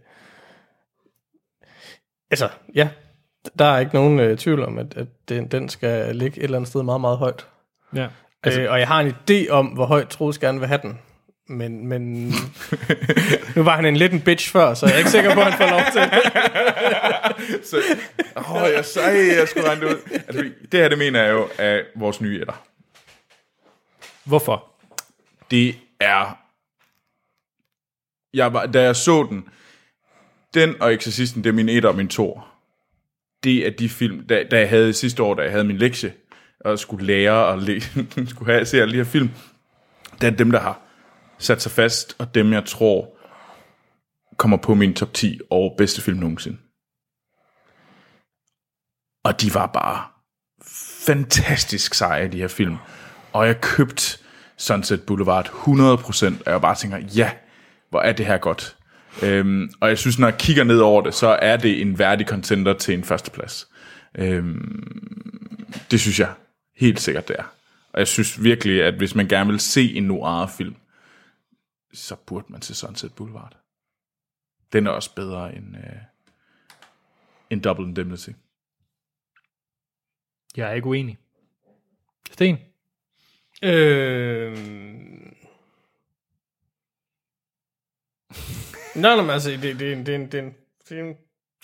altså, 2.44 2.58
ja. 2.76 2.90
Der 3.60 3.66
er 3.66 3.80
ikke 3.80 3.96
nogen 3.96 4.20
øh, 4.20 4.38
tvivl 4.38 4.64
om, 4.64 4.78
at, 4.78 4.98
at 4.98 5.08
den, 5.30 5.48
den 5.48 5.70
skal 5.70 6.16
ligge 6.16 6.38
et 6.38 6.44
eller 6.44 6.58
andet 6.58 6.68
sted 6.68 6.84
meget, 6.84 7.02
meget 7.02 7.18
højt. 7.18 7.48
Ja. 7.96 8.08
Altså, 8.44 8.62
øh, 8.62 8.72
og 8.72 8.80
jeg 8.80 8.88
har 8.88 9.00
en 9.00 9.14
idé 9.14 9.50
om, 9.50 9.66
hvor 9.66 9.86
højt 9.86 10.08
Troels 10.08 10.38
gerne 10.38 10.60
vil 10.60 10.68
have 10.68 10.80
den. 10.82 11.00
Men, 11.48 11.88
men 11.88 12.26
nu 13.56 13.64
var 13.64 13.76
han 13.76 13.86
en 13.86 13.98
lidt 13.98 14.14
en 14.14 14.22
bitch 14.22 14.52
før, 14.52 14.74
så 14.74 14.86
jeg 14.86 14.94
er 14.94 14.98
ikke 14.98 15.10
sikker 15.10 15.34
på, 15.34 15.40
at 15.40 15.54
han 15.54 15.58
får 15.58 15.70
lov 15.70 15.82
til 15.92 16.02
det. 16.02 17.66
Så, 17.70 17.78
åh, 18.38 18.72
jeg 18.76 18.86
sagde, 18.86 19.38
jeg 19.40 19.48
skulle 19.48 19.68
regne 19.68 19.82
det 19.82 19.88
ud. 19.88 20.00
Altså, 20.12 20.52
det 20.72 20.80
her, 20.80 20.90
det 20.90 20.98
mener 20.98 21.24
jeg 21.24 21.32
jo 21.32 21.48
er 21.58 21.82
vores 21.96 22.22
nye 22.22 22.42
etter. 22.42 22.64
Hvorfor? 24.24 24.72
Det 25.52 25.76
er... 26.00 26.38
Jeg 28.34 28.54
var, 28.54 28.66
da 28.66 28.82
jeg 28.82 28.96
så 28.96 29.28
den, 29.30 29.50
den 30.56 30.82
og 30.82 30.94
Exorcisten, 30.94 31.44
det 31.44 31.50
er 31.50 31.54
min 31.54 31.70
et 31.70 31.86
og 31.86 31.96
min 31.96 32.08
tor. 32.08 32.48
Det 33.44 33.68
er 33.68 33.72
de 33.72 33.90
film, 33.90 34.28
da, 34.28 34.44
da 34.52 34.60
jeg 34.60 34.70
havde 34.70 34.94
sidste 34.94 35.24
år, 35.24 35.34
da 35.34 35.42
jeg 35.42 35.52
havde 35.52 35.64
min 35.64 35.78
lektie, 35.78 36.14
og 36.60 36.80
skulle 36.80 37.06
lære 37.06 37.46
og 37.46 37.58
læ- 37.58 37.80
skulle 38.30 38.54
have, 38.54 38.66
se 38.66 38.82
alle 38.82 38.92
de 38.92 38.98
her 38.98 39.04
film, 39.04 39.30
det 40.22 40.28
er 40.28 40.32
dem, 40.32 40.52
der 40.52 40.60
har 40.60 40.82
sat 41.38 41.62
sig 41.62 41.72
fast, 41.72 42.16
og 42.20 42.36
dem, 42.36 42.54
jeg 42.54 42.66
tror, 42.66 43.18
kommer 44.38 44.58
på 44.58 44.74
min 44.74 44.94
top 44.94 45.14
10 45.14 45.40
over 45.50 45.78
bedste 45.78 46.02
film 46.02 46.18
nogensinde. 46.20 46.58
Og 49.24 49.42
de 49.42 49.54
var 49.54 49.68
bare 49.68 50.04
fantastisk 51.06 51.94
seje, 51.94 52.28
de 52.28 52.38
her 52.40 52.48
film. 52.48 52.78
Og 53.34 53.48
jeg 53.48 53.62
købte 53.62 54.18
Sunset 54.58 55.04
Boulevard 55.06 55.46
100%, 55.48 56.44
og 56.46 56.52
jeg 56.52 56.62
bare 56.62 56.76
tænker, 56.76 56.98
ja, 56.98 57.32
hvor 57.90 58.02
er 58.02 58.12
det 58.14 58.26
her 58.26 58.38
godt. 58.38 58.78
Øhm, 59.24 59.70
og 59.80 59.90
jeg 59.90 59.98
synes, 59.98 60.20
når 60.20 60.28
jeg 60.28 60.38
kigger 60.38 60.64
ned 60.64 60.80
over 60.80 61.02
det, 61.02 61.14
så 61.14 61.28
er 61.28 61.58
det 61.58 61.82
en 61.82 62.00
værdig 62.00 62.28
contender 62.28 62.74
til 62.74 62.94
en 62.94 63.04
førsteplads. 63.04 63.70
Øhm, 64.18 65.66
det 65.92 66.00
synes 66.00 66.20
jeg 66.20 66.34
helt 66.76 67.02
sikkert, 67.02 67.28
det 67.28 67.36
er. 67.40 67.54
Og 67.94 68.00
jeg 68.00 68.08
synes 68.08 68.44
virkelig, 68.44 68.84
at 68.84 68.94
hvis 68.94 69.16
man 69.16 69.28
gerne 69.28 69.50
vil 69.50 69.60
se 69.60 69.94
en 69.94 70.04
noir-film, 70.04 70.76
så 71.94 72.16
burde 72.16 72.46
man 72.50 72.62
se 72.62 72.76
Sunset 72.76 73.14
Boulevard. 73.16 73.58
Den 74.74 74.88
er 74.88 74.92
også 74.92 75.16
bedre 75.16 75.56
end, 75.56 75.76
øh, 75.76 76.02
end 77.50 77.62
Double 77.62 77.86
Indemnity. 77.86 78.30
Jeg 80.58 80.70
er 80.70 80.74
ikke 80.74 80.88
uenig. 80.88 81.18
Sten? 82.32 82.58
Øh... 83.64 84.85
Nej, 88.96 89.16
nej, 89.16 89.22
men 89.22 89.30
altså, 89.30 89.50
det, 89.50 89.62
det, 89.64 89.80
det, 89.80 89.88
er 89.90 89.94
en- 89.94 90.06
det, 90.06 90.14
er 90.14 90.16
en- 90.16 90.26
det, 90.32 90.40
er 90.98 91.02
en- 91.04 91.08
det, 91.08 91.18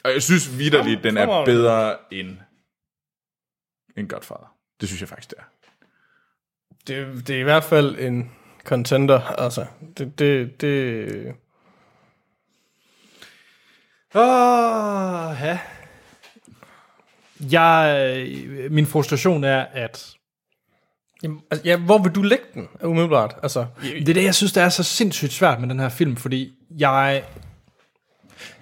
Og 0.03 0.11
jeg 0.11 0.21
synes 0.23 0.57
vidderligt, 0.57 1.03
den 1.03 1.17
er 1.17 1.45
bedre 1.45 1.97
end, 2.11 2.37
end 3.97 4.09
Godfather. 4.09 4.55
Det 4.81 4.89
synes 4.89 5.01
jeg 5.01 5.09
faktisk, 5.09 5.29
det 5.29 5.37
er. 5.39 5.43
det, 6.87 7.27
det 7.27 7.35
er 7.35 7.39
i 7.39 7.43
hvert 7.43 7.63
fald 7.63 7.99
en 7.99 8.31
contender, 8.63 9.19
altså. 9.21 9.65
Det, 9.97 10.19
det, 10.19 10.61
det, 10.61 11.35
Åh, 14.15 15.35
ja. 15.41 15.59
Jeg, 17.51 18.27
min 18.71 18.85
frustration 18.85 19.43
er, 19.43 19.61
at 19.71 20.13
jamen, 21.23 21.39
altså, 21.51 21.67
ja, 21.67 21.77
hvor 21.77 21.97
vil 21.97 22.11
du 22.11 22.21
lægge 22.21 22.45
den, 22.53 22.67
umiddelbart? 22.83 23.35
Altså, 23.43 23.65
det 23.81 24.09
er 24.09 24.13
det, 24.13 24.23
jeg 24.23 24.35
synes, 24.35 24.51
der 24.53 24.61
er 24.61 24.69
så 24.69 24.83
sindssygt 24.83 25.33
svært 25.33 25.59
med 25.59 25.69
den 25.69 25.79
her 25.79 25.89
film, 25.89 26.15
fordi 26.15 26.53
jeg, 26.77 27.23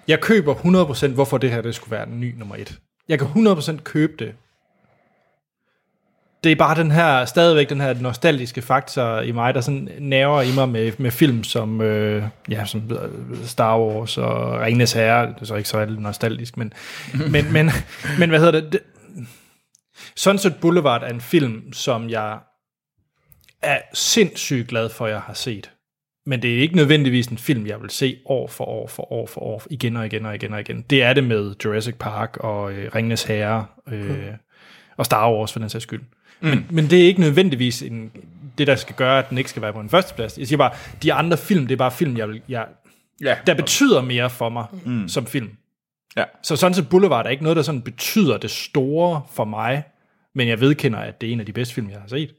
jeg 0.08 0.20
køber 0.20 0.54
100% 0.54 1.06
hvorfor 1.08 1.38
det 1.38 1.50
her 1.50 1.62
det 1.62 1.74
skulle 1.74 1.90
være 1.90 2.06
den 2.06 2.20
nye 2.20 2.34
nummer 2.36 2.56
et. 2.56 2.78
Jeg 3.08 3.18
kan 3.18 3.28
100% 3.28 3.76
købe 3.82 4.12
det. 4.24 4.34
Det 6.44 6.52
er 6.52 6.56
bare 6.56 6.74
den 6.74 6.90
her, 6.90 7.24
stadigvæk 7.24 7.68
den 7.68 7.80
her 7.80 7.94
nostalgiske 7.94 8.62
faktor 8.62 9.20
i 9.20 9.32
mig, 9.32 9.54
der 9.54 9.60
sådan 9.60 9.88
næver 9.98 10.42
i 10.42 10.54
mig 10.54 10.68
med, 10.68 10.92
med 10.98 11.10
film 11.10 11.44
som, 11.44 11.80
øh, 11.80 12.24
ja, 12.50 12.64
som 12.64 12.90
øh, 12.90 13.44
Star 13.44 13.78
Wars 13.78 14.18
og 14.18 14.60
Ringenes 14.60 14.92
Herre. 14.92 15.26
Det 15.26 15.40
er 15.40 15.44
så 15.44 15.54
ikke 15.54 15.68
så 15.68 15.78
alt 15.78 16.00
nostalgisk, 16.00 16.56
men, 16.56 16.72
men, 17.32 17.52
men, 17.52 17.70
men 18.18 18.30
hvad 18.30 18.38
hedder 18.38 18.60
det? 18.60 18.72
det? 18.72 18.80
Sunset 20.16 20.56
Boulevard 20.60 21.02
er 21.02 21.08
en 21.08 21.20
film, 21.20 21.72
som 21.72 22.10
jeg 22.10 22.38
er 23.62 23.78
sindssygt 23.94 24.68
glad 24.68 24.88
for, 24.88 25.06
at 25.06 25.12
jeg 25.12 25.20
har 25.20 25.34
set. 25.34 25.70
Men 26.26 26.42
det 26.42 26.54
er 26.54 26.58
ikke 26.58 26.76
nødvendigvis 26.76 27.26
en 27.26 27.38
film, 27.38 27.66
jeg 27.66 27.80
vil 27.80 27.90
se 27.90 28.16
år 28.24 28.46
for 28.48 28.64
år 28.64 28.86
for 28.86 29.12
år 29.12 29.26
for 29.26 29.40
år, 29.40 29.62
igen 29.70 29.96
og 29.96 30.06
igen 30.06 30.26
og 30.26 30.34
igen 30.34 30.52
og 30.52 30.60
igen. 30.60 30.82
Det 30.90 31.02
er 31.02 31.12
det 31.12 31.24
med 31.24 31.54
Jurassic 31.64 31.94
Park 31.98 32.36
og 32.36 32.72
øh, 32.72 32.94
Ringenes 32.94 33.22
Herre 33.22 33.66
øh, 33.88 34.26
og 34.96 35.06
Star 35.06 35.32
Wars 35.32 35.52
for 35.52 35.60
den 35.60 35.68
sags 35.68 35.82
skyld. 35.82 36.00
Mm. 36.40 36.48
Men, 36.48 36.66
men 36.70 36.90
det 36.90 37.02
er 37.02 37.06
ikke 37.06 37.20
nødvendigvis 37.20 37.82
en, 37.82 38.12
det, 38.58 38.66
der 38.66 38.74
skal 38.76 38.94
gøre, 38.94 39.18
at 39.18 39.30
den 39.30 39.38
ikke 39.38 39.50
skal 39.50 39.62
være 39.62 39.72
på 39.72 39.80
en 39.80 39.90
førsteplads. 39.90 40.38
Jeg 40.38 40.46
siger 40.46 40.58
bare, 40.58 40.72
de 41.02 41.12
andre 41.12 41.36
film, 41.36 41.66
det 41.66 41.72
er 41.72 41.78
bare 41.78 41.90
film, 41.90 42.16
jeg 42.16 42.28
vil, 42.28 42.42
jeg, 42.48 42.66
Ja. 43.22 43.36
der 43.46 43.54
betyder 43.54 44.02
mere 44.02 44.30
for 44.30 44.48
mig 44.48 44.66
mm. 44.84 45.08
som 45.08 45.26
film. 45.26 45.50
Ja. 46.16 46.24
Så 46.42 46.56
sådan 46.56 46.74
set 46.74 46.88
Boulevard 46.88 47.26
er 47.26 47.30
ikke 47.30 47.42
noget, 47.42 47.56
der 47.56 47.62
sådan 47.62 47.82
betyder 47.82 48.36
det 48.38 48.50
store 48.50 49.22
for 49.32 49.44
mig, 49.44 49.82
men 50.34 50.48
jeg 50.48 50.60
vedkender, 50.60 50.98
at 50.98 51.20
det 51.20 51.28
er 51.28 51.32
en 51.32 51.40
af 51.40 51.46
de 51.46 51.52
bedste 51.52 51.74
film, 51.74 51.90
jeg 51.90 52.00
har 52.00 52.08
set. 52.08 52.34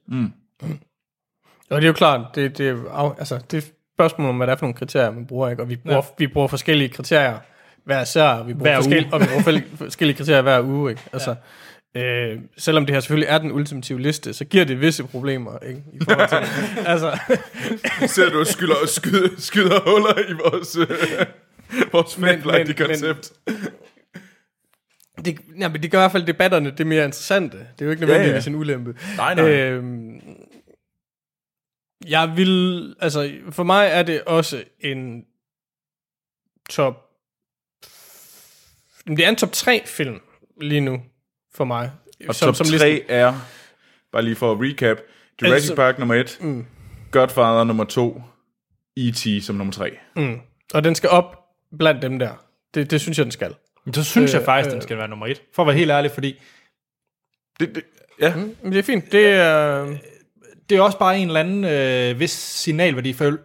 Og 1.71 1.81
det 1.81 1.83
er 1.83 1.87
jo 1.87 1.93
klart, 1.93 2.21
det, 2.35 2.57
det, 2.57 2.67
er, 2.67 2.71
jo 2.71 3.15
altså, 3.19 3.35
det 3.51 3.53
er 3.53 3.57
et 3.61 3.71
spørgsmål 3.95 4.29
om, 4.29 4.37
hvad 4.37 4.47
det 4.47 4.51
er 4.51 4.57
for 4.57 4.65
nogle 4.65 4.75
kriterier, 4.77 5.11
man 5.11 5.25
bruger, 5.25 5.49
ikke? 5.49 5.63
Og 5.63 5.69
vi 5.69 5.75
bruger, 5.75 5.95
ja. 5.97 6.01
vi 6.17 6.27
bruger 6.27 6.47
forskellige 6.47 6.89
kriterier 6.89 7.37
hver 7.85 8.01
især, 8.01 8.23
og 8.23 8.47
vi 8.47 8.53
bruger 8.53 8.69
Hver 8.69 8.75
forskellige, 8.75 9.05
uge. 9.05 9.13
og 9.13 9.21
vi 9.21 9.25
bruger 9.25 9.41
forskellige- 9.43 9.77
forskellige 9.85 10.17
kriterier 10.17 10.41
hver 10.41 10.61
uge, 10.61 10.91
ikke? 10.91 11.01
Altså, 11.13 11.35
ja. 11.95 12.01
øh, 12.03 12.39
selvom 12.57 12.85
det 12.85 12.95
her 12.95 12.99
selvfølgelig 12.99 13.27
er 13.29 13.37
den 13.37 13.51
ultimative 13.51 14.01
liste, 14.01 14.33
så 14.33 14.45
giver 14.45 14.65
det 14.65 14.81
visse 14.81 15.03
problemer, 15.03 15.51
ikke? 15.67 15.81
I 15.93 15.99
forhold 16.03 16.27
til, 16.29 16.37
altså, 16.91 17.19
Ser 18.15 18.29
du 18.29 18.45
skyder, 18.45 18.75
skyder, 18.85 19.29
skyder 19.37 19.79
huller 19.91 20.29
i 20.29 20.33
vores, 20.33 20.75
øh, 20.77 21.25
vores 21.93 22.17
Men- 22.17 22.29
fanflight 22.29 22.67
men- 22.79 22.87
koncept. 22.87 23.31
det, 25.25 25.37
ja, 25.59 25.69
men 25.69 25.83
det 25.83 25.91
gør 25.91 25.97
i 25.97 26.01
hvert 26.01 26.11
fald 26.11 26.25
debatterne 26.25 26.71
det 26.77 26.87
mere 26.87 27.05
interessante. 27.05 27.57
Det 27.57 27.65
er 27.81 27.85
jo 27.85 27.91
ikke 27.91 28.05
nødvendigvis 28.05 28.45
ja. 28.45 28.49
en 28.49 28.55
ulempe. 28.55 28.95
Nej, 29.17 29.35
nej. 29.35 29.49
Øhm, 29.51 30.21
jeg 32.07 32.33
vil, 32.37 32.95
altså 32.99 33.31
for 33.51 33.63
mig 33.63 33.87
er 33.87 34.03
det 34.03 34.21
også 34.23 34.63
en 34.79 35.25
top, 36.69 36.95
det 39.07 39.19
er 39.25 39.29
en 39.29 39.35
top 39.35 39.51
3 39.51 39.83
film 39.85 40.19
lige 40.61 40.81
nu 40.81 41.01
for 41.53 41.65
mig. 41.65 41.91
Og 42.27 42.35
top 42.35 42.55
3 42.55 42.63
listen- 42.65 43.01
er, 43.09 43.33
bare 44.11 44.21
lige 44.23 44.35
for 44.35 44.51
at 44.51 44.57
recap, 44.61 44.97
Jurassic 45.41 45.53
Altså- 45.69 45.75
Park 45.75 45.99
nummer 45.99 46.15
1, 46.15 46.37
Mm. 46.41 46.65
Godfather 47.11 47.63
nummer 47.63 47.83
2, 47.83 48.21
E.T. 48.97 49.43
som 49.43 49.55
nummer 49.55 49.73
3. 49.73 49.91
Mm. 50.15 50.39
Og 50.73 50.83
den 50.83 50.95
skal 50.95 51.09
op 51.09 51.37
blandt 51.79 52.01
dem 52.01 52.19
der. 52.19 52.45
Det, 52.73 52.91
det 52.91 53.01
synes 53.01 53.17
jeg, 53.17 53.23
den 53.25 53.31
skal. 53.31 53.55
Men 53.85 53.93
så 53.93 54.03
synes 54.03 54.31
øh, 54.33 54.35
Øh, 54.37 54.39
jeg 54.39 54.45
faktisk, 54.45 54.67
øh. 54.67 54.73
den 54.73 54.81
skal 54.81 54.97
være 54.97 55.07
nummer 55.07 55.27
et. 55.27 55.41
For 55.53 55.63
at 55.63 55.67
være 55.67 55.75
helt 55.75 55.91
ærlig, 55.91 56.11
fordi 56.11 56.39
Det, 57.59 57.75
det, 57.75 57.83
ja, 58.19 58.35
mm. 58.35 58.55
Men 58.63 58.71
det 58.71 58.79
er 58.79 58.83
fint. 58.83 59.11
Det 59.11 59.27
er... 59.27 59.97
det 60.71 60.77
er 60.77 60.81
også 60.81 60.97
bare 60.97 61.19
en 61.19 61.27
eller 61.27 61.39
anden 61.39 61.63
øh, 61.63 62.19
vis 62.19 62.31
signalværdi. 62.31 63.13
For 63.13 63.25
vil 63.25 63.37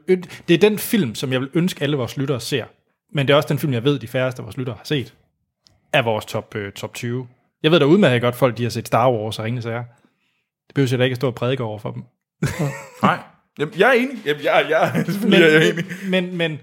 det 0.48 0.54
er 0.54 0.58
den 0.58 0.78
film, 0.78 1.14
som 1.14 1.32
jeg 1.32 1.40
vil 1.40 1.50
ønske, 1.54 1.82
alle 1.82 1.96
vores 1.96 2.16
lyttere 2.16 2.40
ser. 2.40 2.64
Men 3.12 3.28
det 3.28 3.32
er 3.32 3.36
også 3.36 3.48
den 3.48 3.58
film, 3.58 3.72
jeg 3.72 3.84
ved, 3.84 3.98
de 3.98 4.08
færreste 4.08 4.40
af 4.40 4.44
vores 4.44 4.56
lyttere 4.56 4.76
har 4.76 4.84
set. 4.84 5.14
Af 5.92 6.04
vores 6.04 6.24
top, 6.24 6.54
øh, 6.54 6.72
top 6.72 6.94
20. 6.94 7.28
Jeg 7.62 7.70
ved 7.70 7.78
da 7.78 7.84
udmærket 7.84 8.22
godt, 8.22 8.36
folk 8.36 8.58
de 8.58 8.62
har 8.62 8.70
set 8.70 8.86
Star 8.86 9.10
Wars 9.10 9.38
og 9.38 9.44
Ringenes 9.44 9.64
Herre. 9.64 9.84
Det 10.66 10.74
behøver 10.74 10.88
jeg 10.90 10.98
da 10.98 11.04
ikke 11.04 11.14
at 11.14 11.16
stå 11.16 11.26
og 11.26 11.34
prædike 11.34 11.62
over 11.62 11.78
for 11.78 11.90
dem. 11.90 12.02
nej. 13.02 13.18
Jamen, 13.58 13.74
jeg 13.78 13.88
er 13.88 13.92
enig. 13.92 14.16
Jamen, 14.26 14.44
jeg, 14.44 14.66
jeg, 14.70 15.04
Men, 15.22 15.32
jeg 15.32 15.54
er 15.54 15.60
enig. 15.60 15.84
men, 16.08 16.36
men, 16.36 16.60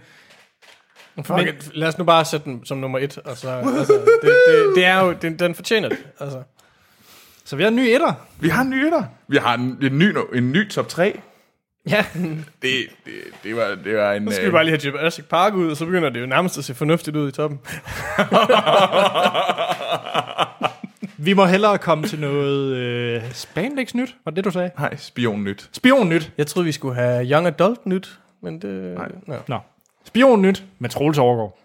Fuck 1.15 1.29
men, 1.29 1.47
it. 1.47 1.71
Lad 1.73 1.87
os 1.87 1.97
nu 1.97 2.03
bare 2.03 2.25
sætte 2.25 2.45
den 2.45 2.65
som 2.65 2.77
nummer 2.77 2.99
et. 2.99 3.19
Altså, 3.25 3.49
altså, 3.49 3.93
det, 3.93 4.31
det, 4.47 4.75
det 4.75 4.85
er 4.85 4.99
jo, 4.99 5.13
den, 5.21 5.39
den 5.39 5.55
fortjener 5.55 5.89
det. 5.89 5.97
Altså. 6.19 6.43
Så 7.45 7.55
vi 7.55 7.63
har 7.63 7.69
en 7.69 7.75
ny 7.75 7.81
etter. 7.81 8.13
Vi 8.39 8.49
har 8.49 8.61
en 8.61 8.69
ny 8.69 8.85
etter. 8.85 9.03
Vi 9.27 9.37
har 9.37 9.53
en, 9.53 9.77
en, 9.81 9.99
ny, 9.99 10.15
en 10.33 10.51
ny 10.51 10.69
top 10.69 10.87
3. 10.87 11.19
Ja, 11.89 12.05
Det, 12.15 12.45
det, 12.61 12.71
det, 13.43 13.55
var, 13.55 13.77
det 13.83 13.97
var 13.97 14.13
en... 14.13 14.27
Så 14.27 14.33
skal 14.35 14.43
vi 14.43 14.47
øh, 14.47 14.53
bare 14.53 14.65
lige 14.65 14.79
have 14.83 14.91
Jurassic 14.93 15.25
Park 15.25 15.53
ud, 15.53 15.71
og 15.71 15.77
så 15.77 15.85
begynder 15.85 16.09
det 16.09 16.21
jo 16.21 16.25
nærmest 16.25 16.57
at 16.57 16.63
se 16.63 16.75
fornuftigt 16.75 17.17
ud 17.17 17.29
i 17.29 17.31
toppen. 17.31 17.59
vi 21.17 21.33
må 21.33 21.45
hellere 21.45 21.77
komme 21.77 22.07
til 22.07 22.19
noget 22.19 22.75
øh, 22.75 23.21
spandex 23.33 23.93
nyt, 23.93 24.15
var 24.25 24.29
det 24.29 24.35
det, 24.35 24.45
du 24.45 24.51
sagde? 24.51 24.71
Nej, 24.79 24.95
spion 24.95 25.43
nyt. 25.43 25.69
Spion 25.71 26.09
nyt. 26.09 26.31
Jeg 26.37 26.47
troede, 26.47 26.65
vi 26.65 26.71
skulle 26.71 26.95
have 26.95 27.25
Young 27.25 27.47
Adult 27.47 27.85
nyt, 27.85 28.19
men 28.41 28.61
det... 28.61 28.97
Nej. 28.97 29.07
Nå. 29.27 29.35
Nå. 29.47 29.59
Spion 30.05 30.41
nyt 30.41 30.63
med 30.79 30.89
Troels 30.89 31.17
Overgaard. 31.17 31.59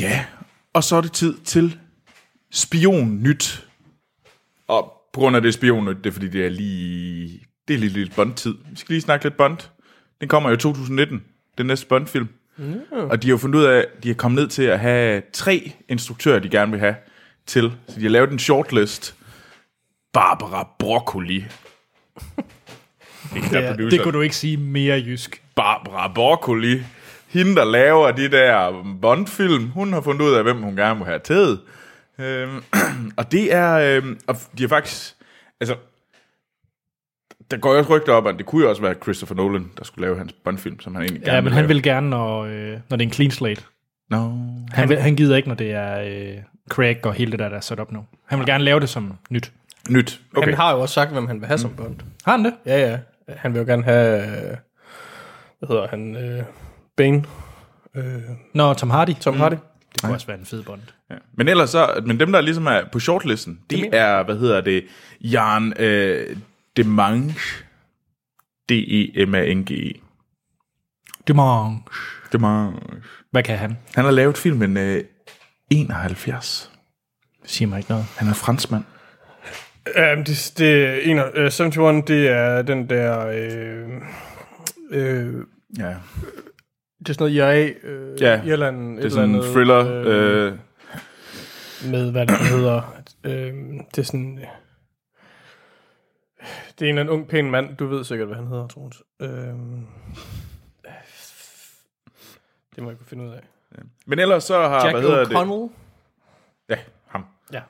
Ja, 0.00 0.24
og 0.72 0.84
så 0.84 0.96
er 0.96 1.00
det 1.00 1.12
tid 1.12 1.34
til 1.38 1.78
spion 2.50 3.22
nyt. 3.22 3.66
Og 4.68 4.92
på 5.12 5.20
grund 5.20 5.36
af 5.36 5.42
det 5.42 5.54
spion 5.54 5.84
nyt, 5.84 5.96
det 5.96 6.06
er 6.06 6.12
fordi, 6.12 6.28
det 6.28 6.46
er 6.46 6.50
lige... 6.50 7.40
Det 7.68 7.74
er 7.74 7.78
lige 7.78 7.92
lidt 7.92 8.14
Bond-tid. 8.16 8.54
Vi 8.70 8.76
skal 8.76 8.92
lige 8.92 9.02
snakke 9.02 9.24
lidt 9.24 9.36
Bond. 9.36 9.58
Den 10.20 10.28
kommer 10.28 10.50
jo 10.50 10.54
i 10.54 10.58
2019, 10.58 11.24
den 11.58 11.66
næste 11.66 11.86
Bond-film. 11.86 12.28
Mm. 12.56 12.80
Og 12.90 13.22
de 13.22 13.28
har 13.28 13.30
jo 13.32 13.38
fundet 13.38 13.58
ud 13.58 13.64
af, 13.64 13.78
at 13.78 14.04
de 14.04 14.10
er 14.10 14.14
kommet 14.14 14.42
ned 14.42 14.48
til 14.48 14.62
at 14.62 14.80
have 14.80 15.22
tre 15.32 15.72
instruktører, 15.88 16.38
de 16.38 16.48
gerne 16.48 16.70
vil 16.70 16.80
have 16.80 16.94
til. 17.46 17.72
Så 17.88 17.96
de 17.96 18.02
har 18.02 18.10
lavet 18.10 18.30
en 18.30 18.38
shortlist. 18.38 19.14
Barbara 20.12 20.68
Broccoli. 20.78 21.44
Ja, 23.52 23.76
det 23.76 24.02
kunne 24.02 24.12
du 24.12 24.20
ikke 24.20 24.36
sige 24.36 24.56
mere 24.56 25.02
jysk. 25.06 25.42
Barbara 25.56 26.12
Broccoli, 26.14 26.82
hende 27.32 27.54
der 27.56 27.64
laver 27.64 28.10
de 28.10 28.30
der 28.30 28.84
Bond-film, 29.02 29.68
hun 29.70 29.92
har 29.92 30.00
fundet 30.00 30.24
ud 30.26 30.34
af, 30.34 30.42
hvem 30.42 30.62
hun 30.62 30.76
gerne 30.76 30.96
vil 30.98 31.06
have 31.06 31.18
taget. 31.18 31.60
Øhm, 32.18 32.62
og 33.18 33.32
det 33.32 33.54
er, 33.54 33.72
øhm, 33.96 34.18
og 34.26 34.36
de 34.58 34.62
har 34.62 34.68
faktisk, 34.68 35.14
altså, 35.60 35.76
der 37.50 37.56
går 37.56 37.72
jo 37.72 37.78
også 37.78 37.96
rygter 37.96 38.12
op, 38.12 38.26
at 38.26 38.34
det 38.38 38.46
kunne 38.46 38.62
jo 38.64 38.68
også 38.70 38.82
være 38.82 38.94
Christopher 39.02 39.36
Nolan, 39.36 39.70
der 39.78 39.84
skulle 39.84 40.06
lave 40.06 40.18
hans 40.18 40.32
Bond-film, 40.32 40.80
som 40.80 40.94
han 40.94 41.02
egentlig 41.04 41.22
gerne 41.22 41.34
Ja, 41.34 41.40
men 41.40 41.44
vil 41.44 41.52
han 41.52 41.62
lave. 41.62 41.68
vil 41.68 41.82
gerne, 41.82 42.10
når, 42.10 42.40
øh, 42.44 42.78
når 42.90 42.96
det 42.96 43.04
er 43.04 43.08
en 43.08 43.12
clean 43.12 43.30
slate. 43.30 43.62
No. 44.10 44.30
Han, 44.72 44.88
vil, 44.88 45.00
han 45.00 45.16
gider 45.16 45.36
ikke, 45.36 45.48
når 45.48 45.54
det 45.56 45.72
er 45.72 46.00
øh, 46.00 46.42
Craig 46.70 47.06
og 47.06 47.14
hele 47.14 47.30
det 47.30 47.38
der, 47.38 47.48
der 47.48 47.56
er 47.56 47.60
sat 47.60 47.80
op 47.80 47.92
nu. 47.92 48.04
Han 48.26 48.38
vil 48.38 48.46
gerne 48.46 48.64
lave 48.64 48.80
det 48.80 48.88
som 48.88 49.12
nyt. 49.30 49.52
Nyt. 49.90 50.20
Okay. 50.36 50.46
Han 50.48 50.54
har 50.54 50.72
jo 50.72 50.80
også 50.80 50.94
sagt, 50.94 51.12
hvem 51.12 51.26
han 51.26 51.40
vil 51.40 51.46
have 51.46 51.58
som 51.58 51.70
Bond. 51.76 51.96
Har 52.24 52.32
han 52.32 52.44
det? 52.44 52.54
Ja, 52.66 52.90
ja. 52.90 52.98
Han 53.36 53.52
vil 53.54 53.60
jo 53.60 53.66
gerne 53.66 53.82
have... 53.84 54.22
øh, 54.22 54.56
Hvad 55.58 55.68
hedder 55.68 55.86
han? 55.88 56.16
Øh, 56.16 56.42
Bane. 56.96 57.24
Øh, 57.96 58.22
Nå, 58.54 58.74
Tom 58.74 58.90
Hardy. 58.90 59.14
Tom 59.20 59.36
Hardy. 59.36 59.56
Det 59.92 60.02
kunne 60.02 60.14
også 60.14 60.26
være 60.26 60.38
en 60.38 60.46
fed 60.46 60.62
Bond. 60.62 60.80
Ja. 61.10 61.14
Men 61.32 61.48
ellers 61.48 61.70
så, 61.70 62.02
men 62.06 62.20
dem 62.20 62.32
der 62.32 62.40
ligesom 62.40 62.66
er 62.66 62.80
på 62.92 63.00
shortlisten, 63.00 63.60
det, 63.70 63.80
mener 63.80 63.98
er, 63.98 64.22
hvad 64.22 64.38
hedder 64.38 64.60
det, 64.60 64.84
Jan 65.20 65.72
øh, 65.78 66.36
Demange, 66.76 67.34
D-E-M-A-N-G-E. 68.68 70.00
Demange. 71.28 71.82
Demange. 72.32 72.80
Hvad 73.30 73.42
kan 73.42 73.58
han? 73.58 73.78
Han 73.94 74.04
har 74.04 74.12
lavet 74.12 74.38
filmen 74.38 74.76
øh, 74.76 75.04
71. 75.70 76.70
Siger 77.44 77.68
mig 77.68 77.78
ikke 77.78 77.90
noget. 77.90 78.04
Han 78.16 78.28
er 78.28 78.34
franskmand. 78.34 78.84
Um, 79.86 80.24
det, 80.24 80.52
det 80.58 81.10
en 81.10 81.18
uh, 81.18 81.24
71, 81.26 82.04
det 82.06 82.28
er 82.28 82.62
den 82.62 82.88
der... 82.90 83.26
Øh, 83.26 83.88
øh, 84.90 85.34
Ja. 85.78 85.94
Det 87.02 87.08
er 87.08 87.12
sådan 87.14 87.32
noget 87.32 87.34
IRA, 87.34 87.88
øh, 87.90 88.20
Ja, 88.20 88.42
Irland, 88.44 88.96
Det 88.96 89.04
er 89.04 89.08
sådan 89.08 89.34
en 89.34 89.42
thriller. 89.42 90.02
Øh, 90.06 90.52
med, 91.90 92.10
hvad 92.10 92.26
det 92.26 92.38
hedder. 92.38 93.02
Øh, 93.24 93.54
det 93.94 93.98
er 93.98 94.02
sådan... 94.02 94.38
øh, 94.38 94.44
Det 96.78 96.84
er 96.84 96.88
en 96.88 96.88
eller 96.88 97.00
anden 97.00 97.08
ung, 97.08 97.28
pæn 97.28 97.50
mand. 97.50 97.76
Du 97.76 97.86
ved 97.86 98.04
sikkert, 98.04 98.28
hvad 98.28 98.36
han 98.36 98.46
hedder, 98.46 98.66
Troels. 98.66 99.02
Øh, 99.22 99.28
det 102.76 102.82
må 102.82 102.90
jeg 102.90 102.98
kunne 102.98 103.06
finde 103.06 103.24
ud 103.24 103.30
af. 103.30 103.40
men 104.06 104.18
ellers 104.18 104.44
så 104.44 104.54
har, 104.68 104.84
Jack 104.86 104.94
hvad 104.94 105.02
hedder 105.02 105.24
det? 105.24 105.34
O'Connell. 105.36 105.72
Ja, 106.68 106.78
ham. 107.06 107.24
Ja. 107.52 107.60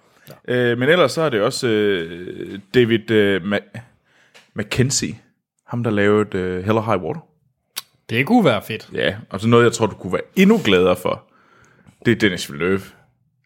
Øh, 0.49 0.79
men 0.79 0.89
ellers 0.89 1.13
så 1.13 1.23
er 1.23 1.29
det 1.29 1.41
også 1.43 1.69
øh, 1.69 2.59
David 2.75 3.11
øh, 3.11 3.43
Ma- 3.43 3.81
Mackenzie. 4.55 5.19
Ham, 5.67 5.85
der 5.85 5.91
lavede 5.91 6.39
øh, 6.39 6.65
Hell 6.65 6.79
or 6.79 6.83
High 6.83 7.03
Water. 7.03 7.21
Det 8.13 8.27
kunne 8.27 8.45
være 8.45 8.63
fedt. 8.63 8.91
Ja, 8.95 9.17
og 9.31 9.41
så 9.41 9.49
noget, 9.49 9.65
jeg 9.65 9.73
tror, 9.73 9.87
du 9.87 9.95
kunne 9.95 10.13
være 10.13 10.23
endnu 10.37 10.61
gladere 10.65 10.97
for. 10.97 11.25
Det 12.05 12.13
er 12.13 12.17
Dennis 12.17 12.53
Villeneuve. 12.53 12.83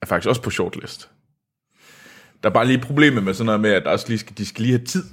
Er 0.02 0.06
faktisk 0.06 0.28
også 0.28 0.42
på 0.42 0.50
shortlist. 0.50 1.10
Der 2.42 2.48
er 2.48 2.52
bare 2.52 2.66
lige 2.66 2.78
problemet 2.78 3.22
med 3.22 3.34
sådan 3.34 3.46
noget 3.46 3.60
med, 3.60 3.70
at 3.70 3.84
der 3.84 3.90
også 3.90 4.08
lige 4.08 4.18
skal, 4.18 4.38
de 4.38 4.46
skal 4.46 4.62
lige 4.62 4.76
have 4.78 4.86
tid. 4.86 5.04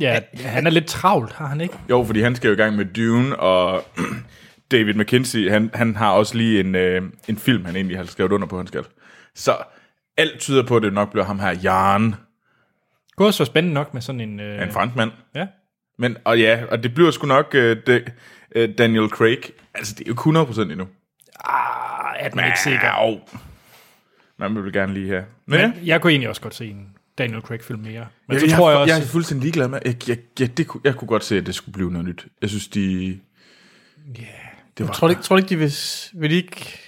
Ja, 0.00 0.20
han 0.34 0.66
er 0.66 0.70
lidt 0.70 0.86
travlt, 0.86 1.32
har 1.32 1.46
han 1.46 1.60
ikke? 1.60 1.74
Jo, 1.90 2.04
fordi 2.04 2.20
han 2.20 2.36
skal 2.36 2.48
jo 2.48 2.54
i 2.54 2.56
gang 2.56 2.76
med 2.76 2.84
Dune, 2.84 3.36
og 3.36 3.84
David 4.72 4.94
McKinsey, 4.94 5.50
han, 5.50 5.70
han 5.74 5.96
har 5.96 6.10
også 6.10 6.36
lige 6.36 6.60
en, 6.60 6.74
øh, 6.74 7.02
en 7.28 7.36
film, 7.36 7.64
han 7.64 7.76
egentlig 7.76 7.96
har 7.96 8.04
skrevet 8.04 8.32
under 8.32 8.46
på, 8.46 8.56
han 8.56 8.66
skal. 8.66 8.84
Så 9.34 9.56
alt 10.16 10.40
tyder 10.40 10.62
på, 10.62 10.76
at 10.76 10.82
det 10.82 10.92
nok 10.92 11.10
bliver 11.10 11.24
ham 11.24 11.38
her, 11.38 11.50
Jan, 11.62 12.02
Det 12.02 13.16
kunne 13.16 13.28
også 13.28 13.38
være 13.38 13.46
spændende 13.46 13.74
nok 13.74 13.94
med 13.94 14.02
sådan 14.02 14.20
en... 14.20 14.40
Øh, 14.40 14.62
en 14.62 14.72
franskmand. 14.72 15.10
Ja. 15.34 15.46
Men, 15.98 16.16
og 16.24 16.38
ja, 16.38 16.62
og 16.70 16.82
det 16.82 16.94
bliver 16.94 17.10
sgu 17.10 17.26
nok 17.26 17.54
øh, 17.54 17.76
det, 17.86 18.12
øh, 18.54 18.78
Daniel 18.78 19.08
Craig. 19.08 19.38
Altså, 19.74 19.94
det 19.94 20.00
er 20.00 20.12
jo 20.26 20.30
ikke 20.30 20.40
100% 20.40 20.60
endnu. 20.62 20.86
Ah, 21.44 22.14
er 22.18 22.30
man 22.34 22.46
ikke 22.46 22.60
sikker. 22.60 22.88
Au. 22.88 23.20
Man 24.38 24.64
vil 24.64 24.72
gerne 24.72 24.94
lige 24.94 25.08
have. 25.08 25.24
Men, 25.46 25.60
ja. 25.60 25.66
Men 25.66 25.86
jeg 25.86 26.00
kunne 26.00 26.10
egentlig 26.10 26.28
også 26.28 26.42
godt 26.42 26.54
se 26.54 26.66
en 26.66 26.96
Daniel 27.18 27.40
Craig-film 27.40 27.80
mere. 27.80 28.06
Men 28.28 28.32
jeg, 28.32 28.40
så 28.40 28.46
jeg, 28.46 28.56
tror 28.56 28.70
jeg 28.70 28.74
jeg, 28.74 28.82
også... 28.82 28.94
jeg 28.94 29.02
er 29.02 29.06
fuldstændig 29.06 29.42
ligeglad 29.42 29.68
med, 29.68 29.80
jeg, 29.84 30.08
jeg, 30.08 30.18
jeg, 30.40 30.56
det 30.56 30.66
kunne, 30.66 30.80
jeg 30.84 30.94
kunne 30.94 31.08
godt 31.08 31.24
se, 31.24 31.36
at 31.36 31.46
det 31.46 31.54
skulle 31.54 31.72
blive 31.72 31.92
noget 31.92 32.08
nyt. 32.08 32.26
Jeg 32.42 32.50
synes, 32.50 32.68
de... 32.68 33.18
Det 34.78 34.86
var, 34.86 34.92
Tror 34.92 35.06
du 35.06 35.10
ikke, 35.10 35.22
tror 35.22 35.36
du 35.36 35.42
ikke 35.42 35.48
de 35.48 35.58
vil, 35.58 35.72
vil 36.14 36.30
de 36.30 36.36
ikke... 36.36 36.78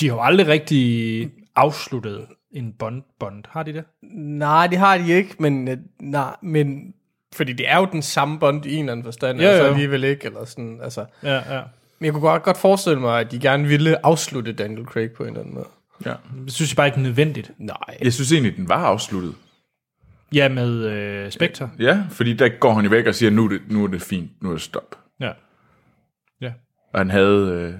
De 0.00 0.08
har 0.08 0.14
jo 0.14 0.22
aldrig 0.22 0.46
rigtig 0.46 1.30
afsluttet 1.56 2.26
en 2.52 2.74
Bond-Bond. 2.82 3.42
Har 3.50 3.62
de 3.62 3.72
det? 3.72 3.84
Nej, 4.12 4.66
det 4.66 4.78
har 4.78 4.98
de 4.98 5.12
ikke, 5.12 5.34
men... 5.38 5.68
øh, 5.68 5.76
Nej, 6.00 6.36
men... 6.42 6.94
Fordi 7.34 7.52
det 7.52 7.68
er 7.70 7.76
jo 7.78 7.88
den 7.92 8.02
samme 8.02 8.38
Bond 8.38 8.66
i 8.66 8.74
en 8.74 8.78
eller 8.80 8.92
anden 8.92 9.04
forstand, 9.04 9.40
Ja, 9.40 9.46
altså 9.48 9.64
ja. 9.64 9.70
alligevel 9.70 10.04
ikke, 10.04 10.26
eller 10.26 10.44
sådan, 10.44 10.80
altså... 10.82 11.04
Ja, 11.22 11.34
ja. 11.56 11.62
Men 11.98 12.04
jeg 12.04 12.12
kunne 12.12 12.20
godt, 12.28 12.42
godt 12.42 12.58
forestille 12.58 13.00
mig, 13.00 13.20
at 13.20 13.30
de 13.30 13.38
gerne 13.38 13.68
ville 13.68 14.06
afslutte 14.06 14.52
Daniel 14.52 14.84
Craig 14.86 15.10
på 15.10 15.22
en 15.22 15.28
eller 15.28 15.40
anden 15.40 15.54
måde. 15.54 15.66
ja. 16.06 16.14
Det 16.44 16.52
synes 16.52 16.70
jeg 16.70 16.76
bare 16.76 16.86
ikke 16.86 16.98
er 16.98 17.02
nødvendigt. 17.02 17.50
Nej. 17.58 17.76
Jeg 18.02 18.12
synes 18.12 18.32
egentlig, 18.32 18.56
den 18.56 18.68
var 18.68 18.84
afsluttet. 18.84 19.34
Ja, 20.34 20.48
med 20.48 20.84
øh, 20.84 21.30
Spectre. 21.30 21.70
Ja, 21.78 22.02
fordi 22.10 22.34
der 22.34 22.48
går 22.60 22.74
han 22.74 22.84
jo 22.84 22.90
væk 22.90 23.06
og 23.06 23.14
siger, 23.14 23.30
nu 23.30 23.44
er 23.44 23.48
det, 23.48 23.60
nu 23.68 23.84
er 23.84 23.88
det 23.88 24.02
fint, 24.02 24.30
nu 24.42 24.48
er 24.48 24.52
det 24.52 24.62
stop. 24.62 24.98
Ja. 25.20 25.30
Ja. 26.40 26.52
Og 26.94 27.00
han 27.00 27.10
havde... 27.10 27.48
Øh, 27.52 27.74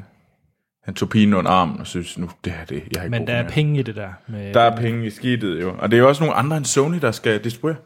han 0.85 0.95
tog 0.95 1.09
pigen 1.09 1.35
under 1.35 1.51
armen 1.51 1.81
og 1.81 1.87
synes, 1.87 2.19
nu 2.19 2.31
det 2.45 2.53
her, 2.53 2.65
det, 2.65 2.75
jeg 2.75 3.01
har 3.01 3.05
ikke 3.05 3.11
Men 3.19 3.27
der 3.27 3.33
er 3.35 3.43
mere. 3.43 3.53
penge 3.53 3.79
i 3.81 3.83
det 3.83 3.97
der. 3.97 4.09
Med, 4.29 4.55
Der 4.55 4.61
er 4.61 4.77
penge 4.77 5.07
i 5.07 5.11
skidtet 5.11 5.61
jo. 5.61 5.75
Og 5.79 5.91
det 5.91 5.97
er 5.97 6.01
jo 6.01 6.09
også 6.09 6.23
nogle 6.23 6.35
andre 6.37 6.57
end 6.57 6.65
Sony, 6.65 6.99
der 7.01 7.11
skal 7.11 7.45
distribuere. 7.45 7.77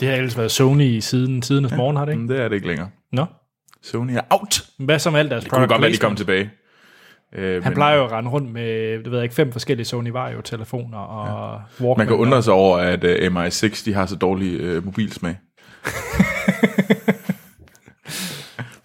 Det 0.00 0.08
har 0.08 0.14
ellers 0.14 0.36
været 0.36 0.50
Sony 0.50 0.84
i 0.84 1.00
siden 1.00 1.42
tidernes 1.42 1.72
ja. 1.72 1.76
morgen, 1.76 1.96
har 1.96 2.04
det 2.04 2.12
ikke? 2.12 2.20
Men 2.20 2.28
det 2.28 2.40
er 2.40 2.48
det 2.48 2.54
ikke 2.54 2.66
længere. 2.66 2.88
Nå. 3.12 3.26
Sony 3.82 4.12
er 4.12 4.20
out. 4.30 4.62
Hvad 4.78 4.98
som 4.98 5.14
alt 5.14 5.30
deres 5.30 5.44
Det 5.44 5.52
kunne 5.52 5.68
godt 5.68 5.82
være, 5.82 5.92
de 5.92 5.96
kom 5.96 6.16
tilbage. 6.16 6.50
Øh, 7.32 7.62
Han 7.62 7.70
men 7.70 7.74
plejer 7.74 7.96
jo 7.96 8.04
at 8.04 8.12
rende 8.12 8.30
rundt 8.30 8.52
med, 8.52 8.98
det 8.98 9.10
ved 9.10 9.18
jeg 9.18 9.22
ikke, 9.22 9.34
fem 9.34 9.52
forskellige 9.52 9.86
Sony 9.86 10.10
Vario-telefoner 10.10 10.98
og 10.98 11.60
ja. 11.80 11.84
Walkman. 11.84 11.98
Man 11.98 12.06
kan 12.06 12.16
undre 12.16 12.42
sig 12.42 12.52
over, 12.52 12.78
at 12.78 13.04
uh, 13.04 13.10
MI6 13.10 13.82
de 13.84 13.94
har 13.94 14.06
så 14.06 14.16
dårlig 14.16 14.76
uh, 14.76 14.84
mobilsmag. 14.84 15.36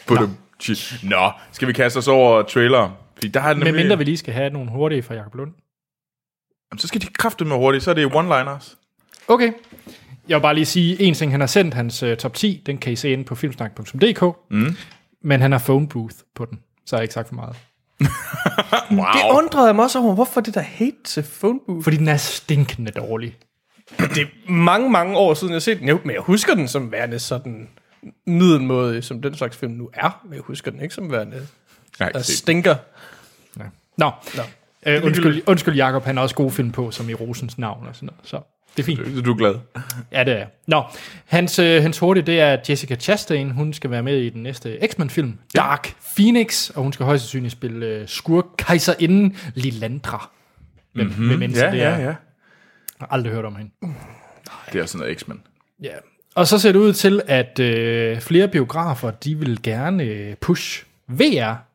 På 0.07 0.13
Nå. 0.13 0.27
Nå, 1.03 1.31
skal 1.51 1.67
vi 1.67 1.73
kaste 1.73 1.97
os 1.97 2.07
over 2.07 2.41
trailer? 2.41 2.97
Fordi 3.15 3.27
der 3.27 3.41
er 3.41 3.55
Med 3.55 3.65
nemlig, 3.65 3.83
mindre 3.83 3.97
vi 3.97 4.03
lige 4.03 4.17
skal 4.17 4.33
have 4.33 4.49
nogle 4.49 4.71
hurtige 4.71 5.03
fra 5.03 5.15
Jacob 5.15 5.35
Lund. 5.35 5.51
Jamen, 6.71 6.79
så 6.79 6.87
skal 6.87 7.01
de 7.01 7.07
kræfte 7.07 7.45
med 7.45 7.55
hurtigt, 7.55 7.83
så 7.83 7.89
er 7.89 7.95
det 7.95 8.05
one-liners. 8.05 8.75
Okay. 9.27 9.51
Jeg 10.27 10.35
vil 10.35 10.41
bare 10.41 10.55
lige 10.55 10.65
sige 10.65 11.01
en 11.01 11.13
ting. 11.13 11.31
Han 11.31 11.39
har 11.39 11.47
sendt 11.47 11.73
hans 11.73 12.03
uh, 12.03 12.13
top 12.13 12.33
10. 12.33 12.63
Den 12.65 12.77
kan 12.77 12.93
I 12.93 12.95
se 12.95 13.11
inde 13.11 13.23
på 13.23 13.35
filmsnak.dk. 13.35 14.23
Mm. 14.51 14.75
Men 15.23 15.41
han 15.41 15.51
har 15.51 15.59
phone 15.59 15.87
booth 15.87 16.15
på 16.35 16.45
den. 16.45 16.59
Så 16.85 16.95
har 16.95 16.99
jeg 16.99 17.03
ikke 17.03 17.13
sagt 17.13 17.27
for 17.27 17.35
meget. 17.35 17.55
Wow. 18.91 18.99
Det 18.99 19.21
undrede 19.31 19.65
jeg 19.65 19.75
mig 19.75 19.83
også 19.83 19.99
over, 19.99 20.13
hvorfor 20.13 20.41
det 20.41 20.53
der 20.55 20.61
hate 20.61 20.95
til 21.03 21.25
phone 21.39 21.59
booth. 21.67 21.83
Fordi 21.83 21.97
den 21.97 22.07
er 22.07 22.17
stinkende 22.17 22.91
dårlig. 22.91 23.37
Det 23.99 24.17
er 24.17 24.51
mange, 24.51 24.89
mange 24.89 25.17
år 25.17 25.33
siden, 25.33 25.51
jeg 25.51 25.55
har 25.55 25.59
set 25.59 25.79
den. 25.79 25.87
Jo, 25.87 25.99
men 26.03 26.13
jeg 26.13 26.21
husker 26.21 26.55
den 26.55 26.67
som 26.67 26.91
værende 26.91 27.19
sådan 27.19 27.69
middelmåde, 28.27 29.01
som 29.01 29.21
den 29.21 29.35
slags 29.35 29.57
film 29.57 29.71
nu 29.71 29.89
er. 29.93 30.21
Men 30.25 30.33
jeg 30.33 30.41
husker 30.41 30.71
den 30.71 30.81
ikke 30.81 30.95
som 30.95 31.11
værende 31.11 31.47
Nej, 31.99 32.09
der 32.09 32.19
det, 32.19 32.25
stinker. 32.25 32.75
Nå. 33.55 33.65
Nå. 33.97 34.11
Nå. 34.35 34.43
Øh, 34.85 35.05
undskyld, 35.05 35.41
undskyld 35.47 35.75
Jacob, 35.75 36.03
han 36.03 36.17
har 36.17 36.23
også 36.23 36.35
gode 36.35 36.51
film 36.51 36.71
på, 36.71 36.91
som 36.91 37.09
i 37.09 37.13
Rosens 37.13 37.57
navn 37.57 37.87
og 37.87 37.95
sådan 37.95 38.05
noget. 38.05 38.19
Så 38.23 38.41
det 38.77 38.83
er 38.83 38.85
fint. 38.85 39.15
så 39.15 39.21
du 39.21 39.31
er 39.31 39.37
glad. 39.37 39.55
Ja, 40.11 40.23
det 40.23 40.33
er. 40.33 40.45
Nå, 40.67 40.83
hans, 41.25 41.59
øh, 41.59 41.81
hans 41.81 41.99
hurtige, 41.99 42.25
det 42.25 42.39
er 42.39 42.57
Jessica 42.69 42.95
Chastain. 42.95 43.51
Hun 43.51 43.73
skal 43.73 43.91
være 43.91 44.03
med 44.03 44.17
i 44.17 44.29
den 44.29 44.43
næste 44.43 44.79
X-Men-film, 44.87 45.39
Dark 45.55 45.95
Phoenix, 46.15 46.69
og 46.69 46.83
hun 46.83 46.93
skal 46.93 47.05
højst 47.05 47.23
sandsynligt 47.23 47.51
spille 47.51 47.85
øh, 47.85 48.07
skurk 48.07 48.45
kejserinden 48.57 49.37
Lilandra. 49.53 50.29
Hvem, 50.93 51.07
mm-hmm. 51.07 51.27
hvem 51.27 51.41
end. 51.41 51.53
Ja, 51.53 51.71
det 51.71 51.77
ja, 51.77 51.83
er. 51.83 51.99
ja. 51.99 52.05
Jeg 52.05 52.15
har 52.99 53.07
aldrig 53.11 53.33
hørt 53.33 53.45
om 53.45 53.55
hende. 53.55 53.71
Det 54.73 54.81
er 54.81 54.85
sådan 54.85 54.99
noget 54.99 55.19
X-Men. 55.19 55.41
Ja. 55.83 55.93
Og 56.35 56.47
så 56.47 56.59
ser 56.59 56.71
det 56.71 56.79
ud 56.79 56.93
til, 56.93 57.21
at 57.27 57.59
øh, 57.59 58.19
flere 58.19 58.47
biografer, 58.47 59.11
de 59.11 59.35
vil 59.35 59.61
gerne 59.63 60.03
øh, 60.03 60.35
push 60.35 60.85
VR. 61.07 61.70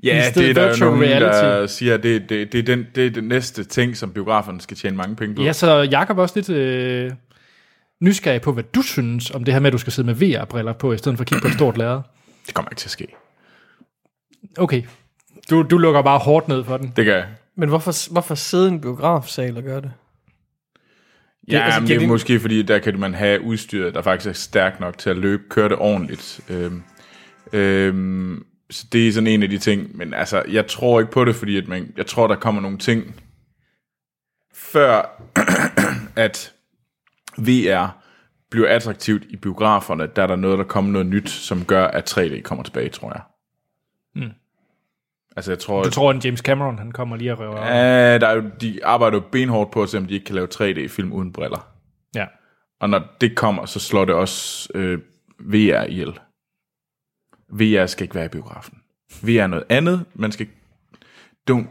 I 0.00 0.06
Ja, 0.06 0.30
stedet 0.30 0.56
det 0.56 0.62
er 0.62 0.68
der 0.68 0.76
jo 0.78 0.84
nogen, 0.84 1.02
der 1.02 1.30
reality. 1.30 1.74
siger, 1.74 1.94
at 1.94 2.02
det, 2.02 2.28
det, 2.28 2.52
det, 2.52 2.58
er 2.58 2.62
den, 2.62 2.86
det 2.94 3.06
er 3.06 3.10
den 3.10 3.24
næste 3.24 3.64
ting, 3.64 3.96
som 3.96 4.12
biograferne 4.12 4.60
skal 4.60 4.76
tjene 4.76 4.96
mange 4.96 5.16
penge 5.16 5.34
på. 5.34 5.42
Ja, 5.42 5.52
så 5.52 5.74
Jacob 5.82 6.18
også 6.18 6.32
lidt 6.36 6.50
øh, 6.50 7.12
nysgerrig 8.00 8.40
på, 8.40 8.52
hvad 8.52 8.64
du 8.74 8.82
synes 8.82 9.30
om 9.30 9.44
det 9.44 9.54
her 9.54 9.60
med, 9.60 9.66
at 9.66 9.72
du 9.72 9.78
skal 9.78 9.92
sidde 9.92 10.06
med 10.06 10.14
VR-briller 10.14 10.72
på, 10.72 10.92
i 10.92 10.98
stedet 10.98 11.18
for 11.18 11.22
at 11.22 11.28
kigge 11.28 11.42
på 11.42 11.48
et 11.48 11.54
stort 11.54 11.78
lærred. 11.78 12.00
Det 12.46 12.54
kommer 12.54 12.70
ikke 12.70 12.78
til 12.80 12.86
at 12.86 12.90
ske. 12.90 13.06
Okay. 14.58 14.82
Du, 15.50 15.62
du 15.62 15.78
lukker 15.78 16.02
bare 16.02 16.18
hårdt 16.18 16.48
ned 16.48 16.64
for 16.64 16.76
den. 16.76 16.92
Det 16.96 17.04
gør 17.06 17.16
jeg. 17.16 17.26
Men 17.56 17.68
hvorfor, 17.68 18.12
hvorfor 18.12 18.34
sidde 18.34 18.64
i 18.68 18.72
en 18.72 18.80
biografsal 18.80 19.56
og 19.56 19.62
gøre 19.62 19.80
det? 19.80 19.92
Ja, 21.48 21.56
det, 21.56 21.62
altså, 21.62 21.64
altså, 21.64 21.80
giver 21.80 21.86
det 21.88 21.94
er 21.94 21.98
det- 21.98 22.08
måske 22.08 22.40
fordi, 22.40 22.62
der 22.62 22.78
kan 22.78 22.98
man 23.00 23.14
have 23.14 23.40
udstyr, 23.42 23.90
der 23.90 24.02
faktisk 24.02 24.28
er 24.28 24.32
stærkt 24.32 24.80
nok 24.80 24.98
til 24.98 25.10
at 25.10 25.16
løbe, 25.16 25.42
køre 25.50 25.68
det 25.68 25.76
ordentligt. 25.76 26.40
Øhm, 26.50 26.82
øhm, 27.52 28.44
så 28.70 28.86
det 28.92 29.08
er 29.08 29.12
sådan 29.12 29.26
en 29.26 29.42
af 29.42 29.48
de 29.48 29.58
ting, 29.58 29.96
men 29.96 30.14
altså, 30.14 30.42
jeg 30.48 30.66
tror 30.66 31.00
ikke 31.00 31.12
på 31.12 31.24
det, 31.24 31.34
fordi 31.34 31.56
at 31.56 31.68
man, 31.68 31.92
jeg 31.96 32.06
tror, 32.06 32.26
der 32.26 32.36
kommer 32.36 32.60
nogle 32.60 32.78
ting, 32.78 33.20
før 34.54 35.22
at 36.26 36.52
VR 37.38 37.98
bliver 38.50 38.68
attraktivt 38.68 39.24
i 39.28 39.36
biograferne, 39.36 40.06
der 40.16 40.22
er 40.22 40.26
der 40.26 40.36
noget, 40.36 40.58
der 40.58 40.64
kommer 40.64 40.92
noget 40.92 41.06
nyt, 41.06 41.30
som 41.30 41.64
gør, 41.64 41.86
at 41.86 42.18
3D 42.18 42.40
kommer 42.40 42.64
tilbage, 42.64 42.88
tror 42.88 43.12
jeg. 43.12 43.20
Mm. 44.14 44.32
Altså, 45.36 45.52
jeg 45.52 45.58
tror, 45.58 45.82
Du 45.82 45.90
tror, 45.90 46.10
at 46.10 46.24
James 46.24 46.40
Cameron 46.40 46.78
han 46.78 46.92
kommer 46.92 47.16
lige 47.16 47.32
og 47.32 47.38
røver? 47.38 47.66
Ja, 47.66 48.18
der 48.18 48.26
er 48.26 48.34
jo, 48.34 48.50
de 48.60 48.84
arbejder 48.84 49.16
jo 49.16 49.22
benhårdt 49.32 49.70
på 49.70 49.82
at 49.82 49.88
se, 49.88 49.98
om 49.98 50.06
de 50.06 50.14
ikke 50.14 50.26
kan 50.26 50.34
lave 50.34 50.48
3D-film 50.54 51.12
uden 51.12 51.32
briller. 51.32 51.68
Ja. 52.14 52.26
Og 52.80 52.90
når 52.90 53.02
det 53.20 53.36
kommer, 53.36 53.66
så 53.66 53.80
slår 53.80 54.04
det 54.04 54.14
også 54.14 54.68
øh, 54.74 54.98
VR 55.38 55.84
ihjel. 55.84 56.18
VR 57.50 57.86
skal 57.86 58.04
ikke 58.04 58.14
være 58.14 58.24
i 58.24 58.28
biografen. 58.28 58.78
VR 59.22 59.30
er 59.30 59.46
noget 59.46 59.64
andet. 59.68 60.04
Man 60.14 60.32
skal... 60.32 60.46
Don't... 61.50 61.66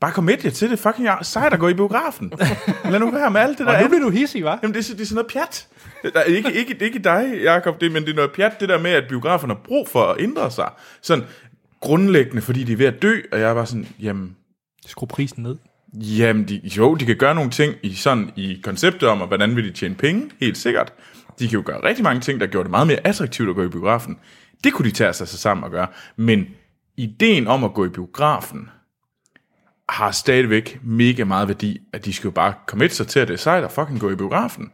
Bare 0.00 0.12
kom 0.12 0.24
med 0.24 0.36
jer 0.44 0.50
til 0.50 0.70
det. 0.70 0.78
Fucking 0.78 1.08
sejt 1.22 1.52
at 1.52 1.58
gå 1.58 1.68
i 1.68 1.74
biografen. 1.74 2.32
Lad 2.90 3.00
nu 3.00 3.10
være 3.10 3.30
med 3.30 3.40
alt 3.40 3.58
det 3.58 3.66
der 3.66 3.76
Og 3.76 3.82
nu 3.82 3.88
bliver 3.88 4.02
du 4.02 4.10
hissig, 4.10 4.42
hva'? 4.42 4.58
Jamen, 4.62 4.74
det 4.74 4.90
er, 4.90 4.94
det 4.94 5.00
er 5.00 5.06
sådan 5.06 5.14
noget 5.14 5.32
pjat. 5.32 5.68
Det 6.02 6.12
er 6.14 6.22
ikke, 6.22 6.52
ikke, 6.52 6.84
ikke 6.84 6.98
dig, 6.98 7.40
Jacob, 7.42 7.80
det, 7.80 7.92
men 7.92 8.02
det 8.02 8.10
er 8.10 8.14
noget 8.14 8.32
pjat, 8.32 8.60
det 8.60 8.68
der 8.68 8.78
med, 8.78 8.90
at 8.90 9.04
biografen 9.08 9.50
har 9.50 9.60
brug 9.64 9.88
for 9.88 10.04
at 10.04 10.20
ændre 10.20 10.50
sig. 10.50 10.70
Sådan 11.02 11.24
grundlæggende, 11.80 12.42
fordi 12.42 12.64
de 12.64 12.72
er 12.72 12.76
ved 12.76 12.86
at 12.86 13.02
dø, 13.02 13.20
og 13.32 13.40
jeg 13.40 13.50
er 13.50 13.54
bare 13.54 13.66
sådan, 13.66 13.88
jamen, 14.00 14.36
Skru 14.86 15.06
prisen 15.06 15.42
ned. 15.42 15.56
Jamen, 15.94 16.48
de, 16.48 16.60
jo, 16.64 16.94
de 16.94 17.06
kan 17.06 17.16
gøre 17.16 17.34
nogle 17.34 17.50
ting 17.50 17.74
i, 17.82 17.94
sådan, 17.94 18.30
i 18.36 18.60
konceptet 18.64 19.08
om, 19.08 19.22
at 19.22 19.28
hvordan 19.28 19.56
vil 19.56 19.64
de 19.64 19.72
tjene 19.72 19.94
penge, 19.94 20.30
helt 20.40 20.58
sikkert. 20.58 20.92
De 21.38 21.48
kan 21.48 21.58
jo 21.58 21.62
gøre 21.66 21.84
rigtig 21.84 22.04
mange 22.04 22.20
ting, 22.20 22.40
der 22.40 22.46
gjorde 22.46 22.64
det 22.64 22.70
meget 22.70 22.86
mere 22.86 23.06
attraktivt 23.06 23.48
at 23.48 23.54
gå 23.54 23.64
i 23.64 23.68
biografen. 23.68 24.18
Det 24.64 24.72
kunne 24.72 24.88
de 24.88 24.94
tage 24.94 25.12
sig 25.12 25.28
sammen 25.28 25.64
og 25.64 25.70
gøre. 25.70 25.86
Men 26.16 26.46
ideen 26.96 27.46
om 27.46 27.64
at 27.64 27.74
gå 27.74 27.84
i 27.84 27.88
biografen 27.88 28.68
har 29.88 30.10
stadigvæk 30.10 30.78
mega 30.82 31.24
meget 31.24 31.48
værdi, 31.48 31.80
at 31.92 32.04
de 32.04 32.12
skal 32.12 32.28
jo 32.28 32.32
bare 32.32 32.54
komme 32.66 32.88
sig 32.88 33.06
til, 33.06 33.20
at 33.20 33.28
det 33.28 33.34
er 33.34 33.38
sejt 33.38 33.64
at 33.64 33.72
fucking 33.72 34.00
gå 34.00 34.10
i 34.10 34.16
biografen. 34.16 34.72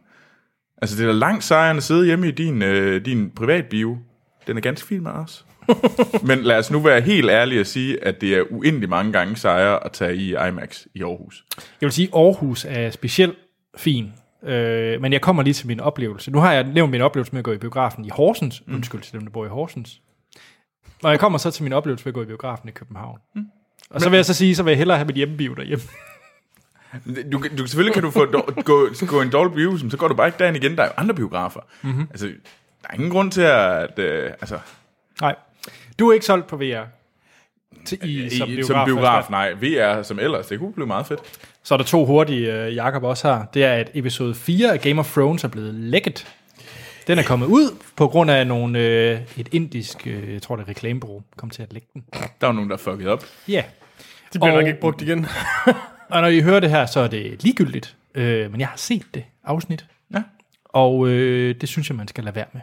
Altså, 0.81 0.97
det 0.97 1.03
er 1.03 1.07
da 1.07 1.13
langt 1.13 1.43
sejere 1.43 1.71
end 1.71 1.77
at 1.77 1.83
sidde 1.83 2.05
hjemme 2.05 2.27
i 2.27 2.31
din, 2.31 2.61
øh, 2.61 3.05
din 3.05 3.29
privatbio. 3.29 3.97
Den 4.47 4.57
er 4.57 4.61
ganske 4.61 4.87
fin 4.87 5.03
med 5.03 5.11
os. 5.11 5.45
Men 6.27 6.39
lad 6.39 6.57
os 6.57 6.71
nu 6.71 6.79
være 6.79 7.01
helt 7.01 7.29
ærlige 7.29 7.61
og 7.61 7.67
sige, 7.67 8.03
at 8.03 8.21
det 8.21 8.35
er 8.35 8.43
uendelig 8.51 8.89
mange 8.89 9.11
gange 9.11 9.35
sejre 9.35 9.85
at 9.85 9.91
tage 9.91 10.15
i 10.15 10.29
IMAX 10.29 10.85
i 10.93 11.03
Aarhus. 11.03 11.45
Jeg 11.57 11.87
vil 11.87 11.91
sige, 11.91 12.07
at 12.07 12.13
Aarhus 12.13 12.65
er 12.69 12.89
specielt 12.91 13.37
fin. 13.77 14.13
Øh, 14.45 15.01
men 15.01 15.13
jeg 15.13 15.21
kommer 15.21 15.43
lige 15.43 15.53
til 15.53 15.67
min 15.67 15.79
oplevelse. 15.79 16.31
Nu 16.31 16.39
har 16.39 16.53
jeg 16.53 16.63
nævnt 16.63 16.91
min 16.91 17.01
oplevelse 17.01 17.31
med 17.31 17.39
at 17.39 17.45
gå 17.45 17.51
i 17.51 17.57
biografen 17.57 18.05
i 18.05 18.09
Horsens. 18.09 18.63
Mm. 18.67 18.75
Undskyld 18.75 19.01
til 19.01 19.13
dem, 19.13 19.21
der 19.21 19.31
bor 19.31 19.45
i 19.45 19.49
Horsens. 19.49 20.01
Og 21.03 21.11
jeg 21.11 21.19
kommer 21.19 21.37
så 21.37 21.51
til 21.51 21.63
min 21.63 21.73
oplevelse 21.73 22.05
med 22.05 22.09
at 22.09 22.13
gå 22.13 22.21
i 22.21 22.25
biografen 22.25 22.69
i 22.69 22.71
København. 22.71 23.19
Mm. 23.35 23.45
Og 23.89 24.01
så 24.01 24.09
vil 24.09 24.17
jeg 24.17 24.25
så 24.25 24.33
sige, 24.33 24.55
så 24.55 24.63
vil 24.63 24.71
jeg 24.71 24.77
hellere 24.77 24.97
have 24.97 25.05
mit 25.05 25.15
hjemmebio 25.15 25.53
derhjemme. 25.53 25.83
Du, 27.31 27.43
du, 27.57 27.67
selvfølgelig 27.67 27.93
kan 27.93 28.03
du 28.03 28.11
få 28.11 28.25
do, 28.25 28.41
gå, 28.63 28.89
gå 29.07 29.21
en 29.21 29.29
dårlig 29.29 29.53
bio, 29.53 29.89
så 29.89 29.97
går 29.97 30.07
du 30.07 30.13
bare 30.15 30.27
ikke 30.27 30.39
derind 30.39 30.57
igen. 30.57 30.77
Der 30.77 30.83
er 30.83 30.87
jo 30.87 30.93
andre 30.97 31.15
biografer. 31.15 31.59
Mm-hmm. 31.81 32.07
Altså, 32.11 32.25
der 32.81 32.89
er 32.89 32.93
ingen 32.93 33.09
grund 33.09 33.31
til 33.31 33.41
at... 33.41 33.99
Øh, 33.99 34.31
altså, 34.31 34.59
Nej. 35.21 35.35
Du 35.99 36.09
er 36.09 36.13
ikke 36.13 36.25
solgt 36.25 36.47
på 36.47 36.57
VR. 36.57 36.83
Til, 37.85 37.97
i, 38.03 38.25
i, 38.25 38.29
som, 38.29 38.47
biograf, 38.47 38.65
som 38.67 38.85
biograf, 38.85 39.29
nej. 39.29 39.53
VR 39.53 40.03
som 40.03 40.19
ellers, 40.19 40.47
det 40.47 40.59
kunne 40.59 40.73
blive 40.73 40.87
meget 40.87 41.05
fedt. 41.07 41.19
Så 41.63 41.73
er 41.73 41.77
der 41.77 41.85
to 41.85 42.05
hurtige, 42.05 42.67
uh, 42.67 42.75
Jakob 42.75 43.03
også 43.03 43.27
har. 43.27 43.47
Det 43.53 43.63
er, 43.63 43.73
at 43.73 43.91
episode 43.93 44.35
4 44.35 44.73
af 44.73 44.81
Game 44.81 44.99
of 44.99 45.11
Thrones 45.13 45.43
er 45.43 45.47
blevet 45.47 45.73
lækket. 45.73 46.27
Den 47.07 47.19
er 47.19 47.23
kommet 47.23 47.47
ud 47.47 47.75
på 47.95 48.07
grund 48.07 48.31
af 48.31 48.47
nogle, 48.47 48.79
øh, 48.79 49.19
et 49.37 49.49
indisk, 49.51 50.07
øh, 50.07 50.33
jeg 50.33 50.41
tror 50.41 50.55
det 50.55 50.63
er 50.63 50.69
reklamebureau, 50.69 51.23
kom 51.37 51.49
til 51.49 51.63
at 51.63 51.73
lægge 51.73 51.87
den. 51.93 52.03
Der 52.13 52.47
var 52.47 52.51
nogen, 52.53 52.69
der 52.69 52.77
fuckede 52.77 53.09
op. 53.09 53.25
Ja. 53.47 53.63
De 54.33 54.39
bliver 54.39 54.51
Og- 54.51 54.57
nok 54.57 54.67
ikke 54.67 54.79
brugt 54.79 55.01
igen. 55.01 55.25
Og 56.09 56.21
når 56.21 56.27
I 56.27 56.41
hører 56.41 56.59
det 56.59 56.69
her, 56.69 56.85
så 56.85 56.99
er 56.99 57.07
det 57.07 57.43
ligegyldigt. 57.43 57.95
Øh, 58.15 58.51
men 58.51 58.59
jeg 58.59 58.67
har 58.67 58.77
set 58.77 59.05
det 59.13 59.23
afsnit. 59.43 59.85
Ja. 60.13 60.21
Og 60.65 61.07
øh, 61.07 61.55
det 61.61 61.69
synes 61.69 61.89
jeg, 61.89 61.95
man 61.97 62.07
skal 62.07 62.23
lade 62.23 62.35
være 62.35 62.45
med. 62.53 62.61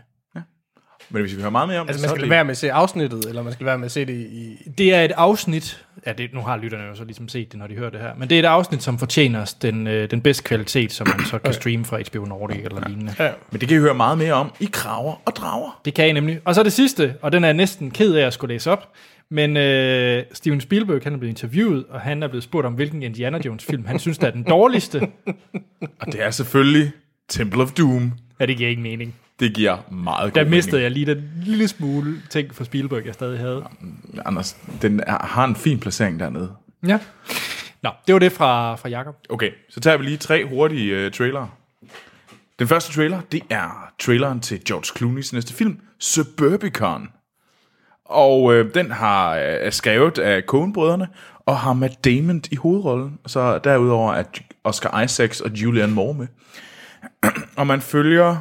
Men 1.13 1.23
hvis 1.23 1.37
vi 1.37 1.41
hører 1.41 1.51
meget 1.51 1.69
mere 1.69 1.81
om 1.81 1.89
Altså, 1.89 1.99
det, 1.99 2.03
man 2.03 2.09
så 2.09 2.15
skal 2.15 2.23
det... 2.23 2.31
være 2.31 2.45
med 2.45 2.51
at 2.51 2.57
se 2.57 2.73
afsnittet, 2.73 3.25
eller 3.29 3.43
man 3.43 3.53
skal 3.53 3.67
være 3.67 3.79
med 3.79 3.85
at 3.85 3.93
se 3.93 4.05
det 4.05 4.15
i... 4.15 4.71
Det 4.79 4.95
er 4.95 5.05
et 5.05 5.13
afsnit, 5.17 5.85
ja, 6.07 6.13
det, 6.13 6.35
nu 6.35 6.41
har 6.41 6.57
lytterne 6.57 6.85
jo 6.85 6.95
så 6.95 7.05
ligesom 7.05 7.29
set 7.29 7.53
det, 7.53 7.59
når 7.59 7.67
de 7.67 7.75
hører 7.75 7.91
det 7.91 8.01
her, 8.01 8.11
men 8.19 8.31
det 8.31 8.35
er 8.35 8.39
et 8.39 8.47
afsnit, 8.47 8.83
som 8.83 8.99
fortjener 8.99 9.55
den, 9.63 9.87
øh, 9.87 10.11
den 10.11 10.21
bedste 10.21 10.43
kvalitet, 10.43 10.93
som 10.93 11.09
man 11.09 11.27
så 11.27 11.39
kan 11.39 11.55
streame 11.55 11.85
fra 11.85 11.99
HBO 12.11 12.25
Nordic 12.25 12.59
eller 12.65 12.89
lignende. 12.89 13.15
Ja. 13.19 13.31
Men 13.51 13.61
det 13.61 13.69
kan 13.69 13.77
I 13.77 13.81
høre 13.81 13.95
meget 13.95 14.19
mere 14.19 14.33
om 14.33 14.53
i 14.61 14.69
Kraver 14.73 15.23
og 15.25 15.37
Drager. 15.37 15.81
Det 15.85 15.95
kan 15.95 16.09
I 16.09 16.13
nemlig. 16.13 16.41
Og 16.45 16.55
så 16.55 16.63
det 16.63 16.73
sidste, 16.73 17.15
og 17.23 17.33
den 17.33 17.45
er 17.45 17.49
jeg 17.49 17.55
næsten 17.55 17.91
ked 17.91 18.15
af 18.15 18.27
at 18.27 18.33
skulle 18.33 18.55
læse 18.55 18.71
op, 18.71 18.89
men 19.31 19.57
øh, 19.57 20.23
Steven 20.33 20.61
Spielberg, 20.61 21.01
han 21.03 21.15
er 21.15 21.19
blevet 21.19 21.31
interviewet, 21.31 21.85
og 21.91 22.01
han 22.01 22.23
er 22.23 22.29
blevet 22.29 22.45
spurgt 22.45 22.67
om, 22.67 22.73
hvilken 22.73 23.03
Indiana 23.03 23.39
Jones 23.45 23.65
film 23.65 23.85
han 23.85 23.99
synes, 23.99 24.19
der 24.19 24.27
er 24.27 24.31
den 24.31 24.43
dårligste. 24.43 25.01
Og 26.01 26.07
det 26.07 26.23
er 26.23 26.31
selvfølgelig 26.31 26.93
Temple 27.29 27.63
of 27.63 27.73
Doom. 27.73 28.13
Ja, 28.41 28.47
det 28.47 28.57
giver 28.57 28.71
ikke 28.71 28.83
mening. 28.83 29.15
Det 29.41 29.55
giver 29.55 29.93
meget 29.93 30.33
god 30.33 30.45
Der 30.45 30.51
mistede 30.51 30.77
mening. 30.77 30.83
jeg 30.83 30.91
lige 30.91 31.15
den 31.15 31.33
lille 31.47 31.69
smule 31.69 32.23
ting 32.31 32.55
for 32.55 32.65
Spielberg, 32.65 33.07
jeg 33.07 33.15
stadig 33.15 33.39
havde. 33.39 33.65
Anders, 34.25 34.57
den 34.83 35.01
er, 35.01 35.27
har 35.27 35.45
en 35.45 35.57
fin 35.57 35.79
placering 35.81 36.21
dernede. 36.21 36.53
Ja. 36.87 36.99
Nå, 37.83 37.91
det 38.07 38.13
var 38.13 38.19
det 38.19 38.33
fra, 38.33 38.75
fra 38.77 38.89
Jakob. 38.89 39.17
Okay, 39.31 39.51
så 39.69 39.81
tager 39.81 39.97
vi 39.97 40.05
lige 40.05 40.17
tre 40.17 40.47
hurtige 40.49 41.07
uh, 41.07 41.13
trailere. 41.13 41.51
Den 42.59 42.69
første 42.69 42.93
trailer, 42.93 43.21
det 43.33 43.43
er 43.51 43.93
traileren 43.99 44.41
til 44.41 44.65
George 44.65 44.85
Clooney's 44.99 45.31
næste 45.35 45.55
film, 45.55 45.81
Suburbicon. 45.99 47.09
Og 48.05 48.55
øh, 48.55 48.75
den 48.75 48.91
har, 48.91 49.35
øh, 49.35 49.41
er 49.43 49.71
skrevet 49.71 50.19
af 50.19 50.43
Coen-brødrene, 50.43 51.09
og 51.47 51.59
har 51.59 51.73
Matt 51.73 52.05
Damon 52.05 52.43
i 52.51 52.57
hovedrollen. 52.57 53.19
Og 53.25 53.31
så 53.31 53.59
derudover 53.59 54.13
er 54.15 54.23
Oscar 54.65 55.03
Isaacs 55.03 55.41
og 55.41 55.51
Julianne 55.51 55.95
Moore 55.95 56.15
med. 56.15 56.27
og 57.59 57.67
man 57.67 57.81
følger 57.81 58.37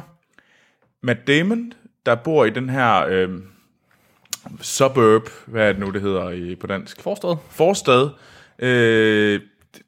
Matt 1.02 1.26
Damon, 1.26 1.72
der 2.06 2.14
bor 2.14 2.44
i 2.44 2.50
den 2.50 2.68
her 2.68 3.06
øh, 3.06 3.28
suburb, 4.60 5.28
hvad 5.46 5.68
er 5.68 5.72
det 5.72 5.80
nu, 5.80 5.90
det 5.90 6.02
hedder 6.02 6.30
i, 6.30 6.54
på 6.54 6.66
dansk? 6.66 7.02
Forstået. 7.02 7.38
forstad. 7.50 8.08
Øh, 8.58 9.40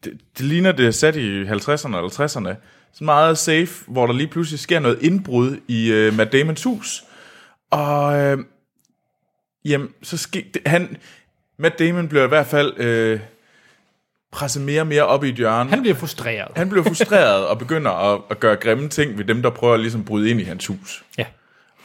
det, 0.05 0.21
det, 0.39 0.47
ligner 0.47 0.73
det 0.73 0.87
er 0.87 0.91
sat 0.91 1.17
i 1.17 1.43
50'erne 1.43 1.97
eller 1.97 2.27
60'erne. 2.27 2.55
Så 2.93 3.05
meget 3.05 3.39
safe, 3.39 3.85
hvor 3.87 4.07
der 4.07 4.15
lige 4.15 4.29
pludselig 4.29 4.61
sker 4.61 4.79
noget 4.79 5.03
indbrud 5.03 5.57
i 5.69 5.93
øh, 5.93 6.17
Matt 6.17 6.33
Damons 6.33 6.63
hus. 6.63 7.05
Og 7.71 8.17
øh, 8.17 8.39
jamen, 9.65 9.89
så 10.03 10.17
sker 10.17 10.43
han, 10.67 10.97
Matt 11.57 11.79
Damon 11.79 12.09
bliver 12.09 12.25
i 12.25 12.29
hvert 12.29 12.47
fald 12.47 12.81
øh, 12.81 13.21
presset 14.35 14.63
mere 14.63 14.81
og 14.81 14.87
mere 14.87 15.07
op 15.07 15.25
i 15.25 15.29
et 15.29 15.35
hjørne. 15.35 15.71
Han 15.71 15.81
bliver 15.81 15.95
frustreret. 15.95 16.49
han 16.57 16.69
bliver 16.69 16.85
frustreret 16.85 17.47
og 17.47 17.59
begynder 17.59 17.91
at, 17.91 18.21
at 18.31 18.41
gøre 18.41 18.57
grimme 18.57 18.89
ting 18.89 19.19
ved 19.19 19.25
dem, 19.25 19.43
der 19.43 19.51
prøver 19.51 19.75
at 19.75 19.81
ligesom 19.81 20.05
bryde 20.05 20.31
ind 20.31 20.41
i 20.41 20.45
hans 20.45 20.67
hus. 20.67 21.05
Ja, 21.19 21.27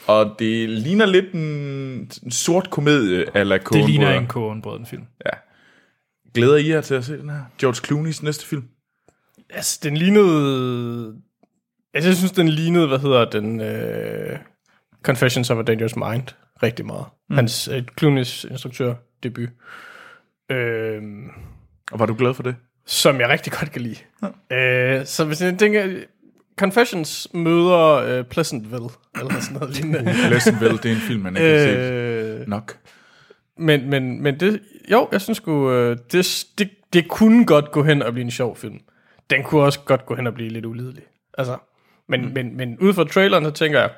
Og 0.08 0.36
det 0.40 0.70
ligner 0.70 1.06
lidt 1.06 1.34
en, 1.34 2.12
sort 2.32 2.70
komedie 2.70 3.38
ala 3.38 3.58
det 3.58 3.86
ligner 3.86 4.20
en 4.20 4.28
kogenbrøden 4.28 4.86
film. 4.86 5.04
Ja. 5.26 5.32
Glæder 6.34 6.58
I 6.58 6.70
jer 6.70 6.82
til 6.82 6.94
at 6.96 7.06
se 7.06 7.18
den 7.18 7.30
her? 7.30 7.42
George 7.60 7.88
Clooney's 7.88 8.26
næste 8.26 8.46
film? 8.46 8.64
Altså, 9.50 9.80
den 9.84 9.98
lignede... 9.98 11.16
Altså, 11.94 12.10
jeg 12.10 12.18
synes, 12.18 12.32
den 12.32 12.50
lignede, 12.50 12.88
hvad 12.88 13.00
hedder 13.00 13.30
den... 13.30 13.62
Øh, 13.62 14.38
Confessions 15.04 15.50
of 15.50 15.58
a 15.58 15.62
Dangerous 15.62 15.96
Mind 15.96 16.28
rigtig 16.64 16.86
meget. 16.86 17.06
Mm. 17.30 17.36
Hans 17.36 17.68
øh, 17.68 17.84
Clooney's 18.02 18.52
instruktør 18.52 18.94
debut. 19.24 19.50
Øh, 20.52 21.02
Og 21.92 22.00
var 22.00 22.06
du 22.06 22.16
glad 22.18 22.34
for 22.34 22.44
det? 22.44 22.56
som 22.90 23.20
jeg 23.20 23.30
rigtig 23.30 23.54
godt 23.54 23.72
kan 23.72 23.82
lide. 23.82 23.96
Ja. 24.52 24.98
Øh, 25.00 25.06
så 25.06 25.26
hvis 25.26 25.42
jeg 25.42 25.58
tænker... 25.60 25.88
Confessions 26.60 27.28
møder 27.34 27.94
øh, 27.94 28.24
Pleasantville, 28.24 28.90
eller 29.20 29.40
sådan 29.40 29.60
noget 29.60 29.76
lignende. 29.76 30.14
Pleasantville, 30.28 30.78
det 30.78 30.86
er 30.92 30.96
en 30.96 31.02
film, 31.02 31.22
man 31.22 31.38
ikke 31.38 31.50
har 31.50 31.58
set 31.58 31.78
øh, 31.78 32.48
nok. 32.48 32.78
men, 33.58 33.90
men, 33.90 34.24
men 34.24 34.40
det, 34.40 34.62
jo, 34.92 35.08
jeg 35.12 35.22
synes 35.22 35.38
sgu, 35.38 35.72
øh, 35.72 35.98
det, 36.12 36.46
det, 36.58 36.70
det 36.94 37.08
kunne 37.08 37.46
godt 37.46 37.72
gå 37.72 37.84
hen 37.84 38.02
og 38.02 38.14
blive 38.14 38.24
en 38.24 38.32
sjov 38.32 38.56
film. 38.56 38.80
Den 39.30 39.44
kunne 39.44 39.62
også 39.62 39.80
godt 39.80 40.06
gå 40.06 40.16
hen 40.16 40.28
og 40.28 40.34
blive 40.34 40.50
lidt 40.50 40.66
ulidelig. 40.66 41.04
Altså, 41.38 41.58
men, 42.10 42.26
mm. 42.26 42.32
men, 42.34 42.58
men 42.58 42.78
ud 42.80 42.94
fra 42.94 43.04
traileren, 43.04 43.46
så 43.46 43.52
tænker 43.52 43.80
jeg, 43.80 43.90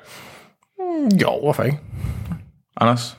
mm, 0.78 1.16
jo, 1.16 1.40
hvorfor 1.40 1.62
ikke? 1.62 1.78
Anders? 2.76 3.18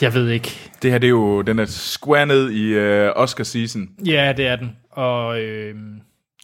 Jeg 0.00 0.14
ved 0.14 0.28
ikke. 0.30 0.70
Det 0.82 0.90
her, 0.90 0.98
det 0.98 1.06
er 1.06 1.10
jo, 1.10 1.42
den 1.42 1.58
er 1.58 1.64
square 1.64 2.26
ned 2.26 2.50
i 2.50 2.68
øh, 2.72 3.12
Oscar 3.16 3.44
season. 3.44 3.88
Ja, 4.06 4.32
det 4.36 4.46
er 4.46 4.56
den. 4.56 4.76
Og 4.90 5.40
øh, 5.40 5.74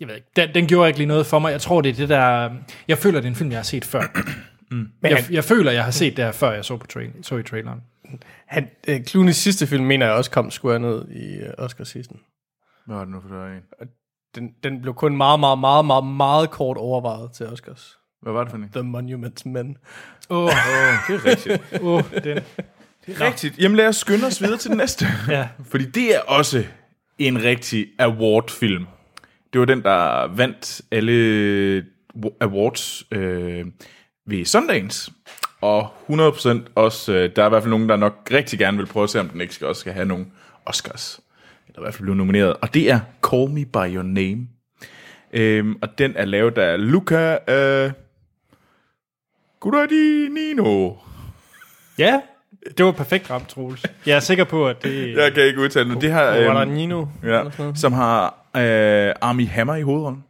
jeg 0.01 0.09
ved 0.09 0.15
ikke, 0.15 0.27
den, 0.37 0.55
den 0.55 0.67
gjorde 0.67 0.89
ikke 0.89 0.99
lige 0.99 1.09
noget 1.09 1.27
for 1.27 1.39
mig. 1.39 1.53
Jeg 1.53 1.61
tror, 1.61 1.81
det 1.81 1.91
er 1.91 1.95
det 1.95 2.09
der... 2.09 2.51
Jeg 2.89 2.99
føler, 2.99 3.21
det 3.21 3.27
er 3.27 3.31
en 3.31 3.37
film, 3.37 3.51
jeg 3.51 3.59
har 3.59 3.63
set 3.65 3.85
før. 3.85 4.03
Men 4.71 4.91
Jeg, 5.03 5.25
jeg 5.31 5.45
føler, 5.45 5.73
jeg 5.73 5.85
har 5.85 5.91
set 5.91 6.17
det 6.17 6.25
her, 6.25 6.33
før 6.33 6.53
jeg 6.53 6.65
så, 6.65 6.77
på 6.77 6.87
trail, 6.87 7.11
så 7.23 7.37
i 7.37 7.43
traileren. 7.43 7.81
han, 8.47 8.69
øh, 8.89 9.01
Clooney's 9.11 9.31
sidste 9.33 9.67
film, 9.67 9.85
mener 9.85 10.07
jeg 10.07 10.15
også 10.15 10.31
kom 10.31 10.51
square 10.51 10.79
ned 10.79 11.09
i 11.09 11.35
øh, 11.37 11.51
Oscar 11.59 11.85
season. 11.85 12.17
Hvad 12.87 12.97
var 12.97 13.05
det 13.05 13.13
nu 13.13 13.21
for 13.29 13.47
en? 13.47 13.89
Den, 14.35 14.51
den 14.65 14.83
blev 14.83 14.95
kun 14.95 15.17
meget, 15.17 15.41
meget, 15.41 15.59
meget, 15.59 15.85
meget, 15.85 16.07
meget 16.07 16.51
kort 16.51 16.77
overvejet 16.77 17.33
til 17.33 17.47
Oscars. 17.47 17.97
Hvad 18.23 18.33
var 18.33 18.41
det 18.45 18.51
for 18.51 18.57
en? 18.57 18.71
The 18.73 18.83
Monuments 18.83 19.47
Men. 19.47 19.77
Åh, 20.31 20.45
oh, 20.45 20.51
Det 21.09 21.15
er 21.15 21.25
rigtigt. 21.27 21.83
oh, 21.83 22.03
den. 22.25 22.39
Rigtigt. 23.21 23.59
Jamen 23.59 23.77
lad 23.77 23.89
os 23.89 23.97
skynde 23.97 24.27
os 24.27 24.43
videre 24.43 24.59
til 24.59 24.71
den 24.71 24.79
næste. 24.79 25.07
Ja. 25.29 25.49
Fordi 25.65 25.85
det 25.85 26.17
er 26.17 26.21
også 26.21 26.65
en 27.19 27.45
rigtig 27.45 27.87
award-film. 27.99 28.87
Det 29.53 29.59
var 29.59 29.65
den, 29.65 29.83
der 29.83 30.27
vandt 30.37 30.83
alle 30.91 31.85
awards 32.41 33.05
øh, 33.13 33.67
ved 34.27 34.45
Sundance. 34.45 35.13
Og 35.61 35.89
100% 36.11 36.49
også, 36.75 37.13
øh, 37.13 37.31
der 37.37 37.43
er 37.43 37.47
i 37.47 37.49
hvert 37.49 37.63
fald 37.63 37.71
nogen, 37.71 37.89
der 37.89 37.97
nok 37.97 38.29
rigtig 38.31 38.59
gerne 38.59 38.77
vil 38.77 38.87
prøve 38.87 39.05
at 39.05 39.11
se, 39.11 39.21
om 39.21 39.29
den 39.29 39.41
ikke 39.41 39.55
skal, 39.55 39.67
også 39.67 39.81
skal 39.81 39.93
have 39.93 40.07
nogle 40.07 40.27
Oscars. 40.67 41.21
Eller 41.69 41.81
i 41.81 41.83
hvert 41.83 41.95
fald 41.95 42.03
blive 42.03 42.17
nomineret. 42.17 42.57
Og 42.63 42.75
det 42.75 42.91
er 42.91 43.01
Call 43.31 43.51
Me 43.51 43.65
By 43.65 43.95
Your 43.95 44.03
Name. 44.03 44.49
Øhm, 45.33 45.79
og 45.83 45.99
den 45.99 46.13
er 46.17 46.25
lavet 46.25 46.59
af 46.59 46.91
Luca 46.91 47.39
øh, 47.53 47.93
Guadagnino. 49.61 50.93
Ja, 51.99 52.21
det 52.79 52.85
var 52.87 52.93
perfekt 52.93 53.31
ramt, 53.31 53.49
Troels. 53.49 53.83
Jeg 54.07 54.17
er 54.17 54.21
sikker 54.21 54.45
på, 54.45 54.69
at 54.69 54.83
det... 54.83 55.13
Jeg 55.17 55.35
kan 55.35 55.43
ikke 55.43 55.61
udtale 55.61 55.91
det. 55.91 56.01
Det 56.03 56.13
har, 56.13 56.31
øhm, 56.31 56.45
Guadagnino. 56.45 57.07
ja, 57.25 57.43
som 57.75 57.93
har 57.93 58.27
øh, 58.57 59.15
Army 59.21 59.49
Hammer 59.49 59.75
i 59.75 59.83
hovedrollen. 59.83 60.25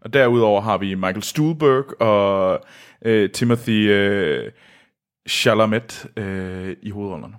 Og 0.00 0.12
derudover 0.12 0.60
har 0.60 0.78
vi 0.78 0.94
Michael 0.94 1.22
Stuhlberg 1.22 2.02
og 2.02 2.60
øh, 3.04 3.30
Timothy 3.30 3.90
øh, 3.90 4.50
Chalamet 5.28 6.06
øh, 6.16 6.76
i 6.82 6.90
hovedrollerne. 6.90 7.34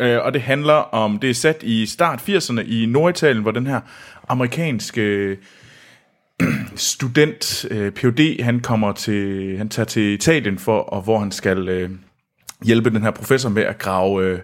Øh, 0.00 0.18
og 0.24 0.34
det 0.34 0.42
handler 0.42 0.74
om, 0.74 1.18
det 1.18 1.30
er 1.30 1.34
sat 1.34 1.62
i 1.62 1.86
start 1.86 2.28
80'erne 2.28 2.60
i 2.60 2.86
Norditalien, 2.86 3.42
hvor 3.42 3.50
den 3.50 3.66
her 3.66 3.80
amerikanske 4.28 5.36
student, 6.76 7.66
øh, 7.70 7.92
Ph.D., 7.92 8.42
han 8.42 8.60
kommer 8.60 8.92
til, 8.92 9.56
han 9.58 9.68
tager 9.68 9.86
til 9.86 10.02
Italien 10.02 10.58
for, 10.58 10.78
og 10.78 11.02
hvor 11.02 11.18
han 11.18 11.32
skal 11.32 11.68
øh, 11.68 11.90
hjælpe 12.62 12.90
den 12.90 13.02
her 13.02 13.10
professor 13.10 13.48
med 13.48 13.62
at 13.62 13.78
grave 13.78 14.24
øh, 14.24 14.40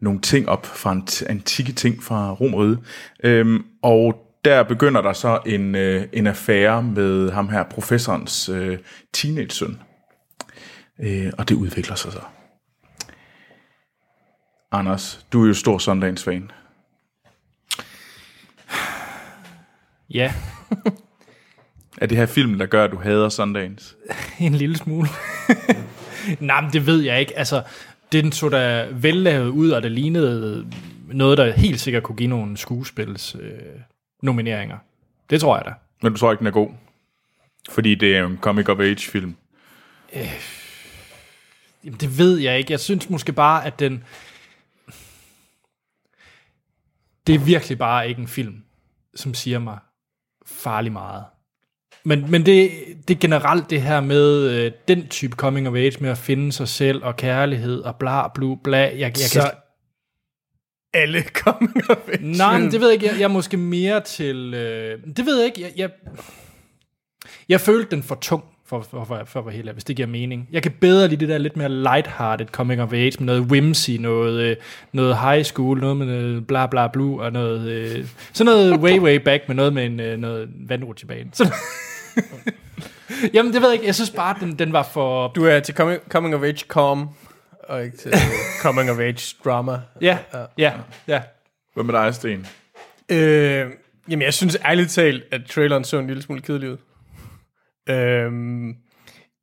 nogle 0.00 0.20
ting 0.20 0.48
op 0.48 0.66
fra 0.66 0.92
en 0.92 1.08
antikke 1.26 1.72
ting 1.72 2.02
fra 2.02 2.32
Romeriet. 2.32 2.78
Øhm, 3.24 3.64
og 3.82 4.14
der 4.44 4.62
begynder 4.62 5.02
der 5.02 5.12
så 5.12 5.40
en, 5.46 5.74
øh, 5.74 6.06
en 6.12 6.26
affære 6.26 6.82
med 6.82 7.30
ham 7.30 7.48
her, 7.48 7.62
professorens 7.62 8.48
øh, 8.48 8.78
teenage-søn. 9.12 9.80
Øh, 11.00 11.32
og 11.38 11.48
det 11.48 11.54
udvikler 11.54 11.94
sig 11.94 12.12
så. 12.12 12.20
Anders, 14.72 15.26
du 15.32 15.42
er 15.42 15.48
jo 15.48 15.54
stor 15.54 15.78
Sundance-fan. 15.78 16.50
Ja, 20.10 20.32
Er 21.98 22.06
det 22.06 22.18
her 22.18 22.26
film, 22.26 22.58
der 22.58 22.66
gør, 22.66 22.84
at 22.84 22.90
du 22.90 22.96
hader 22.96 23.28
Sundance? 23.28 23.94
en 24.38 24.54
lille 24.54 24.76
smule. 24.76 25.08
Nej, 26.40 26.60
men 26.60 26.72
det 26.72 26.86
ved 26.86 27.02
jeg 27.02 27.20
ikke. 27.20 27.38
Altså, 27.38 27.62
den 28.12 28.32
så 28.32 28.48
da 28.48 28.88
vellavet 28.92 29.48
ud, 29.48 29.70
og 29.70 29.82
det 29.82 29.92
lignede 29.92 30.66
noget, 31.06 31.38
der 31.38 31.52
helt 31.52 31.80
sikkert 31.80 32.02
kunne 32.02 32.16
give 32.16 32.28
nogle 32.28 32.56
skuespils 32.56 33.36
øh, 33.40 33.50
nomineringer. 34.22 34.78
Det 35.30 35.40
tror 35.40 35.56
jeg 35.56 35.64
da. 35.64 35.72
Men 36.02 36.12
du 36.12 36.18
tror 36.18 36.32
ikke, 36.32 36.38
den 36.38 36.46
er 36.46 36.50
god? 36.50 36.70
Fordi 37.70 37.94
det 37.94 38.16
er 38.16 38.20
jo 38.20 38.26
en 38.26 38.38
comic-of-age-film. 38.40 39.36
Jamen, 41.84 42.00
det 42.00 42.18
ved 42.18 42.38
jeg 42.38 42.58
ikke. 42.58 42.72
Jeg 42.72 42.80
synes 42.80 43.10
måske 43.10 43.32
bare, 43.32 43.66
at 43.66 43.78
den... 43.78 44.04
Det 47.26 47.34
er 47.34 47.38
virkelig 47.38 47.78
bare 47.78 48.08
ikke 48.08 48.20
en 48.20 48.28
film, 48.28 48.62
som 49.14 49.34
siger 49.34 49.58
mig 49.58 49.78
farlig 50.46 50.92
meget. 50.92 51.24
Men, 52.04 52.30
men 52.30 52.46
det, 52.46 52.70
det 53.08 53.14
er 53.14 53.18
generelt 53.20 53.70
det 53.70 53.82
her 53.82 54.00
med 54.00 54.50
øh, 54.50 54.72
den 54.88 55.06
type 55.08 55.36
coming 55.36 55.68
of 55.68 55.74
age, 55.74 55.92
med 56.00 56.10
at 56.10 56.18
finde 56.18 56.52
sig 56.52 56.68
selv 56.68 57.04
og 57.04 57.16
kærlighed 57.16 57.80
og 57.80 57.96
bla 57.96 58.28
bla 58.28 58.54
bla. 58.64 58.78
Jeg, 58.78 58.98
jeg 58.98 59.16
Så 59.16 59.40
kan, 59.40 59.50
alle 60.94 61.22
coming 61.22 61.90
of 61.90 61.96
age 62.08 62.36
nej, 62.36 62.58
men 62.58 62.70
det 62.70 62.80
ved 62.80 62.88
jeg 62.88 62.94
ikke. 62.94 63.06
Jeg, 63.06 63.14
jeg 63.18 63.24
er 63.24 63.28
måske 63.28 63.56
mere 63.56 64.00
til... 64.00 64.54
Øh, 64.54 64.98
det 65.16 65.26
ved 65.26 65.36
jeg 65.36 65.46
ikke. 65.46 65.60
Jeg, 65.60 65.72
jeg, 65.76 65.90
jeg 67.48 67.60
følte 67.60 67.90
den 67.90 68.02
for 68.02 68.14
tung, 68.14 68.44
for, 68.66 68.80
for, 68.80 69.04
for, 69.04 69.22
for 69.26 69.40
at 69.40 69.46
være 69.46 69.54
helt 69.54 69.72
hvis 69.72 69.84
det 69.84 69.96
giver 69.96 70.08
mening. 70.08 70.48
Jeg 70.52 70.62
kan 70.62 70.72
bedre 70.80 71.08
lide 71.08 71.20
det 71.20 71.28
der 71.28 71.38
lidt 71.38 71.56
mere 71.56 71.68
lighthearted 71.68 72.46
coming 72.46 72.82
of 72.82 72.92
age, 72.92 73.12
med 73.18 73.26
noget 73.26 73.40
whimsy, 73.40 73.90
noget, 73.90 74.40
øh, 74.40 74.56
noget 74.92 75.18
high 75.18 75.44
school, 75.44 75.80
noget 75.80 75.96
med 75.96 76.06
noget 76.06 76.46
bla 76.46 76.66
bla 76.66 76.88
blue, 76.88 77.22
og 77.22 77.32
noget, 77.32 77.68
øh, 77.68 78.06
sådan 78.32 78.52
noget 78.52 78.80
way 78.80 79.00
way 79.00 79.16
back, 79.16 79.42
med 79.48 79.56
noget 79.56 79.72
med 79.72 79.86
en, 79.86 80.00
øh, 80.00 80.18
noget 80.18 80.48
vandrutsjebane. 80.68 81.30
Sådan. 81.32 81.52
Jamen, 83.34 83.52
det 83.52 83.62
ved 83.62 83.68
jeg 83.68 83.74
ikke. 83.74 83.86
Jeg 83.86 83.94
synes 83.94 84.10
bare, 84.10 84.36
den, 84.40 84.58
den 84.58 84.72
var 84.72 84.82
for... 84.82 85.28
Du 85.28 85.44
er 85.44 85.60
til 85.60 85.74
coming, 85.74 86.00
coming 86.08 86.34
of 86.34 86.42
age 86.42 86.64
com, 86.68 87.08
og 87.68 87.84
ikke 87.84 87.96
til 87.96 88.12
coming 88.60 88.90
of 88.90 88.98
age 88.98 89.36
drama. 89.44 89.80
Ja, 90.00 90.18
ja, 90.58 90.72
ja. 91.08 91.22
Hvad 91.74 91.84
med 91.84 91.94
dig, 91.94 92.14
Sten? 92.14 92.46
Øh, 93.08 93.66
jamen, 94.08 94.22
jeg 94.22 94.34
synes 94.34 94.58
ærligt 94.64 94.90
talt, 94.90 95.24
at 95.32 95.40
traileren 95.44 95.84
så 95.84 95.98
en 95.98 96.06
lille 96.06 96.22
smule 96.22 96.40
kedelig 96.40 96.70
ud. 96.70 96.76
Øh, 97.88 98.32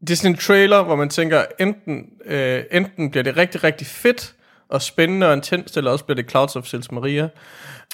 det 0.02 0.10
er 0.10 0.15
sådan 0.15 0.31
en 0.31 0.38
trailer, 0.38 0.84
hvor 0.84 0.95
man 0.95 1.10
tænker, 1.10 1.45
enten, 1.60 2.06
øh, 2.26 2.64
enten 2.72 3.11
bliver 3.11 3.23
det 3.23 3.38
rigtig, 3.38 3.64
rigtig 3.64 3.88
fedt 3.88 4.34
og 4.69 4.81
spændende 4.81 5.27
og 5.27 5.34
intenst, 5.34 5.77
eller 5.77 5.91
også 5.91 6.06
bliver 6.06 6.15
det 6.15 6.30
Clouds 6.30 6.56
of 6.56 6.65
Sils 6.65 6.91
Maria. 6.91 7.30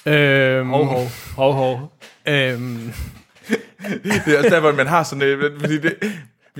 Øh, 0.06 0.68
Hov, 0.68 0.86
hov, 0.86 1.08
hov, 1.36 1.54
hov. 1.54 1.94
Øh, 2.28 2.62
Det 4.04 4.34
er 4.34 4.38
også 4.38 4.50
derfor, 4.50 4.70
at 4.70 4.76
man 4.76 4.88
har 4.88 5.04
sådan 5.04 5.22
et... 5.22 5.54
Fordi 5.60 5.78
det, 5.78 5.96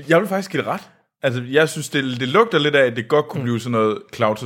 jeg 0.08 0.20
vil 0.20 0.28
faktisk 0.28 0.50
give 0.50 0.62
det 0.62 0.68
ret. 0.70 0.80
Altså, 1.22 1.42
jeg 1.50 1.68
synes, 1.68 1.88
det, 1.88 2.20
det 2.20 2.28
lugter 2.28 2.58
lidt 2.58 2.74
af, 2.74 2.86
at 2.86 2.96
det 2.96 3.08
godt 3.08 3.28
kunne 3.28 3.42
blive 3.42 3.60
sådan 3.60 3.72
noget 3.72 3.98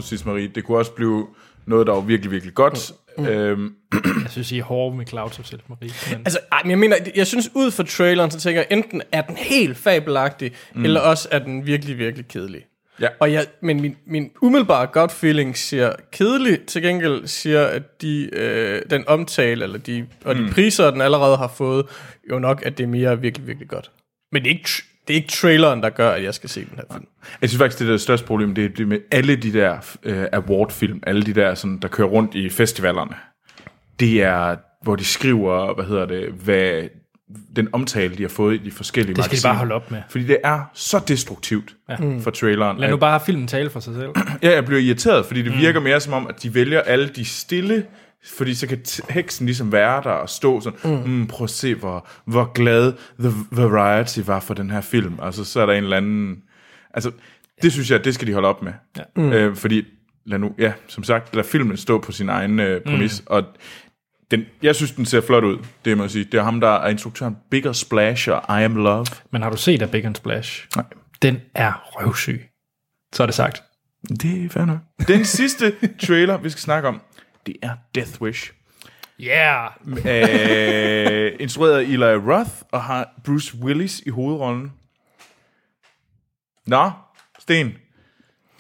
Sis 0.02 0.24
Marie. 0.24 0.48
Det 0.48 0.64
kunne 0.64 0.78
også 0.78 0.92
blive 0.92 1.26
noget, 1.66 1.86
der 1.86 1.92
var 1.92 2.00
virkelig, 2.00 2.30
virkelig 2.30 2.54
godt. 2.54 2.92
Mm. 3.18 3.26
Øhm, 3.26 3.74
Jeg 3.92 4.30
synes, 4.30 4.52
I 4.52 4.58
er 4.58 4.62
hårde 4.62 4.96
med 4.96 5.06
Clouds 5.06 5.38
of 5.38 5.44
Self 5.44 5.62
Marie. 5.68 5.90
Men... 6.10 6.18
Altså, 6.24 6.38
ej, 6.52 6.60
men 6.62 6.70
jeg 6.70 6.78
mener, 6.78 6.96
jeg 7.16 7.26
synes 7.26 7.50
ud 7.54 7.70
fra 7.70 7.82
traileren, 7.82 8.30
så 8.30 8.40
tænker 8.40 8.60
jeg, 8.60 8.78
enten 8.78 9.02
er 9.12 9.22
den 9.22 9.36
helt 9.36 9.76
fabelagtig, 9.76 10.52
mm. 10.74 10.84
eller 10.84 11.00
også 11.00 11.28
er 11.30 11.38
den 11.38 11.66
virkelig, 11.66 11.98
virkelig 11.98 12.28
kedelig. 12.28 12.64
Ja. 13.02 13.08
Og 13.20 13.32
jeg, 13.32 13.46
men 13.60 13.80
min, 13.80 13.96
min 14.06 14.30
umiddelbare 14.42 14.86
gut 14.86 15.12
feeling 15.12 15.56
siger 15.56 15.92
kedelig, 16.12 16.60
til 16.66 16.82
gengæld 16.82 17.26
siger, 17.26 17.66
at 17.66 18.02
de, 18.02 18.30
øh, 18.32 18.82
den 18.90 19.04
omtale, 19.06 19.64
eller 19.64 19.78
de, 19.78 20.06
og 20.24 20.34
de 20.34 20.48
priser, 20.52 20.90
den 20.90 21.00
allerede 21.00 21.36
har 21.36 21.48
fået, 21.48 21.86
jo 22.30 22.38
nok, 22.38 22.62
at 22.66 22.78
det 22.78 22.84
er 22.84 22.88
mere 22.88 23.20
virkelig, 23.20 23.46
virkelig 23.46 23.68
godt. 23.68 23.90
Men 24.32 24.42
det 24.42 24.50
er 24.50 24.54
ikke, 24.54 24.68
det 25.08 25.14
er 25.14 25.16
ikke 25.16 25.28
traileren, 25.28 25.82
der 25.82 25.90
gør, 25.90 26.10
at 26.10 26.22
jeg 26.22 26.34
skal 26.34 26.50
se 26.50 26.60
den 26.60 26.76
her 26.76 26.84
film. 26.92 27.06
jeg 27.40 27.50
synes 27.50 27.58
faktisk, 27.58 27.78
det 27.78 27.86
er 27.86 27.90
det 27.90 28.00
største 28.00 28.26
problem, 28.26 28.54
det 28.54 28.80
er 28.80 28.86
med 28.86 28.98
alle 29.10 29.36
de 29.36 29.52
der 29.52 29.96
øh, 30.02 30.26
award-film, 30.32 31.02
alle 31.06 31.22
de 31.22 31.32
der, 31.32 31.54
sådan, 31.54 31.78
der 31.78 31.88
kører 31.88 32.08
rundt 32.08 32.34
i 32.34 32.50
festivalerne. 32.50 33.14
Det 34.00 34.22
er, 34.22 34.56
hvor 34.82 34.96
de 34.96 35.04
skriver, 35.04 35.74
hvad 35.74 35.84
hedder 35.84 36.06
det, 36.06 36.28
hvad 36.28 36.88
den 37.56 37.68
omtale, 37.72 38.16
de 38.16 38.22
har 38.22 38.28
fået 38.28 38.54
i 38.54 38.58
de 38.64 38.70
forskellige 38.70 39.14
Det 39.14 39.24
skal 39.24 39.30
de 39.30 39.34
magasiner. 39.34 39.50
bare 39.52 39.58
holde 39.58 39.74
op 39.74 39.90
med. 39.90 40.02
Fordi 40.08 40.24
det 40.26 40.36
er 40.44 40.60
så 40.74 40.98
destruktivt 41.08 41.76
ja. 41.88 41.96
for 42.20 42.30
traileren. 42.30 42.76
Lad 42.78 42.88
at- 42.88 42.90
nu 42.92 42.96
bare 42.96 43.20
filmen 43.26 43.46
tale 43.46 43.70
for 43.70 43.80
sig 43.80 43.94
selv. 43.94 44.08
Ja, 44.42 44.54
jeg 44.54 44.64
bliver 44.64 44.80
irriteret, 44.80 45.26
fordi 45.26 45.42
det 45.42 45.58
virker 45.58 45.80
mere 45.80 46.00
som 46.00 46.12
om, 46.12 46.26
at 46.26 46.42
de 46.42 46.54
vælger 46.54 46.80
alle 46.80 47.08
de 47.08 47.24
stille, 47.24 47.84
fordi 48.36 48.54
så 48.54 48.66
kan 48.66 48.78
heksen 49.10 49.46
ligesom 49.46 49.72
være 49.72 50.02
der 50.02 50.10
og 50.10 50.28
stå 50.28 50.60
sådan, 50.60 50.78
mm. 51.04 51.10
Mm, 51.10 51.26
prøv 51.26 51.44
at 51.44 51.50
se, 51.50 51.74
hvor, 51.74 52.06
hvor 52.24 52.52
glad 52.52 52.92
The 53.20 53.32
Variety 53.50 54.18
var 54.26 54.40
for 54.40 54.54
den 54.54 54.70
her 54.70 54.80
film. 54.80 55.14
Altså, 55.22 55.44
så 55.44 55.60
er 55.60 55.66
der 55.66 55.72
en 55.72 55.84
eller 55.84 55.96
anden... 55.96 56.36
Altså, 56.94 57.10
det 57.62 57.72
synes 57.72 57.90
jeg, 57.90 58.04
det 58.04 58.14
skal 58.14 58.26
de 58.28 58.32
holde 58.32 58.48
op 58.48 58.62
med. 58.62 58.72
Ja. 58.96 59.02
Mm. 59.16 59.32
Øh, 59.32 59.56
fordi, 59.56 59.82
lad 60.26 60.38
nu, 60.38 60.54
ja, 60.58 60.72
som 60.88 61.04
sagt, 61.04 61.34
lad 61.36 61.44
filmen 61.44 61.76
stå 61.76 61.98
på 61.98 62.12
sin 62.12 62.28
egen 62.28 62.60
øh, 62.60 62.80
præmis, 62.80 63.20
mm. 63.20 63.26
og 63.30 63.44
den, 64.32 64.46
jeg 64.62 64.76
synes, 64.76 64.92
den 64.92 65.06
ser 65.06 65.20
flot 65.20 65.44
ud, 65.44 65.58
det 65.84 65.96
må 65.96 66.04
jeg 66.04 66.10
sige. 66.10 66.24
Det 66.24 66.38
er 66.38 66.42
ham, 66.42 66.60
der 66.60 66.68
er 66.68 66.88
instruktøren 66.88 67.36
Bigger 67.50 67.72
Splash 67.72 68.28
og 68.30 68.60
I 68.60 68.64
Am 68.64 68.76
Love. 68.76 69.06
Men 69.30 69.42
har 69.42 69.50
du 69.50 69.56
set 69.56 69.82
af 69.82 69.90
Big 69.90 70.04
and 70.04 70.16
Splash? 70.16 70.68
Nej. 70.76 70.84
Den 71.22 71.40
er 71.54 71.72
røvsyg. 71.84 72.48
Så 73.12 73.22
er 73.22 73.26
det 73.26 73.34
sagt. 73.34 73.62
Det 74.08 74.44
er 74.44 74.48
fair 74.48 74.64
nok. 74.64 74.78
Den 75.08 75.24
sidste 75.24 75.74
trailer, 76.06 76.36
vi 76.36 76.50
skal 76.50 76.60
snakke 76.60 76.88
om, 76.88 77.00
det 77.46 77.56
er 77.62 77.76
Death 77.94 78.22
Wish. 78.22 78.52
Yeah! 79.20 79.70
øh, 79.86 81.32
instrueret 81.40 81.78
af 81.78 81.82
Eli 81.82 82.04
Roth, 82.04 82.50
og 82.72 82.82
har 82.82 83.20
Bruce 83.24 83.56
Willis 83.56 84.02
i 84.06 84.10
hovedrollen. 84.10 84.72
Nå, 86.66 86.90
Sten. 87.38 87.74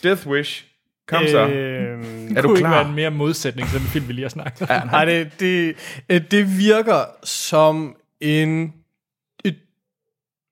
Death 0.02 0.26
Wish. 0.26 0.71
Kom 1.08 1.26
så. 1.28 1.46
Øhm, 1.48 2.36
er 2.36 2.42
du 2.42 2.48
kunne 2.48 2.58
ikke 2.58 2.68
klar? 2.68 2.70
være 2.78 2.88
en 2.88 2.94
mere 2.94 3.10
modsætning 3.10 3.68
til 3.68 3.78
den 3.80 3.86
film, 3.86 4.08
vi 4.08 4.12
lige 4.12 4.22
har 4.24 4.28
snakket 4.28 4.70
om. 4.70 4.86
Nej, 4.86 5.04
det, 5.04 5.40
det, 5.40 5.76
øh, 6.08 6.20
det 6.30 6.58
virker 6.58 7.04
som 7.24 7.96
en 8.20 8.74
et 9.44 9.56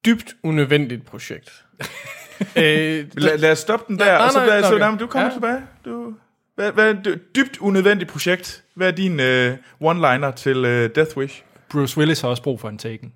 dybt 0.06 0.34
unødvendigt 0.42 1.06
projekt. 1.06 1.64
øh, 2.40 3.06
Lad, 3.16 3.38
lad 3.38 3.52
os 3.52 3.58
stoppe 3.58 3.84
den 3.88 3.98
der, 3.98 4.04
Nej, 4.04 4.26
og 4.26 4.32
så, 4.32 4.38
nej, 4.38 4.46
lad, 4.46 4.62
så 4.62 4.74
okay. 4.74 4.78
nej, 4.78 4.96
du 4.98 5.06
kommer 5.06 5.28
Ja. 5.28 5.34
tilbage. 5.34 5.60
Du, 5.84 6.14
hvad, 6.54 6.72
hvad 6.72 6.90
et 6.90 7.20
dybt 7.36 7.58
unødvendigt 7.58 8.10
projekt? 8.10 8.64
Hvad 8.74 8.86
er 8.88 8.92
din 8.92 9.12
uh, 9.20 9.90
one-liner 9.92 10.30
til 10.36 10.56
uh, 10.58 10.64
Death 10.94 11.16
Wish? 11.16 11.42
Bruce 11.70 11.98
Willis 11.98 12.20
har 12.20 12.28
også 12.28 12.42
brug 12.42 12.60
for 12.60 12.68
en 12.68 12.78
taken. 12.78 13.12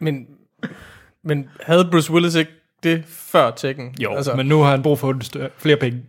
men, 0.00 0.26
men 1.24 1.50
havde 1.62 1.88
Bruce 1.90 2.12
Willis 2.12 2.34
ikke 2.34 2.52
det 2.82 3.04
før 3.08 3.50
Tekken? 3.50 3.94
Jo, 4.02 4.14
altså, 4.14 4.34
men 4.34 4.46
nu 4.46 4.60
har 4.60 4.70
han 4.70 4.82
brug 4.82 4.98
for 4.98 5.12
lidt 5.12 5.24
større- 5.24 5.50
flere 5.58 5.76
penge. 5.76 6.02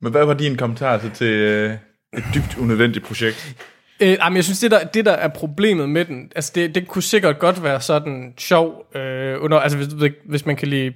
Men 0.00 0.12
hvad 0.12 0.24
var 0.24 0.34
din 0.34 0.56
kommentar 0.56 0.98
til, 0.98 1.10
til 1.10 1.64
uh, 1.66 1.72
et 2.18 2.24
dybt 2.34 2.58
unødvendigt 2.60 3.04
projekt? 3.04 3.56
Øh, 4.00 4.08
jamen, 4.08 4.36
jeg 4.36 4.44
synes, 4.44 4.60
det 4.60 4.70
der, 4.70 4.84
det 4.84 5.04
der 5.04 5.12
er 5.12 5.28
problemet 5.28 5.88
med 5.88 6.04
den, 6.04 6.32
altså 6.36 6.52
det, 6.54 6.74
det 6.74 6.88
kunne 6.88 7.02
sikkert 7.02 7.38
godt 7.38 7.62
være 7.62 7.80
sådan 7.80 8.34
sjov, 8.38 8.96
øh, 8.96 9.42
under, 9.42 9.58
altså 9.58 9.78
hvis, 9.78 10.12
hvis 10.24 10.46
man 10.46 10.56
kan 10.56 10.68
lide 10.68 10.92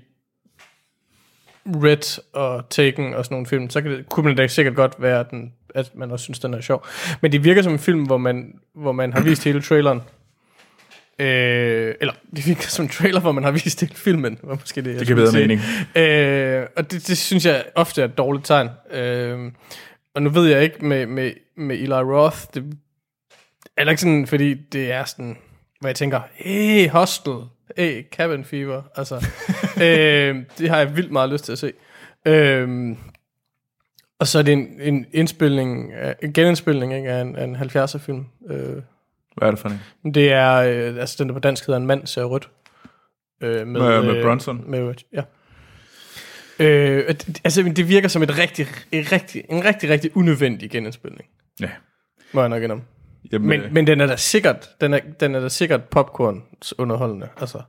Red 1.66 2.20
og 2.32 2.68
Taken 2.70 3.14
og 3.14 3.24
sådan 3.24 3.34
nogle 3.34 3.46
film, 3.46 3.70
så 3.70 3.80
kan 3.80 3.90
det, 3.90 4.08
kunne 4.08 4.24
man 4.26 4.36
da 4.36 4.46
sikkert 4.46 4.74
godt 4.74 4.94
være, 4.98 5.24
den, 5.30 5.52
at 5.74 5.90
man 5.94 6.10
også 6.10 6.22
synes, 6.22 6.38
den 6.38 6.54
er 6.54 6.60
sjov. 6.60 6.86
Men 7.20 7.32
det 7.32 7.44
virker 7.44 7.62
som 7.62 7.72
en 7.72 7.78
film, 7.78 8.04
hvor 8.04 8.18
man, 8.18 8.54
hvor 8.74 8.92
man 8.92 9.12
har 9.12 9.20
vist 9.20 9.44
hele 9.44 9.62
traileren. 9.62 10.02
Øh, 11.18 11.94
eller 12.00 12.12
det 12.36 12.46
virker 12.46 12.68
som 12.68 12.84
en 12.84 12.88
trailer, 12.88 13.20
hvor 13.20 13.32
man 13.32 13.44
har 13.44 13.50
vist 13.50 13.80
hele 13.80 13.94
filmen. 13.94 14.38
Var 14.42 14.54
måske 14.54 14.82
det, 14.82 14.98
Det 14.98 15.06
giver 15.06 15.16
bedre 15.16 15.40
mening. 15.40 15.60
Øh, 15.96 16.66
og 16.76 16.90
det, 16.90 17.06
det 17.06 17.18
synes 17.18 17.46
jeg 17.46 17.64
ofte 17.74 18.00
er 18.00 18.04
et 18.04 18.18
dårligt 18.18 18.46
tegn. 18.46 18.68
Øh, 18.90 19.52
og 20.14 20.22
nu 20.22 20.30
ved 20.30 20.48
jeg 20.48 20.62
ikke 20.62 20.84
med, 20.84 21.06
med, 21.06 21.32
med 21.56 21.76
Eli 21.76 21.92
Roth, 21.92 22.38
det 22.54 22.64
er 23.76 23.90
ikke 23.90 24.00
sådan, 24.00 24.26
fordi 24.26 24.54
det 24.54 24.92
er 24.92 25.04
sådan, 25.04 25.36
hvor 25.80 25.88
jeg 25.88 25.96
tænker, 25.96 26.20
hey, 26.34 26.88
Hostel, 26.88 27.34
hey, 27.76 28.04
Cabin 28.12 28.44
Fever, 28.44 28.82
altså, 28.96 29.14
øh, 29.82 30.36
det 30.58 30.68
har 30.68 30.78
jeg 30.78 30.96
vildt 30.96 31.12
meget 31.12 31.30
lyst 31.30 31.44
til 31.44 31.52
at 31.52 31.58
se. 31.58 31.72
Øh, 32.26 32.96
og 34.18 34.26
så 34.26 34.38
er 34.38 34.42
det 34.42 34.52
en, 34.52 34.80
en 34.80 35.06
indspilning, 35.12 35.92
en 36.22 36.32
genindspilning 36.32 36.96
ikke, 36.96 37.10
af 37.10 37.20
en, 37.20 37.36
af 37.36 37.44
en 37.44 37.56
70'er 37.56 37.98
film. 37.98 38.26
Øh, 38.50 38.82
Hvad 39.36 39.48
er 39.48 39.52
det 39.52 39.60
for 39.60 39.68
en? 39.68 40.14
det 40.14 40.32
er, 40.32 40.52
øh, 40.54 40.96
altså 41.00 41.16
den 41.18 41.28
der 41.28 41.34
på 41.34 41.40
dansk 41.40 41.66
hedder 41.66 41.80
En 41.80 41.86
mand 41.86 42.06
ser 42.06 42.24
rødt. 42.24 42.50
Øh, 43.42 43.66
Med- 43.66 43.80
med 44.02 44.16
øh, 44.16 44.24
Bronson? 44.24 44.64
Med 44.70 44.94
ja. 45.12 45.22
Øh, 46.58 47.14
altså 47.44 47.62
det 47.76 47.88
virker 47.88 48.08
som 48.08 48.22
et 48.22 48.38
rigtig, 48.38 48.66
et 48.92 49.12
rigtig, 49.12 49.44
en 49.48 49.64
rigtig, 49.64 49.90
rigtig 49.90 50.16
unødvendig 50.16 50.70
genindspilning. 50.70 51.24
Ja. 51.60 51.70
Må 52.32 52.40
jeg 52.40 52.48
nok 52.48 52.62
indrømme. 52.62 52.84
Jamen, 53.32 53.48
Men, 53.48 53.60
øh, 53.60 53.72
men 53.72 53.86
den 53.86 54.00
er 54.00 54.06
da 54.06 54.16
sikkert, 54.16 54.68
den 54.80 54.94
er, 54.94 54.98
den 55.20 55.34
er 55.34 55.40
da 55.40 55.48
sikkert 55.48 55.84
popcorn 55.84 56.42
underholdende. 56.78 57.28
Altså. 57.40 57.62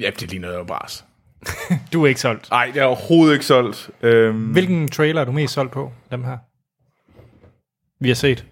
ja, 0.00 0.10
det 0.20 0.30
ligner 0.30 0.52
jo 0.54 0.64
bras. 0.64 1.04
Du 1.92 2.02
er 2.04 2.08
ikke 2.08 2.20
solgt. 2.20 2.50
Nej, 2.50 2.70
det 2.74 2.80
er 2.80 2.84
overhovedet 2.84 3.32
ikke 3.34 3.46
solgt. 3.46 3.90
Øhm, 4.02 4.44
Hvilken 4.52 4.88
trailer 4.88 5.20
er 5.20 5.24
du 5.24 5.32
mest 5.32 5.54
solgt 5.54 5.72
på, 5.72 5.92
dem 6.10 6.24
her? 6.24 6.38
Vi 8.00 8.08
har 8.08 8.14
set. 8.14 8.44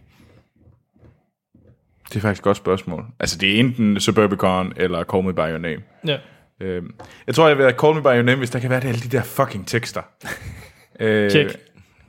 Det 2.09 2.17
er 2.17 2.21
faktisk 2.21 2.41
et 2.41 2.45
godt 2.45 2.57
spørgsmål. 2.57 3.05
Altså, 3.21 3.39
det 3.39 3.55
er 3.55 3.61
enten 3.61 4.01
Suburbicon 4.01 4.73
eller 4.77 5.05
Call 5.05 5.25
Me 5.25 5.35
By 5.35 5.39
Your 5.39 5.59
Name. 5.59 5.83
Ja. 6.07 6.19
Øhm, 6.61 6.95
jeg 7.27 7.35
tror, 7.35 7.49
jeg 7.49 7.57
vil 7.57 7.65
have 7.65 7.79
Call 7.79 7.95
Me 7.95 8.03
By 8.03 8.07
Your 8.07 8.23
Name, 8.23 8.37
hvis 8.37 8.51
der 8.51 8.59
kan 8.59 8.71
være 8.71 8.81
det, 8.81 8.89
alle 8.89 9.01
de 9.01 9.09
der 9.09 9.23
fucking 9.23 9.67
tekster. 9.67 10.03
øh, 11.01 11.31
Tjek. 11.31 11.57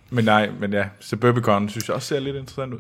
Men 0.10 0.26
nej, 0.26 0.50
men 0.60 0.74
ja, 0.74 0.86
Suburbicon 1.00 1.70
synes 1.70 1.88
jeg 1.88 1.96
også 1.96 2.08
ser 2.08 2.20
lidt 2.20 2.36
interessant 2.36 2.74
ud. 2.74 2.80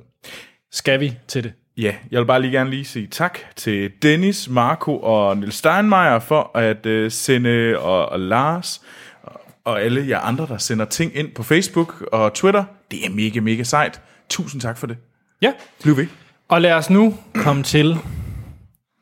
Skal 0.71 0.99
vi 0.99 1.13
til 1.27 1.43
det? 1.43 1.53
Ja, 1.77 1.95
jeg 2.11 2.19
vil 2.19 2.25
bare 2.25 2.41
lige 2.41 2.51
gerne 2.51 2.69
lige 2.69 2.85
sige 2.85 3.07
tak 3.07 3.39
til 3.55 3.91
Dennis, 4.01 4.49
Marco 4.49 4.99
og 4.99 5.37
Nils 5.37 5.55
Steinmeier 5.55 6.19
for 6.19 6.57
at 6.57 6.85
øh, 6.85 7.11
sende, 7.11 7.79
og, 7.79 8.09
og 8.09 8.19
Lars 8.19 8.81
og, 9.23 9.41
og 9.63 9.81
alle 9.81 10.05
jer 10.07 10.19
andre, 10.19 10.47
der 10.47 10.57
sender 10.57 10.85
ting 10.85 11.15
ind 11.15 11.31
på 11.31 11.43
Facebook 11.43 12.01
og 12.11 12.33
Twitter. 12.33 12.63
Det 12.91 13.05
er 13.05 13.09
mega, 13.09 13.39
mega 13.39 13.63
sejt. 13.63 14.01
Tusind 14.29 14.61
tak 14.61 14.77
for 14.77 14.87
det. 14.87 14.97
Ja. 15.41 15.53
Bliv 15.83 15.97
ved. 15.97 16.07
Og 16.49 16.61
lad 16.61 16.73
os 16.73 16.89
nu 16.89 17.13
komme 17.35 17.63
til 17.63 17.97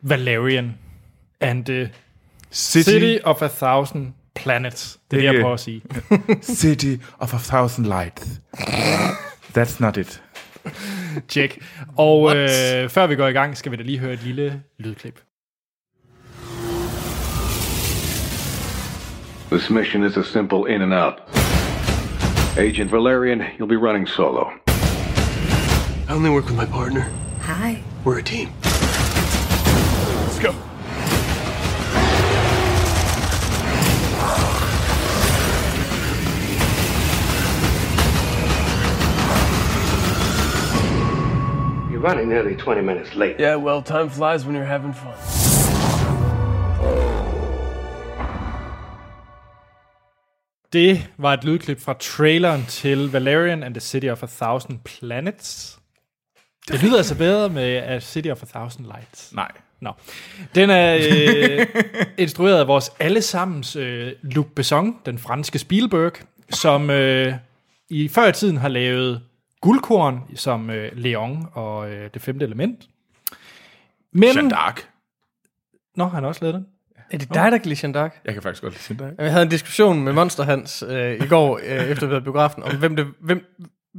Valerian 0.02 0.78
and 1.42 1.66
the 1.66 1.90
City, 2.52 2.90
City 2.90 3.18
of 3.24 3.42
a 3.42 3.48
Thousand 3.48 4.14
Planets. 4.36 5.00
Det 5.12 5.18
er 5.18 5.22
det, 5.22 5.34
jeg 5.34 5.42
prøver 5.42 5.54
at 5.54 5.60
sige. 5.60 5.82
City 6.62 6.96
of 7.20 7.34
a 7.34 7.38
Thousand 7.38 7.86
Lights. 7.86 8.42
That's 9.58 9.80
not 9.80 9.98
it. 9.98 10.24
Check. 11.30 11.58
Og 11.98 12.36
øh, 12.36 12.90
før 12.90 13.08
vi 13.08 13.16
går 13.16 13.28
i 13.28 13.32
gang, 13.32 13.58
skal 13.58 13.72
vi 13.72 13.78
da 13.78 13.84
lige 13.84 14.00
høre 14.00 14.14
et 14.14 14.24
lille 14.24 14.62
lydklip. 14.80 15.20
This 19.52 19.70
mission 19.70 20.04
is 20.04 20.18
a 20.18 20.24
simple 20.24 20.76
in 20.76 20.82
and 20.82 20.94
out. 20.94 21.14
Agent 22.58 22.92
Valerian, 22.92 23.42
you'll 23.42 23.80
be 23.80 23.88
running 23.88 24.10
solo. 24.10 24.50
I 26.10 26.14
only 26.14 26.30
work 26.30 26.46
with 26.46 26.58
my 26.58 26.66
partner. 26.66 27.27
Hi. 27.48 27.82
We're 28.04 28.20
a 28.20 28.24
team. 28.24 28.50
Let's 30.26 30.40
go. 30.40 30.52
You're 41.90 42.02
running 42.02 42.28
nearly 42.28 42.58
20 42.58 42.82
minutes 42.82 43.16
late. 43.16 43.40
Yeah, 43.40 43.56
well, 43.56 43.82
time 43.82 44.10
flies 44.10 44.46
when 44.46 44.54
you're 44.54 44.66
having 44.66 44.94
fun. 44.94 45.14
Det 50.74 51.10
var 51.18 51.34
et 51.34 51.44
lydklip 51.44 51.80
fra 51.80 51.94
traileren 51.94 52.66
til 52.68 53.14
Valerian 53.14 53.64
and 53.64 53.74
the 53.74 53.82
City 53.82 54.08
of 54.08 54.24
a 54.24 54.28
Thousand 54.28 54.80
Planets. 54.80 55.77
Det 56.68 56.84
lyder 56.84 56.98
altså 56.98 57.18
bedre 57.18 57.50
med 57.50 57.76
A 57.76 58.00
City 58.00 58.28
of 58.28 58.44
a 58.44 58.46
Thousand 58.46 58.86
Lights. 58.86 59.34
Nej. 59.34 59.52
Nå. 59.82 59.92
Den 60.56 60.70
er 60.70 60.96
øh, 60.96 61.68
instrueret 62.18 62.60
af 62.60 62.68
vores 62.68 62.92
allesammens 63.00 63.76
øh, 63.76 64.12
Luc 64.22 64.48
Besson, 64.56 64.96
den 65.06 65.18
franske 65.20 65.60
Spielberg, 65.60 66.12
som 66.50 66.90
øh, 66.90 67.34
i 67.90 68.08
før 68.08 68.28
i 68.28 68.32
tiden 68.32 68.58
har 68.58 68.68
lavet 68.68 69.22
Guldkorn 69.62 70.22
som 70.36 70.70
øh, 70.70 70.92
Leon 70.94 71.50
og 71.54 71.90
øh, 71.90 72.10
Det 72.14 72.22
femte 72.22 72.46
element. 72.46 72.88
Men... 74.12 74.36
Jeanne 74.36 74.56
d'Arc. 74.56 74.84
Nå, 75.96 76.06
han 76.06 76.24
har 76.24 76.28
også 76.28 76.42
lavet 76.42 76.56
den. 76.56 76.66
Er 77.12 77.18
det 77.18 77.34
dig, 77.34 77.52
der 77.52 77.58
kan 77.58 77.70
lide 77.70 77.80
Jeanne 77.84 78.06
d'Arc? 78.06 78.22
Jeg 78.26 78.34
kan 78.34 78.44
faktisk 78.44 78.64
godt 78.64 78.74
lide 78.74 79.02
Jeanne 79.04 79.16
d'Arc. 79.16 79.24
Jeg 79.24 79.32
havde 79.32 79.44
en 79.44 79.50
diskussion 79.50 80.04
med 80.04 80.14
Monster 80.14 80.44
Hans 80.44 80.84
øh, 80.88 81.26
i 81.26 81.28
går, 81.28 81.60
øh, 81.64 81.90
efter 81.90 82.08
vi 82.08 82.14
havde 82.14 82.24
biografen, 82.24 82.64
om 82.64 82.78
hvem 82.78 82.96
det, 82.96 83.08
hvem, 83.20 83.46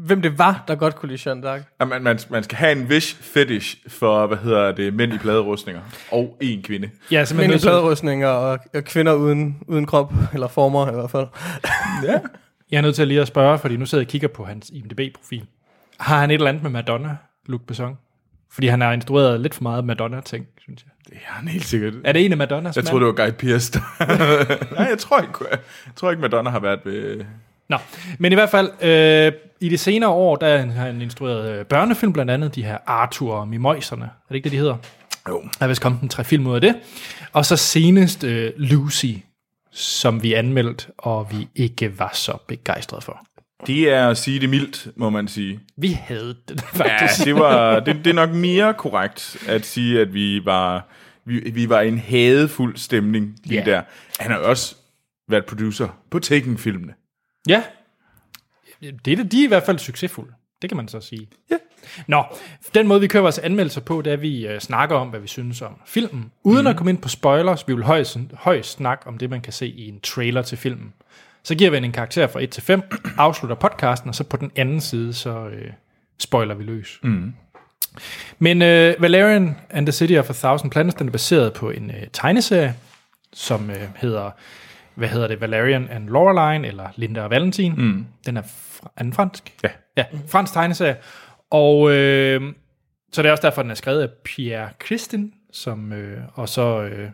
hvem 0.07 0.23
det 0.23 0.39
var, 0.39 0.65
der 0.69 0.75
godt 0.75 0.97
kunne 0.97 1.09
lide 1.09 1.29
Jeanne 1.29 1.51
d'Arc. 1.51 1.63
Ja, 1.81 1.85
Man, 1.85 2.03
man, 2.03 2.19
man 2.31 2.43
skal 2.43 2.59
have 2.59 2.73
en 2.73 2.89
vis 2.89 3.15
fetish 3.15 3.77
for, 3.89 4.27
hvad 4.27 4.39
hedder 4.39 4.73
det, 4.73 4.95
mænd 4.95 5.13
i 5.13 5.19
pladerustninger. 5.19 5.81
Og 6.11 6.37
en 6.41 6.63
kvinde. 6.63 6.91
Ja, 7.11 7.25
simpelthen 7.25 7.51
Mænd 7.51 7.61
i 7.61 7.65
pladerustninger 7.65 8.29
og, 8.29 8.59
og 8.75 8.85
kvinder 8.85 9.13
uden, 9.15 9.59
uden 9.67 9.87
krop, 9.87 10.13
eller 10.33 10.49
former 10.49 10.91
i 10.91 10.95
hvert 10.95 11.11
fald. 11.11 11.27
Jeg 12.71 12.79
er 12.79 12.83
nødt 12.83 12.97
til 12.97 13.09
lige 13.09 13.21
at 13.21 13.29
spørge, 13.29 13.59
fordi 13.59 13.77
nu 13.77 13.87
sidder 13.87 14.03
jeg 14.03 14.07
og 14.07 14.11
kigger 14.11 14.29
på 14.29 14.45
hans 14.45 14.71
IMDb-profil. 14.71 15.47
Har 16.01 16.21
han 16.21 16.31
et 16.31 16.35
eller 16.35 16.49
andet 16.49 16.63
med 16.63 16.71
Madonna, 16.71 17.17
Luc 17.47 17.61
Besson? 17.67 17.99
Fordi 18.53 18.67
han 18.67 18.81
har 18.81 18.93
instrueret 18.93 19.41
lidt 19.41 19.55
for 19.55 19.63
meget 19.63 19.85
Madonna-ting, 19.85 20.47
synes 20.59 20.85
jeg. 20.85 20.91
Det 21.07 21.15
er 21.27 21.33
han 21.33 21.49
helt 21.49 21.65
sikkert. 21.65 21.95
Er 22.05 22.13
det 22.13 22.25
en 22.25 22.33
af 22.33 22.39
Madonnas 22.39 22.77
Jeg 22.77 22.85
troede, 22.85 23.07
det 23.07 23.19
var 23.19 23.27
Guy 23.27 23.33
Pearce. 23.33 23.81
Nej, 24.75 24.87
jeg 24.91 24.99
tror 24.99 25.21
ikke, 25.21 25.33
jeg, 25.51 25.59
jeg 25.87 25.95
tror 25.97 26.11
ikke 26.11 26.21
Madonna 26.21 26.51
har 26.51 26.61
været 26.61 26.81
ved... 26.85 27.25
Nå, 27.69 27.77
men 28.19 28.33
i 28.33 28.35
hvert 28.35 28.51
fald, 28.51 28.71
øh, 28.83 29.33
i 29.61 29.69
de 29.69 29.79
senere 29.79 30.11
år, 30.11 30.37
der 30.37 30.59
har 30.67 30.85
han 30.85 31.03
instrueret 31.03 31.59
øh, 31.59 31.65
børnefilm, 31.67 32.13
blandt 32.13 32.31
andet 32.31 32.55
de 32.55 32.65
her 32.65 32.79
Arthur 32.87 33.35
og 33.35 33.49
Mimøjserne. 33.49 34.05
Er 34.05 34.09
det 34.29 34.35
ikke 34.35 34.45
det, 34.45 34.53
de 34.53 34.57
hedder? 34.59 34.77
Jo. 35.29 35.41
Der 35.59 35.65
er 35.65 35.69
vist 35.69 35.81
kommet 35.83 36.03
en 36.03 36.09
tre 36.09 36.25
film 36.25 36.47
ud 36.47 36.55
af 36.55 36.61
det. 36.61 36.75
Og 37.33 37.47
så 37.47 37.57
senest 37.57 38.25
øh, 38.25 38.53
Lucy, 38.57 39.07
som 39.73 40.23
vi 40.23 40.33
anmeldte, 40.33 40.87
og 40.99 41.29
vi 41.33 41.49
ikke 41.55 41.99
var 41.99 42.11
så 42.15 42.37
begejstrede 42.49 43.03
for. 43.03 43.21
Det 43.67 43.93
er 43.93 44.09
at 44.09 44.17
sige 44.19 44.41
det 44.41 44.49
mildt, 44.51 44.89
må 44.97 45.11
man 45.11 45.29
sige. 45.29 45.61
Vi 45.77 45.89
havde 45.93 46.37
den 46.49 46.59
Ja, 46.79 46.85
faktisk. 46.85 47.25
det, 47.25 47.35
var, 47.35 47.81
det, 47.81 47.97
det 48.05 48.07
er 48.11 48.15
nok 48.15 48.31
mere 48.31 48.75
korrekt 48.75 49.37
at 49.49 49.67
sige, 49.67 50.01
at 50.01 50.15
vi 50.15 50.45
var, 50.45 50.87
vi, 51.25 51.39
vi 51.55 51.69
var 51.69 51.81
i 51.81 51.89
en 51.89 51.99
hadefuld 51.99 52.77
stemning 52.77 53.37
lige 53.45 53.59
Ja. 53.67 53.71
der. 53.71 53.83
Han 54.19 54.31
har 54.31 54.39
også 54.39 54.75
været 55.31 55.45
producer 55.47 55.89
på 56.11 56.19
Taken-filmene. 56.19 56.93
Ja. 57.49 57.63
det 58.81 59.13
er 59.13 59.17
det, 59.17 59.33
de 59.33 59.41
er 59.41 59.45
i 59.45 59.49
hvert 59.49 59.63
fald 59.63 59.79
succesfulde. 59.79 60.33
Det 60.63 60.71
kan 60.71 60.77
man 60.77 60.89
så 60.89 61.01
sige. 61.01 61.29
Ja. 61.51 61.57
Nå, 62.07 62.25
den 62.75 62.87
måde, 62.89 63.01
vi 63.01 63.07
kører 63.07 63.23
vores 63.23 63.39
anmeldelser 63.39 63.81
på, 63.81 64.03
det 64.03 64.11
er, 64.11 64.15
at 64.15 64.23
vi 64.23 64.47
øh, 64.47 64.61
snakker 64.61 64.97
om, 64.97 65.09
hvad 65.09 65.21
vi 65.21 65.29
synes 65.29 65.63
om 65.63 65.81
filmen. 65.87 66.33
Uden 66.43 66.63
mm. 66.63 66.67
at 66.67 66.77
komme 66.77 66.91
ind 66.91 66.99
på 66.99 67.09
spoilers, 67.09 67.69
vi 67.69 67.75
vil 67.75 67.85
højst, 67.85 68.19
højst 68.35 68.71
snakke 68.71 69.07
om 69.07 69.19
det, 69.19 69.31
man 69.31 69.41
kan 69.41 69.53
se 69.53 69.69
i 69.69 69.89
en 69.89 70.01
trailer 70.01 70.43
til 70.43 70.59
filmen. 70.59 70.93
Så 71.43 71.55
giver 71.55 71.71
vi 71.71 71.77
en 71.77 71.93
karakter 71.93 72.27
fra 72.27 72.43
1 72.43 72.51
til 72.51 72.63
5, 72.63 72.83
afslutter 73.17 73.57
podcasten, 73.57 74.09
og 74.09 74.15
så 74.15 74.25
på 74.25 74.37
den 74.37 74.51
anden 74.57 74.81
side, 74.81 75.13
så 75.13 75.49
øh, 75.49 75.71
spoiler 76.19 76.55
vi 76.55 76.65
løs. 76.65 76.99
Mm. 77.03 77.35
Men 78.39 78.63
øh, 78.63 79.03
Valerian 79.03 79.57
and 79.71 79.87
the 79.87 79.93
City 79.93 80.13
of 80.13 80.31
a 80.31 80.33
Thousand 80.33 80.71
Planets, 80.71 80.95
den 80.95 81.09
er 81.09 81.13
baseret 81.13 81.53
på 81.53 81.71
en 81.71 81.91
øh, 81.91 82.07
tegneserie, 82.13 82.75
som 83.33 83.71
øh, 83.71 83.83
hedder, 83.97 84.31
hvad 84.99 85.09
hedder 85.09 85.29
det, 85.29 85.41
Valerian 85.41 85.89
and 85.91 86.09
Loreline, 86.09 86.69
eller 86.69 86.89
Linda 86.97 87.23
og 87.23 87.31
Valentin. 87.31 87.75
Mm. 87.77 88.07
Den 88.27 88.37
er, 88.37 88.43
fr- 88.43 88.93
er 88.97 89.03
den 89.03 89.13
fransk? 89.13 89.55
Ja. 89.65 89.69
Ja, 89.97 90.05
fransk 90.29 90.53
tegneserie. 90.53 90.97
Og 91.51 91.91
øh, 91.91 92.53
så 93.13 93.23
det 93.23 93.29
er 93.29 93.33
også 93.33 93.43
derfor, 93.47 93.63
den 93.63 93.71
er 93.71 93.75
skrevet 93.75 94.03
af 94.03 94.09
Pierre 94.25 94.69
Christin, 94.87 95.33
som, 95.53 95.93
øh, 95.93 96.21
og 96.35 96.49
så, 96.49 96.83
øh, 96.83 97.09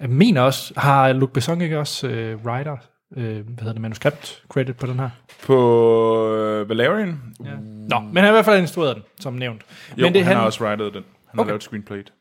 jeg 0.00 0.10
mener 0.10 0.40
også, 0.42 0.74
har 0.76 1.12
Luc 1.12 1.30
Besson 1.30 1.60
ikke 1.60 1.78
også 1.78 2.08
øh, 2.08 2.36
writer, 2.46 2.76
øh, 3.16 3.24
hvad 3.34 3.58
hedder 3.58 3.72
det, 3.72 3.80
manuskript 3.82 4.42
credit 4.48 4.76
på 4.76 4.86
den 4.86 4.98
her? 4.98 5.10
På 5.46 6.34
øh, 6.36 6.68
Valerian? 6.68 7.20
Ja. 7.44 7.50
Nå, 7.88 7.98
men 8.00 8.16
han 8.16 8.24
har 8.24 8.28
i 8.28 8.32
hvert 8.32 8.44
fald 8.44 8.60
instrueret 8.60 8.96
den, 8.96 9.02
som 9.20 9.32
nævnt. 9.34 9.62
Jo, 9.96 10.04
men 10.06 10.14
det 10.14 10.24
han 10.24 10.36
har 10.36 10.44
også 10.44 10.64
writet 10.64 10.94
den. 10.94 11.02
Han 11.02 11.04
har 11.34 11.40
Okay. 11.42 11.48
lavet 11.50 11.62
screenplayet. 11.62 12.12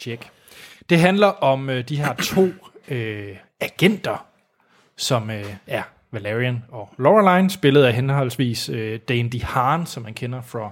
Check. 0.00 0.28
Det 0.90 0.98
handler 1.00 1.26
om 1.26 1.70
øh, 1.70 1.88
de 1.88 1.96
her 1.96 2.14
to 2.14 2.48
øh, 2.88 3.36
agenter, 3.60 4.26
som 4.98 5.30
øh, 5.30 5.44
er 5.66 5.82
Valerian 6.12 6.64
og 6.68 6.94
Loreline, 6.98 7.50
spillet 7.50 7.84
af 7.84 7.92
henholdsvis 7.92 8.68
øh, 8.68 9.00
Dane 9.08 9.28
DeHaan, 9.30 9.86
som 9.86 10.02
man 10.02 10.14
kender 10.14 10.42
fra 10.42 10.70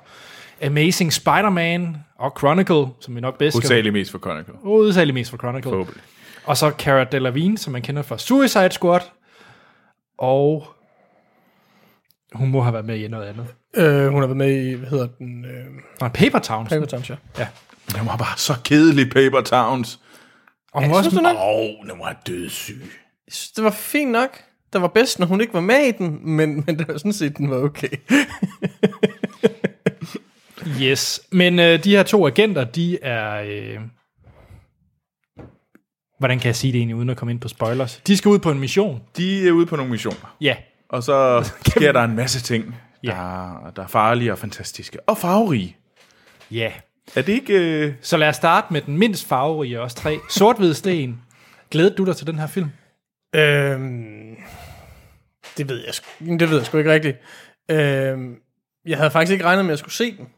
Amazing 0.66 1.12
Spider-Man 1.12 1.96
og 2.18 2.32
Chronicle, 2.38 2.86
som 3.00 3.14
vi 3.16 3.20
nok 3.20 3.38
bedst 3.38 3.56
skal... 3.56 3.62
Hovedsageligt 3.62 3.92
mest 3.92 4.10
for 4.10 4.18
Chronicle. 4.18 4.54
Hovedsageligt 4.62 5.14
mest 5.14 5.30
fra 5.30 5.36
Chronicle. 5.36 5.70
Forhåbentlig. 5.70 6.02
Og 6.44 6.56
så 6.56 6.70
Cara 6.70 7.04
Delevingne, 7.04 7.58
som 7.58 7.72
man 7.72 7.82
kender 7.82 8.02
fra 8.02 8.18
Suicide 8.18 8.72
Squad. 8.72 9.00
Og 10.18 10.66
hun 12.32 12.48
må 12.48 12.60
have 12.60 12.72
været 12.72 12.86
med 12.86 12.98
i 12.98 13.08
noget 13.08 13.26
andet. 13.26 13.46
Øh, 13.76 14.08
hun 14.08 14.20
har 14.20 14.26
været 14.26 14.36
med 14.36 14.66
i, 14.66 14.72
hvad 14.74 14.88
hedder 14.88 15.06
den? 15.18 15.44
Øh, 15.44 15.66
Og 16.00 16.12
Paper 16.12 16.38
Towns. 16.38 16.68
Paper 16.68 16.86
Towns, 16.86 17.10
ja. 17.10 17.46
Den 17.94 18.06
var 18.06 18.16
bare 18.16 18.36
så 18.38 18.54
kedelig, 18.64 19.10
Paper 19.10 19.40
Towns. 19.40 20.00
Og 20.72 20.82
hun 20.82 20.90
var 20.90 20.96
også? 20.96 21.20
Åh, 21.20 21.48
oh, 21.48 21.90
den 21.90 21.98
var 21.98 22.22
dødssyg. 22.26 22.82
Jeg 23.26 23.32
synes, 23.34 23.50
det 23.52 23.64
var 23.64 23.70
fint 23.70 24.10
nok. 24.12 24.42
Det 24.72 24.82
var 24.82 24.88
bedst, 24.88 25.18
når 25.18 25.26
hun 25.26 25.40
ikke 25.40 25.54
var 25.54 25.60
med 25.60 25.80
i 25.86 25.90
den, 25.92 26.18
men, 26.30 26.64
men 26.66 26.78
det 26.78 26.88
var 26.88 26.98
sådan 26.98 27.12
set, 27.12 27.36
den 27.36 27.50
var 27.50 27.56
okay. 27.56 27.88
Yes, 30.82 31.20
men 31.32 31.58
øh, 31.58 31.84
de 31.84 31.90
her 31.96 32.02
to 32.02 32.26
agenter, 32.26 32.64
de 32.64 32.98
er... 33.02 33.42
Øh, 33.42 33.78
hvordan 36.18 36.38
kan 36.38 36.46
jeg 36.46 36.56
sige 36.56 36.72
det 36.72 36.78
egentlig, 36.78 36.96
uden 36.96 37.10
at 37.10 37.16
komme 37.16 37.32
ind 37.32 37.40
på 37.40 37.48
spoilers? 37.48 38.02
De 38.06 38.16
skal 38.16 38.28
ud 38.28 38.38
på 38.38 38.50
en 38.50 38.58
mission. 38.58 39.02
De 39.16 39.48
er 39.48 39.52
ude 39.52 39.66
på 39.66 39.76
nogle 39.76 39.90
missioner. 39.90 40.36
Ja, 40.40 40.56
Og 40.88 41.02
så 41.02 41.42
sker 41.76 41.92
der 41.92 42.04
en 42.04 42.16
masse 42.16 42.40
ting, 42.40 42.74
Ja. 43.02 43.08
der, 43.10 43.72
der 43.76 43.82
er 43.82 43.86
farlige 43.86 44.32
og 44.32 44.38
fantastiske. 44.38 45.00
Og 45.08 45.18
farverige. 45.18 45.76
ja. 46.50 46.72
Er 47.16 47.22
det 47.22 47.32
ikke... 47.32 47.52
Øh... 47.86 47.94
Så 48.00 48.16
lad 48.16 48.28
os 48.28 48.36
starte 48.36 48.72
med 48.72 48.80
den 48.80 48.98
mindst 48.98 49.28
farverige 49.28 49.78
af 49.78 49.82
os 49.82 49.94
tre. 49.94 50.18
Sort-hvid 50.30 50.74
sten. 50.74 51.20
Glæder 51.70 51.94
du 51.94 52.04
dig 52.04 52.16
til 52.16 52.26
den 52.26 52.38
her 52.38 52.46
film? 52.46 52.70
Øhm, 53.36 54.36
det 55.56 55.68
ved 55.68 55.84
jeg 55.84 55.94
sgu- 55.94 56.36
det 56.36 56.50
ved 56.50 56.56
jeg 56.56 56.66
sgu 56.66 56.78
ikke 56.78 56.92
rigtigt. 56.92 57.18
Øhm, 57.70 58.36
jeg 58.86 58.96
havde 58.96 59.10
faktisk 59.10 59.32
ikke 59.32 59.44
regnet 59.44 59.64
med, 59.64 59.70
at 59.72 59.72
jeg 59.72 59.78
skulle 59.78 59.94
se 59.94 60.16
den. 60.16 60.28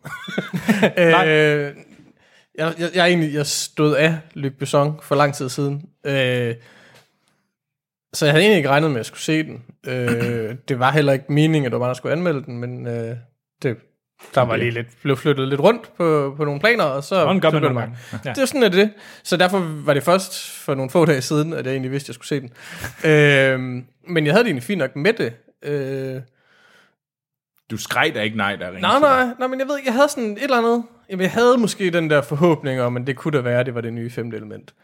øh, 1.04 1.74
jeg, 2.54 2.74
jeg, 2.78 2.90
jeg, 2.94 3.06
egentlig, 3.08 3.34
jeg 3.34 3.46
stod 3.46 3.94
af 3.96 4.18
Luc 4.34 4.52
Besson 4.58 5.00
for 5.02 5.14
lang 5.14 5.34
tid 5.34 5.48
siden. 5.48 5.82
Øh, 6.06 6.54
så 8.14 8.26
jeg 8.26 8.32
havde 8.32 8.42
egentlig 8.44 8.56
ikke 8.56 8.68
regnet 8.68 8.90
med, 8.90 8.96
at 8.96 9.00
jeg 9.00 9.06
skulle 9.06 9.20
se 9.20 9.42
den. 9.42 9.64
Øh, 9.86 10.56
det 10.68 10.78
var 10.78 10.92
heller 10.92 11.12
ikke 11.12 11.32
meningen, 11.32 11.66
at 11.66 11.72
det 11.72 11.80
var 11.80 11.86
mig, 11.86 11.88
der 11.88 11.94
skulle 11.94 12.12
anmelde 12.12 12.44
den, 12.44 12.58
men 12.58 12.86
øh, 12.86 13.16
det, 13.62 13.76
der 14.34 14.40
var 14.40 14.56
lige 14.56 14.70
lidt, 14.70 14.86
blev 15.02 15.16
flyttet 15.16 15.48
lidt 15.48 15.60
rundt 15.60 15.96
på, 15.96 16.34
på 16.36 16.44
nogle 16.44 16.60
planer, 16.60 16.84
og 16.84 17.04
så, 17.04 17.08
Sådan 17.08 17.40
gør 17.40 17.50
så 17.50 17.60
man 17.60 17.72
blev 17.72 17.82
det. 17.82 18.24
Ja. 18.24 18.30
Det 18.30 18.38
er 18.38 18.46
sådan, 18.46 18.62
at 18.62 18.72
det. 18.72 18.90
Så 19.22 19.36
derfor 19.36 19.58
var 19.84 19.94
det 19.94 20.02
først 20.02 20.50
for 20.50 20.74
nogle 20.74 20.90
få 20.90 21.04
dage 21.04 21.20
siden, 21.20 21.52
at 21.52 21.66
jeg 21.66 21.72
egentlig 21.72 21.90
vidste, 21.90 22.04
at 22.04 22.08
jeg 22.08 22.14
skulle 22.14 22.28
se 22.28 22.40
den. 22.40 22.50
øh, 23.10 23.82
men 24.12 24.26
jeg 24.26 24.34
havde 24.34 24.44
det 24.44 24.48
egentlig 24.48 24.62
fint 24.62 24.78
nok 24.78 24.96
med 24.96 25.12
det. 25.12 25.32
Øh, 25.62 26.20
Du 27.70 27.76
skreg 27.76 28.12
da 28.14 28.20
ikke 28.20 28.36
nej, 28.36 28.56
der 28.56 28.66
ringede 28.66 28.82
nej, 28.82 29.00
nej, 29.00 29.26
nej, 29.38 29.48
men 29.48 29.60
jeg 29.60 29.68
ved 29.68 29.76
ikke, 29.76 29.86
jeg 29.86 29.94
havde 29.94 30.08
sådan 30.08 30.32
et 30.32 30.42
eller 30.42 30.58
andet. 30.58 30.84
Jamen, 31.10 31.22
jeg 31.22 31.30
havde 31.30 31.58
måske 31.58 31.90
den 31.90 32.10
der 32.10 32.22
forhåbning 32.22 32.80
om, 32.80 32.96
at 32.96 33.06
det 33.06 33.16
kunne 33.16 33.38
da 33.38 33.42
være, 33.42 33.60
at 33.60 33.66
det 33.66 33.74
var 33.74 33.80
det 33.80 33.92
nye 33.92 34.10
femte 34.10 34.36
element. 34.36 34.74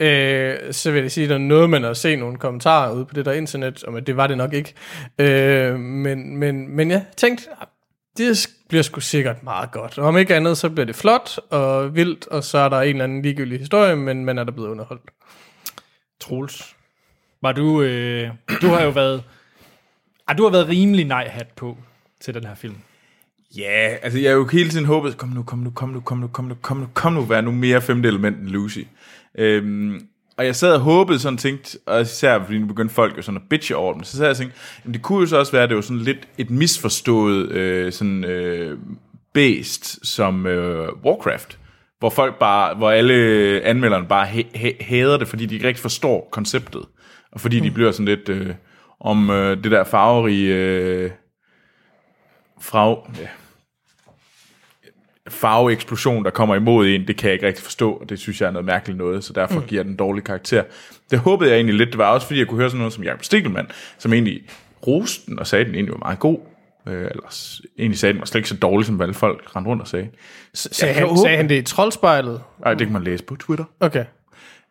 Øh, 0.00 0.72
så 0.72 0.90
vil 0.90 1.02
jeg 1.02 1.10
sige, 1.10 1.24
at 1.24 1.28
der 1.28 1.34
er 1.34 1.38
noget, 1.38 1.70
man 1.70 1.82
har 1.82 1.92
set 1.92 2.18
nogle 2.18 2.36
kommentarer 2.36 2.92
ude 2.92 3.04
på 3.04 3.14
det 3.14 3.24
der 3.24 3.32
internet, 3.32 3.84
om 3.84 3.94
at 3.94 4.06
det 4.06 4.16
var 4.16 4.26
det 4.26 4.36
nok 4.36 4.52
ikke. 4.52 4.74
Øh, 5.18 5.78
men, 5.78 6.36
men, 6.36 6.76
men 6.76 6.90
jeg 6.90 7.04
tænkte, 7.16 7.48
det 8.18 8.48
bliver 8.68 8.82
sgu 8.82 9.00
sikkert 9.00 9.42
meget 9.42 9.70
godt. 9.70 9.98
Og 9.98 10.06
om 10.06 10.18
ikke 10.18 10.34
andet, 10.34 10.58
så 10.58 10.70
bliver 10.70 10.86
det 10.86 10.96
flot 10.96 11.38
og 11.50 11.94
vildt, 11.94 12.26
og 12.26 12.44
så 12.44 12.58
er 12.58 12.68
der 12.68 12.80
en 12.80 12.88
eller 12.88 13.04
anden 13.04 13.22
ligegyldig 13.22 13.58
historie, 13.58 13.96
men 13.96 14.24
man 14.24 14.38
er 14.38 14.44
der 14.44 14.52
blevet 14.52 14.68
underholdt. 14.68 15.10
Troels. 16.20 16.76
Var 17.42 17.52
du... 17.52 17.82
Øh, 17.82 18.30
du 18.62 18.66
har 18.66 18.82
jo 18.82 18.90
været... 18.90 19.24
Ah, 20.26 20.38
du 20.38 20.42
har 20.42 20.50
været 20.50 20.68
rimelig 20.68 21.04
nej-hat 21.04 21.48
på 21.56 21.78
til 22.20 22.34
den 22.34 22.44
her 22.44 22.54
film. 22.54 22.76
Ja, 23.56 23.96
altså 24.02 24.18
jeg 24.18 24.30
har 24.30 24.36
jo 24.36 24.46
hele 24.46 24.70
tiden 24.70 24.86
håbet, 24.86 25.16
kom 25.16 25.28
nu, 25.28 25.42
kom 25.42 25.58
nu, 25.58 25.70
kom 25.70 25.88
nu, 25.88 26.00
kom 26.00 26.18
nu, 26.18 26.28
kom 26.28 26.44
nu, 26.44 26.54
kom 26.62 26.76
nu, 26.76 26.88
kom 26.94 27.12
nu, 27.12 27.20
vær 27.20 27.40
nu 27.40 27.50
mere 27.50 27.80
femte 27.80 28.08
element 28.08 28.38
end 28.38 28.48
Lucy. 28.48 28.80
Øhm, 29.34 30.08
og 30.38 30.46
jeg 30.46 30.56
sad 30.56 30.74
og 30.74 30.80
håbede 30.80 31.18
sådan 31.18 31.36
tænkt, 31.36 31.76
og 31.86 32.00
især 32.00 32.42
fordi 32.44 32.58
nu 32.58 32.66
begyndte 32.66 32.94
folk 32.94 33.16
jo 33.16 33.22
sådan 33.22 33.40
at 33.40 33.48
bitche 33.50 33.76
over 33.76 33.92
dem, 33.92 34.04
så 34.04 34.16
sad 34.16 34.24
jeg 34.24 34.30
og 34.30 34.36
tænkte, 34.36 34.56
jamen 34.84 34.94
det 34.94 35.02
kunne 35.02 35.20
jo 35.20 35.26
så 35.26 35.36
også 35.38 35.52
være, 35.52 35.62
at 35.62 35.68
det 35.68 35.76
var 35.76 35.82
sådan 35.82 36.02
lidt 36.02 36.28
et 36.38 36.50
misforstået 36.50 37.50
øh, 37.52 37.92
sådan 37.92 38.24
øh, 38.24 38.78
based 39.34 40.04
som 40.06 40.46
øh, 40.46 40.88
Warcraft, 41.04 41.58
hvor 41.98 42.10
folk 42.10 42.38
bare, 42.38 42.74
hvor 42.74 42.90
alle 42.90 43.14
anmelderne 43.64 44.06
bare 44.06 44.26
ha- 44.26 44.42
ha- 44.54 44.72
hader 44.80 45.16
det, 45.16 45.28
fordi 45.28 45.46
de 45.46 45.54
ikke 45.54 45.68
rigtig 45.68 45.82
forstår 45.82 46.28
konceptet, 46.32 46.82
og 47.32 47.40
fordi 47.40 47.60
de 47.60 47.70
bliver 47.70 47.90
sådan 47.92 48.06
lidt 48.06 48.28
øh, 48.28 48.54
om 49.00 49.30
øh, 49.30 49.64
det 49.64 49.70
der 49.70 49.84
farverige 49.84 50.54
øh, 50.54 51.10
fra, 52.60 52.88
ja, 53.20 53.28
farveeksplosion, 55.30 56.24
der 56.24 56.30
kommer 56.30 56.54
imod 56.54 56.86
en, 56.86 57.06
det 57.06 57.16
kan 57.16 57.26
jeg 57.28 57.32
ikke 57.34 57.46
rigtig 57.46 57.64
forstå, 57.64 57.92
og 57.92 58.08
det 58.08 58.18
synes 58.18 58.40
jeg 58.40 58.46
er 58.46 58.50
noget 58.50 58.66
mærkeligt 58.66 58.98
noget, 58.98 59.24
så 59.24 59.32
derfor 59.32 59.60
mm. 59.60 59.66
giver 59.66 59.82
den 59.82 59.92
en 59.92 59.96
dårlig 59.96 60.24
karakter. 60.24 60.62
Det 61.10 61.18
håbede 61.18 61.50
jeg 61.50 61.56
egentlig 61.56 61.74
lidt, 61.76 61.88
det 61.88 61.98
var 61.98 62.10
også 62.10 62.26
fordi, 62.26 62.38
jeg 62.38 62.46
kunne 62.48 62.58
høre 62.60 62.70
sådan 62.70 62.78
noget 62.78 62.92
som 62.92 63.04
Jacob 63.04 63.24
Stikkelmann, 63.24 63.68
som 63.98 64.12
egentlig 64.12 64.42
roste 64.86 65.26
den, 65.30 65.38
og 65.38 65.46
sagde, 65.46 65.60
at 65.60 65.66
den 65.66 65.74
egentlig 65.74 65.92
var 65.92 65.98
meget 65.98 66.18
god, 66.18 66.38
øh, 66.86 67.00
eller 67.00 67.22
s- 67.30 67.60
egentlig 67.78 67.98
sagde, 67.98 68.10
at 68.10 68.14
den 68.14 68.20
var 68.20 68.26
slet 68.26 68.38
ikke 68.38 68.48
så 68.48 68.56
dårlig, 68.56 68.86
som 68.86 69.00
alle 69.00 69.14
folk 69.14 69.56
rendte 69.56 69.70
rundt 69.70 69.82
og 69.82 69.88
sagde. 69.88 70.08
Så 70.54 70.68
Sagde, 70.72 70.94
han, 70.94 71.18
sagde 71.18 71.36
han 71.36 71.48
det 71.48 71.54
i 71.58 71.62
troldspejlet? 71.62 72.42
Ej, 72.66 72.74
det 72.74 72.86
kan 72.86 72.92
man 72.92 73.04
læse 73.04 73.24
på 73.24 73.36
Twitter. 73.36 73.64
Okay. 73.80 74.04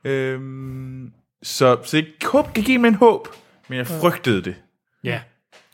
Øhm, 0.06 1.12
så, 1.44 1.78
så 1.84 1.98
jeg 1.98 2.06
håb, 2.26 2.54
kan 2.54 2.64
give 2.64 2.78
mig 2.78 2.88
en 2.88 2.96
håb, 2.96 3.28
men 3.68 3.78
jeg 3.78 3.88
frygtede 3.88 4.42
det. 4.42 4.56
Ja. 5.04 5.20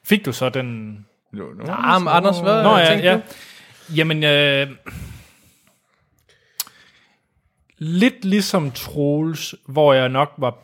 Fik 0.05 0.26
du 0.26 0.31
så 0.31 0.49
den... 0.49 0.97
No, 1.34 1.43
no. 1.43 1.64
Men 1.64 2.07
Anders, 2.07 2.39
hvad 2.39 2.64
Nå 2.64 2.77
ja, 2.77 2.85
tænkte 2.89 3.07
ja. 3.10 3.15
du? 3.15 3.22
Jamen, 3.95 4.23
øh, 4.23 4.68
lidt 7.77 8.26
ligesom 8.26 8.72
Troels, 8.72 9.55
hvor 9.68 9.93
jeg 9.93 10.10
nok 10.10 10.34
var 10.38 10.57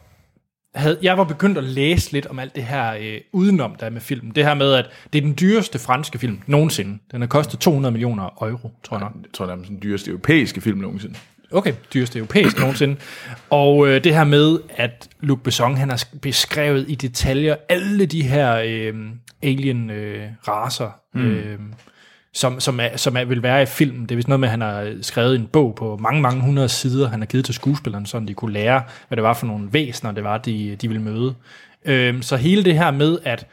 havde, 0.76 0.98
jeg 1.02 1.18
var 1.18 1.24
begyndt 1.24 1.58
at 1.58 1.64
læse 1.64 2.12
lidt 2.12 2.26
om 2.26 2.40
alt 2.40 2.56
det 2.56 2.64
her 2.64 2.94
øh, 2.94 3.22
udenom, 3.32 3.76
der 3.76 3.86
er 3.86 3.90
med 3.90 4.02
filmen. 4.02 4.32
Det 4.36 4.46
her 4.46 4.54
med, 4.54 4.74
at 4.74 4.86
det 5.14 5.20
er 5.20 5.22
den 5.22 5.36
dyreste 5.40 5.80
franske 5.80 6.20
film 6.20 6.42
nogensinde. 6.48 7.00
Den 7.12 7.22
har 7.22 7.28
kostet 7.28 7.60
200 7.60 7.92
millioner 7.92 8.24
euro, 8.42 8.72
tror 8.84 8.98
jeg 8.98 9.04
nok. 9.04 9.14
Jeg 9.24 9.32
tror, 9.34 9.46
det 9.46 9.54
er 9.54 9.58
den 9.58 9.80
dyreste 9.84 10.12
europæiske 10.12 10.62
film 10.62 10.78
nogensinde. 10.78 11.16
Okay, 11.52 11.74
dyreste 11.94 12.20
europæisk 12.20 12.60
nogensinde. 12.60 12.96
Og 13.50 13.88
øh, 13.88 14.04
det 14.04 14.16
her 14.16 14.24
med, 14.24 14.60
at 14.70 15.10
Luc 15.20 15.40
Besson, 15.44 15.78
han 15.78 15.90
har 15.90 16.06
beskrevet 16.22 16.86
i 16.88 16.96
detaljer 16.96 17.56
alle 17.70 18.06
de 18.06 18.24
her 18.24 18.56
øh, 18.66 18.94
alien-raser, 19.42 20.92
øh, 21.16 21.22
mm. 21.22 21.32
øh, 21.32 21.60
som, 22.34 22.60
som, 22.60 22.80
er, 22.80 22.98
som 22.98 23.18
er, 23.18 23.26
vil 23.26 23.44
være 23.44 23.64
i 23.64 23.66
filmen. 23.66 24.02
Det 24.02 24.12
er 24.12 24.16
vist 24.16 24.28
noget 24.28 24.40
med, 24.40 24.48
at 24.48 24.52
han 24.52 24.62
har 24.62 24.98
skrevet 25.02 25.36
en 25.36 25.48
bog 25.48 25.76
på 25.76 25.98
mange, 25.98 26.22
mange 26.22 26.42
hundrede 26.42 26.70
sider, 26.70 27.10
han 27.10 27.20
har 27.20 27.26
givet 27.26 27.46
til 27.46 27.54
skuespillerne, 27.54 28.08
så 28.08 28.20
de 28.20 28.34
kunne 28.34 28.54
lære, 28.54 28.84
hvad 29.08 29.16
det 29.16 29.24
var 29.24 29.34
for 29.34 29.46
nogle 29.46 29.74
væsener, 29.74 30.12
det 30.12 30.24
var, 30.24 30.38
de, 30.38 30.76
de 30.76 30.88
ville 30.88 31.04
møde. 31.04 31.36
Øh, 31.86 32.22
så 32.22 32.38
hele 32.38 32.64
det 32.64 32.76
her 32.78 32.92
med, 32.92 33.20
at 33.24 33.48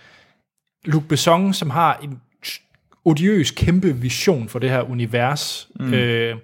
Luc 0.85 1.03
Besson, 1.09 1.53
som 1.53 1.70
har 1.70 2.01
en 2.03 2.20
odiøs 3.05 3.51
kæmpe 3.51 3.97
vision 3.97 4.48
for 4.48 4.59
det 4.59 4.70
her 4.70 4.90
univers, 4.90 5.69
mm. 5.81 5.94
øh, 5.94 6.36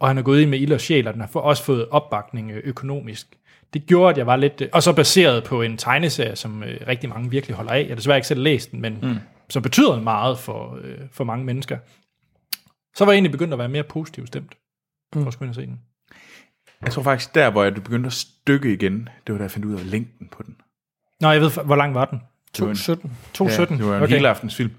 og 0.00 0.08
han 0.08 0.18
er 0.18 0.22
gået 0.22 0.40
ind 0.40 0.50
med 0.50 0.58
ild 0.60 0.72
og 0.72 0.80
sjæl, 0.80 1.08
og 1.08 1.14
den 1.14 1.20
har 1.20 1.40
også 1.40 1.62
fået 1.64 1.88
opbakning 1.90 2.50
øh, 2.50 2.62
økonomisk. 2.64 3.26
Det 3.74 3.86
gjorde, 3.86 4.10
at 4.10 4.18
jeg 4.18 4.26
var 4.26 4.36
lidt... 4.36 4.60
øh, 4.60 4.68
Og 4.72 4.82
så 4.82 4.92
baseret 4.92 5.44
på 5.44 5.62
en 5.62 5.76
tegneserie, 5.76 6.36
som 6.36 6.62
øh, 6.62 6.80
rigtig 6.88 7.08
mange 7.08 7.30
virkelig 7.30 7.56
holder 7.56 7.72
af. 7.72 7.80
Jeg 7.80 7.88
har 7.88 7.94
desværre 7.94 8.18
ikke 8.18 8.28
selv 8.28 8.42
læst 8.42 8.72
den, 8.72 8.80
men 8.80 8.98
mm. 9.02 9.16
Som 9.50 9.62
betyder 9.62 10.00
meget 10.00 10.38
for, 10.38 10.78
øh, 10.82 10.98
for 11.12 11.24
mange 11.24 11.44
mennesker, 11.44 11.78
så 12.96 13.04
var 13.04 13.12
jeg 13.12 13.16
egentlig 13.16 13.32
begyndt 13.32 13.52
at 13.52 13.58
være 13.58 13.68
mere 13.68 13.82
positivt 13.84 14.28
stemt. 14.28 14.56
Mm. 15.14 15.22
For 15.22 15.26
at 15.28 15.32
skulle 15.32 15.46
ind 15.46 15.50
og 15.50 15.54
se 15.54 15.66
den. 15.66 15.80
Jeg 16.82 16.92
tror 16.92 17.02
faktisk, 17.02 17.34
der 17.34 17.50
hvor 17.50 17.64
jeg 17.64 17.74
begyndte 17.74 18.06
at 18.06 18.12
stykke 18.12 18.72
igen, 18.72 19.08
det 19.26 19.32
var 19.32 19.38
da 19.38 19.44
jeg 19.44 19.50
fandt 19.50 19.66
ud 19.66 19.74
af 19.74 19.90
længden 19.90 20.28
på 20.28 20.42
den. 20.42 20.56
Nå, 21.20 21.30
jeg 21.30 21.40
ved, 21.40 21.50
hvor 21.64 21.76
lang 21.76 21.94
var 21.94 22.04
den? 22.04 22.20
Det 22.56 22.64
var 22.64 22.70
en- 22.70 22.76
17. 22.76 23.16
2.17? 23.34 23.74
Ja, 23.74 23.78
det 23.78 23.86
var 23.86 23.96
en 23.96 24.02
okay. 24.02 24.14
hele 24.14 24.28
aftens 24.28 24.56
film. 24.56 24.74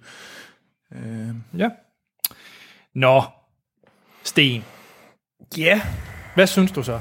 Øh, 0.94 1.30
Ja. 1.58 1.70
Nå, 2.94 3.24
Sten, 4.24 4.64
Ja. 5.58 5.82
hvad 6.36 6.48
synes 6.48 6.72
du 6.72 6.84
så 6.84 7.00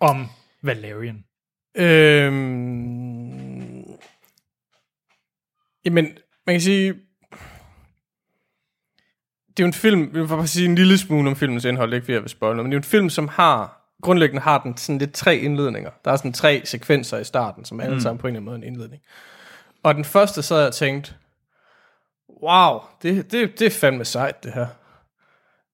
om 0.00 0.26
Valerian? 0.62 1.24
Øhm, 1.76 3.84
jamen, 5.84 6.08
man 6.46 6.54
kan 6.54 6.60
sige, 6.60 6.94
det 9.56 9.62
er 9.62 9.64
jo 9.64 9.66
en 9.66 9.72
film, 9.72 10.00
jeg 10.00 10.20
vil 10.20 10.28
bare 10.28 10.46
sige 10.46 10.68
en 10.68 10.74
lille 10.74 10.98
smule 10.98 11.30
om 11.30 11.36
filmens 11.36 11.64
indhold, 11.64 11.94
ikke 11.94 12.04
fordi 12.04 12.12
jeg 12.12 12.22
vil 12.22 12.30
spoil 12.30 12.56
men 12.56 12.64
det 12.66 12.70
er 12.70 12.76
jo 12.76 12.78
en 12.78 12.84
film, 12.84 13.10
som 13.10 13.28
har, 13.28 13.86
grundlæggende 14.02 14.42
har 14.42 14.58
den 14.62 14.76
sådan 14.76 14.98
lidt 14.98 15.12
tre 15.12 15.36
indledninger. 15.36 15.90
Der 16.04 16.12
er 16.12 16.16
sådan 16.16 16.32
tre 16.32 16.62
sekvenser 16.64 17.18
i 17.18 17.24
starten, 17.24 17.64
som 17.64 17.80
alle 17.80 17.94
mm. 17.94 18.00
sammen 18.00 18.18
på 18.18 18.26
en 18.26 18.36
eller 18.36 18.40
anden 18.40 18.44
måde 18.44 18.56
en 18.56 18.72
indledning. 18.74 19.02
Og 19.82 19.94
den 19.94 20.04
første, 20.04 20.42
så 20.42 20.56
jeg 20.56 20.72
tænkt, 20.72 21.16
wow, 22.42 22.80
det, 23.02 23.32
det, 23.32 23.58
det 23.58 23.66
er 23.66 23.70
fandme 23.70 24.04
sejt, 24.04 24.44
det 24.44 24.52
her. 24.52 24.66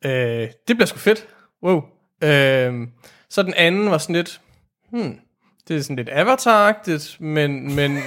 Øh, 0.05 0.49
det 0.69 0.77
bliver 0.77 0.87
sgu 0.87 0.99
fedt. 0.99 1.27
Wow. 1.63 1.83
Øh, 2.23 2.89
så 3.29 3.43
den 3.43 3.55
anden 3.55 3.91
var 3.91 3.99
sådan 3.99 4.17
lidt, 4.17 4.41
hmm, 4.91 5.21
det 5.69 5.77
er 5.77 5.83
sådan 5.83 5.97
lidt 5.97 6.09
avatar 6.13 6.83
men, 7.21 7.75
men, 7.75 7.99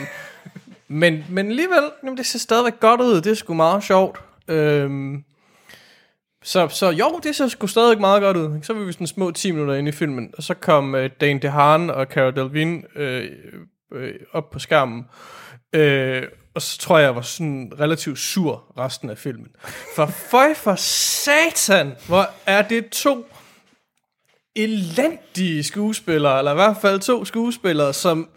men, 0.87 1.25
men 1.29 1.49
alligevel, 1.49 1.91
jamen, 2.03 2.17
det 2.17 2.25
ser 2.25 2.39
stadigvæk 2.39 2.79
godt 2.79 3.01
ud. 3.01 3.21
Det 3.21 3.31
er 3.31 3.35
sgu 3.35 3.53
meget 3.53 3.83
sjovt. 3.83 4.19
Øhm, 4.47 5.23
så, 6.43 6.67
så 6.67 6.89
jo, 6.89 7.19
det 7.23 7.35
ser 7.35 7.47
sgu 7.47 7.67
stadigvæk 7.67 7.99
meget 7.99 8.21
godt 8.21 8.37
ud. 8.37 8.59
Så 8.63 8.73
var 8.73 8.83
vi 8.83 8.91
sådan 8.91 9.07
små 9.07 9.31
10 9.31 9.51
minutter 9.51 9.73
ind 9.73 9.87
i 9.87 9.91
filmen, 9.91 10.33
og 10.37 10.43
så 10.43 10.53
kom 10.53 10.95
øh, 10.95 11.09
Dane 11.21 11.39
DeHaan 11.39 11.89
og 11.89 12.05
Cara 12.05 12.31
Delevingne 12.31 12.83
øh, 12.95 13.31
øh, 13.93 14.13
op 14.33 14.49
på 14.49 14.59
skærmen. 14.59 15.05
Øh, 15.73 16.23
og 16.55 16.61
så 16.61 16.77
tror 16.77 16.97
jeg, 16.97 17.05
jeg 17.05 17.15
var 17.15 17.21
sådan 17.21 17.71
relativt 17.79 18.19
sur 18.19 18.73
resten 18.77 19.09
af 19.09 19.17
filmen. 19.17 19.47
For 19.95 20.05
føj 20.05 20.53
for 20.53 20.75
satan, 20.75 21.95
hvor 22.07 22.29
er 22.45 22.61
det 22.61 22.89
to 22.89 23.27
elendige 24.55 25.63
skuespillere, 25.63 26.37
eller 26.37 26.51
i 26.51 26.55
hvert 26.55 26.77
fald 26.81 26.99
to 26.99 27.25
skuespillere, 27.25 27.93
som 27.93 28.29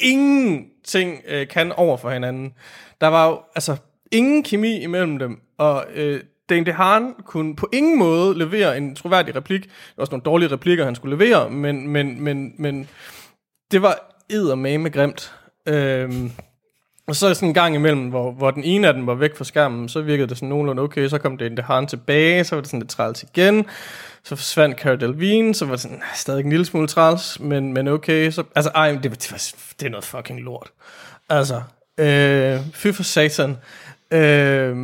ingenting 0.00 1.22
øh, 1.28 1.48
kan 1.48 1.72
over 1.72 1.96
for 1.96 2.10
hinanden. 2.10 2.52
Der 3.00 3.06
var 3.06 3.28
jo 3.28 3.40
altså 3.54 3.76
ingen 4.12 4.42
kemi 4.42 4.82
imellem 4.82 5.18
dem, 5.18 5.40
og 5.58 5.84
øh, 5.94 6.20
Dane 6.50 6.66
DeHaan 6.66 7.14
kunne 7.24 7.56
på 7.56 7.68
ingen 7.72 7.98
måde 7.98 8.38
levere 8.38 8.76
en 8.76 8.96
troværdig 8.96 9.36
replik. 9.36 9.62
Det 9.62 9.70
var 9.96 10.00
også 10.00 10.10
nogle 10.10 10.22
dårlige 10.22 10.52
replikker, 10.52 10.84
han 10.84 10.94
skulle 10.94 11.16
levere, 11.16 11.50
men, 11.50 11.88
men, 11.88 12.20
men, 12.20 12.54
men 12.58 12.88
det 13.70 13.82
var 13.82 14.16
eddermame 14.30 14.90
grimt. 14.90 15.34
Øhm, 15.66 16.32
og 17.06 17.16
så 17.16 17.34
sådan 17.34 17.48
en 17.48 17.54
gang 17.54 17.74
imellem, 17.74 18.08
hvor, 18.08 18.32
hvor 18.32 18.50
den 18.50 18.64
ene 18.64 18.88
af 18.88 18.94
dem 18.94 19.06
var 19.06 19.14
væk 19.14 19.36
fra 19.36 19.44
skærmen, 19.44 19.88
så 19.88 20.00
virkede 20.00 20.28
det 20.28 20.36
sådan 20.36 20.48
nogenlunde 20.48 20.82
okay, 20.82 21.08
så 21.08 21.18
kom 21.18 21.36
det 21.36 21.56
DeHaan 21.56 21.86
tilbage, 21.86 22.44
så 22.44 22.54
var 22.56 22.60
det 22.60 22.70
sådan 22.70 22.80
lidt 22.80 22.90
træls 22.90 23.22
igen, 23.22 23.66
så 24.24 24.36
forsvandt 24.36 24.80
Cara 24.80 24.96
Delevingne, 24.96 25.54
så 25.54 25.64
var 25.64 25.72
det 25.72 25.80
sådan, 25.80 26.02
stadig 26.14 26.44
en 26.44 26.50
lille 26.50 26.64
smule 26.64 26.86
træls, 26.88 27.40
men, 27.40 27.72
men 27.72 27.88
okay, 27.88 28.30
så, 28.30 28.44
altså 28.54 28.70
ej, 28.74 28.88
det, 28.92 29.10
var- 29.10 29.16
det, 29.16 29.32
var, 29.32 29.52
det 29.80 29.86
er 29.86 29.90
noget 29.90 30.04
fucking 30.04 30.40
lort. 30.40 30.70
Altså, 31.28 31.62
øh, 31.98 32.60
fy 32.74 32.86
for 32.92 33.02
satan. 33.02 33.56
Øh, 34.10 34.76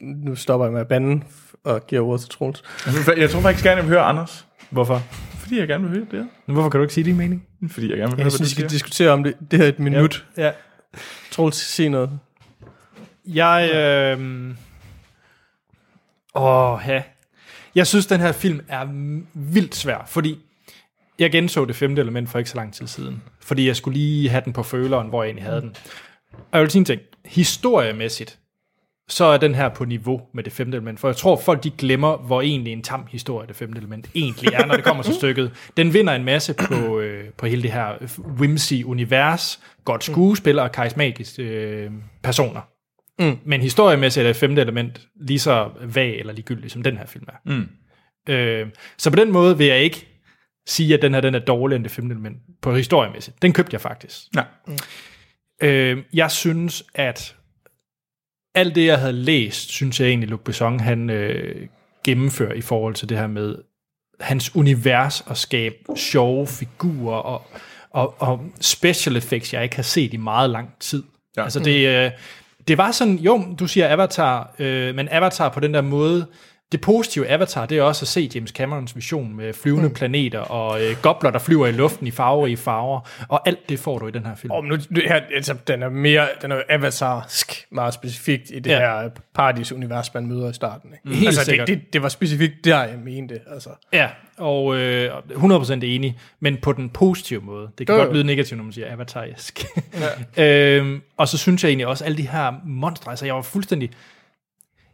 nu 0.00 0.34
stopper 0.34 0.66
jeg 0.66 0.72
med 0.72 0.80
at 0.80 0.88
bande 0.88 1.24
og 1.64 1.86
giver 1.86 2.02
ordet 2.02 2.20
til 2.20 2.30
Troels. 2.30 2.62
jeg 3.16 3.30
tror 3.30 3.40
faktisk 3.40 3.64
gerne, 3.64 3.76
jeg 3.76 3.84
vil 3.84 3.92
høre 3.96 4.02
Anders. 4.04 4.46
Hvorfor? 4.70 5.02
Fordi 5.38 5.58
jeg 5.58 5.68
gerne 5.68 5.88
vil 5.88 5.98
høre 5.98 6.06
det. 6.20 6.28
Hvorfor 6.46 6.68
kan 6.70 6.78
du 6.78 6.82
ikke 6.84 6.94
sige 6.94 7.04
din 7.04 7.16
mening? 7.16 7.46
Fordi 7.70 7.90
jeg 7.90 7.96
gerne 7.98 8.10
vil 8.10 8.16
høre, 8.16 8.24
Jeg 8.24 8.32
synes, 8.32 8.50
vi 8.50 8.54
skal 8.54 8.70
diskutere 8.70 9.10
om 9.10 9.24
det, 9.24 9.34
det 9.50 9.58
her 9.58 9.66
et 9.66 9.78
minut. 9.78 10.26
Ja. 10.36 10.50
Troels, 11.30 11.56
sig 11.56 11.88
noget. 11.88 12.10
Jeg, 13.26 13.70
øh... 13.74 14.50
Åh, 16.34 16.80
ja. 16.88 17.02
Jeg 17.74 17.86
synes, 17.86 18.06
den 18.06 18.20
her 18.20 18.32
film 18.32 18.60
er 18.68 18.86
vildt 19.34 19.74
svær, 19.74 20.04
fordi 20.06 20.38
jeg 21.18 21.32
genså 21.32 21.64
det 21.64 21.76
femte 21.76 22.02
element 22.02 22.28
for 22.28 22.38
ikke 22.38 22.50
så 22.50 22.56
lang 22.56 22.74
tid 22.74 22.86
siden. 22.86 23.22
Fordi 23.40 23.66
jeg 23.66 23.76
skulle 23.76 23.98
lige 23.98 24.28
have 24.28 24.42
den 24.44 24.52
på 24.52 24.62
føleren, 24.62 25.08
hvor 25.08 25.22
jeg 25.22 25.28
egentlig 25.28 25.44
havde 25.44 25.60
den. 25.60 25.76
Og 26.32 26.38
jeg 26.52 26.60
vil 26.60 26.70
sige 26.70 26.80
en 26.80 26.84
ting. 26.84 27.00
Historiemæssigt, 27.24 28.38
så 29.08 29.24
er 29.24 29.36
den 29.36 29.54
her 29.54 29.68
på 29.68 29.84
niveau 29.84 30.20
med 30.34 30.44
det 30.44 30.52
femte 30.52 30.76
element. 30.76 31.00
For 31.00 31.08
jeg 31.08 31.16
tror, 31.16 31.36
folk 31.36 31.64
de 31.64 31.70
glemmer, 31.70 32.16
hvor 32.16 32.42
egentlig 32.42 32.72
en 32.72 32.82
tam 32.82 33.06
historie 33.10 33.48
det 33.48 33.56
femte 33.56 33.78
element 33.78 34.10
egentlig 34.14 34.52
er, 34.52 34.66
når 34.66 34.74
det 34.74 34.84
kommer 34.84 35.02
til 35.02 35.14
stykket. 35.14 35.70
Den 35.76 35.94
vinder 35.94 36.12
en 36.12 36.24
masse 36.24 36.54
på, 36.54 36.98
øh, 37.00 37.24
på 37.36 37.46
hele 37.46 37.62
det 37.62 37.72
her 37.72 37.92
whimsy-univers, 38.40 39.60
godt 39.84 40.04
skuespiller 40.04 40.62
og 40.62 40.72
karismatiske 40.72 41.42
øh, 41.42 41.90
personer. 42.22 42.60
Mm. 43.18 43.38
Men 43.44 43.60
historiemæssigt 43.60 44.24
er 44.24 44.28
det 44.28 44.36
femte 44.36 44.62
element 44.62 45.08
lige 45.20 45.38
så 45.38 45.70
vag 45.80 46.18
eller 46.18 46.32
ligegyldigt, 46.32 46.72
som 46.72 46.82
den 46.82 46.96
her 46.96 47.06
film 47.06 47.24
er. 47.28 47.50
Mm. 47.52 47.68
Øh, 48.28 48.66
så 48.98 49.10
på 49.10 49.16
den 49.16 49.32
måde 49.32 49.58
vil 49.58 49.66
jeg 49.66 49.78
ikke 49.78 50.06
sige, 50.66 50.94
at 50.94 51.02
den 51.02 51.14
her 51.14 51.20
den 51.20 51.34
er 51.34 51.38
dårligere 51.38 51.76
end 51.76 51.84
det 51.84 51.92
femte 51.92 52.12
element 52.12 52.38
på 52.62 52.74
historiemæssigt. 52.74 53.42
Den 53.42 53.52
købte 53.52 53.74
jeg 53.74 53.80
faktisk. 53.80 54.22
Ja. 54.36 54.42
Øh, 55.62 56.02
jeg 56.12 56.30
synes, 56.30 56.84
at 56.94 57.36
alt 58.54 58.74
det, 58.74 58.86
jeg 58.86 58.98
havde 58.98 59.12
læst, 59.12 59.70
synes 59.70 60.00
jeg 60.00 60.08
egentlig, 60.08 60.28
Luc 60.28 60.40
Besson, 60.40 60.80
han 60.80 61.10
øh, 61.10 61.68
gennemfører 62.04 62.52
i 62.52 62.60
forhold 62.60 62.94
til 62.94 63.08
det 63.08 63.18
her 63.18 63.26
med 63.26 63.56
hans 64.20 64.56
univers 64.56 65.20
og 65.20 65.36
skabe 65.36 65.76
sjove 65.96 66.46
figurer 66.46 67.16
og, 67.16 67.46
og, 67.90 68.14
og 68.18 68.44
special 68.60 69.16
effects, 69.16 69.52
jeg 69.54 69.62
ikke 69.62 69.76
har 69.76 69.82
set 69.82 70.14
i 70.14 70.16
meget 70.16 70.50
lang 70.50 70.74
tid. 70.80 71.02
Ja. 71.36 71.42
Altså 71.42 71.60
det, 71.60 71.88
øh, 71.88 72.10
det 72.68 72.78
var 72.78 72.92
sådan, 72.92 73.16
jo, 73.16 73.44
du 73.58 73.66
siger 73.66 73.92
Avatar, 73.92 74.54
øh, 74.58 74.94
men 74.94 75.08
Avatar 75.10 75.48
på 75.48 75.60
den 75.60 75.74
der 75.74 75.80
måde, 75.80 76.26
det 76.72 76.80
positive 76.80 77.28
Avatar, 77.28 77.66
det 77.66 77.78
er 77.78 77.82
også 77.82 78.04
at 78.04 78.08
se 78.08 78.30
James 78.34 78.50
Camerons 78.50 78.96
vision 78.96 79.36
med 79.36 79.52
flyvende 79.52 79.88
mm. 79.88 79.94
planeter 79.94 80.38
og 80.38 80.82
øh, 80.84 80.96
gobler, 81.02 81.30
der 81.30 81.38
flyver 81.38 81.66
i 81.66 81.72
luften 81.72 82.06
i 82.06 82.10
farverige 82.10 82.56
farver, 82.56 83.00
og 83.28 83.48
alt 83.48 83.68
det 83.68 83.78
får 83.78 83.98
du 83.98 84.06
i 84.06 84.10
den 84.10 84.26
her 84.26 84.34
film. 84.34 84.50
Oh, 84.50 84.64
nu, 84.64 84.76
nu, 84.90 85.00
her, 85.06 85.20
altså, 85.34 85.54
den 85.66 85.82
er 85.82 85.88
mere, 85.88 86.28
den 86.42 86.52
er 86.52 86.62
avatarsk 86.68 87.66
meget 87.70 87.94
specifikt 87.94 88.50
i 88.50 88.58
det 88.58 88.70
Ja. 88.70 88.78
her 88.78 89.10
paradis-univers, 89.34 90.14
man 90.14 90.26
møder 90.26 90.50
i 90.50 90.52
starten. 90.52 90.90
Ikke? 90.92 91.16
Helt 91.16 91.28
altså, 91.28 91.44
sikkert. 91.44 91.68
det, 91.68 91.78
det, 91.78 91.92
det, 91.92 92.02
var 92.02 92.08
specifikt 92.08 92.64
der, 92.64 92.84
jeg 92.84 92.98
mente. 92.98 93.40
Altså. 93.50 93.70
Ja, 93.92 94.08
og 94.38 94.76
øh, 94.76 95.10
100% 95.30 95.72
enig, 95.72 96.18
men 96.40 96.56
på 96.62 96.72
den 96.72 96.90
positive 96.90 97.40
måde. 97.40 97.68
Det 97.78 97.86
kan 97.86 97.96
Jo, 97.96 98.02
godt 98.02 98.14
lyde 98.14 98.24
negativt, 98.24 98.56
når 98.56 98.64
man 98.64 98.72
siger 98.72 98.92
avatarisk. 98.92 99.64
Ja. 100.36 100.76
øhm, 100.76 101.02
og 101.16 101.28
så 101.28 101.38
synes 101.38 101.64
jeg 101.64 101.68
egentlig 101.68 101.86
også, 101.86 102.04
alle 102.04 102.16
de 102.16 102.28
her 102.28 102.52
monstre, 102.64 103.10
altså 103.10 103.26
jeg 103.26 103.34
var 103.34 103.42
fuldstændig... 103.42 103.90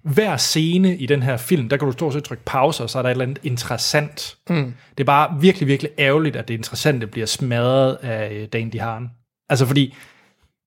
Hver 0.02 0.36
scene 0.36 0.97
i 0.97 1.06
den 1.06 1.22
her 1.22 1.36
film, 1.36 1.68
der 1.68 1.77
kan 1.77 1.86
du 1.86 1.93
stort 1.93 2.12
set 2.12 2.24
trykke 2.24 2.44
pause, 2.44 2.82
og 2.82 2.90
så 2.90 2.98
er 2.98 3.02
der 3.02 3.09
et 3.09 3.10
eller 3.10 3.24
andet 3.24 3.39
interessant. 3.43 4.36
Mm. 4.48 4.74
Det 4.98 5.01
er 5.01 5.06
bare 5.06 5.40
virkelig, 5.40 5.68
virkelig 5.68 5.93
ærgerligt, 5.98 6.36
at 6.36 6.48
det 6.48 6.55
interessante 6.55 7.06
bliver 7.06 7.27
smadret 7.27 7.94
af 8.02 8.32
øh, 8.32 8.48
Dane 8.48 8.70
DeHaan. 8.70 9.10
Altså 9.48 9.66
fordi, 9.66 9.97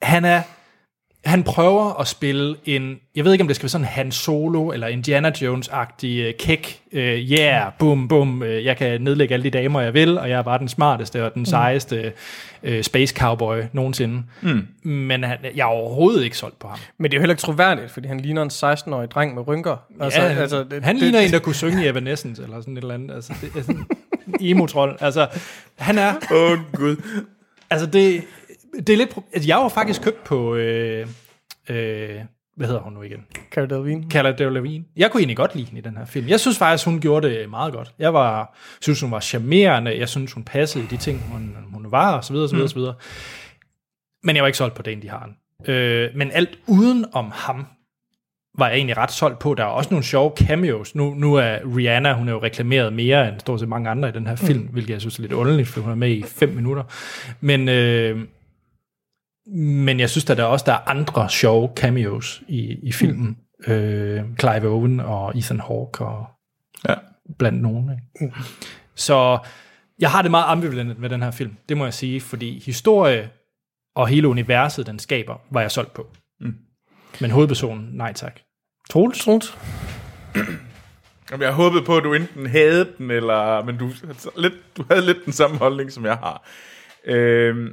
han 0.02 0.26
er... 0.26 0.42
Han 1.26 1.44
prøver 1.44 2.00
at 2.00 2.08
spille 2.08 2.56
en, 2.66 3.00
jeg 3.16 3.26
ved 3.26 3.32
ikke 3.32 3.42
om 3.42 3.48
det 3.48 3.56
skal 3.56 3.64
være 3.64 3.70
sådan 3.70 3.88
Han 3.88 4.12
Solo 4.12 4.72
eller 4.72 4.88
Indiana 4.88 5.32
Jones-agtig 5.42 6.28
uh, 6.28 6.34
kæk, 6.40 6.82
uh, 6.94 7.00
yeah, 7.00 7.72
bum, 7.80 8.08
bum, 8.08 8.42
uh, 8.42 8.66
jeg 8.66 8.78
kan 8.78 9.02
nedlægge 9.02 9.34
alle 9.34 9.44
de 9.44 9.50
damer, 9.50 9.82
jeg 9.82 9.94
vil, 9.94 10.18
og 10.18 10.30
jeg 10.30 10.38
er 10.38 10.42
bare 10.42 10.60
den 10.60 10.68
smarteste 10.68 11.26
og 11.26 11.34
den 11.34 11.46
sejeste 11.46 12.12
uh, 12.64 12.82
space 12.82 13.16
cowboy 13.16 13.62
nogensinde. 13.74 14.24
Mm. 14.42 14.68
Men 14.90 15.24
han, 15.24 15.38
jeg 15.56 15.62
er 15.62 15.66
overhovedet 15.66 16.24
ikke 16.24 16.38
solgt 16.38 16.60
på 16.60 16.68
ham. 16.68 16.80
Men 16.98 17.12
det 17.12 17.18
er 17.18 17.20
jo 17.20 17.22
heller 17.22 17.34
ikke 17.34 17.42
troværdigt, 17.42 17.92
fordi 17.92 18.08
han 18.08 18.20
ligner 18.20 18.42
en 18.42 18.50
16-årig 18.50 19.12
dreng 19.12 19.36
med 19.36 19.48
rynker. 19.48 19.78
Altså, 20.02 20.22
ja, 20.22 20.28
altså, 20.28 20.64
det, 20.64 20.84
han 20.84 20.96
det, 20.96 21.04
ligner 21.04 21.20
det, 21.20 21.26
en, 21.26 21.34
der 21.34 21.40
kunne 21.40 21.56
synge 21.56 21.86
i 21.86 21.88
Evanescence 21.88 22.44
eller 22.44 22.62
sådan 22.62 22.78
et 22.78 22.82
eller 22.82 22.94
andet. 22.94 23.16
Altså, 23.16 23.34
det 23.42 23.52
er 23.58 23.62
sådan 23.62 23.86
en 24.28 24.36
emo-trold. 24.40 24.98
Altså, 25.02 25.28
han 25.78 25.98
er... 25.98 26.14
Åh, 26.32 26.52
oh, 26.52 26.58
Gud. 26.74 26.96
Altså, 27.70 27.88
det, 27.88 28.24
det 28.78 28.90
er 28.90 28.98
lidt... 28.98 29.16
Altså, 29.34 29.48
jeg 29.48 29.58
var 29.58 29.70
faktisk 29.70 30.02
købt 30.02 30.24
på... 30.24 30.56
Øh, 30.56 31.08
øh, 31.70 32.20
hvad 32.56 32.68
hedder 32.68 32.82
hun 32.82 32.94
nu 32.94 33.02
igen? 33.02 33.26
Cara 33.52 33.66
Delevingne. 33.66 34.12
Cara 34.12 34.32
Delevingne. 34.32 34.86
Jeg 34.96 35.12
kunne 35.12 35.22
egentlig 35.22 35.38
godt 35.38 35.56
lide 35.56 35.66
hende 35.66 35.80
i 35.80 35.82
den 35.82 35.98
her 35.98 36.06
film. 36.06 36.28
Jeg 36.28 36.40
synes 36.40 36.58
faktisk, 36.58 36.86
hun 36.86 37.00
gjorde 37.00 37.30
det 37.30 37.50
meget 37.50 37.74
godt. 37.74 37.92
Jeg 38.00 38.14
var, 38.14 38.58
synes, 38.82 39.02
hun 39.02 39.12
var 39.12 39.20
charmerende. 39.20 40.00
Jeg 40.00 40.10
synes, 40.10 40.34
hun 40.34 40.44
passede 40.44 40.84
i 40.84 40.88
de 40.88 40.98
ting, 40.98 41.22
hun, 41.32 41.56
hun 41.74 41.92
var, 41.92 42.18
og 42.18 42.24
så 42.24 42.34
videre, 42.34 42.50
så 42.50 42.56
videre, 42.56 42.66
mm. 42.66 42.70
så 42.70 42.76
videre. 42.76 42.94
Men 44.24 44.36
jeg 44.36 44.44
var 44.44 44.48
ikke 44.48 44.58
solgt 44.58 44.76
på 44.76 44.82
Dane 44.82 45.02
DeHaan. 45.02 45.36
Øh, 45.68 46.10
men 46.16 46.32
alt 46.32 46.60
uden 46.68 47.06
om 47.14 47.32
ham, 47.34 47.66
var 48.58 48.68
jeg 48.68 48.76
egentlig 48.76 48.98
ret 48.98 49.12
solgt 49.12 49.40
på. 49.40 49.54
Der 49.54 49.64
er 49.64 49.68
også 49.68 49.90
nogle 49.92 50.06
sjove 50.06 50.32
cameos. 50.36 50.96
Nu, 50.96 51.14
nu 51.14 51.36
er 51.36 51.78
Rihanna, 51.78 52.14
hun 52.14 52.28
er 52.28 52.34
jo 52.34 52.44
reklameret 52.44 52.94
mere 52.94 53.28
end 53.30 53.40
stort 53.40 53.60
set 53.60 53.70
mange 53.70 53.90
andre 53.90 54.10
i 54.10 54.12
den 54.12 54.28
her 54.28 54.36
film, 54.36 54.60
mm. 54.60 54.68
hvilket 54.68 54.94
jeg 54.94 55.02
synes 55.02 55.18
er 55.18 55.22
lidt 55.22 55.34
underligt, 55.34 55.68
for 55.68 55.82
hun 55.82 55.92
er 55.92 55.96
med 55.96 56.10
i 56.10 56.24
fem 56.24 56.50
minutter. 56.50 56.84
Men, 57.42 57.70
øh, 57.70 58.20
Men 59.56 60.00
jeg 60.00 60.10
synes, 60.10 60.30
at 60.30 60.38
der 60.38 60.44
også 60.44 60.64
der 60.68 60.74
er 60.74 60.90
andre 60.90 61.30
sjove 61.30 61.70
cameos 61.76 62.44
i, 62.48 62.76
i 62.84 62.92
filmen. 62.92 63.38
Mm. 63.68 63.74
Øh, 63.74 64.24
Clive 64.40 64.68
Owen 64.68 65.00
og 65.00 65.38
Ethan 65.38 65.60
Hawke 65.60 66.06
og 66.06 66.26
Ja. 66.90 66.94
blandt 67.40 67.62
nogen. 67.62 67.92
Ikke? 68.22 68.34
Så 68.96 69.38
jeg 70.00 70.12
har 70.12 70.22
det 70.22 70.32
meget 70.32 70.46
ambivalent 70.48 71.00
med 71.00 71.10
den 71.10 71.22
her 71.22 71.32
film, 71.32 71.56
det 71.70 71.78
må 71.78 71.84
jeg 71.84 71.94
sige, 71.94 72.22
fordi 72.22 72.64
historie 72.66 73.30
og 73.96 74.08
hele 74.08 74.28
universet, 74.28 74.88
den 74.88 75.00
skaber, 75.00 75.36
var 75.52 75.62
jeg 75.62 75.72
solgt 75.72 75.94
på. 75.94 76.08
Mm. 76.40 76.56
Men 77.22 77.32
hovedpersonen, 77.32 77.90
nej 77.92 78.14
tak. 78.14 78.40
Troels? 78.90 79.20
Troels? 79.26 79.58
Jamen, 81.32 81.44
jeg 81.46 81.54
håbede 81.54 81.84
på, 81.86 81.98
at 81.98 82.04
du 82.04 82.14
enten 82.14 82.46
havde 82.46 82.88
den, 82.98 83.12
eller, 83.12 83.64
men 83.66 83.78
du, 83.78 83.90
lidt, 84.38 84.54
du 84.78 84.86
havde 84.92 85.06
lidt 85.06 85.18
den 85.26 85.34
samme 85.34 85.58
holdning, 85.58 85.92
som 85.92 86.06
jeg 86.06 86.16
har. 86.18 86.48
Øhm, 87.06 87.70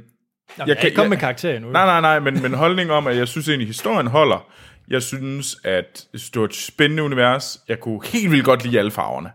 Jamen, 0.57 0.67
jeg, 0.67 0.67
jeg 0.67 0.77
kan 0.77 0.85
ikke 0.85 0.95
komme 0.95 1.09
med 1.09 1.17
karakter 1.17 1.55
endnu. 1.55 1.71
Nej, 1.71 1.85
nej, 1.85 2.01
nej, 2.01 2.19
men, 2.19 2.41
men 2.41 2.53
holdning 2.53 2.91
om, 2.91 3.07
at 3.07 3.17
jeg 3.17 3.27
synes 3.27 3.49
egentlig, 3.49 3.67
historien 3.67 4.07
holder. 4.07 4.47
Jeg 4.87 5.03
synes, 5.03 5.57
at 5.63 6.07
det 6.13 6.35
var 6.35 6.45
et 6.45 6.55
spændende 6.55 7.03
univers. 7.03 7.59
Jeg 7.67 7.79
kunne 7.79 7.99
helt 8.05 8.31
vildt 8.31 8.45
godt 8.45 8.63
lide 8.63 8.79
alle 8.79 8.91
farverne. 8.91 9.31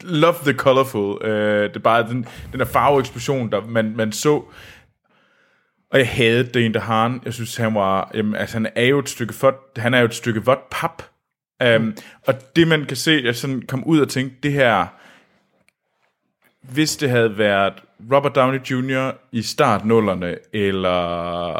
Love 0.00 0.34
the 0.42 0.52
colorful. 0.52 1.24
Øh, 1.24 1.68
det 1.68 1.76
er 1.76 1.80
bare 1.80 2.02
den, 2.02 2.26
den 2.52 2.60
der 2.60 2.66
farveeksplosion, 2.66 3.50
der 3.50 3.60
man, 3.60 3.96
man 3.96 4.12
så. 4.12 4.42
Og 5.90 5.98
jeg 5.98 6.08
havde 6.08 6.44
Dane 6.44 6.74
DeHaan. 6.74 7.20
Jeg 7.24 7.34
synes, 7.34 7.56
han 7.56 7.74
var... 7.74 8.10
Jamen, 8.14 8.34
altså, 8.34 8.56
han 8.56 8.66
er 8.74 8.84
jo 8.84 8.98
et 8.98 9.08
stykke 9.08 9.34
vådt, 9.40 9.56
han 9.76 9.94
er 9.94 9.98
jo 9.98 10.04
et 10.04 10.14
stykke 10.14 10.44
vådt 10.44 10.70
pap. 10.70 11.02
Um, 11.76 11.96
og 12.26 12.56
det, 12.56 12.68
man 12.68 12.84
kan 12.84 12.96
se, 12.96 13.20
jeg 13.24 13.36
sådan 13.36 13.62
kom 13.62 13.84
ud 13.84 14.00
og 14.00 14.08
tænkte, 14.08 14.36
det 14.42 14.52
her... 14.52 14.86
Hvis 16.62 16.96
det 16.96 17.10
havde 17.10 17.38
været 17.38 17.72
Robert 18.12 18.34
Downey 18.34 18.58
Jr. 18.58 19.10
i 19.32 19.42
startnullerne, 19.42 20.36
eller, 20.52 21.52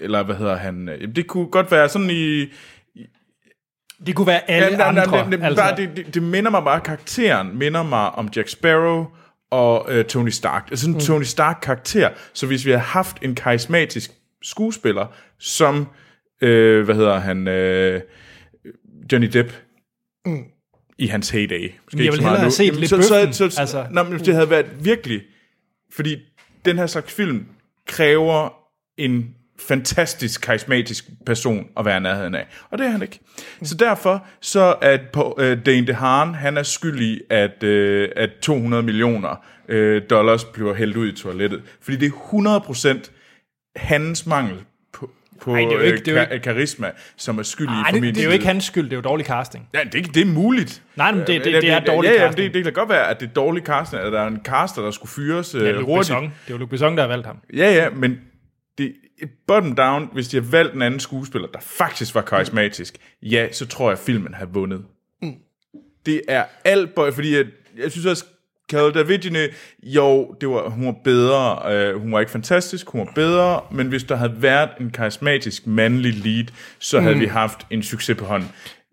eller 0.00 0.22
hvad 0.22 0.36
hedder 0.36 0.56
han? 0.56 0.86
Det 1.16 1.26
kunne 1.26 1.46
godt 1.46 1.70
være 1.70 1.88
sådan 1.88 2.10
i... 2.10 2.46
Det 4.06 4.14
kunne 4.16 4.26
være 4.26 4.50
alle 4.50 4.68
Ja, 4.68 4.76
nej, 4.76 4.86
andre. 4.86 5.06
nej, 5.06 5.22
det, 5.22 5.32
det, 5.32 5.44
altså. 5.44 5.62
bare, 5.62 5.76
det, 5.76 5.90
det, 5.96 6.14
det 6.14 6.22
minder 6.22 6.50
mig 6.50 6.64
bare, 6.64 6.80
karakteren 6.80 7.58
minder 7.58 7.82
mig 7.82 8.10
om 8.10 8.28
Jack 8.36 8.48
Sparrow 8.48 9.06
og 9.50 9.86
øh, 9.88 10.04
Tony 10.04 10.28
Stark. 10.28 10.66
Altså 10.70 10.84
sådan 10.84 10.94
en 10.94 11.00
Tony 11.00 11.22
Stark-karakter. 11.22 12.10
Så 12.32 12.46
hvis 12.46 12.66
vi 12.66 12.70
havde 12.70 12.82
haft 12.82 13.16
en 13.22 13.34
karismatisk 13.34 14.10
skuespiller, 14.42 15.06
som, 15.38 15.88
øh, 16.40 16.84
hvad 16.84 16.94
hedder 16.94 17.18
han, 17.18 17.48
øh, 17.48 18.00
Johnny 19.12 19.26
Depp, 19.32 19.52
i 20.98 21.06
hans 21.06 21.30
heyday. 21.30 21.72
Måske 21.84 22.04
jeg 22.04 22.12
vil 22.12 22.20
så 22.20 22.22
hellere 22.22 22.40
have 22.40 22.50
set 22.50 22.66
Jamen, 22.66 22.80
lidt 22.80 22.90
så, 22.90 23.02
så, 23.02 23.14
bøffen, 23.14 23.32
så, 23.32 23.38
så, 23.38 23.44
altså. 23.44 23.60
altså. 23.60 23.86
nej, 23.90 24.02
men 24.02 24.18
det 24.18 24.34
havde 24.34 24.50
været 24.50 24.66
virkelig, 24.84 25.22
fordi 25.92 26.16
den 26.64 26.78
her 26.78 26.86
slags 26.86 27.12
film 27.12 27.46
kræver 27.86 28.48
en 28.96 29.34
fantastisk 29.58 30.40
karismatisk 30.40 31.04
person 31.26 31.66
at 31.76 31.84
være 31.84 32.00
nærheden 32.00 32.34
af. 32.34 32.46
Og 32.70 32.78
det 32.78 32.86
er 32.86 32.90
han 32.90 33.02
ikke. 33.02 33.20
Så 33.62 33.74
derfor 33.74 34.26
så 34.40 34.76
at 34.82 35.00
på, 35.12 35.34
uh, 35.38 35.44
Dane 35.44 35.86
DeHaan, 35.86 36.34
han 36.34 36.56
er 36.56 36.62
skyldig, 36.62 37.20
at, 37.30 37.62
uh, 37.62 38.08
at 38.16 38.30
200 38.42 38.82
millioner 38.82 39.44
uh, 39.68 40.02
dollars 40.10 40.44
bliver 40.44 40.74
hældt 40.74 40.96
ud 40.96 41.08
i 41.08 41.16
toilettet. 41.16 41.62
Fordi 41.80 41.96
det 41.96 42.06
er 42.06 43.00
100% 43.04 43.10
hans 43.76 44.26
mangel 44.26 44.56
på, 44.92 45.10
på 45.40 45.54
Ej, 45.54 45.60
det 45.60 45.68
er 45.68 45.72
jo 45.72 45.80
ikke- 45.80 45.98
det 45.98 46.08
er 46.08 46.12
jo 46.12 46.18
øh, 46.20 46.26
ka- 46.26 46.38
karisma, 46.38 46.90
som 47.16 47.38
er 47.38 47.42
skyldig 47.42 47.72
Ej, 47.74 47.82
for 47.86 47.92
det, 47.92 48.00
min 48.00 48.14
det 48.14 48.20
er 48.20 48.24
jo 48.24 48.30
ikke 48.30 48.46
hans 48.46 48.64
skyld, 48.64 48.84
det 48.84 48.92
er 48.92 48.96
jo 48.96 49.02
dårlig 49.02 49.26
casting. 49.26 49.68
Ja, 49.74 49.78
det, 49.92 50.14
det 50.14 50.20
er 50.20 50.26
muligt. 50.26 50.82
Nej, 50.96 51.12
men 51.12 51.20
det, 51.20 51.44
det, 51.44 51.52
Ja, 51.52 51.60
det 51.60 51.70
er 51.70 51.80
dårlig 51.80 52.08
ja, 52.08 52.14
ja, 52.14 52.26
casting. 52.26 52.44
det, 52.46 52.54
det 52.54 52.64
kan 52.64 52.72
da 52.74 52.80
godt 52.80 52.88
være, 52.88 53.08
at 53.10 53.20
det 53.20 53.28
er 53.28 53.32
dårlig 53.32 53.62
casting, 53.62 54.02
at 54.02 54.12
der 54.12 54.20
er 54.20 54.26
en 54.26 54.40
caster, 54.44 54.82
der 54.82 54.90
skulle 54.90 55.10
fyres 55.10 55.54
ja, 55.54 55.58
øh, 55.60 55.74
Luc 55.74 55.84
hurtigt. 55.84 55.98
Besson. 55.98 56.22
Det 56.22 56.30
er 56.48 56.50
jo 56.50 56.56
Luc 56.56 56.68
Besson, 56.68 56.96
der 56.96 57.02
har 57.02 57.08
valgt 57.08 57.26
ham. 57.26 57.36
Ja, 57.56 57.74
ja, 57.74 57.90
men 57.90 58.18
det, 58.78 58.94
bottom 59.46 59.74
down, 59.74 60.08
hvis 60.12 60.28
de 60.28 60.36
har 60.36 60.44
valgt 60.50 60.74
en 60.74 60.82
anden 60.82 61.00
skuespiller, 61.00 61.48
der 61.48 61.60
faktisk 61.60 62.14
var 62.14 62.20
karismatisk, 62.22 62.96
ja, 63.22 63.52
så 63.52 63.66
tror 63.66 63.90
jeg, 63.90 63.92
at 63.98 64.04
filmen 64.04 64.34
har 64.34 64.46
vundet. 64.46 64.84
Mm. 65.22 65.32
Det 66.06 66.20
er 66.28 66.44
alt, 66.64 66.90
fordi 66.94 67.36
jeg, 67.36 67.44
jeg 67.78 67.90
synes 67.90 68.06
også, 68.06 68.24
Carol 68.70 68.94
Davidine, 68.94 69.38
jo, 69.82 70.34
det 70.40 70.48
var, 70.48 70.68
hun 70.68 70.86
var 70.86 70.94
bedre, 71.04 71.72
øh, 71.72 72.00
hun 72.00 72.12
var 72.12 72.20
ikke 72.20 72.32
fantastisk, 72.32 72.88
hun 72.88 73.00
var 73.00 73.12
bedre, 73.14 73.60
men 73.70 73.86
hvis 73.88 74.04
der 74.04 74.16
havde 74.16 74.42
været 74.42 74.70
en 74.80 74.90
karismatisk 74.90 75.66
mandlig 75.66 76.14
lead, 76.14 76.44
så 76.78 77.00
havde 77.00 77.14
mm. 77.14 77.20
vi 77.20 77.26
haft 77.26 77.66
en 77.70 77.82
succes 77.82 78.16
på 78.16 78.24
hånden. 78.24 78.48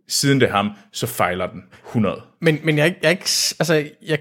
Siden 0.08 0.42
det 0.42 0.50
ham, 0.50 0.72
så 0.92 1.08
fejler 1.08 1.48
den 1.48 1.64
100. 1.88 2.22
Men, 2.42 2.60
men 2.64 2.78
jeg, 2.78 2.86
ikke- 2.88 3.00
jeg, 3.04 3.12
altså, 3.12 3.74
jeg, 4.06 4.20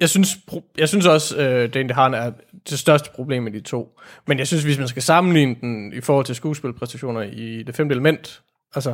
jeg, 0.00 0.08
synes, 0.08 0.38
jeg 0.78 0.88
synes 0.88 1.06
også, 1.06 1.36
øh, 1.36 1.74
Dane 1.74 1.88
DeHaan 1.88 2.14
er 2.14 2.32
det 2.70 2.78
største 2.78 3.10
problem 3.14 3.42
med 3.42 3.52
de 3.52 3.60
to. 3.60 3.98
Men 4.26 4.38
jeg 4.38 4.46
synes, 4.46 4.62
hvis 4.64 4.78
man 4.78 4.88
skal 4.88 5.02
sammenligne 5.02 5.56
den 5.60 5.92
i 5.92 6.00
forhold 6.00 6.26
til 6.26 6.34
skuespilpræstationer 6.34 7.22
i 7.22 7.62
det 7.66 7.74
femte 7.74 7.92
element, 7.92 8.42
altså, 8.74 8.90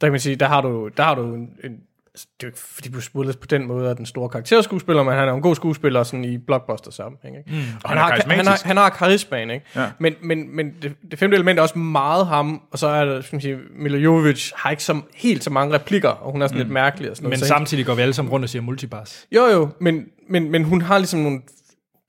der 0.00 0.06
kan 0.06 0.12
man 0.12 0.20
sige, 0.20 0.36
der 0.36 0.46
har 0.46 0.60
du, 0.60 0.90
der 0.96 1.02
har 1.02 1.14
du 1.14 1.34
en, 1.34 1.48
en 1.64 1.78
altså, 2.18 2.28
det 2.40 2.46
er 2.46 2.48
jo 2.48 2.50
ikke, 2.50 2.58
fordi 2.58 2.90
Bruce 2.90 3.10
Willis 3.14 3.36
på 3.36 3.46
den 3.46 3.66
måde 3.66 3.90
er 3.90 3.94
den 3.94 4.06
store 4.06 4.28
karakterskuespiller, 4.28 5.02
men 5.02 5.14
han 5.14 5.28
er 5.28 5.32
en 5.32 5.42
god 5.42 5.54
skuespiller 5.54 6.02
sådan 6.02 6.24
i 6.24 6.38
blockbuster 6.38 6.90
sammenhæng. 6.90 7.36
Ikke? 7.36 7.50
Mm. 7.50 7.56
Og 7.84 7.90
han 7.90 7.98
han, 7.98 7.98
har, 7.98 8.34
han, 8.34 8.46
har, 8.46 8.62
han 8.64 8.76
har 8.76 8.88
karismaen, 8.88 9.50
ikke? 9.50 9.66
Ja. 9.76 9.90
Men, 9.98 10.14
men, 10.22 10.56
men 10.56 10.74
det, 10.82 10.94
det 11.10 11.18
femte 11.18 11.34
element 11.34 11.58
er 11.58 11.62
også 11.62 11.78
meget 11.78 12.26
ham, 12.26 12.62
og 12.72 12.78
så 12.78 12.86
er 12.86 13.04
der, 13.04 13.20
skal 13.20 13.36
man 13.36 13.40
sige, 13.40 13.58
Mila 13.78 13.98
Jovovich 13.98 14.52
har 14.56 14.70
ikke 14.70 14.84
så, 14.84 15.00
helt 15.14 15.44
så 15.44 15.50
mange 15.50 15.74
replikker, 15.74 16.08
og 16.08 16.32
hun 16.32 16.42
er 16.42 16.46
sådan 16.46 16.56
mm. 16.56 16.62
lidt 16.62 16.72
mærkelig 16.72 17.10
og 17.10 17.16
sådan 17.16 17.30
Men 17.30 17.38
så 17.38 17.46
samtidig 17.46 17.86
går 17.86 17.94
vi 17.94 18.02
alle 18.02 18.14
sammen 18.14 18.32
rundt 18.32 18.44
og 18.44 18.50
siger 18.50 18.62
multipass. 18.62 19.26
jo, 19.32 19.46
jo, 19.46 19.68
men, 19.80 20.04
men, 20.30 20.50
men 20.50 20.64
hun 20.64 20.82
har 20.82 20.98
ligesom 20.98 21.20
nogle... 21.20 21.40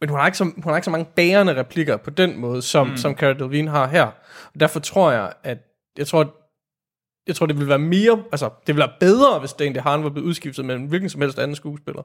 Men 0.02 0.10
hun 0.10 0.20
har, 0.20 0.26
ikke 0.26 0.38
så, 0.38 0.44
hun 0.44 0.64
har 0.64 0.76
ikke 0.76 0.86
så 0.86 0.92
mange 0.92 1.08
bærende 1.16 1.56
replikker 1.56 1.98
på 1.98 2.10
den 2.10 2.38
måde, 2.38 2.62
som, 2.62 2.88
mm. 2.88 2.98
som 2.98 3.16
Cara 3.16 3.34
Delevingne 3.34 3.72
har 3.72 3.88
her. 3.88 4.06
Og 4.54 4.60
derfor 4.60 4.80
tror 4.80 5.12
jeg, 5.12 5.32
at... 5.44 5.58
Jeg 5.98 6.08
tror, 6.08 6.39
jeg 7.30 7.36
tror, 7.36 7.46
det 7.46 7.56
ville 7.56 7.70
være 7.70 7.80
mere... 7.80 8.24
Altså, 8.32 8.46
det 8.46 8.76
ville 8.76 8.80
være 8.80 8.92
bedre, 9.00 9.40
hvis 9.40 9.54
Dane 9.54 9.76
DeHaan 9.76 10.04
var 10.04 10.10
blevet 10.10 10.28
udskiftet 10.28 10.66
med 10.66 10.76
en 10.76 10.86
hvilken 10.86 11.10
som 11.10 11.22
helst 11.22 11.40
anden 11.40 11.56
skuespiller. 11.56 12.04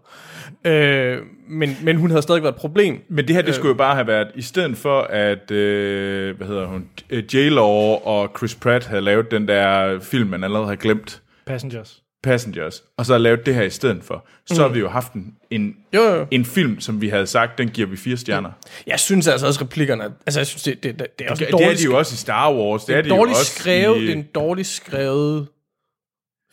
Øh, 0.65 1.19
men, 1.49 1.77
men 1.83 1.97
hun 1.97 2.11
havde 2.11 2.23
stadig 2.23 2.43
været 2.43 2.53
et 2.53 2.61
problem. 2.61 3.01
Men 3.09 3.29
det 3.29 3.37
her, 3.37 3.43
det 3.43 3.55
skulle 3.55 3.69
jo 3.69 3.75
bare 3.75 3.95
have 3.95 4.07
været, 4.07 4.29
i 4.35 4.43
stedet 4.43 4.77
for 4.77 5.01
at, 5.01 5.51
øh, 5.51 6.37
hvad 6.37 6.47
hedder 6.47 6.67
hun, 6.67 6.89
øh, 7.11 7.25
J-Law 7.33 8.07
og 8.07 8.31
Chris 8.37 8.55
Pratt 8.55 8.87
havde 8.87 9.03
lavet 9.03 9.31
den 9.31 9.49
der 9.49 9.99
film, 10.01 10.31
man 10.31 10.45
allerede 10.45 10.67
har 10.67 10.77
glemt, 10.77 11.21
Passengers. 11.47 12.04
Passengers, 12.25 12.83
og 12.97 13.07
så 13.07 13.13
har 13.13 13.19
lavet 13.19 13.47
det 13.47 13.55
her 13.55 13.63
i 13.63 13.71
stedet 13.71 14.05
for, 14.05 14.27
så 14.47 14.55
mm. 14.55 14.61
har 14.61 14.69
vi 14.69 14.79
jo 14.79 14.89
haft 14.89 15.13
en, 15.13 15.35
en, 15.51 15.77
Jo, 15.95 16.03
jo. 16.03 16.27
en 16.31 16.45
film, 16.45 16.81
som 16.81 17.01
vi 17.01 17.09
havde 17.09 17.27
sagt, 17.27 17.59
den 17.59 17.69
giver 17.69 17.89
vi 17.89 17.97
fire 17.97 18.17
stjerner. 18.17 18.51
Jeg 18.87 19.01
synes 19.01 19.29
altså 19.29 19.47
også, 19.47 19.61
replikkerne... 19.61 20.05
Altså, 20.05 20.41
jeg 20.41 20.47
synes, 20.47 20.63
det, 20.63 20.83
det, 20.83 20.99
det, 20.99 21.19
det 21.19 21.27
er 21.27 21.31
også 21.31 21.45
Det, 21.45 21.53
en 21.53 21.59
det 21.59 21.67
er 21.67 21.75
de 21.77 21.85
jo 21.85 21.99
også 21.99 22.15
i 22.15 22.17
Star 22.17 22.55
Wars. 22.55 22.85
Det 22.85 22.93
er 22.93 22.97
det 22.97 23.05
de 23.05 23.11
er 23.11 23.15
jo 23.15 23.19
dårligt 23.21 23.39
også 23.39 23.55
skrevet, 23.55 23.97
i, 23.97 24.07
det 24.07 24.11
er 24.11 24.17
en 24.17 24.29
dårligt 24.35 24.69
skrevet 24.69 25.49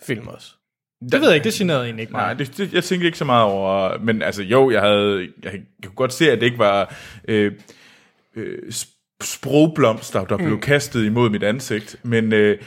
film 0.03 0.27
også. 0.27 0.47
Det 1.11 1.21
ved 1.21 1.27
jeg 1.27 1.35
ikke, 1.35 1.43
det 1.45 1.53
generede 1.53 1.83
egentlig 1.85 2.01
ikke 2.01 2.13
Nej, 2.13 2.33
meget. 2.33 2.39
det, 2.39 2.57
det, 2.57 2.73
jeg 2.73 2.83
tænkte 2.83 3.05
ikke 3.05 3.17
så 3.17 3.25
meget 3.25 3.45
over, 3.45 3.97
men 3.97 4.21
altså 4.21 4.43
jo, 4.43 4.71
jeg 4.71 4.81
havde, 4.81 5.27
jeg, 5.43 5.51
jeg 5.53 5.61
kunne 5.85 5.95
godt 5.95 6.13
se, 6.13 6.31
at 6.31 6.39
det 6.39 6.45
ikke 6.45 6.59
var 6.59 6.95
øh, 7.27 7.51
øh, 8.35 8.57
sp- 8.69 8.97
sprogblomster, 9.23 10.25
der 10.25 10.37
blev 10.37 10.59
kastet 10.59 11.05
imod 11.05 11.29
mit 11.29 11.43
ansigt, 11.43 11.95
men, 12.03 12.33
øh, 12.33 12.57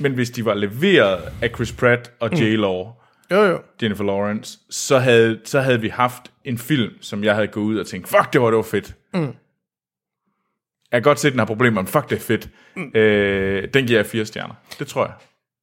men 0.00 0.12
hvis 0.12 0.30
de 0.30 0.44
var 0.44 0.54
leveret 0.54 1.32
af 1.42 1.50
Chris 1.54 1.72
Pratt 1.72 2.12
og 2.20 2.30
J-Law, 2.32 3.00
Jo, 3.30 3.42
jo. 3.44 3.62
Jennifer 3.82 4.04
Lawrence, 4.04 4.58
så 4.70 4.98
havde, 4.98 5.40
så 5.44 5.60
havde 5.60 5.80
vi 5.80 5.88
haft 5.88 6.22
en 6.44 6.58
film, 6.58 6.92
som 7.00 7.24
jeg 7.24 7.34
havde 7.34 7.46
gået 7.46 7.64
ud 7.64 7.78
og 7.78 7.86
tænkt, 7.86 8.08
fuck, 8.08 8.32
det 8.32 8.40
var, 8.40 8.46
det 8.46 8.56
var 8.56 8.62
fedt. 8.62 8.94
Mm. 9.14 9.20
Jeg 9.20 10.96
kan 10.96 11.02
godt 11.02 11.20
se, 11.20 11.28
at 11.28 11.32
den 11.32 11.38
har 11.38 11.46
problemer, 11.46 11.80
men 11.82 11.86
fuck, 11.86 12.10
det 12.10 12.16
er 12.16 12.20
fedt. 12.20 12.48
Mm. 12.76 12.92
Øh, 12.94 13.68
den 13.74 13.86
giver 13.86 13.98
jeg 13.98 14.06
fire 14.06 14.26
stjerner. 14.26 14.54
Det 14.78 14.86
tror 14.86 15.04
jeg. 15.04 15.14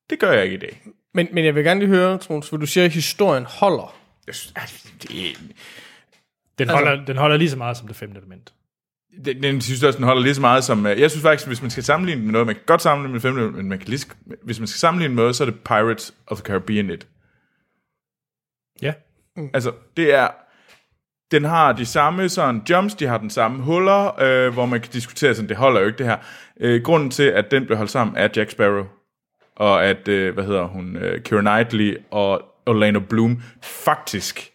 Det 0.09 0.19
gør 0.19 0.31
jeg 0.31 0.43
ikke 0.43 0.55
i 0.55 0.59
dag. 0.59 0.81
Men, 1.13 1.27
men 1.31 1.45
jeg 1.45 1.55
vil 1.55 1.63
gerne 1.63 1.79
lige 1.79 1.89
høre, 1.89 2.17
Troels, 2.17 2.49
for 2.49 2.57
du 2.57 2.65
siger, 2.65 2.85
at 2.85 2.91
historien 2.91 3.45
holder. 3.45 3.97
Jeg 4.27 4.35
synes, 4.35 4.53
altså, 4.55 4.87
det, 5.01 5.37
Den 6.59 6.69
holder, 6.69 7.05
den 7.05 7.17
holder 7.17 7.37
lige 7.37 7.49
så 7.49 7.57
meget 7.57 7.77
som 7.77 7.87
det 7.87 7.95
femte 7.95 8.17
element. 8.17 8.53
Den, 9.25 9.43
den 9.43 9.61
synes 9.61 9.83
også, 9.83 9.97
den 9.97 10.05
holder 10.05 10.21
lige 10.21 10.35
så 10.35 10.41
meget 10.41 10.63
som... 10.63 10.85
øh, 10.85 10.99
Jeg 10.99 11.11
synes 11.11 11.21
faktisk, 11.21 11.47
hvis 11.47 11.61
man 11.61 11.71
skal 11.71 11.83
sammenligne 11.83 12.23
med 12.23 12.31
noget, 12.31 12.47
man 12.47 12.55
kan 12.55 12.63
godt 12.65 12.81
sammenligne 12.81 13.13
med 13.13 13.21
femte, 13.21 13.41
men 13.41 13.69
man 13.69 13.79
kan 13.79 13.87
lige, 13.87 14.05
hvis 14.43 14.59
man 14.59 14.67
skal 14.67 14.79
sammenligne 14.79 15.15
med 15.15 15.23
noget, 15.23 15.35
så 15.35 15.43
er 15.43 15.45
det 15.45 15.59
Pirates 15.59 16.13
of 16.27 16.37
the 16.37 16.45
Caribbean 16.45 16.89
1. 16.89 17.07
Ja. 18.81 18.93
Altså, 19.53 19.71
det 19.97 20.13
er... 20.13 20.27
Den 21.31 21.43
har 21.43 21.73
de 21.73 21.85
samme 21.85 22.29
sådan 22.29 22.61
jumps, 22.69 22.95
de 22.95 23.05
har 23.07 23.17
den 23.17 23.29
samme 23.29 23.63
huller, 23.63 24.21
øh, 24.21 24.53
hvor 24.53 24.65
man 24.65 24.81
kan 24.81 24.91
diskutere 24.91 25.35
sådan, 25.35 25.49
det 25.49 25.57
holder 25.57 25.79
jo 25.81 25.87
ikke 25.87 25.97
det 25.97 26.05
her. 26.05 26.17
Øh, 26.59 26.81
grunden 26.83 27.11
til, 27.11 27.23
at 27.23 27.51
den 27.51 27.65
blev 27.65 27.77
holdt 27.77 27.91
sammen, 27.91 28.17
er 28.17 28.27
Jack 28.35 28.51
Sparrow. 28.51 28.85
Og 29.55 29.85
at, 29.85 30.07
øh, 30.07 30.33
hvad 30.33 30.43
hedder 30.43 30.63
hun, 30.63 30.95
øh, 30.95 31.23
Keira 31.23 31.41
Knightley 31.41 31.97
og 32.11 32.41
Orlando 32.65 32.99
Bloom 32.99 33.41
faktisk 33.63 34.49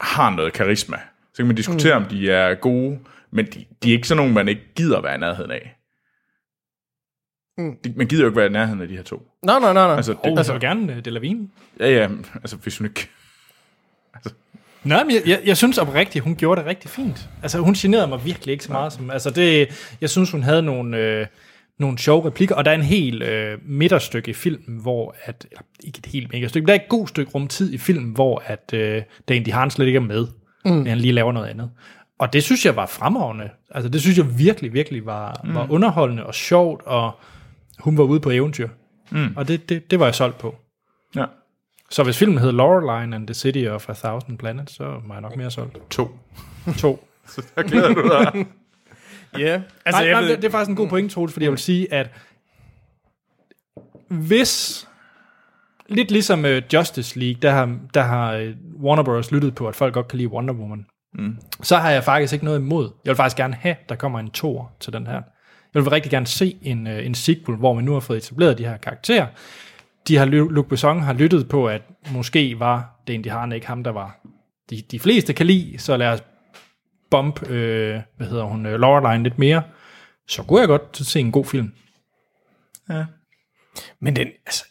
har 0.00 0.30
noget 0.30 0.52
karisma. 0.52 0.96
Så 1.24 1.36
kan 1.36 1.46
man 1.46 1.56
diskutere, 1.56 1.98
mm. 1.98 2.04
om 2.04 2.10
de 2.10 2.30
er 2.30 2.54
gode, 2.54 2.98
men 3.34 3.46
de, 3.46 3.64
de 3.82 3.88
er 3.88 3.92
ikke 3.92 4.08
sådan 4.08 4.16
nogen, 4.16 4.34
man 4.34 4.48
ikke 4.48 4.62
gider 4.76 5.00
være 5.00 5.14
i 5.14 5.18
nærheden 5.18 5.50
af. 5.50 5.76
Mm. 7.58 7.76
De, 7.84 7.92
man 7.96 8.06
gider 8.06 8.22
jo 8.22 8.28
ikke 8.28 8.36
være 8.36 8.46
i 8.46 8.52
nærheden 8.52 8.82
af 8.82 8.88
de 8.88 8.96
her 8.96 9.02
to. 9.02 9.22
Nej, 9.42 9.58
nej, 9.58 9.72
nej, 9.72 9.86
nej. 9.86 9.96
Altså, 9.96 10.16
det, 10.24 10.38
altså, 10.38 10.52
vil 10.52 10.60
gerne 10.60 10.92
uh, 10.92 10.98
Delavine. 10.98 11.48
ja, 11.80 11.88
ja, 11.88 12.08
altså 12.34 12.56
hvis 12.56 12.78
hun 12.78 12.86
ikke... 12.86 13.08
Altså, 14.14 14.34
Nej, 14.84 15.04
men 15.04 15.14
jeg, 15.14 15.22
jeg, 15.26 15.40
jeg 15.44 15.56
synes 15.56 15.78
oprigtigt, 15.78 16.24
hun 16.24 16.36
gjorde 16.36 16.60
det 16.60 16.68
rigtig 16.68 16.90
fint. 16.90 17.28
Altså, 17.42 17.58
hun 17.58 17.74
generede 17.74 18.08
mig 18.08 18.24
virkelig 18.24 18.52
ikke 18.52 18.64
så 18.64 18.72
meget. 18.72 18.92
Som, 18.92 19.10
altså, 19.10 19.30
det, 19.30 19.68
jeg 20.00 20.10
synes, 20.10 20.30
hun 20.30 20.42
havde 20.42 20.62
nogle, 20.62 20.96
øh, 20.98 21.26
nogle 21.78 21.98
sjove 21.98 22.26
replikker, 22.26 22.54
og 22.54 22.64
der 22.64 22.70
er 22.70 22.74
en 22.74 22.82
helt 22.82 23.22
øh, 23.22 23.58
midterstykke 23.62 24.30
i 24.30 24.34
filmen, 24.34 24.78
hvor 24.78 25.14
at, 25.24 25.46
eller, 25.50 25.62
ikke 25.84 25.98
et 25.98 26.06
helt 26.06 26.32
mega 26.32 26.48
stykke, 26.48 26.64
men 26.64 26.68
der 26.68 26.74
er 26.74 26.84
et 26.84 26.88
god 26.88 27.08
stykke 27.08 27.32
rumtid 27.32 27.72
i 27.72 27.78
filmen, 27.78 28.12
hvor 28.12 28.42
at 28.46 28.70
øh, 28.74 29.02
Dane 29.28 29.44
DeHaan 29.44 29.70
slet 29.70 29.86
ikke 29.86 29.96
er 29.96 30.00
med, 30.00 30.26
mm. 30.64 30.86
han 30.86 30.98
lige 30.98 31.12
laver 31.12 31.32
noget 31.32 31.48
andet. 31.48 31.70
Og 32.18 32.32
det 32.32 32.42
synes 32.42 32.66
jeg 32.66 32.76
var 32.76 32.86
fremragende. 32.86 33.50
Altså, 33.70 33.88
det 33.88 34.00
synes 34.00 34.18
jeg 34.18 34.38
virkelig, 34.38 34.72
virkelig 34.72 35.06
var, 35.06 35.40
mm. 35.44 35.54
var 35.54 35.66
underholdende 35.70 36.26
og 36.26 36.34
sjovt, 36.34 36.82
og 36.86 37.12
hun 37.78 37.98
var 37.98 38.04
ude 38.04 38.20
på 38.20 38.30
eventyr. 38.30 38.68
Mm. 39.10 39.36
Og 39.36 39.48
det, 39.48 39.68
det, 39.68 39.90
det 39.90 40.00
var 40.00 40.06
jeg 40.06 40.14
solgt 40.14 40.38
på. 40.38 40.54
Ja. 41.16 41.24
Så 41.90 42.02
hvis 42.02 42.18
filmen 42.18 42.38
hedder 42.38 42.52
Laureline 42.52 43.16
and 43.16 43.26
the 43.26 43.34
City 43.34 43.66
of 43.68 43.88
a 43.88 43.92
Thousand 43.92 44.38
Planets, 44.38 44.76
så 44.76 44.84
var 44.84 45.14
jeg 45.14 45.20
nok 45.20 45.36
mere 45.36 45.50
solgt. 45.50 45.90
To. 45.90 46.18
To. 46.78 47.08
Så 47.26 47.42
der 47.56 47.62
glæder 47.62 47.94
du 47.94 48.08
dig. 48.08 48.46
Ja. 49.38 49.52
Altså, 49.54 49.68
Altså, 49.86 50.00
nej, 50.00 50.08
jeg 50.08 50.12
nej, 50.12 50.20
ved, 50.20 50.28
det, 50.28 50.36
det 50.36 50.44
er 50.44 50.50
faktisk 50.50 50.70
en 50.70 50.76
god 50.76 50.88
point, 50.88 51.12
Troels, 51.12 51.32
fordi 51.32 51.44
jeg 51.44 51.50
vil 51.50 51.58
sige, 51.58 51.92
at 51.92 52.10
hvis, 54.08 54.86
lidt 55.88 56.10
ligesom 56.10 56.44
uh, 56.44 56.74
Justice 56.74 57.18
League, 57.18 57.38
der 57.42 57.50
har, 57.50 57.78
der 57.94 58.02
har 58.02 58.36
uh, 58.38 58.82
Warner 58.84 59.02
Bros. 59.02 59.32
lyttet 59.32 59.54
på, 59.54 59.68
at 59.68 59.76
folk 59.76 59.94
godt 59.94 60.08
kan 60.08 60.16
lide 60.16 60.28
Wonder 60.28 60.54
Woman, 60.54 60.86
mm. 61.14 61.38
så 61.62 61.76
har 61.76 61.90
jeg 61.90 62.04
faktisk 62.04 62.32
ikke 62.32 62.44
noget 62.44 62.58
imod. 62.58 62.90
Jeg 63.04 63.10
vil 63.10 63.16
faktisk 63.16 63.36
gerne 63.36 63.54
have, 63.54 63.76
der 63.88 63.94
kommer 63.94 64.18
en 64.18 64.30
toer 64.30 64.74
til 64.80 64.92
den 64.92 65.06
her. 65.06 65.22
Jeg 65.74 65.82
vil 65.82 65.90
rigtig 65.90 66.10
gerne 66.10 66.26
se 66.26 66.58
en, 66.62 66.86
øh, 66.86 67.06
en 67.06 67.14
sequel, 67.14 67.58
hvor 67.58 67.74
man 67.74 67.84
nu 67.84 67.92
har 67.92 68.00
fået 68.00 68.16
etableret 68.16 68.58
de 68.58 68.64
her 68.64 68.76
karakterer. 68.76 69.26
De 70.08 70.16
har, 70.16 70.24
Luc 70.24 70.66
Besson 70.68 71.00
har 71.00 71.12
lyttet 71.12 71.48
på, 71.48 71.66
at 71.68 71.82
måske 72.10 72.58
var 72.58 73.02
det 73.06 73.14
en, 73.14 73.24
de 73.24 73.30
har 73.30 73.52
ikke 73.52 73.66
ham, 73.66 73.84
der 73.84 73.90
var 73.90 74.20
de, 74.70 74.82
de 74.90 75.00
fleste 75.00 75.32
kan 75.32 75.46
lide, 75.46 75.78
så 75.78 75.96
lad 75.96 76.08
os 76.08 76.22
bump, 77.10 77.50
øh, 77.50 78.00
hvad 78.16 78.26
hedder 78.26 78.44
hun, 78.44 78.66
øh, 78.66 78.80
Laureline 78.80 79.22
lidt 79.22 79.38
mere, 79.38 79.62
så 80.28 80.42
kunne 80.42 80.60
jeg 80.60 80.68
godt 80.68 80.96
se 80.96 81.20
en 81.20 81.32
god 81.32 81.44
film. 81.44 81.72
Ja. 82.88 83.04
Men 84.00 84.16
den, 84.16 84.28
altså, 84.46 84.64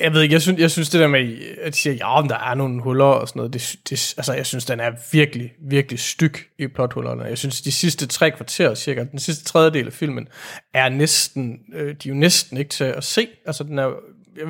jeg 0.00 0.12
ved 0.12 0.22
ikke, 0.22 0.32
jeg 0.32 0.42
synes, 0.42 0.60
jeg 0.60 0.70
synes 0.70 0.90
det 0.90 1.00
der 1.00 1.06
med, 1.06 1.38
at 1.62 1.72
de 1.72 1.78
siger, 1.78 1.94
ja, 1.94 2.18
om 2.18 2.28
der 2.28 2.36
er 2.36 2.54
nogle 2.54 2.82
huller 2.82 3.04
og 3.04 3.28
sådan 3.28 3.38
noget, 3.40 3.52
det, 3.52 3.76
det, 3.90 4.14
altså, 4.16 4.32
jeg 4.32 4.46
synes, 4.46 4.64
den 4.64 4.80
er 4.80 4.90
virkelig, 5.12 5.52
virkelig 5.68 5.98
styk 5.98 6.48
i 6.58 6.66
plothullerne. 6.66 7.24
Jeg 7.24 7.38
synes, 7.38 7.62
de 7.62 7.72
sidste 7.72 8.06
tre 8.06 8.30
kvarter, 8.30 8.74
cirka, 8.74 9.04
den 9.10 9.18
sidste 9.18 9.44
tredjedel 9.44 9.86
af 9.86 9.92
filmen, 9.92 10.28
er 10.74 10.88
næsten, 10.88 11.58
øh, 11.74 11.88
de 11.88 12.08
er 12.08 12.12
jo 12.12 12.14
næsten 12.14 12.56
ikke 12.56 12.68
til 12.68 12.84
at 12.84 13.04
se. 13.04 13.28
Altså, 13.46 13.64
den 13.64 13.78
er, 13.78 13.90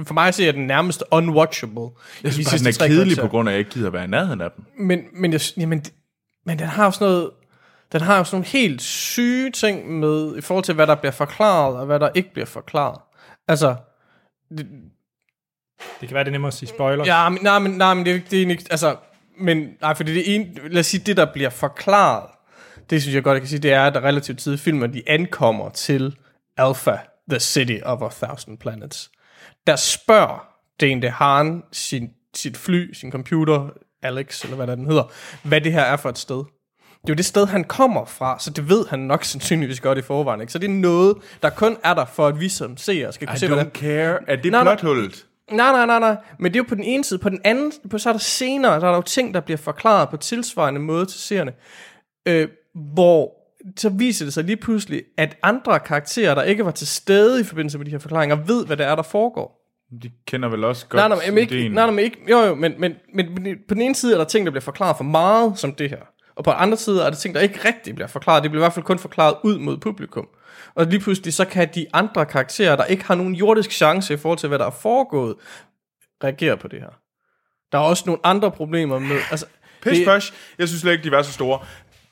for 0.06 0.14
mig 0.14 0.28
at 0.28 0.34
se, 0.34 0.48
er 0.48 0.52
den 0.52 0.66
nærmest 0.66 1.04
unwatchable. 1.10 1.88
Jeg 2.22 2.32
synes 2.32 2.48
bare, 2.48 2.58
den 2.58 2.66
er 2.66 2.86
kedelig 2.88 3.18
på 3.18 3.28
grund 3.28 3.48
af, 3.48 3.52
at 3.52 3.54
jeg 3.54 3.58
ikke 3.58 3.70
gider 3.70 3.90
være 3.90 4.04
i 4.04 4.08
nærheden 4.08 4.40
af 4.40 4.50
dem. 4.56 4.64
Men, 4.78 5.00
men, 5.12 5.32
jeg, 5.32 5.40
jamen, 5.56 5.84
men 6.46 6.58
den 6.58 6.66
har 6.66 6.84
jo 6.84 6.90
sådan 6.90 7.06
noget, 7.06 7.30
den 7.92 8.00
har 8.00 8.18
jo 8.18 8.24
sådan 8.24 8.36
nogle 8.36 8.46
helt 8.46 8.82
syge 8.82 9.50
ting 9.50 9.98
med, 9.98 10.36
i 10.36 10.40
forhold 10.40 10.64
til, 10.64 10.74
hvad 10.74 10.86
der 10.86 10.94
bliver 10.94 11.12
forklaret, 11.12 11.76
og 11.76 11.86
hvad 11.86 12.00
der 12.00 12.08
ikke 12.14 12.32
bliver 12.32 12.46
forklaret. 12.46 13.00
Altså, 13.48 13.76
Det 14.58 14.66
kan 16.00 16.14
være, 16.14 16.24
det 16.24 16.28
er 16.28 16.32
nemmere 16.32 16.48
at 16.48 16.54
sige 16.54 16.68
spoilers. 16.68 17.06
Ja, 17.06 17.28
men, 17.28 17.38
nej, 17.42 17.58
men, 17.58 17.70
nej, 17.70 17.94
men 17.94 18.04
det 18.04 18.10
er 18.10 18.14
ikke, 18.14 18.26
det 18.30 18.42
er 18.42 18.50
ikke, 18.50 18.64
altså, 18.70 18.96
men, 19.38 19.68
nej, 19.80 19.94
for 19.94 20.04
det 20.04 20.18
er 20.18 20.34
en, 20.34 20.58
lad 20.70 20.80
os 20.80 20.86
sige, 20.86 21.02
det 21.06 21.16
der 21.16 21.32
bliver 21.32 21.50
forklaret, 21.50 22.24
det 22.90 23.02
synes 23.02 23.14
jeg 23.14 23.22
godt, 23.22 23.34
jeg 23.34 23.40
kan 23.40 23.48
sige, 23.48 23.58
det 23.58 23.72
er, 23.72 23.86
at 23.86 23.94
der 23.94 24.00
relativt 24.04 24.38
tid 24.38 24.54
i 24.54 24.56
filmen, 24.56 24.94
de 24.94 25.02
ankommer 25.06 25.68
til 25.70 26.16
Alpha, 26.56 26.96
the 27.30 27.40
city 27.40 27.78
of 27.82 28.02
a 28.02 28.26
thousand 28.26 28.58
planets. 28.58 29.10
Der 29.66 29.76
spørger 29.76 30.48
Dane 30.80 31.02
DeHaan 31.02 31.62
sin, 31.72 32.10
sit 32.34 32.56
fly, 32.56 32.92
sin 32.92 33.12
computer, 33.12 33.68
Alex, 34.02 34.44
eller 34.44 34.56
hvad 34.56 34.66
der 34.66 34.74
den 34.74 34.86
hedder, 34.86 35.12
hvad 35.42 35.60
det 35.60 35.72
her 35.72 35.82
er 35.82 35.96
for 35.96 36.08
et 36.08 36.18
sted. 36.18 36.36
Det 36.36 37.12
er 37.12 37.14
jo 37.14 37.14
det 37.14 37.24
sted, 37.24 37.46
han 37.46 37.64
kommer 37.64 38.04
fra, 38.04 38.38
så 38.38 38.50
det 38.50 38.68
ved 38.68 38.86
han 38.88 38.98
nok 38.98 39.24
sandsynligvis 39.34 39.80
godt 39.80 39.98
i 39.98 40.02
forvejen. 40.02 40.40
Ikke? 40.40 40.52
Så 40.52 40.58
det 40.58 40.70
er 40.70 40.74
noget, 40.74 41.16
der 41.42 41.50
kun 41.50 41.76
er 41.84 41.94
der 41.94 42.04
for, 42.04 42.26
at 42.26 42.40
vi 42.40 42.48
som 42.48 42.76
seere 42.76 43.12
skal 43.12 43.26
kunne 43.26 43.36
I 43.36 43.38
se, 43.38 43.46
hvordan... 43.48 43.66
don't 43.66 43.78
care. 43.78 44.18
Er 44.26 44.36
det 44.36 44.52
Nej, 44.52 44.64
nej. 44.64 44.76
plothullet? 44.76 45.26
Nej, 45.50 45.72
nej, 45.72 45.86
nej, 45.86 45.98
nej. 45.98 46.16
Men 46.38 46.52
det 46.52 46.58
er 46.58 46.62
jo 46.64 46.68
på 46.68 46.74
den 46.74 46.84
ene 46.84 47.04
side. 47.04 47.18
På 47.18 47.28
den 47.28 47.40
anden, 47.44 47.72
på, 47.90 47.98
så 47.98 48.08
er 48.08 48.12
der 48.12 48.20
senere, 48.20 48.80
så 48.80 48.86
er 48.86 48.90
der 48.90 48.96
jo 48.96 49.02
ting, 49.02 49.34
der 49.34 49.40
bliver 49.40 49.58
forklaret 49.58 50.08
på 50.08 50.16
tilsvarende 50.16 50.80
måde 50.80 51.06
til 51.06 51.20
seerne. 51.20 51.52
Øh, 52.26 52.48
hvor 52.94 53.32
så 53.76 53.88
viser 53.88 54.24
det 54.24 54.34
sig 54.34 54.44
lige 54.44 54.56
pludselig, 54.56 55.02
at 55.16 55.36
andre 55.42 55.80
karakterer, 55.80 56.34
der 56.34 56.42
ikke 56.42 56.64
var 56.64 56.70
til 56.70 56.86
stede 56.86 57.40
i 57.40 57.44
forbindelse 57.44 57.78
med 57.78 57.86
de 57.86 57.90
her 57.90 57.98
forklaringer, 57.98 58.36
ved, 58.36 58.66
hvad 58.66 58.76
det 58.76 58.86
er, 58.86 58.94
der 58.94 59.02
foregår. 59.02 59.62
De 60.02 60.10
kender 60.26 60.48
vel 60.48 60.64
også 60.64 60.86
godt 60.86 61.00
Nej, 61.00 61.08
nej, 61.08 61.30
men 61.30 61.38
ikke, 61.38 61.68
nej, 61.68 61.86
nej, 61.86 61.90
men 61.90 62.04
ikke, 62.04 62.18
jo, 62.30 62.38
jo, 62.38 62.54
men, 62.54 62.74
men, 62.78 62.94
men, 63.14 63.26
men 63.42 63.56
på 63.68 63.74
den 63.74 63.82
ene 63.82 63.94
side 63.94 64.14
er 64.14 64.18
der 64.18 64.24
ting, 64.24 64.46
der 64.46 64.52
bliver 64.52 64.62
forklaret 64.62 64.96
for 64.96 65.04
meget, 65.04 65.58
som 65.58 65.74
det 65.74 65.90
her. 65.90 66.00
Og 66.36 66.44
på 66.44 66.50
den 66.50 66.60
anden 66.60 66.76
side 66.76 67.00
er 67.00 67.10
der 67.10 67.16
ting, 67.16 67.34
der 67.34 67.40
ikke 67.40 67.58
rigtig 67.64 67.94
bliver 67.94 68.08
forklaret. 68.08 68.42
Det 68.42 68.50
bliver 68.50 68.62
i 68.62 68.64
hvert 68.64 68.72
fald 68.72 68.84
kun 68.84 68.98
forklaret 68.98 69.34
ud 69.44 69.58
mod 69.58 69.76
publikum. 69.76 70.28
Og 70.76 70.86
lige 70.86 71.00
pludselig 71.00 71.34
så 71.34 71.44
kan 71.44 71.68
de 71.74 71.86
andre 71.92 72.26
karakterer, 72.26 72.76
der 72.76 72.84
ikke 72.84 73.04
har 73.04 73.14
nogen 73.14 73.34
jordisk 73.34 73.70
chance 73.72 74.14
i 74.14 74.16
forhold 74.16 74.38
til, 74.38 74.48
hvad 74.48 74.58
der 74.58 74.66
er 74.66 74.70
foregået, 74.70 75.36
reagere 76.24 76.56
på 76.56 76.68
det 76.68 76.80
her. 76.80 76.88
Der 77.72 77.78
er 77.78 77.82
også 77.82 78.02
nogle 78.06 78.20
andre 78.26 78.50
problemer 78.50 78.98
med... 78.98 79.16
Altså, 79.30 79.46
Pish 79.82 79.96
det- 80.00 80.06
posh. 80.06 80.32
Jeg 80.58 80.68
synes 80.68 80.80
slet 80.80 80.92
ikke, 80.92 81.04
de 81.04 81.10
var 81.10 81.22
så 81.22 81.32
store. 81.32 81.60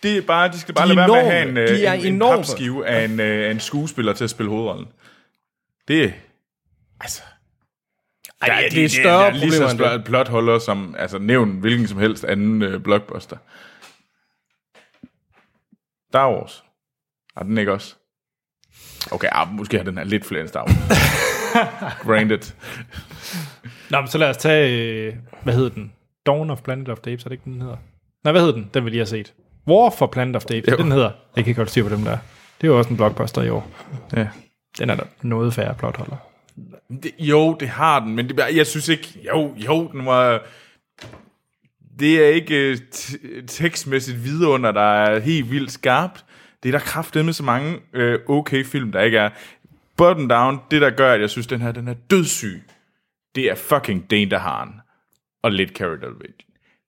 Det 0.02 0.16
er 0.16 0.22
bare, 0.22 0.48
de 0.48 0.60
skal 0.60 0.74
bare 0.74 0.88
De 0.88 0.94
lade 0.94 1.06
er 1.06 1.12
være 1.12 1.22
med 1.24 1.30
at 1.32 1.32
have 1.32 1.42
enorme. 1.48 1.60
en, 1.62 1.68
øh, 1.70 1.76
De 1.78 1.86
er 1.86 1.92
en, 1.92 2.00
en 2.00 2.14
enorme. 2.14 2.36
papskive 2.36 2.86
af 2.86 3.04
en, 3.04 3.20
øh, 3.20 3.50
en 3.50 3.60
skuespiller 3.60 4.12
til 4.12 4.24
at 4.24 4.30
spille 4.30 4.50
hovedrollen. 4.50 4.88
Det 5.88 6.04
er... 6.04 6.10
Altså... 7.00 7.22
Ej, 8.42 8.48
der, 8.62 8.68
det 8.68 8.84
er 8.84 8.88
større 8.88 9.20
der 9.20 9.26
er 9.26 9.30
lige 9.30 9.40
så 9.52 9.58
problemer 9.58 9.70
end 9.70 9.78
større 9.78 10.02
plotholder 10.02 10.58
som... 10.58 10.94
Altså, 10.98 11.18
nævn 11.18 11.50
hvilken 11.50 11.88
som 11.88 11.98
helst 11.98 12.24
anden 12.24 12.62
øh, 12.62 12.80
blockbuster. 12.80 13.36
Star 16.10 16.30
Wars. 16.32 16.64
Har 17.36 17.42
den 17.44 17.58
ikke 17.58 17.72
også? 17.72 17.94
Okay, 19.12 19.28
ah, 19.32 19.48
måske 19.52 19.76
har 19.76 19.84
den 19.84 19.98
her 19.98 20.04
lidt 20.04 20.24
flere 20.26 20.40
end 20.40 20.48
Star 20.48 20.64
Wars. 20.64 20.76
Granted. 22.06 22.52
Nå, 23.90 24.00
men 24.00 24.08
så 24.08 24.18
lad 24.18 24.30
os 24.30 24.36
tage, 24.36 24.78
øh, 25.06 25.14
hvad 25.42 25.54
hedder 25.54 25.68
den? 25.70 25.92
Dawn 26.26 26.50
of 26.50 26.62
Planet 26.62 26.88
of 26.88 26.98
the 26.98 27.12
Apes, 27.12 27.24
er 27.24 27.28
det 27.28 27.32
ikke 27.34 27.44
den, 27.44 27.60
hedder? 27.60 27.76
Nej, 28.24 28.32
hvad 28.32 28.40
hedder 28.42 28.54
den? 28.54 28.70
Den 28.74 28.84
vi 28.84 28.90
lige 28.90 28.98
har 28.98 29.06
set. 29.06 29.32
War 29.68 29.90
for 29.98 30.06
Planet 30.06 30.36
of 30.36 30.44
the 30.44 30.56
Apes, 30.58 30.72
Jo. 30.72 30.76
den 30.76 30.92
hedder. 30.92 31.10
Jeg 31.36 31.44
kan 31.44 31.50
ikke 31.50 31.58
godt 31.58 31.70
styr 31.70 31.82
på 31.82 31.94
dem 31.94 32.04
der. 32.04 32.18
Det 32.60 32.66
er 32.66 32.72
jo 32.72 32.78
også 32.78 32.90
en 32.90 32.96
blockbuster 32.96 33.42
i 33.42 33.48
år. 33.50 33.70
Ja. 34.16 34.28
Den 34.78 34.90
er 34.90 34.94
der 34.94 35.04
noget 35.22 35.54
færre 35.54 35.74
plotholder. 35.74 36.16
Det, 37.02 37.10
jo, 37.18 37.56
det 37.60 37.68
har 37.68 38.00
den, 38.00 38.14
men 38.16 38.28
det, 38.28 38.38
jeg 38.56 38.66
synes 38.66 38.88
ikke... 38.88 39.18
Jo, 39.26 39.54
jo, 39.56 39.88
den 39.92 40.06
var... 40.06 40.42
Det 41.98 42.24
er 42.24 42.28
ikke 42.28 42.54
øh, 42.70 42.78
t- 42.94 43.46
tekstmæssigt 43.46 44.24
vidunder, 44.24 44.72
der 44.72 44.80
er 44.80 45.20
helt 45.20 45.50
vildt 45.50 45.72
skarpt. 45.72 46.24
Det 46.64 46.74
er 46.74 46.78
der 46.78 46.84
kraftedeme 46.84 47.32
så 47.32 47.42
mange 47.42 47.78
øh, 47.92 48.18
okay 48.28 48.64
film, 48.64 48.92
der 48.92 49.00
ikke 49.00 49.18
er. 49.18 49.30
Bottom 49.96 50.28
down, 50.28 50.60
det 50.70 50.80
der 50.80 50.90
gør, 50.90 51.12
at 51.12 51.20
jeg 51.20 51.30
synes, 51.30 51.46
den 51.46 51.60
her 51.60 51.72
den 51.72 51.88
er 51.88 51.94
dødssyg, 51.94 52.62
det 53.34 53.44
er 53.50 53.54
fucking 53.54 54.10
Dane 54.10 54.30
DeHaan 54.30 54.80
og 55.42 55.52
lidt 55.52 55.70
Carrie 55.70 56.00
Delvig. 56.00 56.34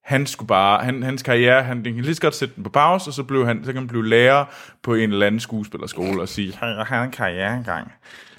Han 0.04 0.26
skulle 0.26 0.48
bare, 0.48 0.84
han, 0.84 1.02
hans 1.02 1.22
karriere, 1.22 1.62
han, 1.62 1.76
han 1.84 1.94
kan 1.94 2.04
lige 2.04 2.14
så 2.14 2.20
godt 2.20 2.34
sætte 2.34 2.54
den 2.54 2.64
på 2.64 2.70
pause, 2.70 3.10
og 3.10 3.14
så, 3.14 3.22
blev 3.22 3.46
han, 3.46 3.64
så 3.64 3.72
kan 3.72 3.80
han 3.80 3.88
blive 3.88 4.08
lærer 4.08 4.44
på 4.82 4.94
en 4.94 5.12
eller 5.12 5.26
anden 5.26 5.40
skuespillerskole 5.40 6.20
og 6.20 6.28
sige, 6.28 6.54
han 6.56 6.86
har 6.86 7.02
en 7.04 7.10
karriere 7.10 7.56
engang. 7.56 7.92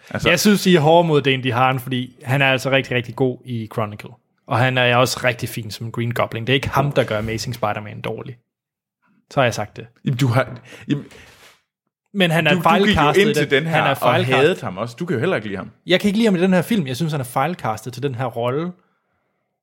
Altså, 0.09 0.29
Jeg 0.29 0.39
synes, 0.39 0.65
I 0.65 0.75
er 0.75 0.79
hårde 0.79 1.07
mod 1.07 1.21
Dane 1.21 1.43
DeHaan, 1.43 1.79
fordi 1.79 2.15
han 2.23 2.41
er 2.41 2.51
altså 2.51 2.71
rigtig, 2.71 2.95
rigtig 2.95 3.15
god 3.15 3.37
i 3.45 3.69
Chronicle. 3.73 4.09
Og 4.47 4.57
han 4.57 4.77
er 4.77 4.95
også 4.95 5.19
rigtig 5.23 5.49
fin 5.49 5.71
som 5.71 5.91
Green 5.91 6.13
Goblin. 6.13 6.47
Det 6.47 6.53
er 6.53 6.55
ikke 6.55 6.69
ham, 6.69 6.91
der 6.91 7.03
gør 7.03 7.17
Amazing 7.17 7.55
Spider-Man 7.55 8.01
dårlig. 8.01 8.37
Så 9.31 9.39
har 9.39 9.43
jeg 9.45 9.53
sagt 9.53 9.77
det. 9.77 9.87
Jamen, 10.05 10.17
du 10.17 10.27
har, 10.27 10.59
jamen, 10.87 11.05
Men 12.13 12.31
han 12.31 12.47
er 12.47 12.51
du, 12.51 12.55
du 12.55 12.59
gik 12.59 12.63
fejlcastet. 12.95 13.23
i 13.23 13.27
ind 13.27 13.35
til 13.35 13.49
den 13.51 13.63
her 13.63 13.71
han 13.71 13.83
er 13.83 13.95
og 14.01 14.25
hadede 14.25 14.61
ham 14.61 14.77
også. 14.77 14.95
Du 14.99 15.05
kan 15.05 15.13
jo 15.13 15.19
heller 15.19 15.35
ikke 15.35 15.47
lide 15.47 15.57
ham. 15.57 15.71
Jeg 15.85 15.99
kan 15.99 16.07
ikke 16.07 16.17
lide 16.17 16.27
ham 16.27 16.35
i 16.35 16.41
den 16.41 16.53
her 16.53 16.61
film. 16.61 16.87
Jeg 16.87 16.95
synes, 16.95 17.11
han 17.11 17.19
er 17.21 17.25
fejlcastet 17.25 17.93
til 17.93 18.03
den 18.03 18.15
her 18.15 18.25
rolle. 18.25 18.71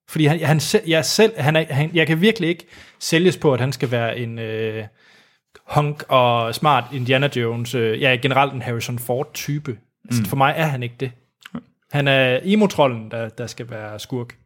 Fordi 0.08 0.26
han, 0.26 0.40
han, 0.40 0.60
selv- 0.60 0.88
jeg, 0.88 1.04
selv, 1.04 1.32
han 1.40 1.56
er, 1.56 1.64
han, 1.70 1.90
jeg 1.94 2.06
kan 2.06 2.20
virkelig 2.20 2.48
ikke 2.48 2.66
sælges 3.00 3.36
på, 3.36 3.54
at 3.54 3.60
han 3.60 3.72
skal 3.72 3.90
være 3.90 4.18
en 4.18 4.38
øh, 4.38 4.84
hunk 5.66 6.04
og 6.08 6.54
smart 6.54 6.84
Indiana 6.92 7.28
Jones. 7.36 7.74
Øh, 7.74 8.00
ja, 8.02 8.16
generelt 8.22 8.52
en 8.52 8.62
Harrison 8.62 8.98
Ford-type. 8.98 9.78
Altså, 10.04 10.22
Mm. 10.22 10.26
For 10.28 10.36
mig 10.36 10.54
er 10.56 10.64
han 10.66 10.82
ikke 10.82 10.94
det. 11.00 11.12
Han 11.92 12.08
er 12.08 12.40
emo-trollen, 12.42 13.10
der, 13.10 13.28
der 13.28 13.46
skal 13.46 13.70
være 13.70 13.98
skurk. 13.98 14.36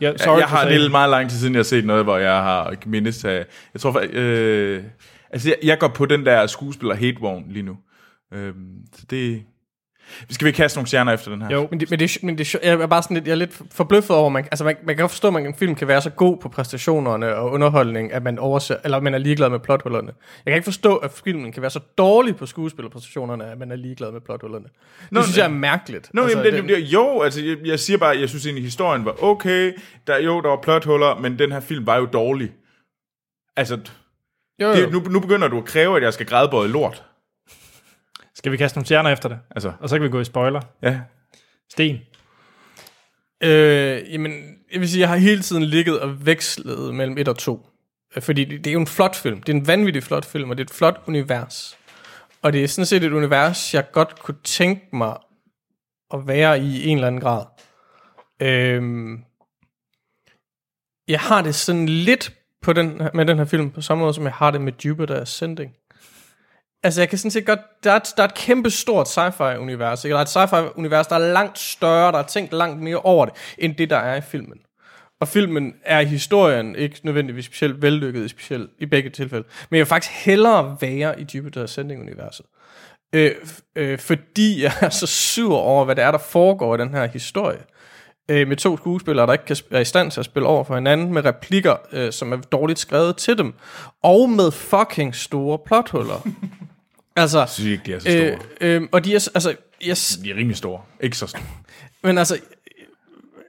Ja, 0.00 0.06
Jeg, 0.08 0.38
jeg 0.38 0.48
har 0.48 0.68
det 0.68 0.90
meget 0.90 1.10
lang 1.10 1.30
tid 1.30 1.38
siden, 1.38 1.54
jeg 1.54 1.58
har 1.58 1.64
set 1.64 1.84
noget, 1.84 2.04
hvor 2.04 2.16
jeg 2.16 2.32
har 2.32 2.74
mindes 2.86 3.24
af... 3.24 3.46
Jeg 3.74 3.80
tror 3.80 3.92
faktisk... 3.92 4.14
Øh, 4.14 4.84
altså, 5.30 5.48
jeg, 5.48 5.56
jeg 5.62 5.78
går 5.78 5.88
på 5.88 6.06
den 6.06 6.26
der 6.26 6.46
skuespiller 6.46 6.94
hate 6.94 7.20
lige 7.48 7.62
nu. 7.62 7.76
Øhm, 8.32 8.76
så 8.92 9.06
det... 9.10 9.42
Skal 10.30 10.46
vi 10.46 10.52
kaste 10.52 10.78
nogle 10.78 10.86
stjerner 10.86 11.12
efter 11.12 11.30
den 11.30 11.42
her? 11.42 11.50
Jo. 11.50 11.68
Men 11.70 11.80
det, 11.80 11.90
men 11.90 11.98
det, 11.98 12.18
men 12.22 12.38
det, 12.38 12.54
jeg 12.54 12.72
er 12.72 12.86
bare 12.86 13.02
sådan 13.02 13.14
lidt, 13.14 13.26
jeg 13.26 13.32
er 13.32 13.36
lidt 13.36 13.62
forbløffet 13.70 14.16
over, 14.16 14.28
man, 14.28 14.44
altså 14.44 14.64
man, 14.64 14.76
man 14.86 14.96
kan 14.96 15.02
godt 15.02 15.10
forstå, 15.10 15.28
at 15.28 15.46
en 15.46 15.54
film 15.54 15.74
kan 15.74 15.88
være 15.88 16.02
så 16.02 16.10
god 16.10 16.36
på 16.36 16.48
præstationerne 16.48 17.34
og 17.34 17.50
underholdning, 17.50 18.12
at 18.12 18.22
man 18.22 18.38
overser, 18.38 18.76
eller 18.84 19.00
man 19.00 19.14
er 19.14 19.18
ligeglad 19.18 19.50
med 19.50 19.58
plothullerne. 19.58 20.12
Jeg 20.46 20.52
kan 20.52 20.54
ikke 20.54 20.64
forstå, 20.64 20.96
at 20.96 21.10
filmen 21.24 21.52
kan 21.52 21.62
være 21.62 21.70
så 21.70 21.80
dårlig 21.98 22.36
på 22.36 22.46
skuespillerpræstationerne, 22.46 23.44
at 23.44 23.58
man 23.58 23.72
er 23.72 23.76
ligeglad 23.76 24.12
med 24.12 24.20
plothullerne. 24.20 24.64
Det 24.64 25.12
Nå, 25.12 25.22
synes 25.22 25.38
jeg 25.38 25.44
er 25.44 25.50
mærkeligt. 25.50 26.10
Nå, 26.14 26.22
altså, 26.22 26.38
jamen, 26.38 26.68
det, 26.68 26.76
det, 26.76 26.78
jo, 26.78 27.22
altså, 27.22 27.44
jeg, 27.44 27.56
jeg 27.64 27.78
siger 27.78 27.98
bare, 27.98 28.18
jeg 28.20 28.28
synes 28.28 28.46
egentlig, 28.46 28.64
historien 28.64 29.04
var 29.04 29.24
okay. 29.24 29.72
Der, 30.06 30.18
jo, 30.18 30.40
der 30.40 30.48
var 30.48 30.58
plothuller, 30.62 31.18
men 31.18 31.38
den 31.38 31.52
her 31.52 31.60
film 31.60 31.86
var 31.86 31.96
jo 31.96 32.06
dårlig. 32.12 32.52
Altså, 33.56 33.78
Jo, 34.60 34.68
jo. 34.68 34.74
det, 34.74 34.92
nu, 34.92 34.98
nu 34.98 35.20
begynder 35.20 35.48
du 35.48 35.58
at 35.58 35.64
kræve, 35.64 35.96
at 35.96 36.02
jeg 36.02 36.12
skal 36.12 36.26
grædebøje 36.26 36.68
lort. 36.68 37.04
Skal 38.34 38.52
vi 38.52 38.56
kaste 38.56 38.78
nogle 38.78 38.86
stjerner 38.86 39.10
efter 39.10 39.28
det? 39.28 39.38
Altså, 39.50 39.72
Og 39.80 39.88
så 39.88 39.96
kan 39.96 40.02
vi 40.04 40.08
gå 40.08 40.20
i 40.20 40.24
spoiler. 40.24 40.60
ja. 40.82 41.00
Sten. 41.70 41.98
Øh, 43.42 44.12
jamen, 44.12 44.32
jeg 44.72 44.80
vil 44.80 44.88
sige, 44.90 45.00
jeg 45.00 45.08
har 45.08 45.16
hele 45.16 45.42
tiden 45.42 45.62
ligget 45.62 46.00
og 46.00 46.26
vekslet 46.26 46.94
mellem 46.94 47.18
1 47.18 47.28
og 47.28 47.38
2. 47.38 47.66
Øh, 48.16 48.22
Fordi 48.22 48.44
det, 48.44 48.58
det 48.64 48.70
er 48.70 48.72
jo 48.74 48.80
en 48.80 48.86
flot 48.86 49.16
film. 49.16 49.42
Det 49.42 49.52
er 49.52 49.56
en 49.56 49.66
vanvittig 49.66 50.02
flot 50.02 50.24
film, 50.24 50.50
og 50.50 50.56
det 50.58 50.64
er 50.64 50.66
et 50.70 50.74
flot 50.76 51.00
univers. 51.06 51.78
Og 52.42 52.52
det 52.52 52.64
er 52.64 52.68
sådan 52.68 52.86
set 52.86 53.04
et 53.04 53.12
univers, 53.12 53.74
jeg 53.74 53.84
godt 53.92 54.20
kunne 54.20 54.36
tænke 54.44 54.96
mig 54.96 55.16
at 56.14 56.26
være 56.26 56.60
i 56.60 56.82
i 56.82 56.86
en 56.88 56.96
eller 56.96 57.06
anden 57.06 57.20
grad. 57.20 57.44
Øhm, 58.42 59.24
jeg 61.08 61.20
har 61.20 61.42
det 61.42 61.54
sådan 61.54 61.86
lidt 61.88 62.32
på 62.62 62.72
den, 62.72 63.00
her- 63.00 63.10
med 63.14 63.26
den 63.26 63.38
her 63.38 63.44
film, 63.44 63.70
på 63.70 63.80
samme 63.80 64.02
måde 64.02 64.14
som 64.14 64.24
jeg 64.24 64.32
har 64.32 64.50
det 64.50 64.60
med 64.60 64.72
Jupiter 64.84 65.20
Ascending. 65.20 65.74
Altså, 66.82 67.00
jeg 67.00 67.08
kan 67.08 67.18
sådan 67.18 67.30
set 67.30 67.46
godt... 67.46 67.60
Der 67.84 67.92
er, 67.92 67.98
der 68.16 68.22
er 68.22 68.28
et 68.28 68.34
kæmpe 68.34 68.70
stort 68.70 69.08
sci-fi-univers. 69.08 70.04
Ikke? 70.04 70.14
Der 70.14 70.18
er 70.18 70.22
et 70.22 70.28
sci-fi-univers, 70.28 71.06
der 71.06 71.14
er 71.14 71.32
langt 71.32 71.58
større, 71.58 72.12
der 72.12 72.18
er 72.18 72.26
tænkt 72.26 72.52
langt 72.52 72.82
mere 72.82 72.96
over 72.96 73.24
det, 73.24 73.34
end 73.58 73.74
det, 73.74 73.90
der 73.90 73.96
er 73.96 74.16
i 74.16 74.20
filmen. 74.20 74.58
Og 75.20 75.28
filmen 75.28 75.74
er 75.84 76.00
i 76.00 76.04
historien 76.04 76.76
ikke 76.76 77.00
nødvendigvis 77.02 77.44
specielt 77.44 77.82
vellykket 77.82 78.30
specielt, 78.30 78.70
i 78.78 78.86
begge 78.86 79.10
tilfælde. 79.10 79.44
Men 79.70 79.76
jeg 79.76 79.84
vil 79.84 79.88
faktisk 79.88 80.12
hellere 80.24 80.76
være 80.80 81.20
i 81.20 81.26
Jupiter 81.34 81.62
Ascending-universet. 81.62 82.46
Øh, 83.14 83.34
øh, 83.76 83.98
fordi 83.98 84.62
jeg 84.62 84.72
er 84.80 84.88
så 84.88 85.06
sur 85.06 85.56
over, 85.56 85.84
hvad 85.84 85.96
det 85.96 86.04
er, 86.04 86.10
der 86.10 86.18
foregår 86.18 86.74
i 86.74 86.78
den 86.78 86.94
her 86.94 87.06
historie. 87.06 87.58
Øh, 88.30 88.48
med 88.48 88.56
to 88.56 88.76
skuespillere, 88.76 89.26
der 89.26 89.32
ikke 89.32 89.44
kan, 89.44 89.56
sp- 89.56 89.68
er 89.70 89.80
i 89.80 89.84
stand 89.84 90.10
til 90.10 90.20
at 90.20 90.26
spille 90.26 90.48
over 90.48 90.64
for 90.64 90.74
hinanden, 90.74 91.12
med 91.12 91.24
replikker, 91.24 91.76
øh, 91.92 92.12
som 92.12 92.32
er 92.32 92.36
dårligt 92.36 92.78
skrevet 92.78 93.16
til 93.16 93.38
dem, 93.38 93.54
og 94.02 94.30
med 94.30 94.50
fucking 94.50 95.14
store 95.14 95.58
plothuller 95.66 96.28
altså, 97.16 97.38
Jeg 97.38 97.48
synes 97.48 97.70
ikke, 97.70 97.82
de 97.86 97.92
er 97.92 97.98
så 97.98 98.04
store. 98.04 98.38
øh, 98.60 98.82
øh, 98.82 98.88
og 98.92 99.04
de 99.04 99.14
er, 99.14 99.28
altså, 99.34 99.54
jeg, 99.86 99.96
De 100.24 100.30
er 100.30 100.36
rimelig 100.36 100.56
store. 100.56 100.80
Ikke 101.00 101.16
så 101.16 101.26
store. 101.26 101.42
men 102.02 102.18
altså, 102.18 102.38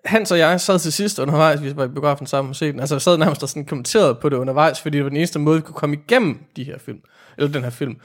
Hans 0.05 0.31
og 0.31 0.39
jeg 0.39 0.61
sad 0.61 0.79
til 0.79 0.93
sidst 0.93 1.19
undervejs, 1.19 1.61
vi 1.63 1.75
var 1.75 1.85
i 1.85 1.87
biografen 1.87 2.27
sammen 2.27 2.49
og 2.49 2.55
se 2.55 2.71
den. 2.71 2.79
Altså, 2.79 2.95
jeg 2.95 3.01
sad 3.01 3.17
nærmest 3.17 3.43
og 3.43 3.49
sådan 3.49 3.65
kommenterede 3.65 4.15
på 4.15 4.29
det 4.29 4.35
undervejs, 4.37 4.81
fordi 4.81 4.97
det 4.97 5.03
var 5.03 5.09
den 5.09 5.17
eneste 5.17 5.39
måde, 5.39 5.55
vi 5.57 5.61
kunne 5.61 5.73
komme 5.75 5.95
igennem 5.95 6.39
de 6.55 6.63
her 6.63 6.77
film. 6.79 6.99
Eller 7.37 7.51
den 7.51 7.63
her 7.63 7.69
film. 7.69 7.95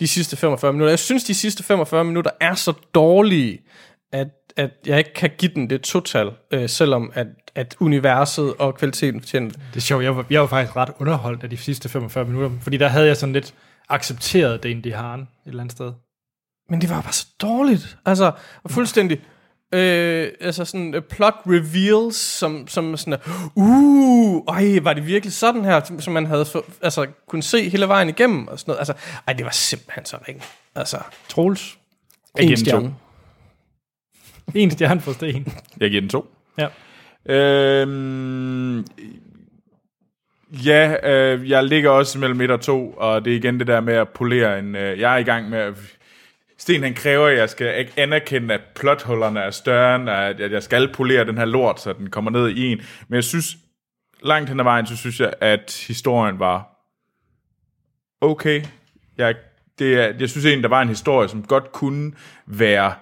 De 0.00 0.08
sidste 0.08 0.36
45 0.36 0.72
minutter. 0.72 0.90
Jeg 0.90 0.98
synes, 0.98 1.24
de 1.24 1.34
sidste 1.34 1.62
45 1.62 2.04
minutter 2.04 2.30
er 2.40 2.54
så 2.54 2.72
dårlige, 2.94 3.60
at, 4.16 4.28
at 4.56 4.70
jeg 4.86 4.98
ikke 4.98 5.14
kan 5.14 5.30
give 5.38 5.50
den 5.54 5.70
det 5.70 5.80
total, 5.80 6.30
øh, 6.50 6.68
selvom 6.68 7.12
at, 7.14 7.26
at 7.54 7.76
universet 7.80 8.54
og 8.54 8.74
kvaliteten 8.74 9.20
fortjener 9.20 9.48
det. 9.48 9.60
Det 9.70 9.76
er 9.76 9.80
sjovt, 9.80 10.04
jeg 10.04 10.16
var, 10.16 10.26
jeg 10.30 10.40
var 10.40 10.46
faktisk 10.46 10.76
ret 10.76 10.90
underholdt 10.98 11.42
af 11.42 11.50
de 11.50 11.56
sidste 11.56 11.88
45 11.88 12.24
minutter, 12.24 12.50
fordi 12.60 12.76
der 12.76 12.88
havde 12.88 13.06
jeg 13.06 13.16
sådan 13.16 13.32
lidt 13.32 13.54
accepteret 13.88 14.62
det, 14.62 14.84
de 14.84 14.92
har 14.92 15.14
et 15.14 15.26
eller 15.46 15.60
andet 15.60 15.72
sted. 15.72 15.92
Men 16.70 16.80
det 16.80 16.90
var 16.90 17.02
bare 17.02 17.12
så 17.12 17.26
dårligt. 17.42 17.98
Altså, 18.06 18.32
og 18.62 18.70
fuldstændig... 18.70 19.20
Øh, 19.74 20.28
altså 20.40 20.64
sådan 20.64 20.94
uh, 20.94 21.02
plot 21.02 21.34
reveals, 21.46 22.16
som, 22.16 22.68
som 22.68 22.96
sådan, 22.96 23.18
uh, 23.54 24.42
ej, 24.48 24.78
var 24.82 24.92
det 24.92 25.06
virkelig 25.06 25.32
sådan 25.32 25.64
her, 25.64 25.80
som 25.98 26.12
man 26.12 26.26
havde 26.26 26.44
for, 26.44 26.64
altså, 26.82 27.06
kunne 27.28 27.42
se 27.42 27.68
hele 27.68 27.88
vejen 27.88 28.08
igennem, 28.08 28.48
og 28.48 28.58
sådan 28.58 28.70
noget. 28.70 28.78
Altså, 28.78 28.94
ej, 29.26 29.34
det 29.34 29.44
var 29.44 29.50
simpelthen 29.50 30.04
så 30.04 30.16
ringe. 30.28 30.42
Altså, 30.74 30.98
Troels, 31.28 31.78
en 32.38 32.56
stjerne. 32.56 32.94
en 34.54 34.70
stjerne 34.70 35.00
for 35.00 35.12
sten. 35.12 35.46
Jeg 35.80 35.90
giver 35.90 36.00
den 36.00 36.10
to. 36.10 36.34
Ja. 36.58 36.68
Øhm, 37.28 38.84
ja, 40.64 41.10
øh, 41.12 41.50
jeg 41.50 41.64
ligger 41.64 41.90
også 41.90 42.18
mellem 42.18 42.40
1 42.40 42.50
og 42.50 42.60
2, 42.60 42.90
og 42.90 43.24
det 43.24 43.32
er 43.32 43.36
igen 43.36 43.58
det 43.58 43.66
der 43.66 43.80
med 43.80 43.94
at 43.94 44.08
polere 44.08 44.58
en... 44.58 44.76
Øh, 44.76 45.00
jeg 45.00 45.14
er 45.14 45.18
i 45.18 45.22
gang 45.22 45.48
med 45.48 45.58
at... 45.58 45.74
Sten 46.58 46.82
han 46.82 46.94
kræver, 46.94 47.26
at 47.26 47.38
jeg 47.38 47.50
skal 47.50 47.78
ikke 47.78 47.92
anerkende, 47.96 48.54
at 48.54 48.60
plothullerne 48.74 49.40
er 49.40 49.50
større, 49.50 49.96
end 49.96 50.10
at 50.10 50.40
at 50.40 50.52
jeg 50.52 50.62
skal 50.62 50.92
polere 50.92 51.24
den 51.24 51.38
her 51.38 51.44
lort, 51.44 51.80
så 51.80 51.92
den 51.92 52.10
kommer 52.10 52.30
ned 52.30 52.48
i 52.48 52.66
en. 52.66 52.80
Men 53.08 53.14
jeg 53.14 53.24
synes, 53.24 53.56
langt 54.22 54.48
hen 54.48 54.60
ad 54.60 54.64
vejen, 54.64 54.86
så 54.86 54.96
synes 54.96 55.20
jeg, 55.20 55.34
at 55.40 55.84
historien 55.88 56.38
var 56.38 56.76
okay. 58.20 58.62
Jeg, 59.18 59.34
det 59.78 59.94
er, 59.94 60.12
jeg 60.18 60.30
synes 60.30 60.46
egentlig, 60.46 60.62
der 60.62 60.76
var 60.76 60.82
en 60.82 60.88
historie, 60.88 61.28
som 61.28 61.42
godt 61.42 61.72
kunne 61.72 62.12
være, 62.46 62.92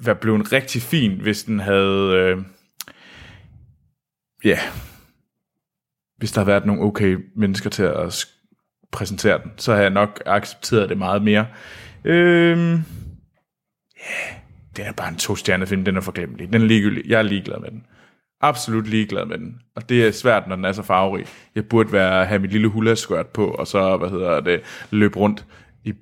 være 0.00 0.14
blevet 0.14 0.52
rigtig 0.52 0.82
fin, 0.82 1.20
hvis 1.20 1.44
den 1.44 1.60
havde... 1.60 2.12
Øh, 2.12 2.42
ja, 4.44 4.58
hvis 6.16 6.32
der 6.32 6.40
havde 6.40 6.46
været 6.46 6.66
nogle 6.66 6.82
okay 6.82 7.16
mennesker 7.36 7.70
til 7.70 7.82
at 7.82 8.06
sk- 8.06 8.88
præsentere 8.92 9.42
den, 9.42 9.50
så 9.56 9.72
havde 9.72 9.82
jeg 9.82 9.90
nok 9.92 10.22
accepteret 10.26 10.88
det 10.88 10.98
meget 10.98 11.22
mere. 11.22 11.46
Øhm, 12.04 12.72
ja, 13.96 14.36
den 14.76 14.84
er 14.86 14.92
bare 14.92 15.08
en 15.08 15.16
to-stjernet 15.16 15.68
film, 15.68 15.84
den 15.84 15.96
er 15.96 16.00
forglemmelig. 16.00 16.52
Den 16.52 16.62
er 16.62 16.66
ligegyldig. 16.66 17.06
Jeg 17.06 17.18
er 17.18 17.22
ligeglad 17.22 17.60
med 17.60 17.70
den. 17.70 17.86
Absolut 18.40 18.86
ligeglad 18.86 19.26
med 19.26 19.38
den. 19.38 19.60
Og 19.76 19.88
det 19.88 20.06
er 20.06 20.12
svært, 20.12 20.48
når 20.48 20.56
den 20.56 20.64
er 20.64 20.72
så 20.72 20.82
farverig. 20.82 21.26
Jeg 21.54 21.68
burde 21.68 21.92
være, 21.92 22.26
have 22.26 22.38
mit 22.40 22.52
lille 22.52 22.68
hula 22.68 22.94
på, 23.34 23.50
og 23.50 23.66
så, 23.66 23.96
hvad 23.96 24.10
hedder 24.10 24.40
det, 24.40 24.60
løbe 24.90 25.18
rundt 25.18 25.46
i 25.84 25.94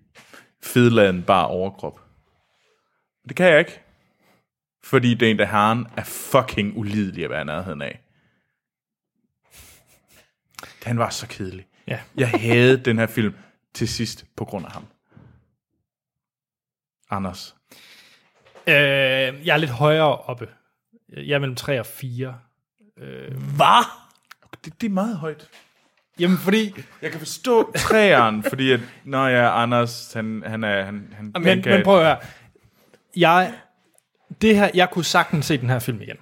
fedladen 0.62 1.22
bare 1.22 1.46
overkrop. 1.46 2.00
Det 3.28 3.36
kan 3.36 3.46
jeg 3.46 3.58
ikke. 3.58 3.85
Fordi 4.86 5.14
den 5.14 5.38
der 5.38 5.44
herren 5.44 5.86
er 5.96 6.04
fucking 6.04 6.76
ulidelig 6.76 7.24
at 7.24 7.30
være 7.30 7.42
i 7.42 7.44
nærheden 7.44 7.82
af. 7.82 8.00
Han 10.82 10.98
var 10.98 11.10
så 11.10 11.26
kedelig. 11.28 11.66
Ja. 11.86 12.00
Jeg 12.16 12.28
havde 12.30 12.76
den 12.84 12.98
her 12.98 13.06
film 13.06 13.34
til 13.74 13.88
sidst 13.88 14.24
på 14.36 14.44
grund 14.44 14.66
af 14.66 14.72
ham. 14.72 14.86
Anders. 17.10 17.56
Øh, 18.66 18.74
jeg 19.46 19.54
er 19.54 19.56
lidt 19.56 19.70
højere 19.70 20.18
oppe. 20.18 20.48
Jeg 21.16 21.34
er 21.34 21.38
mellem 21.38 21.56
3 21.56 21.80
og 21.80 21.86
4. 21.86 22.38
Hvad? 23.56 23.84
Det, 24.64 24.80
det 24.80 24.86
er 24.86 24.90
meget 24.90 25.16
højt. 25.16 25.48
Jamen, 26.18 26.38
fordi... 26.38 26.74
Jeg 27.02 27.10
kan 27.10 27.20
forstå 27.20 27.72
træeren, 27.76 28.42
fordi 28.42 28.72
at, 28.72 28.80
når 29.04 29.28
jeg 29.28 29.52
Anders, 29.54 30.12
han, 30.12 30.42
han 30.46 30.64
er... 30.64 30.84
Han, 30.84 31.14
han, 31.16 31.32
han 31.34 31.42
Men, 31.42 31.62
kan, 31.62 31.72
men 31.72 31.84
prøv 31.84 31.98
at 31.98 32.04
høre. 32.04 32.18
Jeg, 33.16 33.54
det 34.42 34.56
her, 34.56 34.70
jeg 34.74 34.90
kunne 34.90 35.04
sagtens 35.04 35.46
se 35.46 35.58
den 35.58 35.70
her 35.70 35.78
film 35.78 36.00
igen. 36.00 36.16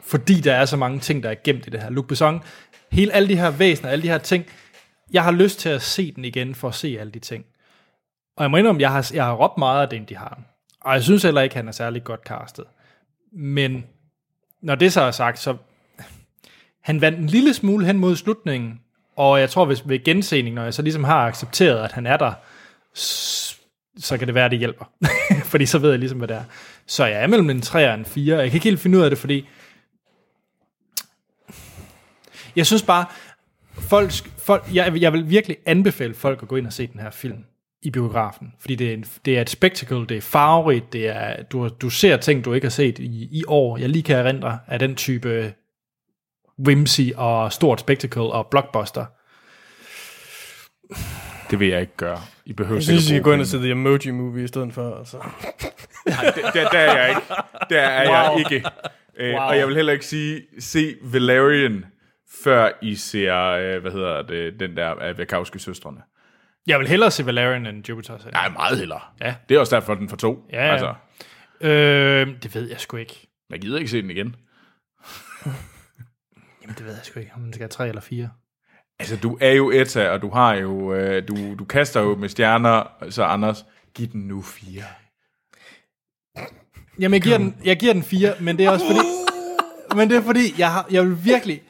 Fordi 0.00 0.40
der 0.40 0.54
er 0.54 0.64
så 0.64 0.76
mange 0.76 1.00
ting, 1.00 1.22
der 1.22 1.30
er 1.30 1.34
gemt 1.44 1.66
i 1.66 1.70
det 1.70 1.82
her. 1.82 1.90
Luc 1.90 2.06
Besson, 2.06 2.42
hele 2.92 3.12
alle 3.12 3.28
de 3.28 3.36
her 3.36 3.50
væsener, 3.50 3.90
alle 3.90 4.02
de 4.02 4.08
her 4.08 4.18
ting. 4.18 4.46
Jeg 5.12 5.24
har 5.24 5.32
lyst 5.32 5.58
til 5.58 5.68
at 5.68 5.82
se 5.82 6.12
den 6.12 6.24
igen, 6.24 6.54
for 6.54 6.68
at 6.68 6.74
se 6.74 6.96
alle 7.00 7.12
de 7.12 7.18
ting. 7.18 7.44
Og 8.36 8.42
jeg 8.42 8.50
må 8.50 8.56
indrømme, 8.56 8.80
jeg 8.80 8.92
har, 8.92 9.10
jeg 9.14 9.24
har 9.24 9.34
råbt 9.34 9.58
meget 9.58 9.82
af 9.82 9.88
den, 9.88 10.04
de 10.04 10.16
har. 10.16 10.40
Og 10.80 10.94
jeg 10.94 11.02
synes 11.02 11.22
heller 11.22 11.40
ikke, 11.40 11.54
han 11.56 11.68
er 11.68 11.72
særlig 11.72 12.04
godt 12.04 12.20
castet. 12.20 12.64
Men 13.32 13.84
når 14.60 14.74
det 14.74 14.92
så 14.92 15.00
er 15.00 15.10
sagt, 15.10 15.38
så 15.38 15.56
han 16.80 17.00
vandt 17.00 17.18
en 17.18 17.26
lille 17.26 17.54
smule 17.54 17.86
hen 17.86 17.98
mod 17.98 18.16
slutningen, 18.16 18.80
og 19.16 19.40
jeg 19.40 19.50
tror, 19.50 19.64
hvis 19.64 19.88
ved 19.88 20.04
gensening, 20.04 20.54
når 20.54 20.64
jeg 20.64 20.74
så 20.74 20.82
ligesom 20.82 21.04
har 21.04 21.26
accepteret, 21.26 21.84
at 21.84 21.92
han 21.92 22.06
er 22.06 22.16
der, 22.16 22.32
så 23.98 24.18
kan 24.18 24.26
det 24.26 24.34
være, 24.34 24.44
at 24.44 24.50
det 24.50 24.58
hjælper. 24.58 24.84
fordi 25.52 25.66
så 25.66 25.78
ved 25.78 25.90
jeg 25.90 25.98
ligesom, 25.98 26.18
hvad 26.18 26.28
det 26.28 26.36
er. 26.36 26.44
Så 26.86 27.04
jeg 27.04 27.22
er 27.22 27.26
mellem 27.26 27.50
en 27.50 27.60
3 27.60 27.88
og 27.88 27.94
en 27.94 28.04
4. 28.04 28.36
Jeg 28.36 28.50
kan 28.50 28.56
ikke 28.56 28.68
helt 28.68 28.80
finde 28.80 28.98
ud 28.98 29.02
af 29.02 29.10
det, 29.10 29.18
fordi 29.18 29.48
jeg 32.56 32.66
synes 32.66 32.82
bare, 32.82 33.04
folk, 33.72 34.12
folk 34.38 34.64
jeg, 34.74 35.00
jeg 35.00 35.12
vil 35.12 35.30
virkelig 35.30 35.56
anbefale 35.66 36.14
folk 36.14 36.42
at 36.42 36.48
gå 36.48 36.56
ind 36.56 36.66
og 36.66 36.72
se 36.72 36.86
den 36.86 37.00
her 37.00 37.10
film 37.10 37.44
i 37.82 37.90
biografen, 37.90 38.52
fordi 38.60 38.74
det 38.74 38.88
er, 38.88 38.94
en, 38.94 39.04
det 39.24 39.36
er 39.36 39.40
et 39.40 39.50
spectacle, 39.50 40.06
det 40.06 40.16
er 40.16 40.20
farverigt, 40.20 40.92
det 40.92 41.08
er, 41.08 41.42
du, 41.42 41.68
du 41.68 41.90
ser 41.90 42.16
ting, 42.16 42.44
du 42.44 42.52
ikke 42.52 42.64
har 42.64 42.70
set 42.70 42.98
i, 42.98 43.28
i 43.38 43.42
år. 43.46 43.76
Jeg 43.76 43.88
lige 43.88 44.02
kan 44.02 44.16
erindre 44.16 44.58
af 44.66 44.78
den 44.78 44.94
type 44.94 45.54
whimsy 46.66 47.00
og 47.16 47.52
stort 47.52 47.80
spectacle 47.80 48.22
og 48.22 48.46
blockbuster. 48.46 49.06
Det 51.50 51.60
vil 51.60 51.68
jeg 51.68 51.80
ikke 51.80 51.96
gøre. 51.96 52.18
I 52.44 52.52
behøver 52.52 52.76
Jeg 52.76 52.82
synes, 52.82 53.04
I 53.04 53.08
skal 53.08 53.22
gå 53.22 53.32
ind 53.32 53.40
og 53.40 53.46
se 53.46 53.58
The 53.58 53.70
Emoji 53.70 54.10
Movie 54.10 54.44
i 54.44 54.46
stedet 54.46 54.72
for. 54.72 54.98
Altså. 54.98 55.18
penge. 55.18 55.72
Der, 56.06 56.30
der, 56.52 56.68
der 56.70 56.78
er 56.78 57.00
jeg 57.00 57.08
ikke. 57.08 57.22
Der 57.70 57.80
er 57.80 58.08
wow. 58.28 58.38
jeg 58.38 58.52
ikke. 58.52 58.68
Øh, 59.18 59.34
Wow. 59.34 59.42
Og 59.42 59.58
jeg 59.58 59.66
vil 59.66 59.76
heller 59.76 59.92
ikke 59.92 60.06
sige, 60.06 60.42
se 60.58 60.94
Valerian, 61.02 61.84
før 62.44 62.70
I 62.82 62.94
ser, 62.94 63.36
øh, 63.46 63.80
hvad 63.80 63.92
hedder 63.92 64.22
det, 64.22 64.60
den 64.60 64.76
der 64.76 64.88
af 64.88 65.12
Wachowski-søstrene. 65.18 66.00
Jeg 66.66 66.78
vil 66.78 66.88
hellere 66.88 67.10
se 67.10 67.26
Valerian 67.26 67.66
end 67.66 67.88
Jupiter. 67.88 68.18
Nej, 68.32 68.48
meget 68.48 68.78
hellere. 68.78 69.00
Ja. 69.20 69.34
Det 69.48 69.54
er 69.54 69.58
også 69.60 69.76
derfor, 69.76 69.94
den 69.94 70.08
får 70.08 70.16
to. 70.16 70.48
Ja. 70.52 70.58
Altså, 70.72 70.94
Øh, 71.60 72.26
det 72.42 72.54
ved 72.54 72.68
jeg 72.70 72.80
sgu 72.80 72.96
ikke. 72.96 73.28
jeg 73.50 73.60
gider 73.60 73.78
ikke 73.78 73.90
se 73.90 74.02
den 74.02 74.10
igen. 74.10 74.36
Jamen, 76.62 76.74
det 76.78 76.84
ved 76.84 76.92
jeg 76.94 77.00
sgu 77.04 77.20
ikke, 77.20 77.32
om 77.34 77.40
den 77.42 77.52
skal 77.52 77.62
have 77.62 77.68
tre 77.68 77.88
eller 77.88 78.00
fire. 78.00 78.30
Altså, 78.98 79.16
du 79.16 79.38
er 79.40 79.52
jo 79.52 79.70
Etta, 79.70 80.08
og 80.08 80.22
du 80.22 80.30
har 80.30 80.54
jo, 80.54 80.94
øh, 80.94 81.28
du, 81.28 81.54
du 81.54 81.64
kaster 81.64 82.00
jo 82.00 82.16
med 82.16 82.28
stjerner, 82.28 82.82
så 83.10 83.24
Anders, 83.24 83.66
giv 83.94 84.06
den 84.06 84.20
nu 84.20 84.42
fire. 84.42 84.82
Jamen, 86.98 87.14
jeg 87.14 87.22
giver, 87.22 87.38
den, 87.38 87.56
jeg 87.64 87.76
giver 87.76 87.92
den 87.92 88.02
fire, 88.02 88.34
men 88.40 88.58
det 88.58 88.66
er 88.66 88.70
også 88.70 88.86
fordi... 88.86 89.00
Men 89.96 90.10
det 90.10 90.16
er 90.16 90.22
fordi, 90.22 90.54
jeg, 90.58 90.72
har, 90.72 90.86
jeg 90.90 91.04
vil 91.04 91.24
virkelig... 91.24 91.62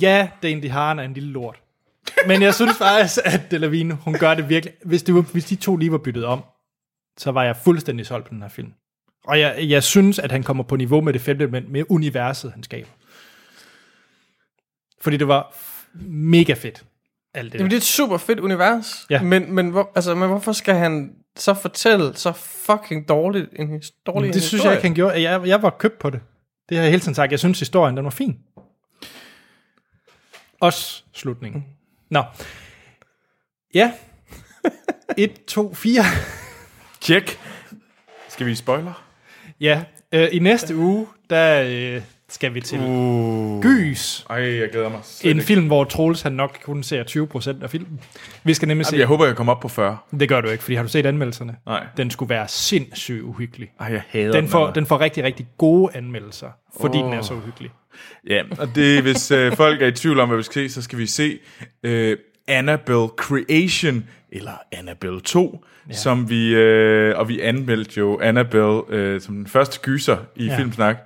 Ja, 0.00 0.28
Dane 0.42 0.62
DeHaan 0.62 0.98
er 0.98 1.02
en 1.02 1.14
lille 1.14 1.30
lort. 1.30 1.60
Men 2.26 2.42
jeg 2.42 2.54
synes 2.54 2.78
faktisk, 2.78 3.18
at 3.24 3.50
Delavine, 3.50 3.94
hun 3.94 4.14
gør 4.14 4.34
det 4.34 4.48
virkelig. 4.48 4.74
Hvis, 4.84 5.02
det 5.02 5.14
var, 5.14 5.20
hvis 5.20 5.44
de 5.44 5.56
to 5.56 5.76
lige 5.76 5.92
var 5.92 5.98
byttet 5.98 6.24
om, 6.24 6.44
så 7.18 7.30
var 7.30 7.44
jeg 7.44 7.56
fuldstændig 7.56 8.06
solgt 8.06 8.26
på 8.26 8.34
den 8.34 8.42
her 8.42 8.48
film. 8.48 8.72
Og 9.24 9.40
jeg, 9.40 9.56
jeg 9.58 9.82
synes, 9.82 10.18
at 10.18 10.32
han 10.32 10.42
kommer 10.42 10.64
på 10.64 10.76
niveau 10.76 11.00
med 11.00 11.12
det 11.12 11.20
femte 11.20 11.44
element, 11.44 11.70
med 11.70 11.84
universet, 11.88 12.52
han 12.52 12.62
skaber. 12.62 12.88
Fordi 15.00 15.16
det 15.16 15.28
var 15.28 15.54
mega 16.08 16.52
fedt, 16.52 16.84
alt 17.34 17.52
det 17.52 17.58
Jamen, 17.58 17.64
der. 17.64 17.76
det 17.76 17.76
er 17.76 17.80
et 17.80 17.82
super 17.82 18.16
fedt 18.16 18.40
univers. 18.40 19.06
Ja. 19.10 19.22
Men, 19.22 19.52
men, 19.54 19.70
hvor, 19.70 19.92
altså, 19.94 20.14
men 20.14 20.28
hvorfor 20.28 20.52
skal 20.52 20.74
han 20.74 21.14
så 21.36 21.54
fortælle 21.54 22.16
så 22.16 22.32
fucking 22.32 23.08
dårligt 23.08 23.46
en 23.58 23.68
his, 23.68 23.90
dårlig 24.06 24.20
Men 24.20 24.28
en 24.30 24.34
det 24.34 24.42
synes 24.42 24.50
historie? 24.52 24.70
jeg 24.70 24.78
ikke, 24.78 24.88
han 24.88 24.94
gjorde. 24.94 25.22
Jeg, 25.30 25.46
jeg 25.46 25.62
var 25.62 25.70
købt 25.70 25.98
på 25.98 26.10
det. 26.10 26.20
Det 26.68 26.76
har 26.76 26.84
jeg 26.84 26.90
hele 26.90 27.00
tiden 27.00 27.14
sagt. 27.14 27.30
Jeg 27.32 27.38
synes, 27.38 27.58
historien 27.58 27.96
den 27.96 28.04
var 28.04 28.10
fin. 28.10 28.38
Også 30.60 31.02
slutningen. 31.12 31.64
Nå. 32.10 32.22
Ja. 33.74 33.92
1, 35.18 35.44
2, 35.46 35.74
4. 35.74 36.02
Tjek. 37.00 37.38
Skal 38.28 38.46
vi 38.46 38.54
spoiler? 38.54 39.04
Ja. 39.60 39.84
Øh, 40.12 40.28
I 40.32 40.38
næste 40.38 40.76
uge, 40.76 41.06
der 41.30 41.62
øh, 41.96 42.02
skal 42.28 42.54
vi 42.54 42.60
til 42.60 42.78
Uh. 42.78 43.62
Gys. 43.62 44.26
Ej, 44.30 44.36
jeg 44.36 44.70
glæder 44.70 44.88
mig. 44.88 45.00
slet 45.04 45.30
En 45.30 45.36
ikke. 45.36 45.46
film, 45.46 45.66
hvor 45.66 45.84
Troels 45.84 46.22
han 46.22 46.32
nok 46.32 46.58
kun 46.64 46.82
ser 46.82 47.56
20% 47.58 47.62
af 47.62 47.70
filmen. 47.70 48.00
Vi 48.44 48.54
skal 48.54 48.68
nemlig 48.68 48.86
se... 48.86 48.92
Jamen, 48.92 49.00
jeg 49.00 49.06
håber, 49.06 49.26
jeg 49.26 49.36
kommer 49.36 49.52
op 49.52 49.60
på 49.60 49.68
40. 49.68 49.98
Det 50.20 50.28
gør 50.28 50.40
du 50.40 50.48
ikke, 50.48 50.64
fordi 50.64 50.74
har 50.74 50.82
du 50.82 50.88
set 50.88 51.06
anmeldelserne? 51.06 51.56
Nej. 51.66 51.86
Den 51.96 52.10
skulle 52.10 52.30
være 52.30 52.48
sindssygt 52.48 53.22
uhyggelig. 53.22 53.70
Ej, 53.80 53.86
jeg 53.92 54.02
hader 54.08 54.32
Den 54.32 54.48
får, 54.48 54.70
den 54.70 54.86
får 54.86 55.00
rigtig, 55.00 55.24
rigtig 55.24 55.46
gode 55.58 55.96
anmeldelser, 55.96 56.48
fordi 56.80 56.98
oh. 56.98 57.04
den 57.04 57.12
er 57.12 57.22
så 57.22 57.34
uhyggelig. 57.34 57.70
Ja, 58.28 58.42
og 58.58 58.68
det, 58.74 59.02
hvis 59.02 59.30
øh, 59.30 59.56
folk 59.56 59.82
er 59.82 59.86
i 59.86 59.92
tvivl 59.92 60.20
om, 60.20 60.28
hvad 60.28 60.36
vi 60.36 60.42
skal 60.42 60.68
se, 60.68 60.74
så 60.74 60.82
skal 60.82 60.98
vi 60.98 61.06
se 61.06 61.38
øh, 61.82 62.16
Annabelle 62.48 63.08
Creation, 63.16 64.04
eller 64.32 64.52
Annabelle 64.72 65.20
2, 65.20 65.64
ja. 65.88 65.94
som 65.94 66.30
vi, 66.30 66.54
øh, 66.54 67.18
og 67.18 67.28
vi 67.28 67.40
anmeldte 67.40 67.98
jo 67.98 68.20
Annabelle 68.20 68.80
øh, 68.88 69.20
som 69.20 69.34
den 69.34 69.46
første 69.46 69.80
gyser 69.80 70.16
i 70.36 70.46
ja. 70.46 70.56
Filmsnak. 70.56 70.96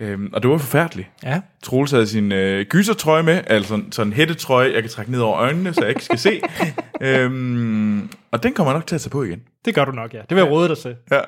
Øhm, 0.00 0.30
og 0.32 0.42
det 0.42 0.50
var 0.50 0.58
forfærdeligt. 0.58 1.08
Ja. 1.22 1.40
Troels 1.62 1.90
havde 1.90 2.06
sin 2.06 2.32
øh, 2.32 2.66
gysertrøje 2.66 3.22
med, 3.22 3.40
altså 3.46 3.68
sådan, 3.68 3.92
sådan 3.92 4.12
en 4.12 4.16
hættetrøje, 4.16 4.72
jeg 4.72 4.82
kan 4.82 4.90
trække 4.90 5.12
ned 5.12 5.20
over 5.20 5.38
øjnene, 5.38 5.74
så 5.74 5.80
jeg 5.80 5.88
ikke 5.88 6.04
skal 6.04 6.18
se. 6.18 6.40
øhm, 7.00 8.10
og 8.30 8.42
den 8.42 8.52
kommer 8.52 8.72
jeg 8.72 8.78
nok 8.78 8.86
til 8.86 8.94
at 8.94 9.00
tage 9.00 9.10
på 9.10 9.22
igen. 9.22 9.42
Det 9.64 9.74
gør 9.74 9.84
du 9.84 9.92
nok, 9.92 10.14
ja. 10.14 10.18
Det 10.18 10.30
vil 10.30 10.36
jeg 10.36 10.50
råde 10.50 10.68
dig 10.68 10.78
til. 10.78 10.96
Ja. 11.10 11.20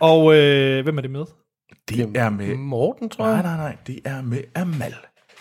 Og 0.00 0.36
øh, 0.36 0.82
hvem 0.82 0.98
er 0.98 1.02
det 1.02 1.10
med? 1.10 1.24
Det 1.88 2.16
er 2.16 2.30
med... 2.30 2.56
Morten, 2.56 3.08
tror 3.08 3.26
jeg. 3.26 3.42
Nej, 3.42 3.42
nej, 3.42 3.56
nej, 3.56 3.76
det 3.86 3.98
er 4.04 4.22
med 4.22 4.40
Amal. 4.54 4.94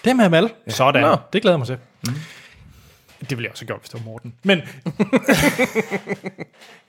Det 0.03 0.09
er 0.09 0.13
med 0.13 0.25
Amal. 0.25 0.49
Ja. 0.67 0.71
Sådan. 0.71 1.01
Nå. 1.01 1.17
Det 1.33 1.41
glæder 1.41 1.53
jeg 1.53 1.59
mig 1.59 1.67
til. 1.67 1.77
Mm. 2.07 2.13
Det 3.19 3.37
ville 3.37 3.43
jeg 3.43 3.51
også 3.51 3.63
have 3.63 3.67
gjort, 3.67 3.79
hvis 3.79 3.89
det 3.89 3.99
var 3.99 4.05
Morten. 4.05 4.33
Men 4.43 4.61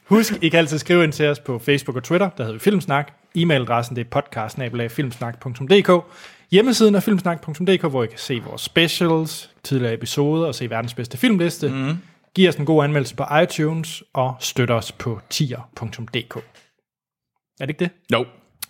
husk, 0.08 0.38
I 0.42 0.48
kan 0.48 0.58
altid 0.58 0.78
skrive 0.78 1.04
ind 1.04 1.12
til 1.12 1.28
os 1.28 1.38
på 1.40 1.58
Facebook 1.58 1.96
og 1.96 2.04
Twitter. 2.04 2.28
Der 2.30 2.44
hedder 2.44 2.58
Filmsnak. 2.58 3.12
E-mailadressen 3.38 3.94
det 3.96 4.06
er 4.06 4.20
podcast-filmsnak.dk. 4.20 6.04
Hjemmesiden 6.50 6.94
er 6.94 7.00
filmsnak.dk, 7.00 7.80
hvor 7.90 8.04
I 8.04 8.06
kan 8.06 8.18
se 8.18 8.40
vores 8.46 8.62
specials, 8.62 9.50
tidligere 9.62 9.94
episoder 9.94 10.46
og 10.46 10.54
se 10.54 10.70
verdens 10.70 10.94
bedste 10.94 11.18
filmliste. 11.18 11.68
Mm. 11.68 11.98
Giv 12.34 12.48
os 12.48 12.54
en 12.56 12.66
god 12.66 12.84
anmeldelse 12.84 13.14
på 13.16 13.24
iTunes 13.42 14.02
og 14.12 14.34
støt 14.40 14.70
os 14.70 14.92
på 14.92 15.20
tier.dk. 15.30 16.36
Er 16.36 17.66
det 17.66 17.68
ikke 17.68 17.78
det? 17.78 17.90
Jo, 18.12 18.18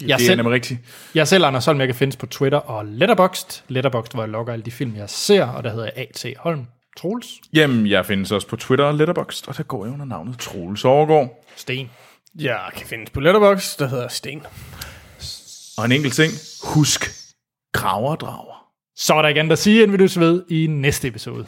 Jeg 0.01 0.09
det 0.09 0.13
er 0.15 0.19
selv- 0.19 0.37
nemlig 0.37 0.55
rigtigt. 0.55 0.81
Jeg 1.15 1.21
er 1.21 1.25
selv 1.25 1.45
Anders 1.45 1.65
Holm, 1.67 1.79
jeg 1.81 1.89
kan 1.89 1.95
findes 1.95 2.17
på 2.17 2.27
Twitter 2.27 2.59
og 2.59 2.87
Letterboxd. 2.87 3.63
Letterboxd, 3.69 4.13
hvor 4.15 4.23
jeg 4.23 4.29
logger 4.31 4.53
alle 4.53 4.65
de 4.65 4.71
film, 4.71 4.97
jeg 4.97 5.11
ser, 5.11 5.45
og 5.47 5.65
der 5.65 5.71
hedder 5.71 5.85
jeg 5.85 5.93
A.T. 5.97 6.27
Holm. 6.39 6.67
Troels. 6.97 7.40
Jamen, 7.52 7.86
jeg 7.86 8.06
findes 8.06 8.32
også 8.32 8.47
på 8.48 8.56
Twitter 8.56 8.85
og 8.85 8.94
Letterboxd, 8.94 9.48
og 9.48 9.56
der 9.56 9.62
går 9.62 9.85
jeg 9.85 9.93
under 9.94 10.06
navnet 10.06 10.39
Troels 10.39 10.85
Overgaard. 10.85 11.44
Sten. 11.56 11.90
Jeg 12.39 12.70
kan 12.77 12.86
findes 12.86 13.10
på 13.10 13.20
Letterboxd, 13.20 13.78
der 13.78 13.89
hedder 13.89 14.09
Sten. 14.09 14.43
Og 15.78 15.85
en 15.85 15.93
enkelt 15.93 16.14
ting. 16.14 16.32
Husk, 16.64 17.10
graver 17.73 18.10
og 18.10 18.20
drager. 18.20 18.66
Så 18.97 19.14
er 19.14 19.23
der 19.23 19.28
ikke 19.28 19.40
andet 19.40 19.52
at 19.52 19.59
sige, 19.59 19.82
end 19.82 19.90
vi 19.90 19.97
løs 19.97 20.20
ved 20.20 20.44
i 20.48 20.66
næste 20.66 21.09
episode. 21.09 21.47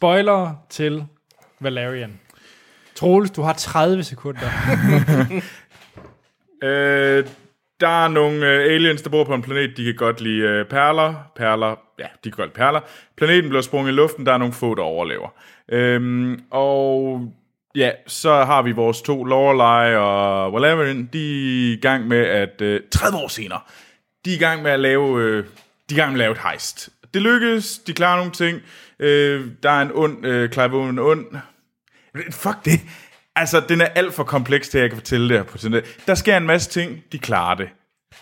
Spoiler 0.00 0.54
til 0.70 1.04
Valerian. 1.58 2.20
Troels, 2.94 3.30
du 3.30 3.42
har 3.42 3.52
30 3.52 4.04
sekunder. 4.04 4.48
Øh, 6.62 7.26
der 7.80 8.04
er 8.04 8.08
nogle 8.08 8.46
øh, 8.46 8.74
aliens, 8.74 9.02
der 9.02 9.10
bor 9.10 9.24
på 9.24 9.34
en 9.34 9.42
planet, 9.42 9.76
de 9.76 9.84
kan 9.84 9.94
godt 9.94 10.20
lide 10.20 10.42
øh, 10.42 10.66
perler. 10.66 11.14
Perler, 11.36 11.76
ja, 11.98 12.06
de 12.24 12.30
kan 12.30 12.36
godt 12.36 12.48
lide 12.48 12.56
perler. 12.56 12.80
Planeten 13.16 13.48
bliver 13.48 13.62
sprunget 13.62 13.92
i 13.92 13.94
luften, 13.94 14.26
der 14.26 14.32
er 14.32 14.38
nogle 14.38 14.54
få, 14.54 14.74
der 14.74 14.82
overlever. 14.82 15.28
Øhm, 15.68 16.42
og 16.50 17.20
ja, 17.74 17.90
så 18.06 18.44
har 18.44 18.62
vi 18.62 18.72
vores 18.72 19.02
to, 19.02 19.24
Lorelei 19.24 19.96
og 19.96 20.52
Valerian, 20.52 21.08
de 21.12 21.18
er 21.70 21.72
i 21.72 21.80
gang 21.80 22.08
med 22.08 22.26
at, 22.26 22.60
øh, 22.60 22.80
30 22.92 23.18
år 23.18 23.28
senere, 23.28 23.60
de 24.24 24.30
er 24.32 24.36
i 24.36 24.38
gang 24.38 24.62
med 24.62 24.70
at 24.70 24.80
lave, 24.80 25.20
øh, 25.22 25.44
de 25.90 25.94
er 25.94 25.98
i 25.98 26.00
gang 26.00 26.12
med 26.12 26.20
at 26.20 26.24
lave 26.24 26.32
et 26.32 26.50
heist. 26.50 26.88
Det 27.14 27.22
lykkes, 27.22 27.78
de 27.78 27.92
klarer 27.92 28.16
nogle 28.16 28.32
ting. 28.32 28.62
Øh, 29.00 29.46
der 29.62 29.70
er 29.70 29.82
en 29.82 29.90
ond, 29.94 30.26
øh, 30.26 30.50
Clive 30.50 30.74
Owen 30.76 30.98
ond. 30.98 31.26
Fuck 32.30 32.64
det. 32.64 32.80
Altså, 33.36 33.62
den 33.68 33.80
er 33.80 33.84
alt 33.86 34.14
for 34.14 34.24
kompleks 34.24 34.68
til, 34.68 34.78
at 34.78 34.82
jeg 34.82 34.90
kan 34.90 34.96
fortælle 34.96 35.28
det 35.28 35.36
her 35.36 35.42
på 35.44 35.58
sådan. 35.58 35.82
Der 36.06 36.14
sker 36.14 36.36
en 36.36 36.46
masse 36.46 36.70
ting, 36.70 36.98
de 37.12 37.18
klarer 37.18 37.54
det. 37.54 37.68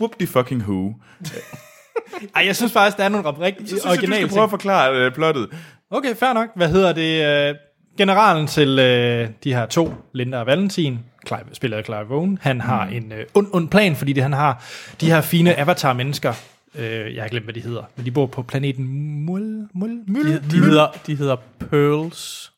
Whoop 0.00 0.20
de 0.20 0.26
fucking 0.26 0.62
who. 0.62 0.94
Ej, 2.36 2.46
jeg 2.46 2.56
synes 2.56 2.72
faktisk, 2.72 2.96
der 2.96 3.04
er 3.04 3.08
nogle 3.08 3.28
rigtig 3.28 3.68
Så 3.68 3.68
synes 3.68 3.84
jeg, 3.84 3.88
du 3.88 3.92
originale 3.92 4.14
skal 4.16 4.28
ting. 4.28 4.32
prøve 4.34 4.44
at 4.44 4.50
forklare 4.50 5.06
uh, 5.06 5.12
plottet. 5.14 5.48
Okay, 5.90 6.14
fair 6.16 6.32
nok. 6.32 6.48
Hvad 6.56 6.68
hedder 6.68 6.92
det? 6.92 7.48
Øh, 7.50 7.54
generalen 7.98 8.46
til 8.46 8.78
øh, 8.78 9.28
de 9.44 9.54
her 9.54 9.66
to, 9.66 9.94
Linda 10.14 10.38
og 10.38 10.46
Valentin, 10.46 10.98
Clive, 11.26 11.40
spiller 11.52 11.82
Clive 11.82 12.10
Owen, 12.10 12.38
han 12.42 12.60
har 12.60 12.84
Mm. 12.86 12.92
en 12.92 13.12
øh, 13.12 13.24
ond, 13.34 13.46
ond 13.52 13.68
plan, 13.70 13.96
fordi 13.96 14.12
det, 14.12 14.22
han 14.22 14.32
har 14.32 14.64
de 15.00 15.06
her 15.10 15.20
fine 15.20 15.58
avatar-mennesker, 15.58 16.34
øh, 16.74 17.14
jeg 17.14 17.22
har 17.22 17.28
glemt, 17.28 17.46
hvad 17.46 17.54
de 17.54 17.60
hedder, 17.60 17.82
men 17.96 18.06
de 18.06 18.10
bor 18.10 18.26
på 18.26 18.42
planeten 18.42 18.84
Mul, 19.24 19.68
Mul, 19.74 20.02
Mul, 20.06 20.26
De, 20.26 20.42
de, 20.50 20.56
hedder, 20.56 20.90
de 21.06 21.16
hedder 21.16 21.36
Pearls. 21.58 22.52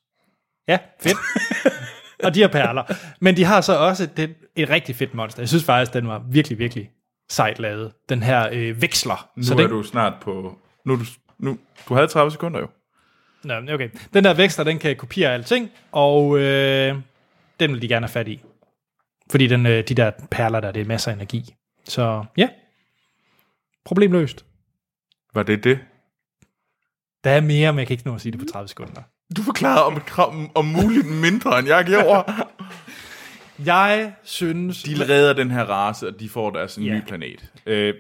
Ja, 0.69 0.79
fedt. 1.03 1.17
og 2.25 2.35
de 2.35 2.41
har 2.41 2.49
perler. 2.49 2.83
Men 3.21 3.37
de 3.37 3.45
har 3.45 3.61
så 3.61 3.77
også 3.79 4.09
et, 4.17 4.35
et 4.57 4.71
rigtig 4.71 4.97
fedt 4.97 5.15
monster. 5.15 5.43
Jeg 5.43 5.49
synes 5.49 5.65
faktisk, 5.65 5.95
den 5.95 6.09
var 6.09 6.23
virkelig, 6.31 6.59
virkelig 6.59 6.91
sejt 7.31 7.59
lavet. 7.59 7.93
Den 8.09 8.23
her 8.23 8.49
øh, 8.53 8.83
veksler. 8.83 9.31
Nu 9.37 9.43
så 9.43 9.55
er 9.55 9.59
den, 9.59 9.71
du 9.71 9.83
snart 9.83 10.13
på... 10.21 10.59
Nu, 10.87 10.97
du, 10.97 11.05
nu, 11.39 11.59
du 11.89 11.95
havde 11.95 12.07
30 12.07 12.31
sekunder 12.31 12.61
jo. 12.61 12.69
Nå, 13.45 13.55
okay. 13.75 13.89
Den 14.15 14.25
der 14.25 14.35
veksler, 14.35 14.65
den 14.65 14.79
kan 14.79 14.97
kopiere 14.97 15.35
alting, 15.35 15.71
og 15.93 16.39
øh, 16.39 16.95
den 17.61 17.73
vil 17.73 17.83
de 17.83 17.89
gerne 17.89 18.07
have 18.07 18.13
fat 18.13 18.29
i. 18.29 18.43
Fordi 19.31 19.47
den, 19.47 19.67
øh, 19.67 19.89
de 19.89 19.95
der 19.95 20.11
perler 20.31 20.61
der, 20.61 20.73
det 20.73 20.83
er 20.83 20.87
masser 20.87 21.11
af 21.11 21.15
energi. 21.15 21.55
Så 21.85 22.25
ja, 22.37 22.49
problem 23.85 24.13
løst. 24.13 24.45
Var 25.35 25.43
det 25.43 25.65
det? 25.65 25.79
Der 27.25 27.31
er 27.31 27.41
mere, 27.41 27.73
men 27.73 27.79
jeg 27.79 27.87
kan 27.87 27.95
ikke 27.95 28.07
nå 28.07 28.15
at 28.15 28.21
sige 28.21 28.33
det 28.33 28.41
på 28.41 28.47
30 28.47 28.69
sekunder. 28.69 29.03
Du 29.37 29.43
forklarede 29.43 29.85
om, 29.85 30.03
om, 30.19 30.51
om 30.55 30.65
muligt 30.65 31.07
mindre, 31.07 31.59
end 31.59 31.69
jeg 31.69 31.85
gjorde. 31.85 32.25
Jeg 33.67 34.13
synes... 34.23 34.83
De 34.83 35.05
redder 35.09 35.33
den 35.33 35.51
her 35.51 35.65
race, 35.65 36.07
og 36.09 36.21
de 36.21 36.29
får 36.29 36.51
deres 36.51 36.79
Ja. 36.79 36.83
nye 36.95 37.03
planet. 37.09 37.45
Øh, 37.67 37.95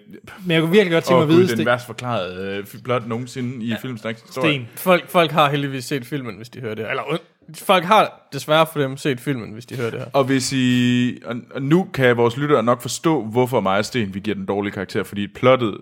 Men 0.45 0.51
jeg 0.51 0.61
kunne 0.61 0.70
virkelig 0.73 0.93
godt 0.93 1.05
tænke 1.05 1.16
mig 1.16 1.23
at 1.23 1.28
gud, 1.28 1.35
vide, 1.37 1.49
den 1.49 1.57
Sten. 1.57 1.66
værst 1.66 1.87
forklarede 1.87 2.57
øh, 2.74 2.82
plot 2.85 3.07
nogensinde 3.09 3.65
i 3.65 3.69
ja. 3.69 3.77
filmsnaks 3.82 4.20
historie. 4.23 4.53
Sten. 4.53 4.69
Folk, 4.77 5.09
folk 5.09 5.31
har 5.31 5.51
heldigvis 5.51 5.85
set 5.85 6.07
filmen, 6.07 6.37
hvis 6.37 6.49
de 6.49 6.61
hører 6.61 6.74
det 6.74 6.85
her. 6.85 6.91
Eller, 6.91 7.12
øh, 7.12 7.19
folk 7.62 7.85
har 7.85 8.28
desværre 8.32 8.66
for 8.73 8.81
dem 8.81 8.97
set 8.97 9.20
filmen, 9.20 9.53
hvis 9.53 9.66
de 9.66 9.77
hører 9.77 9.91
det 9.91 9.99
her. 9.99 10.07
Og 10.12 10.24
hvis 10.24 10.53
I, 10.53 11.19
og, 11.24 11.37
og 11.55 11.62
nu 11.62 11.89
kan 11.95 12.16
vores 12.16 12.37
lyttere 12.37 12.62
nok 12.62 12.82
forstå, 12.82 13.24
hvorfor 13.27 13.61
mig 13.61 13.78
og 13.78 13.85
Sten, 13.85 14.15
vi 14.15 14.20
giver 14.20 14.35
den 14.35 14.47
dårlige 14.47 14.73
karakter, 14.73 15.03
fordi 15.03 15.27
plottet 15.27 15.77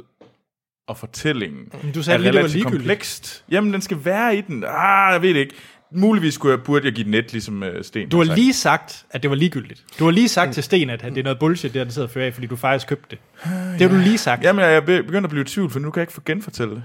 og 0.89 0.97
fortællingen 0.97 1.69
Men 1.83 1.93
du 1.93 2.03
sagde 2.03 2.15
er 2.17 2.19
lige, 2.21 2.27
det 2.33 2.35
var 2.35 2.41
relativt 2.43 2.65
komplekst. 2.67 3.45
Jamen, 3.51 3.73
den 3.73 3.81
skal 3.81 4.05
være 4.05 4.37
i 4.37 4.41
den. 4.41 4.65
Ah, 4.69 5.13
jeg 5.13 5.23
ved 5.23 5.29
det 5.35 5.41
ikke. 5.41 5.55
Muligvis 5.93 6.35
skulle 6.35 6.57
jeg, 6.57 6.65
burde 6.65 6.85
jeg 6.87 6.93
give 6.93 7.05
den 7.05 7.15
et, 7.15 7.33
ligesom 7.33 7.63
uh, 7.63 7.69
Sten. 7.83 8.09
Du 8.09 8.19
har 8.19 8.25
sagt. 8.25 8.39
lige 8.39 8.53
sagt, 8.53 9.07
at 9.11 9.23
det 9.23 9.31
var 9.31 9.37
ligegyldigt. 9.37 9.85
Du 9.99 10.05
har 10.05 10.11
lige 10.11 10.29
sagt 10.29 10.55
til 10.55 10.63
Sten, 10.63 10.91
at 10.91 11.03
det 11.03 11.19
er 11.19 11.23
noget 11.23 11.39
bullshit, 11.39 11.75
det 11.75 11.81
han 11.83 11.91
sidder 11.91 12.09
og 12.09 12.13
fører 12.13 12.27
af, 12.27 12.35
fordi 12.35 12.47
du 12.47 12.57
faktisk 12.57 12.87
købte 12.89 13.07
det. 13.11 13.19
Det 13.79 13.81
har 13.81 13.89
du 13.89 14.03
lige 14.03 14.19
sagt. 14.19 14.43
Jamen, 14.45 14.65
jeg 14.65 14.75
er 14.77 14.81
be- 14.81 15.03
begyndt 15.03 15.25
at 15.25 15.31
blive 15.31 15.43
i 15.43 15.45
tvivl, 15.45 15.71
for 15.71 15.79
nu 15.81 15.91
kan 15.91 16.01
jeg 16.01 16.03
ikke 16.03 16.13
få 16.13 16.21
genfortælle 16.27 16.75
det. 16.75 16.83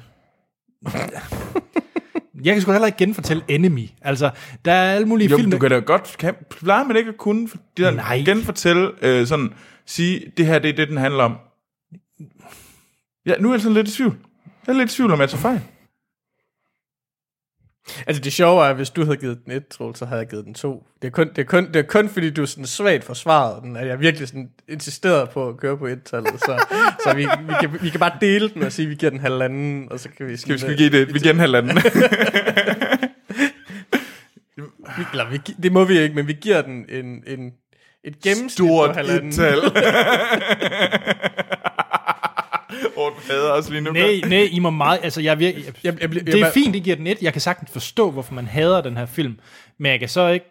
Jeg 2.44 2.54
kan 2.54 2.62
sgu 2.62 2.72
heller 2.72 2.86
ikke 2.86 2.98
genfortælle 2.98 3.44
Enemy. 3.48 3.90
Altså, 4.02 4.30
der 4.66 4.72
er 4.72 4.96
alle 4.96 5.08
mulige 5.08 5.30
Jo, 5.30 5.38
film. 5.38 5.52
du 5.52 5.58
kan 5.60 5.70
da 5.70 5.80
godt, 5.80 6.16
kan, 6.20 6.36
plejer 6.50 6.84
man 6.84 6.96
ikke 6.98 7.10
at 7.10 7.18
kunne 7.18 7.48
for- 7.48 7.58
det 7.78 7.86
der, 7.86 7.92
Nej. 7.92 8.22
genfortælle, 8.26 8.92
øh, 9.02 9.28
sådan, 9.28 9.54
sige, 9.86 10.32
det 10.38 10.46
her, 10.46 10.60
det 10.60 10.70
er 10.70 10.76
det, 10.76 10.88
den 10.90 10.98
handler 10.98 11.24
om. 11.24 11.36
Ja, 13.26 13.34
nu 13.40 13.50
er 13.50 13.54
jeg 13.54 13.62
sådan 13.62 13.74
lidt 13.74 13.88
i 13.88 13.92
tvivl. 13.92 14.18
Jeg 14.68 14.74
er 14.74 14.78
lidt 14.78 14.92
i 14.92 14.96
tvivl 14.96 15.12
om, 15.12 15.20
jeg 15.20 15.30
tager 15.30 15.42
fejl. 15.42 15.62
Altså 18.08 18.22
det 18.22 18.34
sjove 18.34 18.66
er, 18.66 18.70
at 18.70 18.76
hvis 18.76 18.90
du 18.90 19.04
havde 19.04 19.18
givet 19.18 19.40
den 19.46 19.54
et, 19.54 19.68
Troels, 19.68 20.00
så 20.00 20.06
havde 20.06 20.20
jeg 20.20 20.30
givet 20.30 20.46
den 20.46 20.54
to. 20.54 20.88
Det 21.02 21.08
er 21.08 21.12
kun, 21.12 21.30
det 21.30 21.38
er 21.38 21.44
kun, 21.44 21.68
det 21.68 21.76
er 21.76 21.84
kun 21.84 22.10
fordi 22.10 22.30
du 22.30 22.46
sådan 22.46 22.66
svagt 22.66 23.04
forsvaret 23.04 23.64
den, 23.64 23.78
at 23.78 23.88
jeg 23.88 24.00
virkelig 24.00 24.28
sådan 24.28 24.50
insisterede 24.70 25.28
på 25.34 25.50
at 25.50 25.58
køre 25.58 25.78
på 25.78 25.88
et-tallet. 25.88 26.40
Så, 26.40 26.66
så 27.04 27.14
vi, 27.16 27.22
vi, 27.22 27.54
kan, 27.60 27.74
vi 27.82 27.90
kan 27.90 28.00
bare 28.00 28.18
dele 28.22 28.50
den 28.50 28.64
og 28.64 28.72
sige, 28.72 28.86
at 28.86 28.90
vi 28.90 28.96
giver 28.96 29.10
den 29.10 29.20
halvanden, 29.20 29.88
og 29.92 30.00
så 30.00 30.10
kan 30.18 30.28
vi... 30.28 30.38
Skal 30.38 30.54
vi, 30.54 30.60
skal 30.60 30.72
vi 30.72 30.76
give 30.76 30.90
det? 30.90 31.14
Vi 31.14 31.20
giver 31.20 31.34
den 31.34 31.40
halvanden. 31.40 31.78
Vi, 34.98 35.04
eller, 35.12 35.30
vi, 35.30 35.38
det 35.64 35.72
må 35.72 35.84
vi 35.86 36.00
ikke, 36.00 36.16
men 36.16 36.28
vi 36.28 36.34
giver 36.34 36.62
den 36.62 36.86
en, 36.90 37.24
en, 37.28 37.52
et 38.04 38.22
gennemsnit 38.24 38.52
Stort 38.52 38.90
på 38.90 38.94
halvanden. 38.94 39.30
et-tal. 39.30 39.60
Hader 43.28 43.52
os 43.52 43.70
lige 43.70 43.82
nu. 43.82 43.92
Nej, 43.92 44.22
nej, 44.28 44.48
I 44.52 44.60
må 44.60 44.70
meget... 44.70 45.00
Altså, 45.04 45.22
jeg, 45.22 45.40
virkelig, 45.40 45.66
jeg, 45.66 45.74
Jeg, 45.84 46.02
jeg, 46.02 46.16
jeg, 46.16 46.26
det 46.26 46.42
er 46.42 46.52
fint, 46.52 46.74
det 46.74 46.84
giver 46.84 46.96
den 46.96 47.08
et. 47.08 47.22
Jeg 47.22 47.34
kan 47.34 47.42
sagtens 47.42 47.72
forstå, 47.72 48.12
hvorfor 48.12 48.34
man 48.34 48.48
hader 48.48 48.82
den 48.82 48.98
her 48.98 49.06
film. 49.06 49.40
Men 49.80 49.92
jeg 49.92 50.00
kan 50.00 50.10
så 50.10 50.28
ikke... 50.28 50.46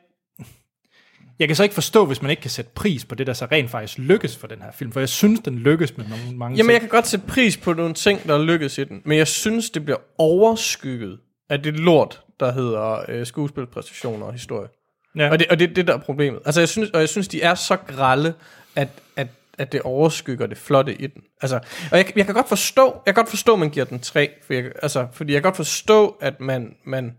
Jeg 1.38 1.48
kan 1.48 1.56
så 1.56 1.62
ikke 1.62 1.74
forstå, 1.74 2.06
hvis 2.06 2.22
man 2.22 2.30
ikke 2.30 2.42
kan 2.42 2.50
sætte 2.50 2.70
pris 2.74 3.04
på 3.04 3.14
det, 3.14 3.26
der 3.26 3.32
så 3.32 3.46
rent 3.52 3.70
faktisk 3.70 3.98
lykkes 3.98 4.36
for 4.36 4.46
den 4.46 4.62
her 4.62 4.72
film. 4.72 4.92
For 4.92 5.00
jeg 5.00 5.08
synes, 5.08 5.40
den 5.40 5.58
lykkes 5.58 5.96
med 5.96 6.06
nogle 6.08 6.36
mange 6.36 6.56
Jamen, 6.56 6.70
jeg 6.70 6.80
ting. 6.80 6.90
kan 6.90 6.96
godt 6.96 7.06
sætte 7.06 7.26
pris 7.26 7.56
på 7.56 7.72
nogle 7.72 7.94
ting, 7.94 8.26
der 8.26 8.44
lykkes 8.44 8.78
i 8.78 8.84
den, 8.84 9.02
men 9.04 9.18
jeg 9.18 9.26
synes, 9.26 9.70
det 9.70 9.84
bliver 9.84 9.98
overskygget 10.18 11.18
af 11.50 11.62
det 11.62 11.80
lort, 11.80 12.20
der 12.40 12.52
hedder 12.52 13.04
øh, 13.08 13.26
skuespilpræstationer 13.26 14.26
og 14.26 14.32
historie. 14.32 14.68
Ja. 15.16 15.30
Og 15.30 15.38
det, 15.38 15.46
og 15.48 15.58
det 15.58 15.70
er 15.70 15.74
det, 15.74 15.86
der 15.86 15.94
er 15.94 15.98
problemet. 15.98 16.40
Altså, 16.44 16.60
jeg 16.60 16.68
synes, 16.68 16.90
og 16.90 17.00
jeg 17.00 17.08
synes, 17.08 17.28
de 17.28 17.42
er 17.42 17.54
så 17.54 17.76
grælde, 17.76 18.34
at, 18.76 18.88
at, 19.16 19.26
at 19.58 19.72
det 19.72 19.82
overskygger 19.82 20.46
det 20.46 20.58
flotte 20.58 20.94
i 20.94 21.06
den. 21.06 21.22
Altså, 21.42 21.56
og 21.90 21.98
jeg, 21.98 22.12
jeg 22.16 22.26
kan 22.26 22.34
godt 22.34 22.48
forstå, 22.48 23.02
jeg 23.06 23.14
kan 23.14 23.22
godt 23.22 23.30
forstå, 23.30 23.52
at 23.52 23.58
man 23.58 23.70
giver 23.70 23.86
den 23.86 24.00
3, 24.00 24.30
for 24.46 24.54
jeg, 24.54 24.72
altså, 24.82 25.06
fordi 25.12 25.32
jeg 25.32 25.42
kan 25.42 25.48
godt 25.48 25.56
forstå, 25.56 26.16
at 26.20 26.40
man, 26.40 26.76
man 26.84 27.16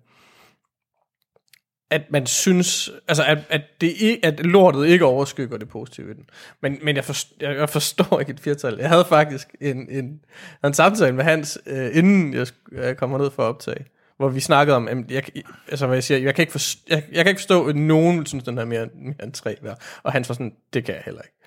at 1.93 2.01
man 2.11 2.25
synes, 2.25 2.91
altså 3.07 3.23
at, 3.23 3.37
at, 3.49 3.61
det 3.81 4.19
at 4.23 4.45
lortet 4.45 4.87
ikke 4.87 5.05
overskygger 5.05 5.57
det 5.57 5.69
positive 5.69 6.11
i 6.11 6.13
den. 6.13 6.25
Men, 6.61 6.79
men 6.81 6.95
jeg, 6.95 7.05
forstår, 7.05 7.47
jeg, 7.47 7.69
forstår 7.69 8.19
ikke 8.19 8.31
et 8.31 8.39
firtal. 8.39 8.77
Jeg 8.79 8.89
havde 8.89 9.05
faktisk 9.05 9.55
en, 9.61 9.89
en, 9.89 10.19
en 10.65 10.73
samtale 10.73 11.15
med 11.15 11.23
Hans, 11.23 11.59
øh, 11.65 11.97
inden 11.97 12.33
jeg, 12.33 12.47
jeg 12.71 12.83
øh, 12.83 12.95
kom 12.95 13.09
ned 13.09 13.31
for 13.31 13.43
at 13.43 13.47
optage, 13.47 13.85
hvor 14.17 14.29
vi 14.29 14.39
snakkede 14.39 14.75
om, 14.75 14.87
jamen, 14.87 15.05
jeg, 15.09 15.23
altså 15.67 15.87
hvad 15.87 15.95
jeg 15.95 16.03
siger, 16.03 16.17
jeg 16.17 16.35
kan 16.35 16.43
ikke 16.43 16.51
forstå, 16.51 16.81
jeg, 16.89 17.03
jeg 17.11 17.23
kan 17.23 17.29
ikke 17.29 17.41
forstå, 17.41 17.67
at 17.67 17.75
nogen 17.75 18.25
synes, 18.25 18.43
den 18.43 18.57
er 18.57 18.65
mere, 18.65 18.87
mere 18.95 19.23
end 19.23 19.33
tre 19.33 19.57
værd. 19.61 19.81
Og 20.03 20.11
han 20.11 20.25
var 20.27 20.33
sådan, 20.33 20.53
det 20.73 20.85
kan 20.85 20.95
jeg 20.95 21.03
heller 21.05 21.21
ikke. 21.21 21.42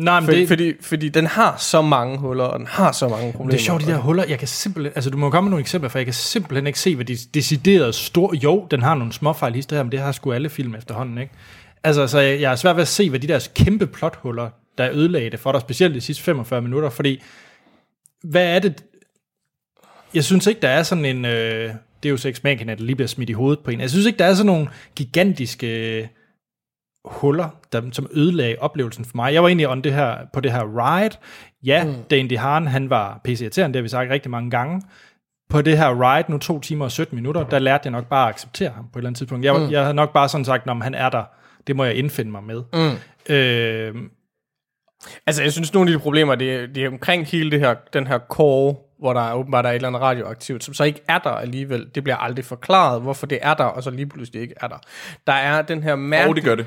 Nej, 0.00 0.20
men 0.20 0.26
For, 0.26 0.32
det, 0.32 0.48
fordi, 0.48 0.72
fordi 0.80 1.08
den 1.08 1.26
har 1.26 1.56
så 1.56 1.82
mange 1.82 2.18
huller, 2.18 2.44
og 2.44 2.58
den 2.58 2.66
har 2.66 2.92
så 2.92 3.08
mange 3.08 3.32
problemer. 3.32 3.50
det 3.50 3.60
er 3.60 3.64
sjovt, 3.64 3.86
de 3.86 3.86
der 3.86 3.98
huller. 3.98 4.24
Jeg 4.28 4.38
kan 4.38 4.48
simpelthen... 4.48 4.92
Altså, 4.94 5.10
du 5.10 5.16
må 5.16 5.30
komme 5.30 5.46
med 5.46 5.50
nogle 5.50 5.60
eksempler, 5.60 5.88
for 5.88 5.98
jeg 5.98 6.06
kan 6.06 6.14
simpelthen 6.14 6.66
ikke 6.66 6.78
se, 6.78 6.94
hvad 6.96 7.04
de 7.04 7.16
deciderede 7.34 7.92
store... 7.92 8.36
Jo, 8.36 8.66
den 8.70 8.82
har 8.82 8.94
nogle 8.94 9.12
småfejl 9.12 9.54
hister 9.54 9.76
her, 9.76 9.82
men 9.82 9.92
det 9.92 10.00
har 10.00 10.12
sgu 10.12 10.32
alle 10.32 10.50
film 10.50 10.74
efterhånden, 10.74 11.18
ikke? 11.18 11.32
Altså, 11.84 12.06
så 12.06 12.18
jeg, 12.18 12.40
jeg 12.40 12.52
er 12.52 12.56
svært 12.56 12.76
ved 12.76 12.82
at 12.82 12.88
se, 12.88 13.10
hvad 13.10 13.20
de 13.20 13.28
der 13.28 13.48
kæmpe 13.54 13.86
plothuller, 13.86 14.50
der 14.78 14.90
ødelagde 14.92 15.30
det 15.30 15.40
for 15.40 15.52
dig, 15.52 15.60
specielt 15.60 15.94
de 15.94 16.00
sidste 16.00 16.22
45 16.22 16.62
minutter, 16.62 16.90
fordi... 16.90 17.22
Hvad 18.22 18.46
er 18.46 18.58
det... 18.58 18.84
Jeg 20.14 20.24
synes 20.24 20.46
ikke, 20.46 20.60
der 20.60 20.68
er 20.68 20.82
sådan 20.82 21.04
en... 21.04 21.24
Øh, 21.24 21.70
Deus 22.02 22.24
Ex 22.24 22.42
Machina, 22.42 22.74
der 22.74 22.82
lige 22.82 22.96
bliver 22.96 23.08
smidt 23.08 23.30
i 23.30 23.32
hovedet 23.32 23.64
på 23.64 23.70
en. 23.70 23.80
Jeg 23.80 23.90
synes 23.90 24.06
ikke, 24.06 24.18
der 24.18 24.24
er 24.24 24.34
sådan 24.34 24.46
nogle 24.46 24.68
gigantiske 24.96 25.98
øh, 25.98 26.06
huller, 27.04 27.48
der, 27.72 27.82
som 27.92 28.10
ødelagde 28.12 28.56
oplevelsen 28.58 29.04
for 29.04 29.16
mig. 29.16 29.34
Jeg 29.34 29.42
var 29.42 29.48
egentlig 29.48 29.68
on 29.68 29.80
det 29.80 29.92
her, 29.92 30.16
på 30.32 30.40
det 30.40 30.52
her 30.52 30.62
ride. 30.64 31.16
Ja, 31.64 31.84
mm. 31.84 31.94
Dane 32.10 32.30
DeHaan, 32.30 32.66
han 32.66 32.90
var 32.90 33.20
irriterende, 33.24 33.74
det 33.74 33.80
har 33.80 33.82
vi 33.82 33.88
sagt 33.88 34.10
rigtig 34.10 34.30
mange 34.30 34.50
gange. 34.50 34.82
På 35.50 35.62
det 35.62 35.78
her 35.78 36.14
ride, 36.14 36.30
nu 36.30 36.38
to 36.38 36.60
timer 36.60 36.84
og 36.84 36.90
17 36.90 37.16
minutter, 37.16 37.44
der 37.44 37.58
lærte 37.58 37.82
jeg 37.84 37.92
nok 37.92 38.06
bare 38.06 38.28
at 38.28 38.34
acceptere 38.34 38.70
ham 38.70 38.84
på 38.92 38.98
et 38.98 39.00
eller 39.00 39.08
andet 39.08 39.18
tidspunkt. 39.18 39.44
Jeg, 39.44 39.58
mm. 39.58 39.70
jeg 39.70 39.80
havde 39.80 39.94
nok 39.94 40.12
bare 40.12 40.28
sådan 40.28 40.44
sagt, 40.44 40.66
når 40.66 40.74
han 40.74 40.94
er 40.94 41.08
der, 41.08 41.24
det 41.66 41.76
må 41.76 41.84
jeg 41.84 41.94
indfinde 41.94 42.30
mig 42.30 42.42
med. 42.42 42.62
Mm. 42.72 43.34
Øh, 43.34 43.94
Altså, 45.26 45.42
jeg 45.42 45.52
synes, 45.52 45.74
nogle 45.74 45.90
af 45.90 45.98
de 45.98 46.02
problemer, 46.02 46.34
det 46.34 46.54
er, 46.54 46.66
det 46.66 46.84
er 46.84 46.88
omkring 46.88 47.26
hele 47.26 47.50
det 47.50 47.60
her, 47.60 47.74
den 47.92 48.06
her 48.06 48.18
core, 48.18 48.74
hvor 48.98 49.12
der 49.12 49.20
er 49.20 49.34
åbenbart 49.34 49.66
er 49.66 49.70
et 49.70 49.74
eller 49.74 49.88
andet 49.88 50.02
radioaktivt, 50.02 50.64
som 50.64 50.74
så 50.74 50.84
ikke 50.84 51.00
er 51.08 51.18
der 51.18 51.30
alligevel. 51.30 51.90
Det 51.94 52.04
bliver 52.04 52.16
aldrig 52.16 52.44
forklaret, 52.44 53.02
hvorfor 53.02 53.26
det 53.26 53.38
er 53.42 53.54
der, 53.54 53.64
og 53.64 53.82
så 53.82 53.90
lige 53.90 54.06
pludselig 54.06 54.42
ikke 54.42 54.54
er 54.60 54.68
der. 54.68 54.78
Der 55.26 55.32
er 55.32 55.62
den 55.62 55.82
her 55.82 55.92
Og 55.92 55.98
mærke... 55.98 56.34
det 56.34 56.44
gør 56.44 56.54
det. 56.54 56.66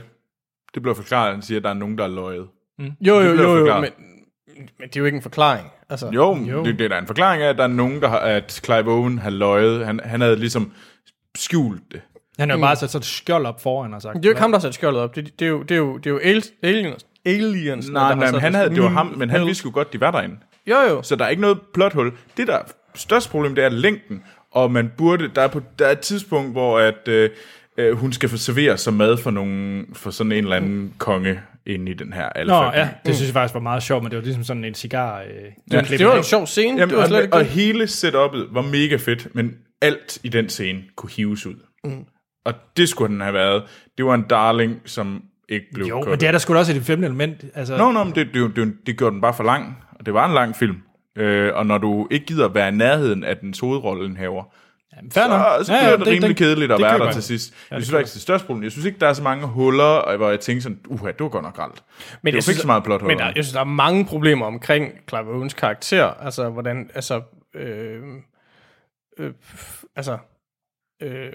Det 0.74 0.82
bliver 0.82 0.96
forklaret, 0.96 1.28
at 1.28 1.34
han 1.34 1.42
siger, 1.42 1.58
at 1.60 1.64
der 1.64 1.70
er 1.70 1.74
nogen, 1.74 1.98
der 1.98 2.04
er 2.04 2.08
løjet. 2.08 2.48
Jo, 2.80 2.86
Det 2.90 2.96
jo, 3.02 3.20
jo, 3.22 3.42
jo, 3.42 3.58
forklaret. 3.58 3.82
men, 3.82 4.70
men 4.80 4.88
det 4.88 4.96
er 4.96 5.00
jo 5.00 5.06
ikke 5.06 5.16
en 5.16 5.22
forklaring. 5.22 5.68
Altså, 5.90 6.10
Jo, 6.14 6.36
jo. 6.36 6.66
Det, 6.66 6.80
det 6.80 6.86
er 6.86 6.90
da 6.90 6.98
en 6.98 7.08
forklaring 7.08 7.44
af, 7.44 7.50
at 7.50 7.58
der 7.58 7.64
er 7.64 7.68
nogen, 7.68 8.02
der 8.02 8.08
har, 8.10 8.18
at 8.20 8.62
Clive 8.66 8.92
Owen 8.92 9.18
har 9.20 9.30
løjet. 9.30 9.86
Han, 9.86 10.00
han 10.04 10.22
havde 10.22 10.36
ligesom 10.36 10.72
skjult 11.36 11.82
det. 11.92 12.02
han 12.40 12.50
har 12.50 12.58
jo 12.58 12.62
bare 12.62 12.76
sat 12.76 12.90
sådan 12.90 13.02
et 13.02 13.06
skjold 13.06 13.46
op 13.46 13.62
foran 13.62 13.94
og 13.94 14.02
sagt, 14.02 14.16
Det 14.16 14.26
er 14.26 14.30
jo 14.30 14.32
ikke 14.32 14.42
ham, 14.42 14.52
der 14.52 14.58
har 14.60 14.62
sat 14.62 14.74
skjoldet 14.74 15.02
op. 15.02 15.16
Det, 15.16 15.40
det, 15.40 15.46
er, 15.46 15.50
jo, 15.50 15.62
det, 15.64 15.72
er, 15.72 15.76
jo, 15.78 15.98
det 15.98 16.06
er 16.06 16.12
jo 16.12 16.18
aliens, 16.24 16.52
aliens, 16.64 17.06
aliens 17.26 17.86
der 17.86 17.94
Nej, 17.94 18.16
nej, 18.16 18.32
men 18.32 18.40
han 18.42 18.54
havde, 18.54 18.70
det 18.70 18.84
var 18.84 18.90
Mm, 18.90 18.96
ham, 18.96 19.14
men 19.18 19.30
han 19.30 19.46
vidste 19.46 19.66
jo 19.66 19.72
godt, 19.74 19.94
de 19.94 20.00
var 20.00 20.12
derinde. 20.12 20.36
Jo, 20.68 20.76
jo. 20.90 21.02
Så 21.02 21.16
der 21.16 21.26
er 21.26 21.30
ikke 21.30 21.42
noget 21.42 21.60
plothul. 21.74 22.12
Det 22.38 22.48
der 22.48 22.60
største 22.96 23.30
problem, 23.32 23.56
det 23.56 23.64
er 23.64 23.70
længden. 23.70 24.24
Og 24.52 24.72
man 24.72 24.92
burde, 24.98 25.28
der 25.36 25.42
er, 25.42 25.48
på, 25.48 25.62
der 25.80 25.88
er 25.88 25.92
et 25.92 26.00
tidspunkt, 26.00 26.52
hvor 26.52 26.80
at, 26.80 27.08
øh, 27.08 27.30
øh, 27.78 27.98
hun 27.98 28.14
skal 28.14 28.30
få 28.30 28.38
serveret 28.38 28.80
som 28.80 28.94
mad 28.94 29.18
for, 29.18 29.32
nogen, 29.32 29.86
for 29.94 30.12
sådan 30.12 30.32
en 30.32 30.44
eller 30.44 30.56
anden 30.56 30.94
konge 30.98 31.40
inde 31.66 31.92
i 31.92 31.94
den 31.94 32.14
her 32.14 32.30
alfa. 32.30 32.54
Nå, 32.54 32.64
ja, 32.64 32.90
det 33.06 33.16
synes 33.16 33.28
jeg 33.30 33.34
faktisk 33.34 33.54
var 33.54 33.60
meget 33.60 33.84
sjovt, 33.84 34.04
men 34.04 34.12
det 34.12 34.18
var 34.18 34.24
ligesom 34.24 34.44
sådan 34.44 34.66
en 34.66 34.74
cigar. 34.74 35.20
Øh, 35.22 35.26
Ja. 35.72 35.82
Det 35.82 36.06
var 36.06 36.18
en 36.18 36.24
sjov 36.24 36.48
scene. 36.48 36.80
Jamen, 36.80 36.90
det 36.90 36.98
var 36.98 37.06
slet 37.08 37.18
og, 37.18 37.24
ikke 37.24 37.34
og 37.36 37.40
det. 37.40 37.48
hele 37.50 37.84
setup'et 37.84 38.54
var 38.54 38.62
mega 38.62 38.96
fedt, 38.96 39.36
men 39.36 39.52
alt 39.82 40.20
i 40.24 40.30
den 40.30 40.50
scene 40.50 40.80
kunne 40.96 41.10
hives 41.12 41.46
ud. 41.46 41.56
Mm. 41.84 42.06
Og 42.46 42.54
det 42.78 42.90
skulle 42.90 43.14
den 43.14 43.22
have 43.22 43.34
været. 43.34 43.64
Det 43.98 44.06
var 44.06 44.14
en 44.16 44.26
darling, 44.30 44.82
som 44.86 45.22
ikke 45.50 45.66
blev 45.74 45.86
Jo, 45.88 45.96
cuttet. 45.96 46.10
men 46.12 46.20
det 46.20 46.28
er 46.28 46.32
der 46.32 46.40
sgu 46.40 46.54
da 46.54 46.60
også 46.60 46.74
et 46.76 46.82
femte 46.84 47.06
element. 47.06 47.46
Altså, 47.56 47.78
Nå, 47.78 47.92
nå, 47.92 48.04
men 48.04 48.16
det, 48.16 48.28
det, 48.34 48.56
det, 48.56 48.74
det 48.86 48.98
gjorde 48.98 49.14
den 49.14 49.22
bare 49.22 49.34
for 49.34 49.44
lang, 49.44 49.78
og 50.00 50.06
det 50.06 50.14
var 50.14 50.28
en 50.28 50.34
lang 50.34 50.56
film. 50.56 50.78
Øh, 51.18 51.52
og 51.56 51.66
når 51.66 51.78
du 51.78 52.08
ikke 52.12 52.26
gider 52.26 52.48
være 52.48 52.68
i 52.68 52.72
nærheden 52.72 53.24
af 53.24 53.38
den 53.38 53.54
hovedrollenhaver, 53.62 54.44
fair 55.14 55.28
nok. 55.28 55.58
så, 55.60 55.64
så 55.66 55.72
bliver 55.72 55.84
ja, 55.84 55.90
ja, 55.90 55.98
det 55.98 56.08
rimelig 56.08 56.30
det- 56.30 56.38
kedeligt 56.38 56.72
at 56.72 56.78
det 56.78 56.84
være 56.84 56.94
køber 56.94 57.06
der 57.06 57.12
til 57.14 57.24
sidst. 57.24 57.52
Ja, 57.54 57.58
jeg 57.72 57.78
det 57.80 57.86
synes 57.88 57.96
faktisk, 57.98 58.14
det 58.14 58.20
er 58.20 58.22
største 58.22 58.48
problem. 58.48 58.64
Jeg 58.64 58.72
synes 58.72 58.86
ikke, 58.86 59.00
der 59.00 59.08
er 59.08 59.14
så 59.14 59.24
mange 59.24 59.48
huller, 59.48 59.84
og 59.84 60.18
hvor 60.18 60.30
jeg 60.30 60.40
tænkte 60.40 60.64
sådan, 60.64 60.80
uha, 60.88 61.08
det 61.12 61.20
var 61.20 61.30
godt 61.30 61.44
nok 61.44 61.56
gralt. 61.56 61.84
Men 62.22 62.34
det 62.34 62.38
jeg 62.38 62.44
var 62.48 62.52
ikke 62.52 62.62
så 62.62 62.68
meget 62.68 62.84
plot 62.84 63.02
Men 63.02 63.18
der, 63.18 63.26
jeg 63.26 63.34
synes, 63.44 63.52
der 63.54 63.60
er 63.60 63.64
mange 63.64 64.06
problemer 64.06 64.46
omkring 64.46 64.92
Clive 65.10 65.30
Owens 65.36 65.54
karakter. 65.54 66.06
Altså, 66.06 66.50
hvordan, 66.50 66.90
altså, 66.96 67.22
øh, 67.56 68.02
øh, 69.20 69.34
altså, 69.96 70.18
øh, 71.02 71.32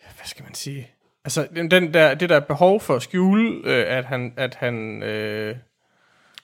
hvad 0.00 0.24
skal 0.26 0.44
man 0.44 0.54
sige? 0.54 0.90
Altså, 1.24 1.48
den, 1.56 1.70
den 1.70 1.94
der, 1.94 2.14
det 2.14 2.28
der 2.28 2.40
behov 2.40 2.80
for 2.80 2.96
at 2.96 3.02
skjule, 3.02 3.52
øh, 3.64 3.96
at 3.96 4.04
han, 4.04 4.32
at 4.36 4.54
han, 4.54 5.02
øh, 5.02 5.56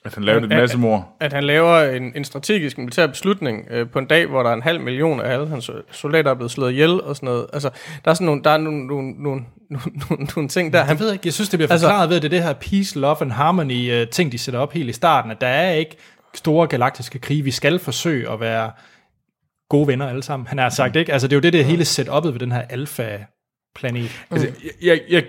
At 0.05 0.13
han 0.15 0.23
lavede 0.23 0.45
en 0.45 0.51
at- 0.51 0.57
masse 0.57 0.77
mor. 0.77 1.09
at 1.19 1.33
han 1.33 1.43
laver 1.43 1.79
en, 1.83 2.11
en 2.15 2.23
strategisk 2.25 2.77
militær 2.77 3.07
beslutning 3.07 3.67
øh, 3.69 3.89
på 3.89 3.99
en 3.99 4.05
dag, 4.05 4.25
hvor 4.27 4.43
der 4.43 4.49
er 4.49 4.53
en 4.53 4.61
halv 4.61 4.81
million 4.81 5.21
af 5.21 5.33
alle 5.33 5.47
hans 5.47 5.69
soldater 5.91 6.31
er 6.31 6.35
blevet 6.35 6.51
slået 6.51 6.71
ihjel 6.71 7.01
og 7.01 7.15
sådan 7.15 7.27
noget. 7.27 7.45
Altså, 7.53 7.69
der 8.05 8.11
er 8.11 8.15
sådan 8.15 8.25
nogle, 8.25 8.43
der 8.43 8.49
er 8.49 8.57
nogle, 8.57 8.87
nogle, 8.87 9.13
nogle, 9.19 9.41
nogle, 9.69 10.27
nogle, 10.35 10.49
ting 10.49 10.73
der. 10.73 10.83
Han, 10.83 10.97
Jeg 10.97 10.99
ved 11.05 11.13
ikke, 11.13 11.21
jeg 11.27 11.33
synes, 11.33 11.49
det 11.49 11.57
bliver 11.57 11.71
Altså- 11.71 11.87
forklaret 11.87 12.09
ved, 12.09 12.15
at 12.15 12.21
det 12.21 12.27
er 12.27 12.37
det 12.37 12.43
her 12.43 12.53
peace, 12.53 12.99
love 12.99 13.17
and 13.21 13.31
harmony 13.31 14.01
uh, 14.01 14.07
ting, 14.09 14.31
de 14.31 14.37
sætter 14.37 14.59
op 14.59 14.73
helt 14.73 14.89
i 14.89 14.93
starten, 14.93 15.31
at 15.31 15.41
der 15.41 15.47
er 15.47 15.71
ikke 15.73 15.95
store 16.35 16.67
galaktiske 16.67 17.19
krige. 17.19 17.43
Vi 17.43 17.51
skal 17.51 17.79
forsøge 17.79 18.31
at 18.31 18.39
være 18.39 18.71
gode 19.69 19.87
venner 19.87 20.09
alle 20.09 20.23
sammen. 20.23 20.47
Han 20.47 20.57
har 20.57 20.69
sagt, 20.69 20.95
ikke? 20.95 21.13
Altså, 21.13 21.27
det 21.27 21.33
er 21.33 21.37
jo 21.37 21.41
det, 21.41 21.53
det 21.53 21.61
er 21.61 21.65
hele 21.65 21.83
setup'et 21.83 22.27
ved 22.31 22.39
den 22.39 22.51
her 22.51 22.61
alfa-planet. 22.61 24.11
Altså, 24.31 24.47
jeg, 24.63 24.71
jeg, 24.81 24.99
jeg, 25.09 25.23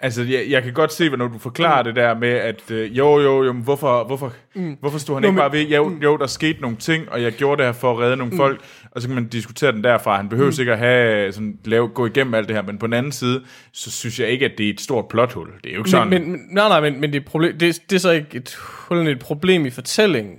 altså, 0.00 0.22
jeg, 0.22 0.44
jeg 0.48 0.62
kan 0.62 0.72
godt 0.72 0.92
se, 0.92 1.10
når 1.10 1.28
du 1.28 1.38
forklarer 1.38 1.82
mm. 1.82 1.84
det 1.84 1.96
der 1.96 2.14
med, 2.14 2.28
at 2.28 2.70
øh, 2.70 2.98
jo, 2.98 3.20
jo, 3.20 3.44
jo, 3.44 3.52
men 3.52 3.62
hvorfor, 3.62 4.04
hvorfor, 4.04 4.32
mm. 4.54 4.76
hvorfor 4.80 4.98
stod 4.98 5.14
han 5.14 5.22
Nå, 5.22 5.28
ikke 5.28 5.34
men- 5.34 5.40
bare 5.40 5.52
ved, 5.52 5.66
jo, 5.66 5.92
jo, 6.02 6.16
der 6.16 6.26
skete 6.26 6.60
nogle 6.60 6.76
ting, 6.76 7.08
og 7.12 7.22
jeg 7.22 7.32
gjorde 7.32 7.58
det 7.58 7.66
her 7.66 7.72
for 7.72 7.92
at 7.92 7.98
redde 7.98 8.16
nogle 8.16 8.30
mm. 8.30 8.36
folk, 8.36 8.60
og 8.90 9.02
så 9.02 9.08
kan 9.08 9.14
man 9.14 9.28
diskutere 9.28 9.72
den 9.72 9.84
derfra. 9.84 10.16
Han 10.16 10.28
behøver 10.28 10.48
mm. 10.48 10.52
sikkert 10.52 10.78
have, 10.78 11.32
sådan, 11.32 11.58
lave, 11.64 11.88
gå 11.88 12.06
igennem 12.06 12.34
alt 12.34 12.48
det 12.48 12.56
her, 12.56 12.62
men 12.62 12.78
på 12.78 12.86
den 12.86 12.94
anden 12.94 13.12
side, 13.12 13.44
så 13.72 13.90
synes 13.90 14.20
jeg 14.20 14.28
ikke, 14.28 14.44
at 14.44 14.52
det 14.58 14.66
er 14.66 14.70
et 14.70 14.80
stort 14.80 15.08
plothul. 15.08 15.48
Det 15.64 15.70
er 15.70 15.74
jo 15.74 15.80
ikke 15.80 15.90
sådan. 15.90 16.08
men, 16.08 16.30
men, 16.30 16.40
nej, 16.50 16.68
nej, 16.68 16.80
men, 16.80 17.00
men 17.00 17.12
det, 17.12 17.20
er 17.20 17.24
problem, 17.24 17.58
det, 17.58 17.82
det 17.90 17.96
er 17.96 18.00
så 18.00 18.10
ikke 18.10 18.36
et, 18.36 18.54
hul, 18.88 19.08
et 19.08 19.18
problem 19.18 19.66
i 19.66 19.70
fortællingen 19.70 20.36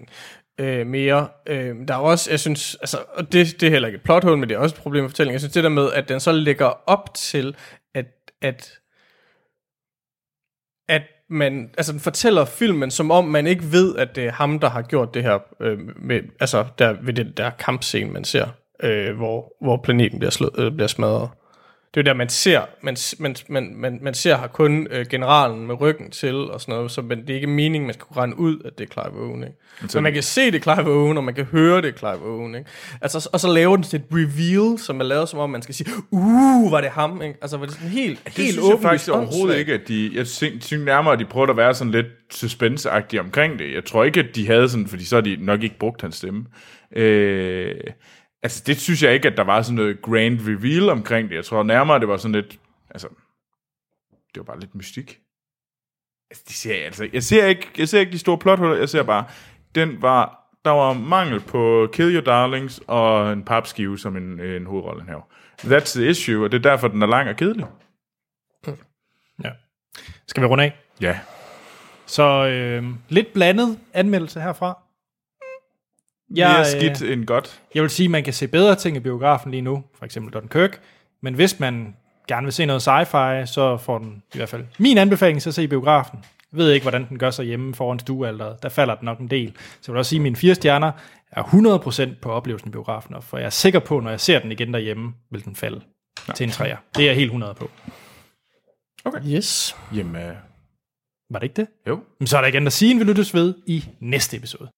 øh, 0.59 0.87
mere. 0.87 1.27
Øh, 1.49 1.75
der 1.87 1.93
er 1.93 1.97
også, 1.97 2.31
jeg 2.31 2.39
synes, 2.39 2.77
altså, 2.81 2.97
og 3.13 3.33
det, 3.33 3.61
det 3.61 3.67
er 3.67 3.71
heller 3.71 3.87
ikke 3.87 3.97
et 3.97 4.03
plothul, 4.03 4.37
men 4.37 4.49
det 4.49 4.55
er 4.55 4.59
også 4.59 4.75
et 4.75 4.81
problem 4.81 5.05
i 5.05 5.07
fortællingen. 5.07 5.33
Jeg 5.33 5.41
synes 5.41 5.53
det 5.53 5.63
der 5.63 5.69
med, 5.69 5.91
at 5.93 6.09
den 6.09 6.19
så 6.19 6.31
lægger 6.31 6.89
op 6.89 7.13
til, 7.13 7.55
at 7.95 8.05
at 8.41 8.71
man, 11.29 11.69
altså 11.77 11.91
den 11.91 11.99
fortæller 11.99 12.45
filmen, 12.45 12.91
som 12.91 13.11
om 13.11 13.25
man 13.25 13.47
ikke 13.47 13.71
ved, 13.71 13.95
at 13.95 14.15
det 14.15 14.25
er 14.25 14.31
ham, 14.31 14.59
der 14.59 14.69
har 14.69 14.81
gjort 14.81 15.13
det 15.13 15.23
her, 15.23 15.39
øh, 15.61 15.79
med, 15.95 16.21
altså 16.39 16.65
der, 16.79 16.95
ved 17.01 17.13
den 17.13 17.31
der 17.37 17.49
kampscene, 17.49 18.11
man 18.11 18.23
ser, 18.23 18.47
øh, 18.83 19.15
hvor, 19.15 19.53
hvor 19.61 19.77
planeten 19.83 20.19
bliver, 20.19 20.31
slå, 20.31 20.49
øh, 20.57 20.71
bliver 20.71 20.87
smadret. 20.87 21.29
Det 21.97 22.05
det 22.05 22.09
er 22.09 22.13
der, 22.13 22.17
man 22.17 22.29
ser, 22.29 22.61
man, 22.81 22.97
man, 23.19 23.35
man, 23.49 23.73
man, 23.75 23.99
man 24.01 24.13
ser 24.13 24.37
har 24.37 24.47
kun 24.47 24.87
øh, 24.91 25.05
generalen 25.09 25.67
med 25.67 25.81
ryggen 25.81 26.11
til 26.11 26.35
og 26.35 26.61
sådan 26.61 26.75
noget, 26.75 26.91
så 26.91 27.01
men 27.01 27.21
det 27.21 27.29
er 27.29 27.35
ikke 27.35 27.47
meningen, 27.47 27.87
man 27.87 27.93
skal 27.93 28.05
kunne 28.05 28.17
regne 28.17 28.39
ud, 28.39 28.57
at 28.65 28.77
det 28.77 28.89
er 28.89 28.93
Clive 28.93 29.21
Owen, 29.25 29.43
ikke? 29.43 29.55
Så 29.87 30.01
man 30.01 30.13
kan 30.13 30.23
se, 30.23 30.51
det 30.51 30.55
er 30.55 30.75
Clive 30.75 30.91
Owen, 30.93 31.17
og 31.17 31.23
man 31.23 31.33
kan 31.33 31.45
høre, 31.45 31.81
det 31.81 31.87
er 31.87 31.97
Clive 31.97 32.25
Owen, 32.25 32.55
ikke? 32.55 32.69
Altså, 33.01 33.29
og 33.33 33.39
så 33.39 33.53
laver 33.53 33.75
den 33.75 33.83
sådan 33.83 33.99
et 33.99 34.05
reveal, 34.11 34.79
som 34.79 34.99
er 34.99 35.03
lavet 35.03 35.29
som 35.29 35.39
om, 35.39 35.49
man 35.49 35.61
skal 35.61 35.75
sige, 35.75 35.89
uh, 36.11 36.71
var 36.71 36.81
det 36.81 36.89
ham, 36.89 37.21
ikke? 37.21 37.35
Altså, 37.41 37.57
var 37.57 37.65
det 37.65 37.75
sådan 37.75 37.89
helt, 37.89 38.19
Det 38.25 38.33
helt 38.33 38.55
jeg 38.55 38.63
åbenlyst 38.63 38.81
faktisk 38.81 39.11
overhovedet 39.11 39.57
ikke, 39.57 39.73
at 39.73 39.87
de... 39.87 40.11
Jeg 40.13 40.27
synes 40.27 40.65
synes 40.65 40.85
nærmere, 40.85 41.13
at 41.13 41.19
de 41.19 41.25
prøvede 41.25 41.49
at 41.49 41.57
være 41.57 41.73
sådan 41.73 41.91
lidt 41.91 42.07
suspense 42.31 42.91
omkring 43.19 43.59
det. 43.59 43.73
Jeg 43.73 43.85
tror 43.85 44.03
ikke, 44.03 44.19
at 44.19 44.35
de 44.35 44.47
havde 44.47 44.69
sådan... 44.69 44.87
Fordi 44.87 45.05
så 45.05 45.15
har 45.15 45.21
de 45.21 45.37
nok 45.39 45.63
ikke 45.63 45.79
brugt 45.79 46.01
hans 46.01 46.15
stemme. 46.15 46.45
Øh, 46.95 47.75
altså, 48.43 48.63
det 48.67 48.79
synes 48.79 49.03
jeg 49.03 49.13
ikke, 49.13 49.27
at 49.27 49.37
der 49.37 49.43
var 49.43 49.61
sådan 49.61 49.75
noget 49.75 50.01
grand 50.01 50.39
reveal 50.41 50.89
omkring 50.89 51.29
det. 51.29 51.35
Jeg 51.35 51.45
tror 51.45 51.63
nærmere, 51.63 51.99
det 51.99 52.07
var 52.07 52.17
sådan 52.17 52.35
lidt... 52.35 52.59
Altså, 52.89 53.07
det 54.33 54.37
var 54.37 54.43
bare 54.43 54.59
lidt 54.59 54.75
mystik. 54.75 55.19
Altså, 56.31 56.43
de 56.47 56.53
ser, 56.53 56.85
altså, 56.85 57.09
jeg, 57.13 57.23
ser 57.23 57.45
ikke, 57.45 57.67
jeg 57.77 57.89
ser 57.89 57.99
ikke 57.99 58.11
de 58.11 58.19
store 58.19 58.37
plothuller. 58.37 58.75
Jeg 58.75 58.89
ser 58.89 59.03
bare, 59.03 59.25
den 59.75 60.01
var... 60.01 60.43
Der 60.65 60.71
var 60.73 60.93
mangel 60.93 61.39
på 61.39 61.89
Kill 61.93 62.15
Your 62.15 62.23
Darlings 62.23 62.81
og 62.87 63.33
en 63.33 63.43
papskive 63.43 63.99
som 63.99 64.17
en, 64.17 64.39
en 64.39 64.65
hovedrolle 64.65 65.03
her. 65.03 65.27
That's 65.63 65.99
the 65.99 66.09
issue, 66.09 66.43
og 66.43 66.51
det 66.51 66.57
er 66.57 66.69
derfor, 66.69 66.87
den 66.87 67.01
er 67.01 67.07
lang 67.07 67.29
og 67.29 67.35
kedelig. 67.35 67.65
Ja. 69.43 69.51
Skal 70.27 70.43
vi 70.43 70.47
runde 70.47 70.63
af? 70.63 70.79
Ja. 71.01 71.19
Så 72.05 72.23
øh, 72.47 72.85
lidt 73.09 73.33
blandet 73.33 73.79
anmeldelse 73.93 74.41
herfra. 74.41 74.79
Mere 76.29 76.59
øh, 76.59 76.65
skidt 76.65 77.01
end 77.01 77.25
godt. 77.25 77.61
Jeg 77.75 77.81
vil 77.81 77.89
sige, 77.89 78.05
at 78.05 78.11
man 78.11 78.23
kan 78.23 78.33
se 78.33 78.47
bedre 78.47 78.75
ting 78.75 78.97
i 78.97 78.99
biografen 78.99 79.51
lige 79.51 79.61
nu, 79.61 79.83
for 79.97 80.05
eksempel 80.05 80.33
Dunkirk, 80.33 80.81
men 81.21 81.33
hvis 81.33 81.59
man 81.59 81.95
gerne 82.27 82.45
vil 82.45 82.53
se 82.53 82.65
noget 82.65 82.87
sci-fi, 82.87 83.45
så 83.45 83.77
får 83.77 83.97
den 83.97 84.23
i 84.33 84.37
hvert 84.37 84.49
fald 84.49 84.65
min 84.79 84.97
anbefaling 84.97 85.41
til 85.41 85.49
at 85.49 85.53
se 85.53 85.63
i 85.63 85.67
biografen. 85.67 86.19
Jeg 86.51 86.57
ved 86.57 86.71
ikke, 86.71 86.83
hvordan 86.83 87.09
den 87.09 87.19
gør 87.19 87.31
sig 87.31 87.45
hjemme 87.45 87.75
foran 87.75 87.99
stuealderet. 87.99 88.63
Der 88.63 88.69
falder 88.69 88.95
den 88.95 89.05
nok 89.05 89.19
en 89.19 89.27
del. 89.27 89.53
Så 89.57 89.91
jeg 89.91 89.93
vil 89.93 89.97
også 89.97 90.09
sige, 90.09 90.19
at 90.19 90.23
mine 90.23 90.35
fire 90.35 90.55
stjerner 90.55 90.91
er 91.31 91.43
100% 92.13 92.19
på 92.21 92.31
oplevelsen 92.31 92.69
i 92.69 92.71
biografen, 92.71 93.15
og 93.15 93.23
for 93.23 93.37
jeg 93.37 93.45
er 93.45 93.49
sikker 93.49 93.79
på, 93.79 93.99
når 93.99 94.09
jeg 94.09 94.19
ser 94.19 94.39
den 94.39 94.51
igen 94.51 94.73
derhjemme, 94.73 95.13
vil 95.31 95.45
den 95.45 95.55
falde 95.55 95.81
ja. 96.27 96.33
til 96.33 96.43
en 96.43 96.49
træer. 96.49 96.77
Det 96.95 97.03
er 97.03 97.07
jeg 97.07 97.15
helt 97.15 97.27
100 97.27 97.53
på. 97.53 97.69
Yes. 99.27 99.75
Jamen, 99.95 100.15
øh, 100.15 100.35
Var 101.29 101.39
det 101.39 101.43
ikke 101.43 101.55
det? 101.55 101.67
jo. 101.87 101.99
Men 102.19 102.27
så 102.27 102.37
er 102.37 102.41
der 102.41 102.47
igen 102.47 102.67
at 102.67 102.73
sige, 102.73 102.91
en 102.91 102.99
vi 102.99 103.03
lyttes 103.03 103.33
ved 103.33 103.53
i 103.67 103.85
næste 103.99 104.37
episode. 104.37 104.69